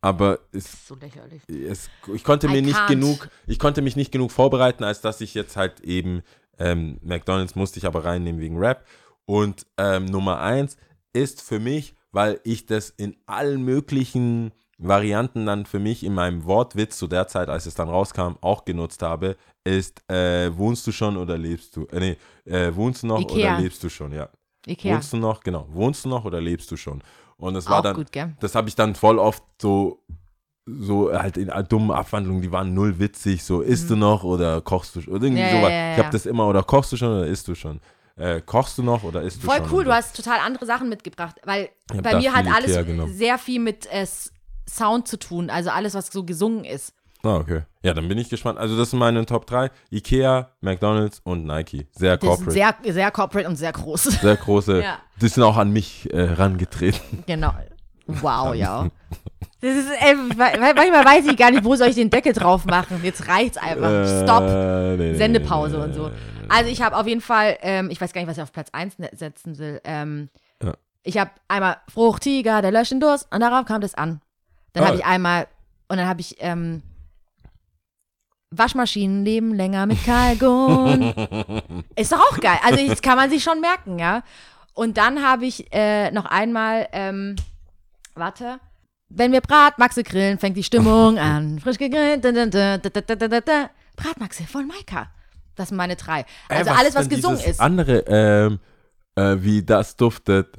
Aber 0.03 0.39
es, 0.51 0.87
So 0.87 0.95
lächerlich. 0.95 1.41
es, 1.47 1.89
ich 2.13 2.23
konnte 2.23 2.47
I 2.47 2.51
mir 2.51 2.61
nicht 2.63 2.75
can't. 2.75 2.87
genug, 2.87 3.29
ich 3.45 3.59
konnte 3.59 3.81
mich 3.83 3.95
nicht 3.95 4.11
genug 4.11 4.31
vorbereiten, 4.31 4.83
als 4.83 5.01
dass 5.01 5.21
ich 5.21 5.35
jetzt 5.35 5.55
halt 5.57 5.81
eben 5.81 6.23
ähm, 6.61 6.99
McDonalds 7.01 7.55
musste 7.55 7.79
ich 7.79 7.85
aber 7.85 8.05
reinnehmen 8.05 8.39
wegen 8.39 8.57
Rap. 8.57 8.85
Und 9.25 9.65
ähm, 9.77 10.05
Nummer 10.05 10.39
eins 10.39 10.77
ist 11.13 11.41
für 11.41 11.59
mich, 11.59 11.95
weil 12.11 12.39
ich 12.43 12.65
das 12.65 12.89
in 12.89 13.15
allen 13.25 13.63
möglichen 13.63 14.51
Varianten 14.77 15.45
dann 15.45 15.65
für 15.65 15.79
mich 15.79 16.03
in 16.03 16.13
meinem 16.13 16.45
Wortwitz 16.45 16.97
zu 16.97 17.07
der 17.07 17.27
Zeit, 17.27 17.49
als 17.49 17.65
es 17.65 17.75
dann 17.75 17.89
rauskam, 17.89 18.33
auch 18.41 18.65
genutzt 18.65 19.03
habe, 19.03 19.37
ist 19.63 20.03
äh, 20.09 20.55
wohnst 20.57 20.85
du 20.87 20.91
schon 20.91 21.17
oder 21.17 21.37
lebst 21.37 21.75
du? 21.75 21.85
Äh, 21.87 21.99
nee, 21.99 22.17
äh, 22.51 22.75
wohnst 22.75 23.03
du 23.03 23.07
noch 23.07 23.21
Ikea. 23.21 23.53
oder 23.53 23.61
lebst 23.61 23.83
du 23.83 23.89
schon? 23.89 24.11
Ja. 24.11 24.29
Ikea. 24.65 24.95
Wohnst 24.95 25.13
du 25.13 25.17
noch? 25.17 25.41
Genau. 25.41 25.67
Wohnst 25.71 26.05
du 26.05 26.09
noch 26.09 26.25
oder 26.25 26.41
lebst 26.41 26.71
du 26.71 26.77
schon? 26.77 27.03
Und 27.37 27.55
es 27.55 27.67
war 27.67 27.79
Auch 27.79 27.83
dann, 27.83 27.95
gut, 27.95 28.09
das 28.39 28.55
habe 28.55 28.69
ich 28.69 28.75
dann 28.75 28.93
voll 28.95 29.17
oft 29.17 29.43
so, 29.59 30.03
so 30.65 31.11
halt 31.11 31.37
in 31.37 31.51
dummen 31.69 31.91
Abwandlungen, 31.91 32.41
die 32.41 32.51
waren 32.51 32.73
null 32.73 32.99
witzig, 32.99 33.43
so 33.43 33.61
isst 33.61 33.89
du 33.89 33.95
noch 33.95 34.23
oder 34.23 34.61
kochst 34.61 34.95
du 34.95 35.01
schon, 35.01 35.13
oder 35.13 35.23
irgendwie 35.23 35.41
Mhm. 35.43 35.47
Ja, 35.47 35.55
sowas. 35.57 35.71
ja, 35.71 35.91
Ich 35.91 35.97
ja. 35.97 36.03
habe 36.03 36.11
das 36.13 36.25
immer, 36.25 36.47
oder 36.47 36.63
kochst 36.63 36.91
du 36.91 36.97
schon 36.97 37.09
oder 37.09 37.27
isst 37.27 37.47
du 37.47 37.55
schon? 37.55 37.79
Äh, 38.17 38.41
kochst 38.41 38.77
du 38.77 38.83
noch 38.83 39.03
oder 39.03 39.21
isst 39.21 39.41
du 39.41 39.47
Voll 39.47 39.57
schon? 39.57 39.71
cool, 39.71 39.79
Und 39.79 39.85
du 39.85 39.93
hast 39.93 40.15
total 40.15 40.39
andere 40.39 40.65
Sachen 40.65 40.89
mitgebracht, 40.89 41.35
weil 41.45 41.69
Ich 41.93 42.01
bei 42.01 42.15
mir 42.17 42.33
hat 42.33 42.45
alles 42.53 42.77
sehr 43.17 43.37
viel 43.37 43.59
mit 43.59 43.87
äh, 43.91 44.05
Sound 44.69 45.07
zu 45.07 45.17
tun, 45.17 45.49
also 45.49 45.69
alles, 45.71 45.95
was 45.95 46.07
so 46.07 46.23
gesungen 46.23 46.63
ist. 46.63 46.93
Ah, 47.23 47.35
okay. 47.37 47.61
Ja, 47.83 47.93
dann 47.93 48.07
bin 48.07 48.17
ich 48.17 48.29
gespannt. 48.29 48.57
Also, 48.57 48.75
das 48.75 48.89
sind 48.89 48.97
meine 48.99 49.23
Top 49.27 49.45
3. 49.45 49.69
Ikea, 49.91 50.49
McDonalds 50.61 51.21
und 51.23 51.45
Nike. 51.45 51.87
Sehr 51.91 52.17
Das 52.17 52.27
corporate. 52.27 52.51
Sehr, 52.51 52.75
sehr, 52.83 52.93
sehr 52.93 53.11
corporate 53.11 53.47
und 53.47 53.57
sehr 53.57 53.71
groß. 53.71 54.17
große. 54.21 54.81
Ja. 54.83 54.97
Die 55.21 55.27
sind 55.27 55.43
auch 55.43 55.57
an 55.57 55.69
mich 55.71 56.11
äh, 56.11 56.19
rangetreten. 56.19 57.23
Genau. 57.27 57.53
Wow, 58.07 58.53
ja. 58.55 58.87
Das 59.63 59.75
ist, 59.77 59.89
ey, 59.91 60.15
weil- 60.37 60.57
manchmal 60.73 61.05
weiß 61.05 61.27
ich 61.27 61.37
gar 61.37 61.51
nicht, 61.51 61.63
wo 61.63 61.75
soll 61.75 61.89
ich 61.89 61.95
den 61.95 62.09
Deckel 62.09 62.33
drauf 62.33 62.65
machen. 62.65 62.99
Jetzt 63.03 63.27
reicht's 63.27 63.57
einfach. 63.59 64.07
Stop. 64.23 64.41
Äh, 64.49 64.97
nee, 64.97 65.13
Sendepause 65.13 65.77
und 65.79 65.93
so. 65.93 66.09
Also 66.49 66.71
ich 66.71 66.81
habe 66.81 66.97
auf 66.97 67.05
jeden 67.05 67.21
Fall, 67.21 67.57
ähm, 67.61 67.91
ich 67.91 68.01
weiß 68.01 68.11
gar 68.11 68.21
nicht, 68.21 68.27
was 68.27 68.37
ich 68.37 68.41
auf 68.43 68.51
Platz 68.51 68.69
1 68.71 68.97
ne- 68.97 69.11
setzen 69.13 69.59
will. 69.59 69.79
Ähm, 69.83 70.29
Ja. 70.63 70.73
Ich 71.03 71.19
habe 71.19 71.29
einmal 71.47 71.77
Fruchtiger, 71.93 72.63
der 72.63 72.71
löscht 72.71 72.91
den 72.91 72.99
Durst 73.01 73.27
und 73.31 73.39
darauf 73.39 73.65
kam 73.65 73.81
das 73.81 73.93
an. 73.93 74.19
Dann 74.73 74.83
Ah. 74.83 74.87
habe 74.87 74.97
ich 74.97 75.05
einmal, 75.05 75.45
und 75.89 75.97
dann 75.97 76.07
habe 76.07 76.21
ich 76.21 76.37
ähm, 76.39 76.81
Waschmaschinen 78.49 79.23
leben 79.23 79.53
länger 79.53 79.85
mit 79.85 80.03
Kalkon. 80.03 81.13
Ist 81.95 82.11
doch 82.11 82.19
auch 82.19 82.39
geil. 82.39 82.57
Also 82.65 82.85
das 82.87 83.01
kann 83.03 83.15
man 83.15 83.29
sich 83.29 83.43
schon 83.43 83.61
merken, 83.61 83.97
ja. 83.99 84.23
Und 84.73 84.97
dann 84.97 85.23
habe 85.23 85.45
ich 85.45 85.71
äh, 85.71 86.09
noch 86.11 86.25
einmal, 86.25 86.87
ähm, 86.93 87.35
warte, 88.15 88.59
wenn 89.09 89.31
wir 89.31 89.41
Bratmaxe 89.41 90.03
grillen, 90.03 90.39
fängt 90.39 90.57
die 90.57 90.63
Stimmung 90.63 91.17
an. 91.19 91.59
Frisch 91.59 91.77
gegrillt. 91.77 92.21
Bratmaxe 93.95 94.43
von 94.43 94.67
Maika. 94.67 95.07
Das 95.55 95.69
sind 95.69 95.77
meine 95.77 95.95
drei. 95.95 96.25
Ey, 96.49 96.57
Also 96.59 96.71
alles, 96.71 96.89
ist 96.89 96.95
was 96.95 97.07
denn 97.07 97.17
gesungen 97.17 97.37
dieses 97.37 97.51
ist. 97.53 97.59
andere, 97.59 97.99
ähm, 98.07 98.59
äh, 99.15 99.35
wie 99.43 99.63
das 99.63 99.95
duftet. 99.95 100.57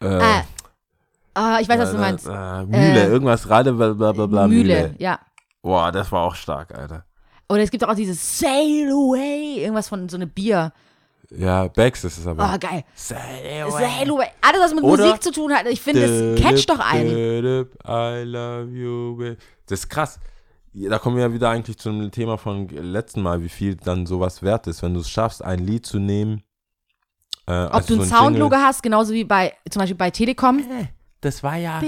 Äh, 0.00 0.06
Ah, 0.06 0.42
Ah, 1.34 1.58
ich 1.62 1.68
weiß, 1.68 1.78
was 1.78 1.92
du 1.92 1.96
meinst. 1.98 2.26
Äh, 2.26 2.64
Mühle, 2.66 3.04
Äh, 3.04 3.06
irgendwas, 3.06 3.48
Rade, 3.48 3.72
bla, 3.72 3.94
bla, 3.94 4.12
bla, 4.12 4.26
bla, 4.26 4.48
Mühle, 4.48 4.62
Mühle. 4.82 4.94
ja. 4.98 5.18
Boah, 5.62 5.90
das 5.90 6.12
war 6.12 6.22
auch 6.24 6.34
stark, 6.34 6.76
Alter. 6.76 7.06
Oder 7.48 7.62
es 7.62 7.70
gibt 7.70 7.84
auch 7.84 7.94
dieses 7.94 8.38
Sail 8.38 8.90
Away, 8.90 9.60
irgendwas 9.62 9.88
von 9.88 10.08
so 10.10 10.16
einem 10.16 10.28
Bier. 10.28 10.72
Ja, 11.36 11.68
Becks 11.68 12.04
ist 12.04 12.18
es 12.18 12.26
aber. 12.26 12.52
Oh, 12.54 12.58
geil. 12.58 12.84
Sail 12.94 13.70
Sail 13.70 14.10
Away. 14.10 14.26
Alles, 14.40 14.60
was 14.60 14.74
mit 14.74 14.84
Oder- 14.84 15.04
Musik 15.06 15.22
zu 15.22 15.32
tun 15.32 15.52
hat. 15.52 15.66
Ich 15.66 15.80
finde, 15.80 16.34
das 16.34 16.42
catcht 16.42 16.68
doch 16.68 16.78
ein. 16.78 17.06
I 17.06 18.22
love 18.24 18.68
you. 18.70 19.16
babe. 19.16 19.36
Das 19.66 19.80
ist 19.80 19.88
krass. 19.88 20.20
Da 20.74 20.98
kommen 20.98 21.16
wir 21.16 21.24
ja 21.24 21.32
wieder 21.32 21.50
eigentlich 21.50 21.78
zu 21.78 21.90
dem 21.90 22.10
Thema 22.10 22.38
von 22.38 22.68
letzten 22.68 23.22
Mal, 23.22 23.42
wie 23.42 23.48
viel 23.48 23.76
dann 23.76 24.06
sowas 24.06 24.42
wert 24.42 24.66
ist, 24.66 24.82
wenn 24.82 24.94
du 24.94 25.00
es 25.00 25.10
schaffst, 25.10 25.44
ein 25.44 25.58
Lied 25.58 25.84
zu 25.84 25.98
nehmen. 25.98 26.42
Äh, 27.46 27.64
Ob 27.64 27.74
also 27.74 27.96
du 27.96 28.02
ein 28.02 28.08
so. 28.08 28.16
Soundlogo 28.16 28.56
hast, 28.56 28.82
genauso 28.82 29.12
wie 29.12 29.24
bei, 29.24 29.52
zum 29.70 29.80
Beispiel 29.80 29.96
bei 29.96 30.10
Telekom. 30.10 30.64
Das 31.22 31.42
war 31.44 31.56
ja. 31.56 31.80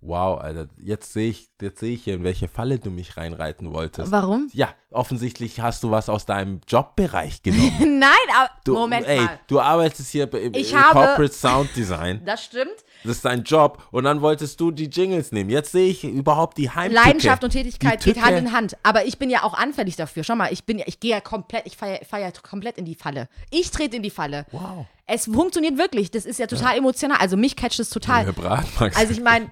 Wow, 0.00 0.40
Alter. 0.40 0.68
Jetzt 0.78 1.12
sehe 1.12 1.30
ich, 1.30 1.50
jetzt 1.60 1.80
sehe 1.80 1.94
ich 1.94 2.04
hier, 2.04 2.14
in 2.14 2.24
welche 2.24 2.48
Falle 2.48 2.78
du 2.78 2.90
mich 2.90 3.16
reinreiten 3.18 3.72
wolltest. 3.74 4.10
Warum? 4.10 4.48
Ja, 4.54 4.74
offensichtlich 4.90 5.60
hast 5.60 5.82
du 5.82 5.90
was 5.90 6.08
aus 6.08 6.24
deinem 6.26 6.60
Jobbereich 6.66 7.42
genommen. 7.42 7.98
Nein, 7.98 8.10
aber 8.34 8.50
Du, 8.64 8.72
Moment 8.74 9.06
ey, 9.06 9.20
mal. 9.20 9.38
du 9.48 9.60
arbeitest 9.60 10.10
hier 10.10 10.32
im, 10.32 10.54
im 10.54 10.64
habe- 10.74 10.92
Corporate 10.94 11.32
Sound 11.34 11.76
Design. 11.76 12.22
Das 12.24 12.42
stimmt. 12.44 12.74
Das 13.06 13.16
ist 13.16 13.24
dein 13.24 13.42
Job. 13.42 13.82
Und 13.90 14.04
dann 14.04 14.20
wolltest 14.20 14.60
du 14.60 14.70
die 14.70 14.86
Jingles 14.86 15.32
nehmen. 15.32 15.50
Jetzt 15.50 15.72
sehe 15.72 15.88
ich 15.88 16.04
überhaupt 16.04 16.58
die 16.58 16.70
Heimtücke. 16.70 17.02
Leidenschaft 17.02 17.44
und 17.44 17.50
Tätigkeit 17.50 18.02
geht 18.02 18.20
Hand 18.20 18.38
in 18.38 18.52
Hand. 18.52 18.76
Aber 18.82 19.04
ich 19.04 19.18
bin 19.18 19.30
ja 19.30 19.42
auch 19.42 19.54
anfällig 19.54 19.96
dafür. 19.96 20.24
Schau 20.24 20.36
mal, 20.36 20.52
ich 20.52 20.64
bin 20.64 20.78
ja, 20.78 20.84
ich 20.86 21.00
gehe 21.00 21.12
ja 21.12 21.20
komplett, 21.20 21.66
ich 21.66 21.76
feiere 21.76 22.04
feier 22.04 22.32
komplett 22.42 22.78
in 22.78 22.84
die 22.84 22.94
Falle. 22.94 23.28
Ich 23.50 23.70
trete 23.70 23.96
in 23.96 24.02
die 24.02 24.10
Falle. 24.10 24.46
Wow. 24.52 24.86
Es 25.06 25.24
funktioniert 25.26 25.78
wirklich. 25.78 26.10
Das 26.10 26.26
ist 26.26 26.38
ja 26.38 26.46
total 26.46 26.76
emotional. 26.76 27.18
Also 27.20 27.36
mich 27.36 27.56
catcht 27.56 27.80
es 27.80 27.90
total. 27.90 28.32
Bratmax. 28.32 28.96
Also 28.96 29.12
ich 29.12 29.20
meine, 29.20 29.50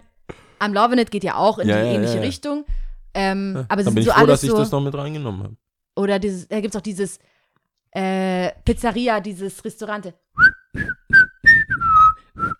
am 0.58 0.72
Lovin' 0.74 0.98
It 0.98 1.10
geht 1.10 1.24
ja 1.24 1.36
auch 1.36 1.58
in 1.58 1.68
Ja, 1.68 1.76
die 1.76 1.86
ja, 1.86 1.92
ähnliche 1.92 2.14
ja, 2.14 2.20
ja. 2.20 2.26
Richtung. 2.26 2.64
Ähm, 3.14 3.64
aber 3.68 3.80
es 3.80 3.84
sind 3.84 3.94
bin 3.94 4.02
ich 4.02 4.08
so 4.08 4.12
froh, 4.12 4.20
alles 4.20 4.40
dass 4.40 4.42
ich 4.42 4.50
so. 4.50 4.56
das 4.56 4.70
noch 4.70 4.80
mit 4.80 4.94
reingenommen 4.94 5.42
habe. 5.44 5.56
Oder 5.96 6.18
dieses, 6.18 6.48
da 6.48 6.60
gibt 6.60 6.74
es 6.74 6.78
auch 6.78 6.82
dieses 6.82 7.18
äh, 7.92 8.50
Pizzeria, 8.64 9.20
dieses 9.20 9.64
Restaurante. 9.64 10.14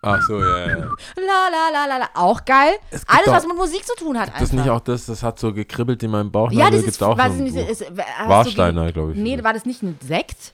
Ach 0.01 0.21
so, 0.21 0.39
ja, 0.39 0.67
ja. 0.69 0.75
La 0.77 1.49
la 1.51 1.69
la 1.71 1.85
la 1.87 1.97
la. 1.97 2.09
Auch 2.13 2.45
geil. 2.45 2.75
Alles, 3.07 3.25
doch- 3.25 3.33
was 3.33 3.45
mit 3.47 3.57
Musik 3.57 3.85
zu 3.85 3.93
tun 3.95 4.17
hat. 4.17 4.29
Das 4.29 4.43
ist 4.43 4.51
einfach. 4.51 4.63
nicht 4.65 4.69
auch 4.71 4.79
das, 4.79 5.05
das 5.05 5.21
hat 5.21 5.37
so 5.39 5.53
gekribbelt 5.53 6.01
in 6.03 6.11
meinem 6.11 6.31
Bauch. 6.31 6.51
Ja, 6.51 6.69
das 6.69 6.83
ist, 6.83 7.03
auch 7.03 7.17
war 7.17 7.27
das 7.27 7.37
nicht, 7.37 7.55
ist, 7.55 7.81
hast 7.81 7.91
du 7.91 8.29
Warsteiner, 8.29 8.91
glaube 8.93 9.11
ich. 9.13 9.17
Nee, 9.17 9.43
war 9.43 9.53
das 9.53 9.65
nicht 9.65 9.83
ein 9.83 9.97
Sekt? 10.01 10.53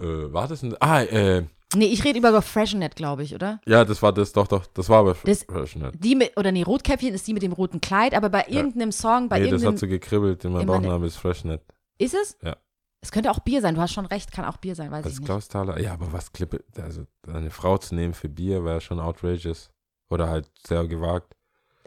äh, 0.00 0.04
war 0.32 0.46
das 0.48 0.62
ein. 0.62 0.76
Ah, 0.80 1.02
äh, 1.02 1.42
Nee, 1.76 1.86
ich 1.86 2.02
rede 2.02 2.18
über 2.18 2.42
Freshenet, 2.42 2.96
glaube 2.96 3.22
ich, 3.22 3.32
oder? 3.32 3.60
ja, 3.64 3.84
das 3.84 4.02
war 4.02 4.12
das, 4.12 4.32
doch, 4.32 4.48
doch. 4.48 4.66
Das 4.74 4.88
war 4.88 4.98
aber 5.00 5.16
Das- 5.24 5.44
Freshenet. 5.44 5.94
Die 6.02 6.16
mit, 6.16 6.36
oder 6.36 6.50
nee, 6.50 6.62
Rotkäppchen 6.64 7.14
ist 7.14 7.28
die 7.28 7.32
mit 7.32 7.42
dem 7.44 7.52
roten 7.52 7.80
Kleid, 7.80 8.12
aber 8.14 8.28
bei 8.28 8.44
irgendeinem 8.48 8.90
Song, 8.90 9.28
bei 9.28 9.36
Nee, 9.38 9.44
das 9.44 9.52
irgendeinem. 9.62 9.72
hat 9.74 9.78
so 9.78 9.86
gekribbelt 9.86 10.44
in 10.44 10.52
meinem 10.52 10.62
in 10.62 10.66
meine- 10.66 10.80
Bauchnabel 10.82 11.06
ist 11.08 11.16
Freshenet. 11.16 11.62
ist 11.98 12.14
es? 12.14 12.36
Ja. 12.42 12.56
Es 13.02 13.12
könnte 13.12 13.30
auch 13.30 13.38
Bier 13.40 13.62
sein, 13.62 13.74
du 13.74 13.80
hast 13.80 13.92
schon 13.92 14.06
recht, 14.06 14.30
kann 14.30 14.44
auch 14.44 14.58
Bier 14.58 14.74
sein, 14.74 14.90
weiß 14.90 15.04
Als 15.04 15.14
ich 15.14 15.20
nicht. 15.20 15.26
Klaus 15.26 15.48
Thaler. 15.48 15.80
Ja, 15.80 15.94
aber 15.94 16.12
was 16.12 16.32
Klippe. 16.32 16.62
Also, 16.80 17.06
eine 17.26 17.50
Frau 17.50 17.78
zu 17.78 17.94
nehmen 17.94 18.12
für 18.12 18.28
Bier 18.28 18.64
wäre 18.64 18.80
schon 18.80 19.00
outrageous. 19.00 19.70
Oder 20.10 20.28
halt 20.28 20.50
sehr 20.66 20.86
gewagt. 20.86 21.34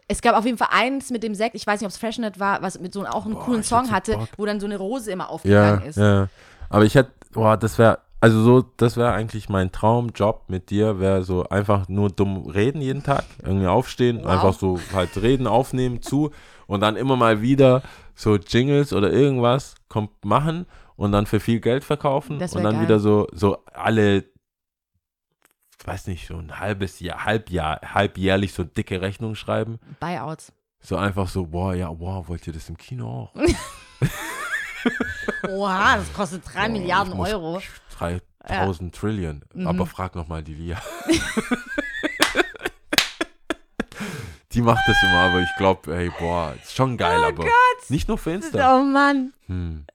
Es 0.07 0.21
gab 0.21 0.35
auf 0.35 0.45
jeden 0.45 0.57
Fall 0.57 0.69
eins 0.71 1.11
mit 1.11 1.23
dem 1.23 1.35
Sekt, 1.35 1.55
ich 1.55 1.65
weiß 1.67 1.79
nicht, 1.79 1.85
ob 1.87 1.91
es 1.91 1.97
Freshenet 1.97 2.39
war, 2.39 2.61
was 2.61 2.79
mit 2.79 2.93
so 2.93 3.05
auch 3.05 3.25
einen 3.25 3.35
Boah, 3.35 3.45
coolen 3.45 3.63
Song 3.63 3.91
hatte, 3.91 4.13
Bock. 4.17 4.29
wo 4.37 4.45
dann 4.45 4.59
so 4.59 4.65
eine 4.65 4.77
Rose 4.77 5.11
immer 5.11 5.25
Ja, 5.25 5.29
aufgegangen 5.29 5.81
ist. 5.83 5.97
ja. 5.97 6.27
Aber 6.69 6.85
ich 6.85 6.95
hätte, 6.95 7.11
boah, 7.31 7.57
das 7.57 7.77
wäre, 7.77 7.99
also 8.19 8.41
so, 8.41 8.61
das 8.77 8.97
wäre 8.97 9.13
eigentlich 9.13 9.49
mein 9.49 9.71
Traumjob 9.71 10.49
mit 10.49 10.69
dir, 10.71 10.99
wäre 10.99 11.23
so 11.23 11.43
einfach 11.49 11.87
nur 11.89 12.09
dumm 12.09 12.47
reden 12.47 12.81
jeden 12.81 13.03
Tag, 13.03 13.23
irgendwie 13.43 13.67
aufstehen, 13.67 14.19
Wow. 14.23 14.27
einfach 14.27 14.53
so 14.53 14.79
halt 14.93 15.15
reden, 15.21 15.47
aufnehmen, 15.47 16.01
zu 16.01 16.31
und 16.67 16.81
dann 16.81 16.95
immer 16.95 17.15
mal 17.15 17.41
wieder 17.41 17.81
so 18.15 18.35
Jingles 18.35 18.93
oder 18.93 19.11
irgendwas 19.11 19.75
kommt 19.89 20.25
machen 20.25 20.65
und 20.95 21.11
dann 21.11 21.25
für 21.25 21.39
viel 21.39 21.59
Geld 21.59 21.83
verkaufen 21.83 22.41
und 22.41 22.63
dann 22.63 22.75
geil. 22.75 22.81
wieder 22.81 22.99
so, 22.99 23.27
so 23.31 23.63
alle, 23.65 24.25
weiß 25.85 26.07
nicht, 26.07 26.27
so 26.27 26.37
ein 26.37 26.59
halbes 26.59 26.99
Jahr, 26.99 27.25
Halbjahr, 27.25 27.81
halbjährlich 27.81 28.53
so 28.53 28.63
dicke 28.63 29.01
Rechnung 29.01 29.35
schreiben. 29.35 29.79
Buyouts. 29.99 30.53
So 30.79 30.97
einfach 30.97 31.27
so, 31.27 31.47
boah, 31.47 31.73
ja, 31.73 31.89
wow, 31.97 32.27
wollt 32.27 32.45
ihr 32.47 32.53
das 32.53 32.69
im 32.69 32.77
Kino 32.77 33.07
auch? 33.07 33.35
Oha, 35.49 35.97
das 35.97 36.13
kostet 36.13 36.43
drei 36.45 36.67
Oh, 36.67 36.71
Milliarden 36.71 37.13
Euro. 37.13 37.61
3000 37.97 38.93
Trillion. 38.93 39.43
Mhm. 39.53 39.67
Aber 39.67 39.85
frag 39.85 40.15
noch 40.15 40.27
mal 40.27 40.43
die 40.43 40.55
Lia. 40.55 40.81
die 44.51 44.61
macht 44.61 44.83
das 44.87 45.01
immer, 45.03 45.19
aber 45.19 45.41
ich 45.41 45.55
glaube, 45.57 45.95
ey, 45.95 46.11
boah, 46.19 46.53
ist 46.61 46.75
schon 46.75 46.97
geil, 46.97 47.19
Oh 47.23 47.27
aber 47.27 47.45
nicht 47.89 48.07
nur 48.07 48.17
für 48.17 48.31
Insta. 48.31 48.77
Oh 48.79 48.83
Mann. 48.83 49.33
Hm. 49.47 49.85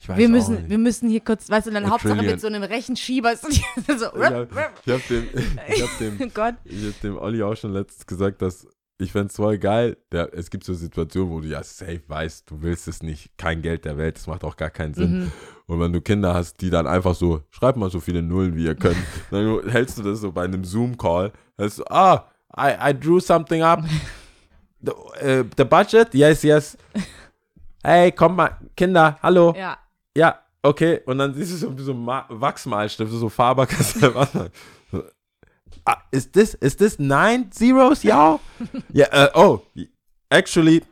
Ich 0.00 0.08
weiß 0.08 0.16
Wir 0.16 0.26
auch 0.26 0.30
müssen, 0.30 0.54
nicht. 0.54 0.70
wir 0.70 0.78
müssen 0.78 1.08
hier 1.10 1.20
kurz, 1.20 1.50
weißt 1.50 1.66
du, 1.66 1.70
dann 1.72 1.90
Hauptsache 1.90 2.22
mit 2.22 2.40
so 2.40 2.46
einem 2.46 2.62
Rechenschieber. 2.62 3.36
so, 3.36 3.48
ich 3.48 3.64
habe 3.64 4.48
hab 4.54 5.08
dem, 5.08 5.28
ich 5.68 5.82
hab 5.82 5.98
dem, 5.98 6.18
Gott. 6.34 6.54
ich 6.64 6.86
hab 6.86 7.00
dem 7.00 7.18
Olli 7.18 7.42
auch 7.42 7.56
schon 7.56 7.72
letztens 7.72 8.06
gesagt, 8.06 8.42
dass 8.42 8.66
ich 9.00 9.12
fände 9.12 9.28
es 9.28 9.36
voll 9.36 9.58
geil. 9.58 9.96
Der, 10.10 10.32
es 10.34 10.50
gibt 10.50 10.64
so 10.64 10.74
Situationen, 10.74 11.30
wo 11.30 11.40
du 11.40 11.48
ja 11.48 11.62
safe 11.62 12.02
weißt, 12.06 12.50
du 12.50 12.62
willst 12.62 12.88
es 12.88 13.02
nicht, 13.02 13.36
kein 13.36 13.62
Geld 13.62 13.84
der 13.84 13.96
Welt, 13.96 14.16
das 14.16 14.26
macht 14.26 14.42
auch 14.44 14.56
gar 14.56 14.70
keinen 14.70 14.94
Sinn. 14.94 15.20
Mhm. 15.20 15.32
Und 15.66 15.80
wenn 15.80 15.92
du 15.92 16.00
Kinder 16.00 16.34
hast, 16.34 16.60
die 16.60 16.70
dann 16.70 16.86
einfach 16.86 17.14
so, 17.14 17.42
schreib 17.50 17.76
mal 17.76 17.90
so 17.90 18.00
viele 18.00 18.22
Nullen, 18.22 18.56
wie 18.56 18.64
ihr 18.64 18.74
könnt, 18.74 18.96
dann 19.30 19.68
hältst 19.68 19.98
du 19.98 20.02
das 20.02 20.20
so 20.20 20.32
bei 20.32 20.44
einem 20.44 20.64
Zoom-Call, 20.64 21.32
hältst 21.56 21.78
du, 21.78 21.84
ah, 21.90 22.28
I, 22.56 22.90
I 22.90 22.98
drew 22.98 23.20
something 23.20 23.62
up. 23.62 23.84
The, 24.80 24.92
äh, 25.20 25.44
the 25.56 25.64
budget? 25.64 26.12
Yes, 26.14 26.42
yes. 26.42 26.76
Hey, 27.84 28.10
komm 28.10 28.36
mal, 28.36 28.56
Kinder, 28.76 29.18
hallo. 29.22 29.54
Ja. 29.56 29.78
Ja, 30.18 30.40
okay. 30.64 31.00
Und 31.06 31.18
dann 31.18 31.32
siehst 31.32 31.52
du 31.52 31.56
so, 31.56 31.72
so 31.78 31.94
Ma- 31.94 32.26
Wachsmalstift, 32.28 33.12
so 33.12 33.30
was. 34.14 34.32
So, 34.90 35.04
ah, 35.84 35.98
is 36.10 36.30
this, 36.32 36.54
is 36.54 36.76
this 36.76 36.98
nine 36.98 37.50
zeros, 37.52 38.02
ja? 38.02 38.40
Ja, 38.92 39.06
äh, 39.12 39.30
oh, 39.34 39.60
actually, 40.28 40.82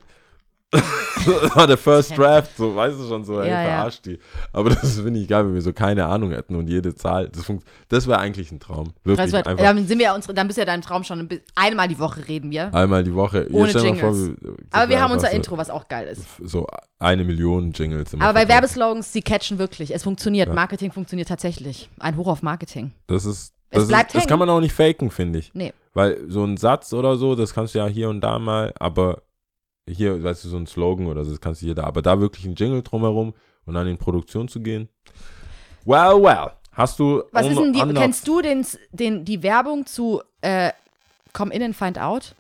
das 0.72 1.56
war 1.56 1.66
der 1.66 1.78
First 1.78 2.16
Draft, 2.18 2.56
so, 2.56 2.74
weißt 2.74 2.98
du 2.98 3.06
schon, 3.08 3.24
so, 3.24 3.40
ey, 3.40 3.48
Ja, 3.48 3.62
ja. 3.62 3.68
verarscht 3.68 4.04
die. 4.06 4.18
Aber 4.52 4.70
das 4.70 4.98
finde 5.00 5.20
ich 5.20 5.28
geil, 5.28 5.46
wenn 5.46 5.54
wir 5.54 5.62
so 5.62 5.72
keine 5.72 6.06
Ahnung 6.06 6.32
hätten 6.32 6.54
und 6.56 6.68
jede 6.68 6.94
Zahl, 6.94 7.28
das, 7.28 7.44
funkt, 7.44 7.66
das 7.88 8.06
wäre 8.06 8.18
eigentlich 8.18 8.50
ein 8.52 8.60
Traum. 8.60 8.92
Wirklich, 9.04 9.32
einfach 9.34 9.56
dann 9.56 9.86
sind 9.86 9.98
wir 9.98 10.06
ja 10.06 10.14
unsere, 10.14 10.34
dann 10.34 10.46
bist 10.46 10.58
ja 10.58 10.64
dein 10.64 10.82
Traum 10.82 11.04
schon 11.04 11.28
einmal 11.54 11.88
die 11.88 11.98
Woche 11.98 12.26
reden 12.28 12.50
wir. 12.50 12.74
einmal 12.74 13.04
die 13.04 13.14
Woche. 13.14 13.46
Ohne 13.52 13.70
Jingles. 13.70 14.28
wir- 14.28 14.36
das 14.40 14.54
Aber 14.72 14.88
wir 14.90 15.00
haben 15.00 15.12
unser 15.12 15.28
so, 15.30 15.36
Intro, 15.36 15.56
was 15.56 15.70
auch 15.70 15.88
geil 15.88 16.08
ist. 16.08 16.22
So 16.42 16.66
eine 16.98 17.24
Million 17.24 17.72
Jingles. 17.72 18.12
Aber 18.14 18.32
bei. 18.32 18.48
Werbeslogans, 18.48 19.12
die 19.12 19.22
catchen 19.22 19.58
wirklich. 19.58 19.94
Es 19.94 20.02
funktioniert. 20.02 20.48
Ja. 20.48 20.54
Marketing 20.54 20.90
funktioniert 20.92 21.28
tatsächlich. 21.28 21.90
Ein 22.00 22.16
Hoch 22.16 22.26
auf 22.28 22.42
Marketing. 22.42 22.92
Das 23.06 23.24
ist. 23.24 23.52
Es 23.70 23.80
Das, 23.80 23.88
bleibt 23.88 24.14
ist, 24.14 24.20
das 24.22 24.26
kann 24.28 24.38
man 24.38 24.48
auch 24.48 24.60
nicht 24.60 24.72
faken, 24.74 25.10
finde 25.10 25.40
ich. 25.40 25.50
Nee. 25.52 25.72
Weil 25.92 26.18
so 26.28 26.44
ein 26.44 26.56
Satz 26.56 26.92
oder 26.92 27.16
so, 27.16 27.34
das 27.34 27.52
kannst 27.52 27.74
du 27.74 27.78
ja 27.80 27.86
hier 27.86 28.08
und 28.08 28.20
da 28.20 28.38
mal, 28.38 28.72
aber 28.78 29.22
hier, 29.88 30.22
weißt 30.22 30.44
du, 30.44 30.48
so 30.48 30.56
ein 30.56 30.66
Slogan 30.66 31.06
oder 31.06 31.24
so, 31.24 31.30
das 31.30 31.40
kannst 31.40 31.62
du 31.62 31.66
hier 31.66 31.74
da. 31.74 31.84
Aber 31.84 32.02
da 32.02 32.20
wirklich 32.20 32.44
ein 32.44 32.54
Jingle 32.54 32.82
drumherum 32.82 33.34
und 33.64 33.74
dann 33.74 33.86
in 33.86 33.98
Produktion 33.98 34.48
zu 34.48 34.60
gehen. 34.60 34.88
Well, 35.84 36.22
well. 36.22 36.50
Hast 36.72 36.98
du. 36.98 37.22
Was 37.32 37.46
ist 37.46 37.58
denn 37.58 37.72
die, 37.72 37.94
kennst 37.94 38.28
du 38.28 38.42
den, 38.42 38.66
den, 38.92 39.24
die 39.24 39.42
Werbung 39.42 39.86
zu 39.86 40.20
äh, 40.42 40.72
Come 41.32 41.54
in 41.54 41.62
and 41.62 41.76
find 41.76 41.98
out? 41.98 42.34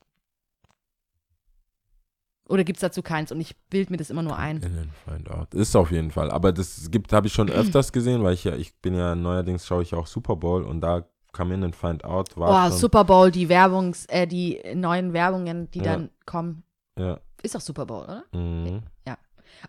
Oder 2.48 2.62
gibt 2.64 2.76
es 2.76 2.80
dazu 2.80 3.02
keins 3.02 3.32
und 3.32 3.40
ich 3.40 3.56
bild 3.70 3.90
mir 3.90 3.96
das 3.96 4.10
immer 4.10 4.22
nur 4.22 4.36
ein? 4.36 4.58
In 4.58 4.78
and 4.78 4.92
Find 5.04 5.30
Out. 5.30 5.52
Ist 5.52 5.74
auf 5.74 5.90
jeden 5.90 6.12
Fall. 6.12 6.30
Aber 6.30 6.52
das 6.52 6.90
gibt, 6.90 7.12
habe 7.12 7.26
ich 7.26 7.32
schon 7.32 7.50
öfters 7.50 7.92
gesehen, 7.92 8.22
weil 8.22 8.34
ich 8.34 8.44
ja, 8.44 8.54
ich 8.54 8.76
bin 8.76 8.94
ja 8.94 9.14
neuerdings 9.14 9.66
schaue 9.66 9.82
ich 9.82 9.94
auch 9.94 10.06
Super 10.06 10.36
Bowl 10.36 10.62
und 10.62 10.80
da 10.80 11.04
Come 11.32 11.54
In 11.54 11.64
and 11.64 11.76
Find 11.76 12.04
Out 12.04 12.36
war 12.36 12.68
Oh, 12.68 12.70
Super 12.70 13.04
Bowl, 13.04 13.30
die 13.30 13.48
Werbungs, 13.48 14.06
äh, 14.06 14.26
die 14.26 14.60
neuen 14.74 15.12
Werbungen, 15.12 15.70
die 15.72 15.80
Ja. 15.80 15.84
dann 15.84 16.10
kommen. 16.24 16.62
Ja. 16.98 17.20
Ist 17.42 17.54
doch 17.54 17.60
Super 17.60 17.86
Bowl, 17.86 18.02
oder? 18.04 18.24
Mhm. 18.32 18.82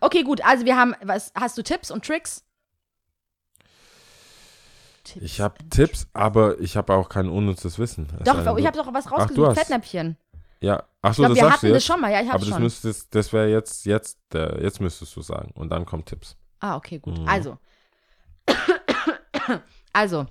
Okay, 0.00 0.22
gut. 0.22 0.44
Also 0.44 0.64
wir 0.66 0.76
haben, 0.76 0.94
was 1.02 1.32
hast 1.34 1.56
du 1.56 1.62
Tipps 1.62 1.90
und 1.90 2.04
Tricks? 2.04 2.44
Tipps 5.04 5.24
Ich 5.24 5.40
habe 5.40 5.54
Tipps, 5.70 6.06
aber 6.12 6.58
ich 6.60 6.76
habe 6.76 6.92
auch 6.94 7.08
kein 7.08 7.28
unnützes 7.28 7.78
Wissen. 7.78 8.06
Es 8.18 8.24
Doch, 8.24 8.56
ich 8.58 8.66
habe 8.66 8.76
doch 8.76 8.92
was 8.92 9.04
du 9.06 9.10
rausgesucht. 9.14 9.48
hast- 9.50 9.58
Fettnäpfchen. 9.58 10.16
Ja, 10.60 10.84
ach 11.02 11.10
Ich 11.10 11.16
so, 11.16 11.22
glaube, 11.22 11.34
das 11.36 11.42
wir 11.44 11.52
hatten 11.52 11.66
du 11.68 11.72
das 11.72 11.84
schon 11.84 12.00
mal. 12.00 12.12
Ja, 12.12 12.20
ich 12.20 12.28
aber 12.28 12.38
das 12.40 12.48
schon. 12.48 12.62
müsstest, 12.62 13.14
das 13.14 13.32
wäre 13.32 13.48
jetzt, 13.48 13.86
jetzt, 13.86 14.18
äh, 14.34 14.62
jetzt 14.62 14.80
müsstest 14.80 15.14
du 15.16 15.22
sagen. 15.22 15.52
Und 15.54 15.70
dann 15.70 15.86
kommen 15.86 16.04
Tipps. 16.04 16.36
Ah, 16.60 16.76
okay, 16.76 16.98
gut. 16.98 17.16
Mhm. 17.18 17.28
Also. 17.28 17.58
also. 19.92 20.26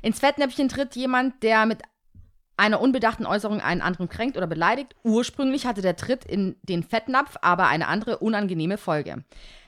Ins 0.00 0.18
Fettnäpfchen 0.18 0.68
tritt 0.68 0.96
jemand, 0.96 1.42
der 1.42 1.66
mit 1.66 1.82
einer 2.62 2.80
unbedachten 2.80 3.26
Äußerung 3.26 3.60
einen 3.60 3.80
anderen 3.80 4.08
kränkt 4.08 4.36
oder 4.36 4.46
beleidigt. 4.46 4.94
Ursprünglich 5.02 5.66
hatte 5.66 5.82
der 5.82 5.96
Tritt 5.96 6.24
in 6.24 6.54
den 6.62 6.84
Fettnapf 6.84 7.36
aber 7.42 7.66
eine 7.66 7.88
andere 7.88 8.18
unangenehme 8.18 8.78
Folge. 8.78 9.24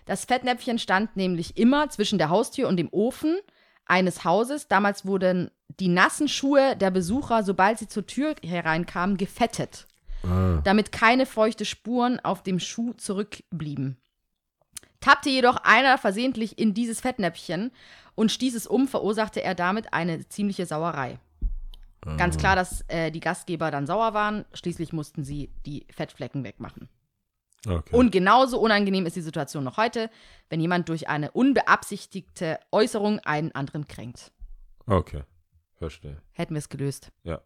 Das 0.07 0.27
Fettnäpfchen 0.27 0.79
stand 0.79 1.17
nämlich 1.17 1.57
immer 1.57 1.91
zwischen 1.91 2.19
der 2.19 2.29
Haustür 2.29 2.69
und 2.69 2.77
dem 2.77 2.89
Ofen 2.93 3.37
eines 3.85 4.25
Hauses. 4.25 4.69
Damals 4.69 5.05
wurden 5.05 5.51
die 5.81 5.89
nassen 5.89 6.29
Schuhe 6.29 6.77
der 6.77 6.93
Besucher, 6.93 7.43
sobald 7.43 7.81
sie 7.81 7.89
zur 7.89 8.07
Tür 8.07 8.37
hereinkamen, 8.45 9.17
gefettet 9.17 9.89
Ah. 10.23 10.61
damit 10.65 10.91
keine 10.91 11.27
feuchte 11.27 11.65
Spuren 11.67 12.19
auf 12.21 12.43
dem 12.43 12.59
Schuh 12.59 12.95
zurückblieben. 12.95 13.99
Tappte 15.01 15.29
jedoch 15.29 15.57
einer 15.57 15.99
versehentlich 15.99 16.59
in 16.59 16.73
dieses 16.73 17.01
Fettnäpfchen 17.01 17.73
und 18.15 18.33
stieß 18.33 18.55
es 18.55 18.67
um, 18.67 18.89
verursachte 18.89 19.43
er 19.43 19.55
damit 19.55 19.93
eine 19.93 20.27
ziemliche 20.29 20.65
Sauerei. 20.65 21.19
Ganz 22.17 22.37
klar, 22.37 22.55
dass 22.57 22.83
äh, 22.89 23.11
die 23.11 23.21
Gastgeber 23.21 23.71
dann 23.71 23.87
sauer 23.87 24.15
waren. 24.15 24.45
Schließlich 24.53 24.93
mussten 24.93 25.25
sie 25.25 25.51
die 25.65 25.87
Fettflecken 25.91 26.45
wegmachen. 26.45 26.89
Okay. 27.67 27.97
Und 27.97 28.11
genauso 28.13 28.61
unangenehm 28.61 29.07
ist 29.07 29.17
die 29.17 29.23
Situation 29.23 29.65
noch 29.65 29.79
heute, 29.79 30.11
wenn 30.51 30.61
jemand 30.61 30.89
durch 30.91 31.09
eine 31.09 31.31
unbeabsichtigte 31.31 32.59
Äußerung 32.71 33.21
einen 33.21 33.53
anderen 33.53 33.87
kränkt. 33.89 34.33
okay. 34.87 35.23
Verstehe. 35.77 36.23
Hätten 36.33 36.55
wir 36.55 36.61
es 36.61 36.69
gelöst. 36.69 37.11
Ja. 37.25 37.41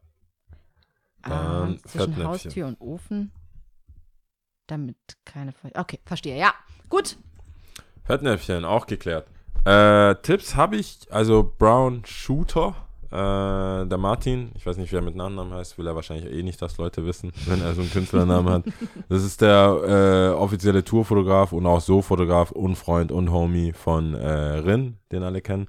Ah, 1.23 1.29
Dann 1.31 1.79
zwischen 1.79 1.99
Fettnäpfchen. 1.99 2.27
Haustür 2.27 2.67
und 2.67 2.81
Ofen. 2.81 3.33
Damit 4.67 4.97
keine. 5.25 5.53
Fe 5.53 5.71
okay, 5.75 5.99
verstehe. 6.05 6.39
Ja, 6.39 6.53
gut. 6.91 7.17
Fettnäpfchen, 8.05 8.65
auch 8.65 8.87
geklärt. 8.87 9.29
Äh, 9.65 10.15
Tipps 10.17 10.55
habe 10.55 10.77
ich, 10.77 11.11
also 11.11 11.55
Brown 11.59 12.05
Shooter, 12.05 12.77
äh, 13.11 13.87
der 13.87 13.99
Martin, 13.99 14.51
ich 14.55 14.67
weiß 14.67 14.77
nicht, 14.77 14.93
wie 14.93 14.97
er 14.97 15.03
mit 15.03 15.17
Nachnamen 15.17 15.55
heißt, 15.55 15.79
will 15.79 15.87
er 15.87 15.95
wahrscheinlich 15.95 16.31
eh 16.31 16.43
nicht, 16.43 16.61
dass 16.61 16.77
Leute 16.77 17.07
wissen, 17.07 17.33
wenn 17.47 17.63
er 17.63 17.75
so 17.75 17.81
einen 17.81 17.91
Künstlernamen 17.91 18.53
hat. 18.53 18.65
Das 19.09 19.25
ist 19.25 19.41
der 19.41 20.35
äh, 20.35 20.37
offizielle 20.37 20.85
Tourfotograf 20.85 21.53
und 21.53 21.67
auch 21.67 21.81
so 21.81 22.03
Fotograf 22.03 22.51
und 22.51 22.77
Freund 22.77 23.11
und 23.11 23.33
Homie 23.33 23.73
von 23.73 24.15
äh, 24.15 24.29
Rin, 24.29 24.99
den 25.11 25.23
alle 25.23 25.41
kennen, 25.41 25.69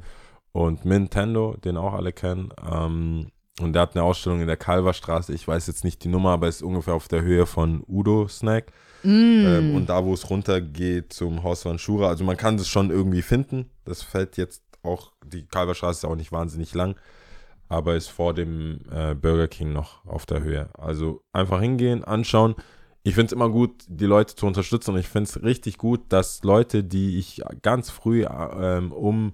und 0.51 0.83
Nintendo, 0.83 1.55
den 1.63 1.77
auch 1.77 1.93
alle 1.93 2.11
kennen. 2.11 2.49
Ähm, 2.69 3.27
und 3.61 3.73
der 3.73 3.83
hat 3.83 3.95
eine 3.95 4.03
Ausstellung 4.03 4.41
in 4.41 4.47
der 4.47 4.57
Kalverstraße, 4.57 5.33
ich 5.33 5.47
weiß 5.47 5.67
jetzt 5.67 5.83
nicht 5.83 6.03
die 6.03 6.09
Nummer, 6.09 6.31
aber 6.31 6.47
ist 6.47 6.61
ungefähr 6.61 6.93
auf 6.93 7.07
der 7.07 7.21
Höhe 7.21 7.45
von 7.45 7.83
Udo 7.87 8.27
Snack. 8.27 8.71
Ähm, 9.03 9.75
und 9.75 9.89
da, 9.89 10.03
wo 10.03 10.13
es 10.13 10.29
runtergeht 10.29 11.13
zum 11.13 11.43
Haus 11.43 11.63
von 11.63 11.79
Schura, 11.79 12.09
also 12.09 12.23
man 12.23 12.37
kann 12.37 12.57
das 12.57 12.67
schon 12.67 12.89
irgendwie 12.89 13.21
finden. 13.21 13.69
Das 13.85 14.03
fällt 14.03 14.37
jetzt 14.37 14.61
auch, 14.83 15.13
die 15.25 15.45
Kalverstraße 15.45 15.99
ist 15.99 16.11
auch 16.11 16.15
nicht 16.15 16.31
wahnsinnig 16.31 16.73
lang, 16.73 16.95
aber 17.69 17.95
ist 17.95 18.09
vor 18.09 18.33
dem 18.33 18.81
äh, 18.91 19.13
Burger 19.13 19.47
King 19.47 19.71
noch 19.71 20.03
auf 20.05 20.25
der 20.25 20.41
Höhe. 20.41 20.69
Also 20.73 21.21
einfach 21.31 21.61
hingehen, 21.61 22.03
anschauen. 22.03 22.55
Ich 23.03 23.13
finde 23.13 23.27
es 23.27 23.31
immer 23.31 23.49
gut, 23.49 23.83
die 23.87 24.05
Leute 24.05 24.35
zu 24.35 24.47
unterstützen 24.47 24.95
und 24.95 24.99
ich 24.99 25.07
finde 25.07 25.29
es 25.29 25.41
richtig 25.43 25.77
gut, 25.77 26.01
dass 26.09 26.43
Leute, 26.43 26.83
die 26.83 27.19
ich 27.19 27.41
ganz 27.61 27.91
früh 27.91 28.23
äh, 28.23 28.77
ähm, 28.77 28.91
um 28.91 29.33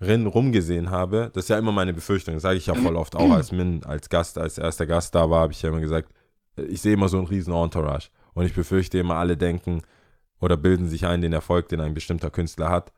Rin 0.00 0.26
rumgesehen 0.26 0.90
habe, 0.90 1.30
das 1.32 1.44
ist 1.44 1.48
ja 1.48 1.58
immer 1.58 1.72
meine 1.72 1.94
Befürchtung, 1.94 2.34
das 2.34 2.42
sage 2.42 2.58
ich 2.58 2.66
ja 2.66 2.74
voll 2.74 2.94
oft 2.94 3.16
auch 3.16 3.32
als 3.32 3.50
Min, 3.50 3.82
als 3.84 4.08
Gast, 4.08 4.38
als 4.38 4.58
erster 4.58 4.86
Gast 4.86 5.14
da 5.14 5.28
war, 5.28 5.40
habe 5.40 5.52
ich 5.52 5.62
ja 5.62 5.70
immer 5.70 5.80
gesagt, 5.80 6.12
ich 6.56 6.80
sehe 6.80 6.92
immer 6.92 7.08
so 7.08 7.18
einen 7.18 7.26
riesen 7.26 7.52
Entourage 7.52 8.10
und 8.34 8.44
ich 8.44 8.54
befürchte 8.54 8.98
immer, 8.98 9.16
alle 9.16 9.36
denken 9.36 9.82
oder 10.40 10.56
bilden 10.56 10.88
sich 10.88 11.06
ein, 11.06 11.20
den 11.20 11.32
Erfolg, 11.32 11.68
den 11.68 11.80
ein 11.80 11.94
bestimmter 11.94 12.30
Künstler 12.30 12.68
hat, 12.68 12.92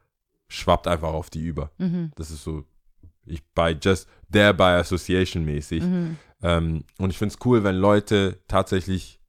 schwappt 0.49 0.87
einfach 0.89 1.13
auf 1.13 1.31
die 1.31 1.43
über. 1.43 1.71
Mhm. 1.79 2.11
Das 2.17 2.31
ist 2.31 2.45
so, 2.45 2.65
ich 3.27 3.43
by 3.55 3.77
just 3.81 4.09
there 4.31 4.55
by 4.55 4.79
association 4.81 5.45
mäßig. 5.45 5.83
Mhm. 5.83 6.17
Ähm, 6.43 6.85
und 6.99 7.11
ich 7.11 7.19
finde 7.19 7.35
es 7.35 7.47
cool, 7.47 7.65
wenn 7.65 7.77
Leute 7.77 8.39
tatsächlich 8.49 9.21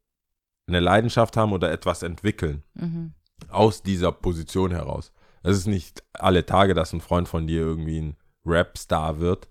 eine 0.68 0.80
Leidenschaft 0.80 1.36
haben 1.38 1.52
oder 1.54 1.72
etwas 1.72 2.04
entwickeln 2.04 2.64
Mhm. 2.76 3.14
aus 3.50 3.84
dieser 3.84 4.12
Position 4.12 4.72
heraus. 4.72 5.12
Es 5.44 5.58
ist 5.58 5.68
nicht 5.68 6.04
alle 6.14 6.46
Tage, 6.46 6.74
dass 6.74 6.94
ein 6.94 7.02
Freund 7.02 7.28
von 7.28 7.48
dir 7.48 7.62
irgendwie 7.62 8.00
ein 8.00 8.16
Rap-Star 8.46 9.20
wird, 9.20 9.50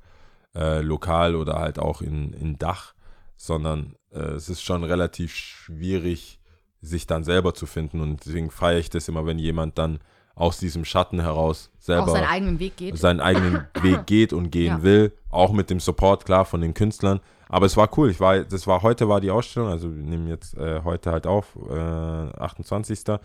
äh, 0.55 0.81
lokal 0.81 1.35
oder 1.35 1.55
halt 1.59 1.79
auch 1.79 2.01
in, 2.01 2.33
in 2.33 2.59
Dach, 2.59 2.95
sondern 3.37 3.97
äh, 4.13 4.21
es 4.21 4.49
ist 4.49 4.63
schon 4.63 4.85
relativ 4.85 5.35
schwierig, 5.35 6.41
sich 6.81 7.07
dann 7.07 7.25
selber 7.25 7.55
zu 7.55 7.67
finden. 7.67 8.01
Und 8.01 8.25
deswegen 8.25 8.51
feiere 8.51 8.79
ich 8.79 8.89
das 8.91 9.09
immer, 9.09 9.27
wenn 9.27 9.39
jemand 9.39 9.79
dann 9.79 9.99
aus 10.41 10.59
diesem 10.59 10.85
Schatten 10.85 11.21
heraus 11.21 11.71
selber 11.79 12.05
Auch 12.05 12.09
seinen 12.13 12.27
eigenen 12.29 12.59
Weg 12.59 12.77
geht. 12.77 12.97
seinen 12.99 13.21
eigenen 13.21 13.67
Weg 13.83 14.07
geht 14.07 14.33
und 14.33 14.51
gehen 14.51 14.79
Ja. 14.79 14.83
will, 14.83 15.13
auch 15.29 15.53
mit 15.53 15.69
dem 15.71 15.81
Support 15.81 16.25
klar 16.25 16.45
von 16.45 16.61
den 16.63 16.73
Künstlern. 16.75 17.21
Aber 17.49 17.67
es 17.67 17.77
war 17.77 17.91
cool. 17.99 18.11
Ich 18.11 18.21
war, 18.21 18.41
das 18.41 18.67
war 18.67 18.83
heute 18.83 19.09
war 19.09 19.21
die 19.21 19.31
Ausstellung, 19.31 19.69
also 19.69 19.95
wir 19.95 20.03
nehmen 20.03 20.29
jetzt 20.29 20.57
äh, 20.57 20.81
heute 20.85 21.11
halt 21.13 21.27
auf, 21.27 21.57
äh, 21.69 21.75
28. 21.75 23.19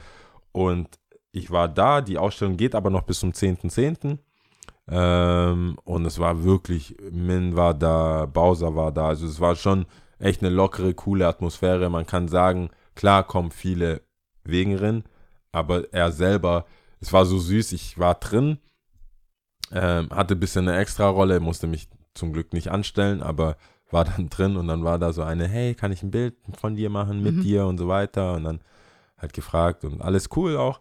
Und 0.52 0.90
ich 1.32 1.52
war 1.52 1.68
da. 1.70 2.02
Die 2.02 2.18
Ausstellung 2.18 2.58
geht 2.58 2.76
aber 2.76 2.90
noch 2.90 3.04
bis 3.04 3.20
zum 3.20 3.32
10.10. 3.32 4.18
Ähm, 4.88 5.78
und 5.84 6.06
es 6.06 6.20
war 6.20 6.44
wirklich, 6.44 6.96
Min 7.12 7.56
war 7.56 7.74
da, 7.74 8.26
Bowser 8.26 8.76
war 8.76 8.92
da. 8.92 9.08
Also 9.10 9.26
es 9.26 9.40
war 9.40 9.56
schon 9.56 9.86
echt 10.20 10.42
eine 10.42 10.54
lockere, 10.54 10.94
coole 10.94 11.28
Atmosphäre. 11.28 11.90
Man 11.90 12.06
kann 12.06 12.28
sagen, 12.28 12.70
klar 12.96 13.24
kommen 13.24 13.52
viele 13.52 14.02
wegen 14.44 14.76
Rin, 14.76 15.04
aber 15.52 15.92
er 15.94 16.12
selber, 16.12 16.66
es 17.00 17.14
war 17.14 17.26
so 17.26 17.38
süß. 17.40 17.72
Ich 17.74 17.98
war 17.98 18.16
drin, 18.16 18.58
ähm, 19.72 20.10
hatte 20.12 20.36
ein 20.36 20.40
bisschen 20.40 20.68
eine 20.68 20.78
extra 20.78 21.08
Rolle, 21.10 21.40
musste 21.40 21.68
mich 21.68 21.88
zum 22.14 22.34
Glück 22.34 22.54
nicht 22.54 22.70
anstellen, 22.70 23.22
aber 23.22 23.58
war 23.92 24.06
dann 24.06 24.30
drin 24.30 24.58
und 24.58 24.68
dann 24.68 24.84
war 24.84 25.00
da 25.00 25.14
so 25.14 25.24
eine, 25.24 25.48
hey, 25.48 25.76
kann 25.76 25.92
ich 25.92 26.04
ein 26.04 26.12
Bild 26.12 26.36
von 26.60 26.76
dir 26.76 26.90
machen, 26.90 27.22
mit 27.22 27.36
Mhm. 27.36 27.42
dir 27.42 27.66
und 27.66 27.78
so 27.78 27.88
weiter 27.88 28.34
und 28.34 28.44
dann 28.44 28.62
halt 29.18 29.34
gefragt 29.34 29.84
und 29.86 30.02
alles 30.02 30.30
cool 30.36 30.58
auch 30.58 30.80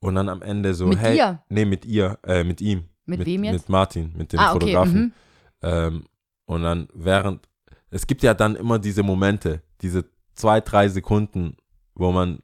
und 0.00 0.14
dann 0.14 0.28
am 0.28 0.42
Ende 0.42 0.74
so, 0.74 0.86
Mit 0.86 0.98
hey, 1.00 1.14
dir? 1.14 1.42
nee, 1.48 1.64
mit 1.64 1.84
ihr, 1.84 2.18
äh, 2.24 2.44
mit 2.44 2.60
ihm. 2.60 2.88
Mit 3.06 3.24
wem 3.26 3.44
jetzt? 3.44 3.52
Mit 3.52 3.68
Martin, 3.68 4.12
mit 4.16 4.32
dem 4.32 4.40
ah, 4.40 4.50
okay. 4.52 4.52
Fotografen. 4.60 5.00
Mhm. 5.00 5.12
Ähm, 5.62 6.04
und 6.46 6.62
dann 6.62 6.88
während, 6.94 7.48
es 7.90 8.06
gibt 8.06 8.22
ja 8.22 8.34
dann 8.34 8.56
immer 8.56 8.78
diese 8.78 9.02
Momente, 9.02 9.62
diese 9.80 10.04
zwei, 10.34 10.60
drei 10.60 10.88
Sekunden, 10.88 11.56
wo 11.94 12.10
man, 12.12 12.40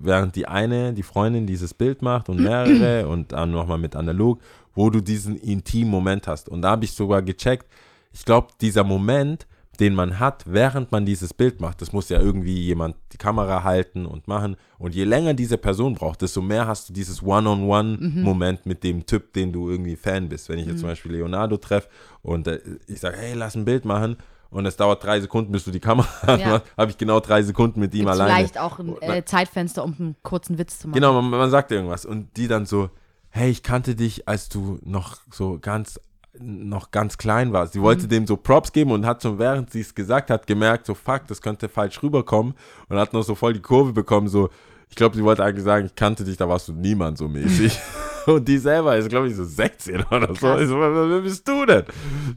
während 0.00 0.36
die 0.36 0.46
eine, 0.46 0.92
die 0.92 1.02
Freundin 1.02 1.46
dieses 1.46 1.74
Bild 1.74 2.02
macht 2.02 2.28
und 2.28 2.40
mehrere 2.40 3.08
und 3.08 3.32
dann 3.32 3.50
nochmal 3.50 3.78
mit 3.78 3.96
analog, 3.96 4.40
wo 4.74 4.90
du 4.90 5.00
diesen 5.00 5.36
intimen 5.36 5.90
Moment 5.90 6.26
hast. 6.26 6.48
Und 6.48 6.62
da 6.62 6.70
habe 6.70 6.84
ich 6.84 6.92
sogar 6.92 7.22
gecheckt, 7.22 7.66
ich 8.12 8.24
glaube, 8.24 8.48
dieser 8.60 8.84
Moment, 8.84 9.46
den 9.80 9.94
man 9.94 10.20
hat, 10.20 10.44
während 10.46 10.92
man 10.92 11.04
dieses 11.04 11.34
Bild 11.34 11.60
macht, 11.60 11.82
das 11.82 11.92
muss 11.92 12.08
ja 12.08 12.20
irgendwie 12.20 12.60
jemand 12.60 12.96
die 13.12 13.16
Kamera 13.16 13.64
halten 13.64 14.06
und 14.06 14.28
machen. 14.28 14.56
Und 14.78 14.94
je 14.94 15.02
länger 15.02 15.34
diese 15.34 15.58
Person 15.58 15.94
braucht, 15.94 16.22
desto 16.22 16.40
mehr 16.40 16.66
hast 16.66 16.88
du 16.88 16.92
dieses 16.92 17.22
One-on-One-Moment 17.22 18.66
mit 18.66 18.84
dem 18.84 19.04
Typ, 19.04 19.32
den 19.32 19.52
du 19.52 19.68
irgendwie 19.68 19.96
Fan 19.96 20.28
bist. 20.28 20.48
Wenn 20.48 20.60
ich 20.60 20.66
jetzt 20.66 20.80
zum 20.80 20.88
Beispiel 20.88 21.12
Leonardo 21.12 21.56
treffe 21.56 21.88
und 22.22 22.46
äh, 22.46 22.60
ich 22.86 23.00
sage, 23.00 23.16
hey, 23.18 23.34
lass 23.34 23.56
ein 23.56 23.64
Bild 23.64 23.84
machen 23.84 24.16
und 24.54 24.66
es 24.66 24.76
dauert 24.76 25.02
drei 25.02 25.20
Sekunden, 25.20 25.52
bis 25.52 25.64
du 25.64 25.70
die 25.70 25.80
Kamera 25.80 26.08
Ja. 26.38 26.46
hast, 26.46 26.64
habe 26.76 26.90
ich 26.90 26.96
genau 26.96 27.20
drei 27.20 27.42
Sekunden 27.42 27.80
mit 27.80 27.92
ihm 27.94 28.00
Gibt's 28.06 28.12
alleine. 28.12 28.34
vielleicht 28.36 28.58
auch 28.58 28.78
ein 28.78 29.02
äh, 29.02 29.24
Zeitfenster, 29.24 29.84
um 29.84 29.94
einen 29.98 30.16
kurzen 30.22 30.58
Witz 30.58 30.78
zu 30.78 30.88
machen. 30.88 30.94
Genau, 30.94 31.20
man, 31.20 31.28
man 31.28 31.50
sagt 31.50 31.72
irgendwas 31.72 32.06
und 32.06 32.36
die 32.36 32.46
dann 32.46 32.64
so, 32.64 32.88
hey, 33.30 33.50
ich 33.50 33.62
kannte 33.62 33.96
dich, 33.96 34.28
als 34.28 34.48
du 34.48 34.78
noch 34.84 35.18
so 35.30 35.58
ganz 35.60 36.00
noch 36.36 36.90
ganz 36.90 37.16
klein 37.16 37.52
warst. 37.52 37.74
Sie 37.74 37.80
wollte 37.80 38.08
dem 38.08 38.26
so 38.26 38.36
Props 38.36 38.72
geben 38.72 38.90
und 38.90 39.06
hat 39.06 39.22
schon 39.22 39.38
während 39.38 39.70
sie 39.70 39.80
es 39.80 39.94
gesagt 39.94 40.30
hat 40.30 40.48
gemerkt, 40.48 40.84
so 40.84 40.94
fuck, 40.94 41.28
das 41.28 41.40
könnte 41.40 41.68
falsch 41.68 42.02
rüberkommen 42.02 42.54
und 42.88 42.98
hat 42.98 43.12
noch 43.12 43.22
so 43.22 43.36
voll 43.36 43.52
die 43.52 43.60
Kurve 43.60 43.92
bekommen, 43.92 44.26
so 44.26 44.50
ich 44.88 44.96
glaube, 44.96 45.16
sie 45.16 45.24
wollte 45.24 45.44
eigentlich 45.44 45.64
sagen, 45.64 45.86
ich 45.86 45.94
kannte 45.94 46.24
dich, 46.24 46.36
da 46.36 46.48
warst 46.48 46.68
du 46.68 46.72
niemand 46.72 47.18
so 47.18 47.28
mäßig. 47.28 47.78
Und 48.26 48.46
die 48.48 48.58
selber 48.58 48.96
ist, 48.96 49.08
glaube 49.08 49.28
ich, 49.28 49.36
so 49.36 49.44
16 49.44 50.04
oder 50.10 50.34
so. 50.34 50.56
Ich 50.58 50.68
so, 50.68 50.78
wer, 50.78 51.20
bist 51.20 51.46
du 51.46 51.66
denn? 51.66 51.84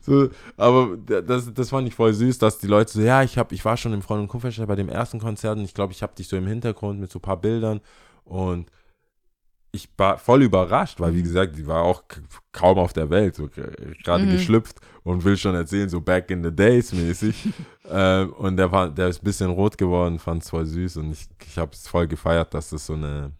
So, 0.01 0.29
aber 0.57 0.97
das, 0.97 1.53
das 1.53 1.69
fand 1.69 1.87
ich 1.87 1.95
voll 1.95 2.13
süß, 2.13 2.37
dass 2.39 2.57
die 2.57 2.67
Leute 2.67 2.91
so, 2.91 3.01
ja, 3.01 3.23
ich, 3.23 3.37
hab, 3.37 3.51
ich 3.51 3.63
war 3.65 3.77
schon 3.77 3.93
im 3.93 4.01
Freund- 4.01 4.21
und 4.21 4.27
Kumpelfest 4.27 4.67
bei 4.67 4.75
dem 4.75 4.89
ersten 4.89 5.19
Konzert 5.19 5.57
und 5.57 5.63
ich 5.65 5.73
glaube, 5.73 5.93
ich 5.93 6.03
habe 6.03 6.15
dich 6.15 6.27
so 6.27 6.35
im 6.37 6.47
Hintergrund 6.47 6.99
mit 6.99 7.11
so 7.11 7.19
ein 7.19 7.21
paar 7.21 7.37
Bildern 7.37 7.81
und 8.23 8.69
ich 9.71 9.89
war 9.97 10.17
voll 10.17 10.43
überrascht, 10.43 10.99
weil 10.99 11.13
wie 11.13 11.21
gesagt, 11.21 11.57
die 11.57 11.67
war 11.67 11.83
auch 11.83 12.03
kaum 12.51 12.79
auf 12.79 12.93
der 12.93 13.09
Welt, 13.09 13.35
so 13.35 13.47
gerade 14.03 14.25
Mhm. 14.25 14.31
geschlüpft 14.31 14.79
und 15.03 15.23
will 15.23 15.37
schon 15.37 15.53
erzählen, 15.55 15.87
so 15.89 16.01
back 16.01 16.31
in 16.31 16.43
the 16.43 16.51
days 16.51 16.93
mäßig. 16.93 17.49
ähm, 17.89 18.33
und 18.33 18.57
der 18.57 18.71
war, 18.71 18.89
der 18.89 19.09
ist 19.09 19.21
ein 19.21 19.25
bisschen 19.25 19.49
rot 19.51 19.77
geworden, 19.77 20.19
fand 20.19 20.41
es 20.43 20.49
voll 20.49 20.65
süß 20.65 20.97
und 20.97 21.11
ich, 21.11 21.27
ich 21.45 21.57
habe 21.57 21.71
es 21.73 21.87
voll 21.87 22.07
gefeiert, 22.07 22.53
dass 22.53 22.71
es 22.71 22.85
so 22.87 22.93
eine, 22.93 23.31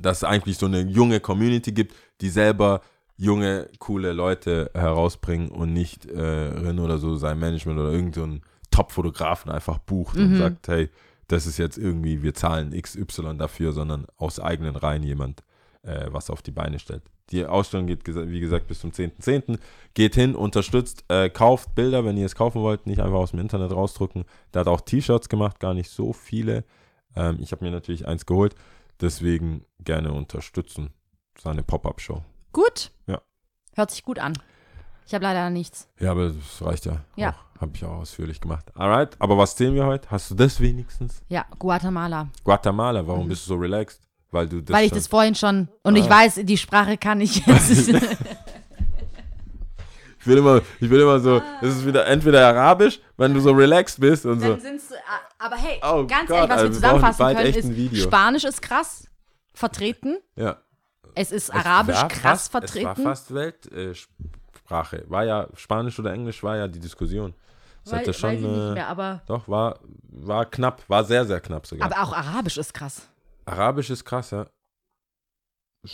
dass 0.00 0.18
es 0.18 0.24
eigentlich 0.24 0.58
so 0.58 0.66
eine 0.66 0.80
junge 0.80 1.20
Community 1.20 1.72
gibt, 1.72 1.94
die 2.20 2.28
selber 2.28 2.80
junge, 3.16 3.68
coole 3.78 4.12
Leute 4.12 4.70
herausbringen 4.74 5.48
und 5.48 5.72
nicht 5.72 6.06
äh, 6.06 6.20
Rin 6.20 6.78
oder 6.78 6.98
so 6.98 7.16
sein 7.16 7.38
Management 7.38 7.78
oder 7.78 7.90
irgendein 7.92 8.42
Top-Fotografen 8.70 9.50
einfach 9.50 9.78
bucht 9.78 10.16
und 10.16 10.32
Mhm. 10.32 10.36
sagt, 10.36 10.68
hey, 10.68 10.90
das 11.28 11.46
ist 11.46 11.56
jetzt 11.58 11.78
irgendwie, 11.78 12.22
wir 12.22 12.34
zahlen 12.34 12.70
XY 12.80 13.36
dafür, 13.38 13.72
sondern 13.72 14.06
aus 14.16 14.38
eigenen 14.38 14.76
Reihen 14.76 15.02
jemand 15.02 15.42
äh, 15.82 16.06
was 16.10 16.30
auf 16.30 16.42
die 16.42 16.50
Beine 16.50 16.78
stellt. 16.78 17.02
Die 17.30 17.44
Ausstellung 17.46 17.86
geht, 17.86 18.00
wie 18.06 18.40
gesagt, 18.40 18.66
bis 18.68 18.80
zum 18.80 18.90
10.10. 18.92 19.58
Geht 19.94 20.14
hin, 20.14 20.34
unterstützt, 20.36 21.04
äh, 21.08 21.28
kauft 21.30 21.74
Bilder, 21.74 22.04
wenn 22.04 22.16
ihr 22.16 22.26
es 22.26 22.34
kaufen 22.36 22.60
wollt, 22.62 22.86
nicht 22.86 23.00
einfach 23.00 23.16
aus 23.18 23.30
dem 23.32 23.40
Internet 23.40 23.72
rausdrucken. 23.72 24.24
Der 24.52 24.60
hat 24.60 24.68
auch 24.68 24.80
T-Shirts 24.80 25.28
gemacht, 25.28 25.58
gar 25.58 25.74
nicht 25.74 25.90
so 25.90 26.12
viele. 26.12 26.64
Ähm, 27.16 27.38
ich 27.40 27.50
habe 27.52 27.64
mir 27.64 27.70
natürlich 27.72 28.06
eins 28.06 28.26
geholt, 28.26 28.54
deswegen 29.00 29.64
gerne 29.80 30.12
unterstützen. 30.12 30.90
Seine 31.38 31.62
Pop-Up-Show. 31.62 32.22
Gut. 32.52 32.90
Ja. 33.06 33.20
Hört 33.74 33.90
sich 33.90 34.02
gut 34.02 34.18
an. 34.18 34.32
Ich 35.06 35.14
habe 35.14 35.22
leider 35.24 35.50
nichts. 35.50 35.88
Ja, 36.00 36.10
aber 36.12 36.30
das 36.30 36.62
reicht 36.66 36.86
ja. 36.86 37.04
Ja. 37.14 37.36
Habe 37.60 37.72
ich 37.74 37.84
auch 37.84 37.98
ausführlich 37.98 38.40
gemacht. 38.40 38.66
Alright, 38.74 39.16
aber 39.20 39.38
was 39.38 39.56
sehen 39.56 39.74
wir 39.74 39.86
heute? 39.86 40.10
Hast 40.10 40.30
du 40.30 40.34
das 40.34 40.60
wenigstens? 40.60 41.22
Ja, 41.28 41.44
Guatemala. 41.58 42.28
Guatemala, 42.44 43.06
warum 43.06 43.28
bist 43.28 43.44
du 43.46 43.48
so 43.50 43.54
relaxed? 43.56 44.00
Weil 44.30 44.48
du 44.48 44.60
das 44.60 44.70
Mhm. 44.70 44.76
Weil 44.78 44.86
ich 44.86 44.92
das 44.92 45.06
vorhin 45.06 45.34
schon, 45.34 45.68
und 45.82 45.96
ich 45.96 46.06
Ah. 46.06 46.10
weiß, 46.10 46.40
die 46.42 46.56
Sprache 46.58 46.96
kann 46.98 47.20
ich. 47.20 47.46
Ist- 47.46 47.88
Ich 50.26 50.30
will 50.32 50.38
immer, 50.38 50.60
ich 50.80 50.90
will 50.90 51.00
immer 51.02 51.20
so, 51.20 51.40
es 51.62 51.76
ist 51.76 51.86
wieder 51.86 52.04
entweder 52.06 52.48
arabisch, 52.48 52.98
wenn 53.16 53.32
du 53.32 53.38
so 53.38 53.52
relaxed 53.52 54.00
bist 54.00 54.26
und 54.26 54.40
so. 54.40 54.48
Dann 54.48 54.60
sind's, 54.60 54.90
äh, 54.90 54.96
aber 55.38 55.54
hey, 55.54 55.78
Oh 55.84 56.04
ganz 56.04 56.28
Gott, 56.28 56.36
ehrlich, 56.38 56.50
was 56.50 56.58
also 56.58 56.64
wir 56.66 56.72
zusammenfassen 56.72 57.36
können, 57.36 57.92
ist. 57.94 58.02
Spanisch 58.02 58.44
ist 58.44 58.60
krass 58.60 59.06
vertreten, 59.54 60.16
Ja. 60.34 60.56
es 61.14 61.30
ist 61.30 61.44
Es 61.48 61.50
Arabisch 61.50 61.94
krass 62.08 62.48
fast, 62.48 62.48
Es 62.48 62.54
war 62.54 62.60
vertreten. 62.96 63.02
fast 63.04 63.34
Weltsprache. 63.34 65.04
War 65.06 65.24
ja, 65.24 65.46
Spanisch 65.54 65.96
oder 66.00 66.12
Englisch 66.12 66.42
war 66.42 66.56
ja 66.56 66.66
die 66.66 66.80
Diskussion. 66.80 67.32
Das 67.84 67.92
Wei- 67.92 67.98
hatte 67.98 68.12
schon, 68.12 68.30
weiß 68.30 68.38
ich 68.40 68.44
nicht 68.44 68.58
äh, 68.70 68.72
mehr, 68.72 68.88
aber, 68.88 69.22
doch, 69.28 69.46
war, 69.46 69.78
war 70.08 70.44
knapp, 70.46 70.82
war 70.88 71.04
sehr, 71.04 71.24
sehr 71.24 71.40
knapp 71.40 71.68
sogar. 71.68 71.86
aber 71.90 72.02
auch 72.02 72.12
Arabisch 72.12 72.56
ist 72.56 72.74
krass. 72.74 73.08
Arabisch 73.44 73.90
ist 73.90 74.04
krass, 74.04 74.32
ja. 74.32 74.46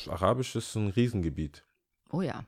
Arabisch 0.08 0.56
ist 0.56 0.74
ein 0.74 0.88
Riesengebiet. 0.88 1.64
Oh 2.10 2.22
ja. 2.22 2.44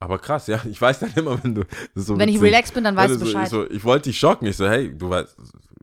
Aber 0.00 0.18
krass, 0.18 0.46
ja. 0.46 0.58
Ich 0.68 0.80
weiß 0.80 1.00
dann 1.00 1.12
immer, 1.14 1.42
wenn 1.44 1.54
du. 1.54 1.64
das 1.94 2.06
so 2.06 2.18
Wenn 2.18 2.28
ich 2.28 2.40
relaxed 2.40 2.74
bin, 2.74 2.84
dann 2.84 2.96
weißt 2.96 3.10
du 3.14 3.18
so, 3.18 3.24
ich, 3.26 3.32
Bescheid. 3.32 3.48
so, 3.50 3.70
ich 3.70 3.84
wollte 3.84 4.08
dich 4.08 4.18
schocken. 4.18 4.46
Ich 4.46 4.56
so, 4.56 4.66
hey, 4.68 4.92
du 4.96 5.10
weißt. 5.10 5.36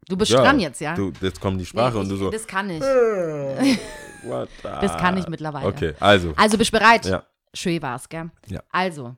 Du 0.10 0.18
bist 0.18 0.32
ja, 0.32 0.42
dran 0.42 0.60
jetzt, 0.60 0.82
ja? 0.82 0.96
Du, 0.96 1.12
jetzt 1.22 1.40
kommt 1.40 1.60
die 1.62 1.66
Sprache 1.66 1.94
Nee, 1.96 2.00
und 2.00 2.10
du 2.10 2.16
ich, 2.16 2.22
so. 2.22 2.30
Das 2.32 2.48
kann 2.48 2.70
ich. 2.70 2.82
What 2.82 4.50
the- 4.64 4.70
Das 4.82 4.98
kann 4.98 5.18
ich 5.18 5.28
mittlerweile. 5.28 5.68
Okay, 5.68 5.94
also. 6.00 6.34
Also 6.36 6.58
bist 6.58 6.74
du 6.74 6.80
bereit? 6.80 7.06
Ja. 7.06 7.24
Schön 7.54 7.82
war's, 7.82 8.10
gell? 8.10 8.30
Ja. 8.48 8.62
Also, 8.72 9.16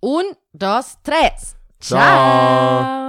un, 0.00 0.24
dos, 0.52 0.98
tres. 1.02 1.56
Ciao. 1.80 1.98
Ciao. 2.00 3.01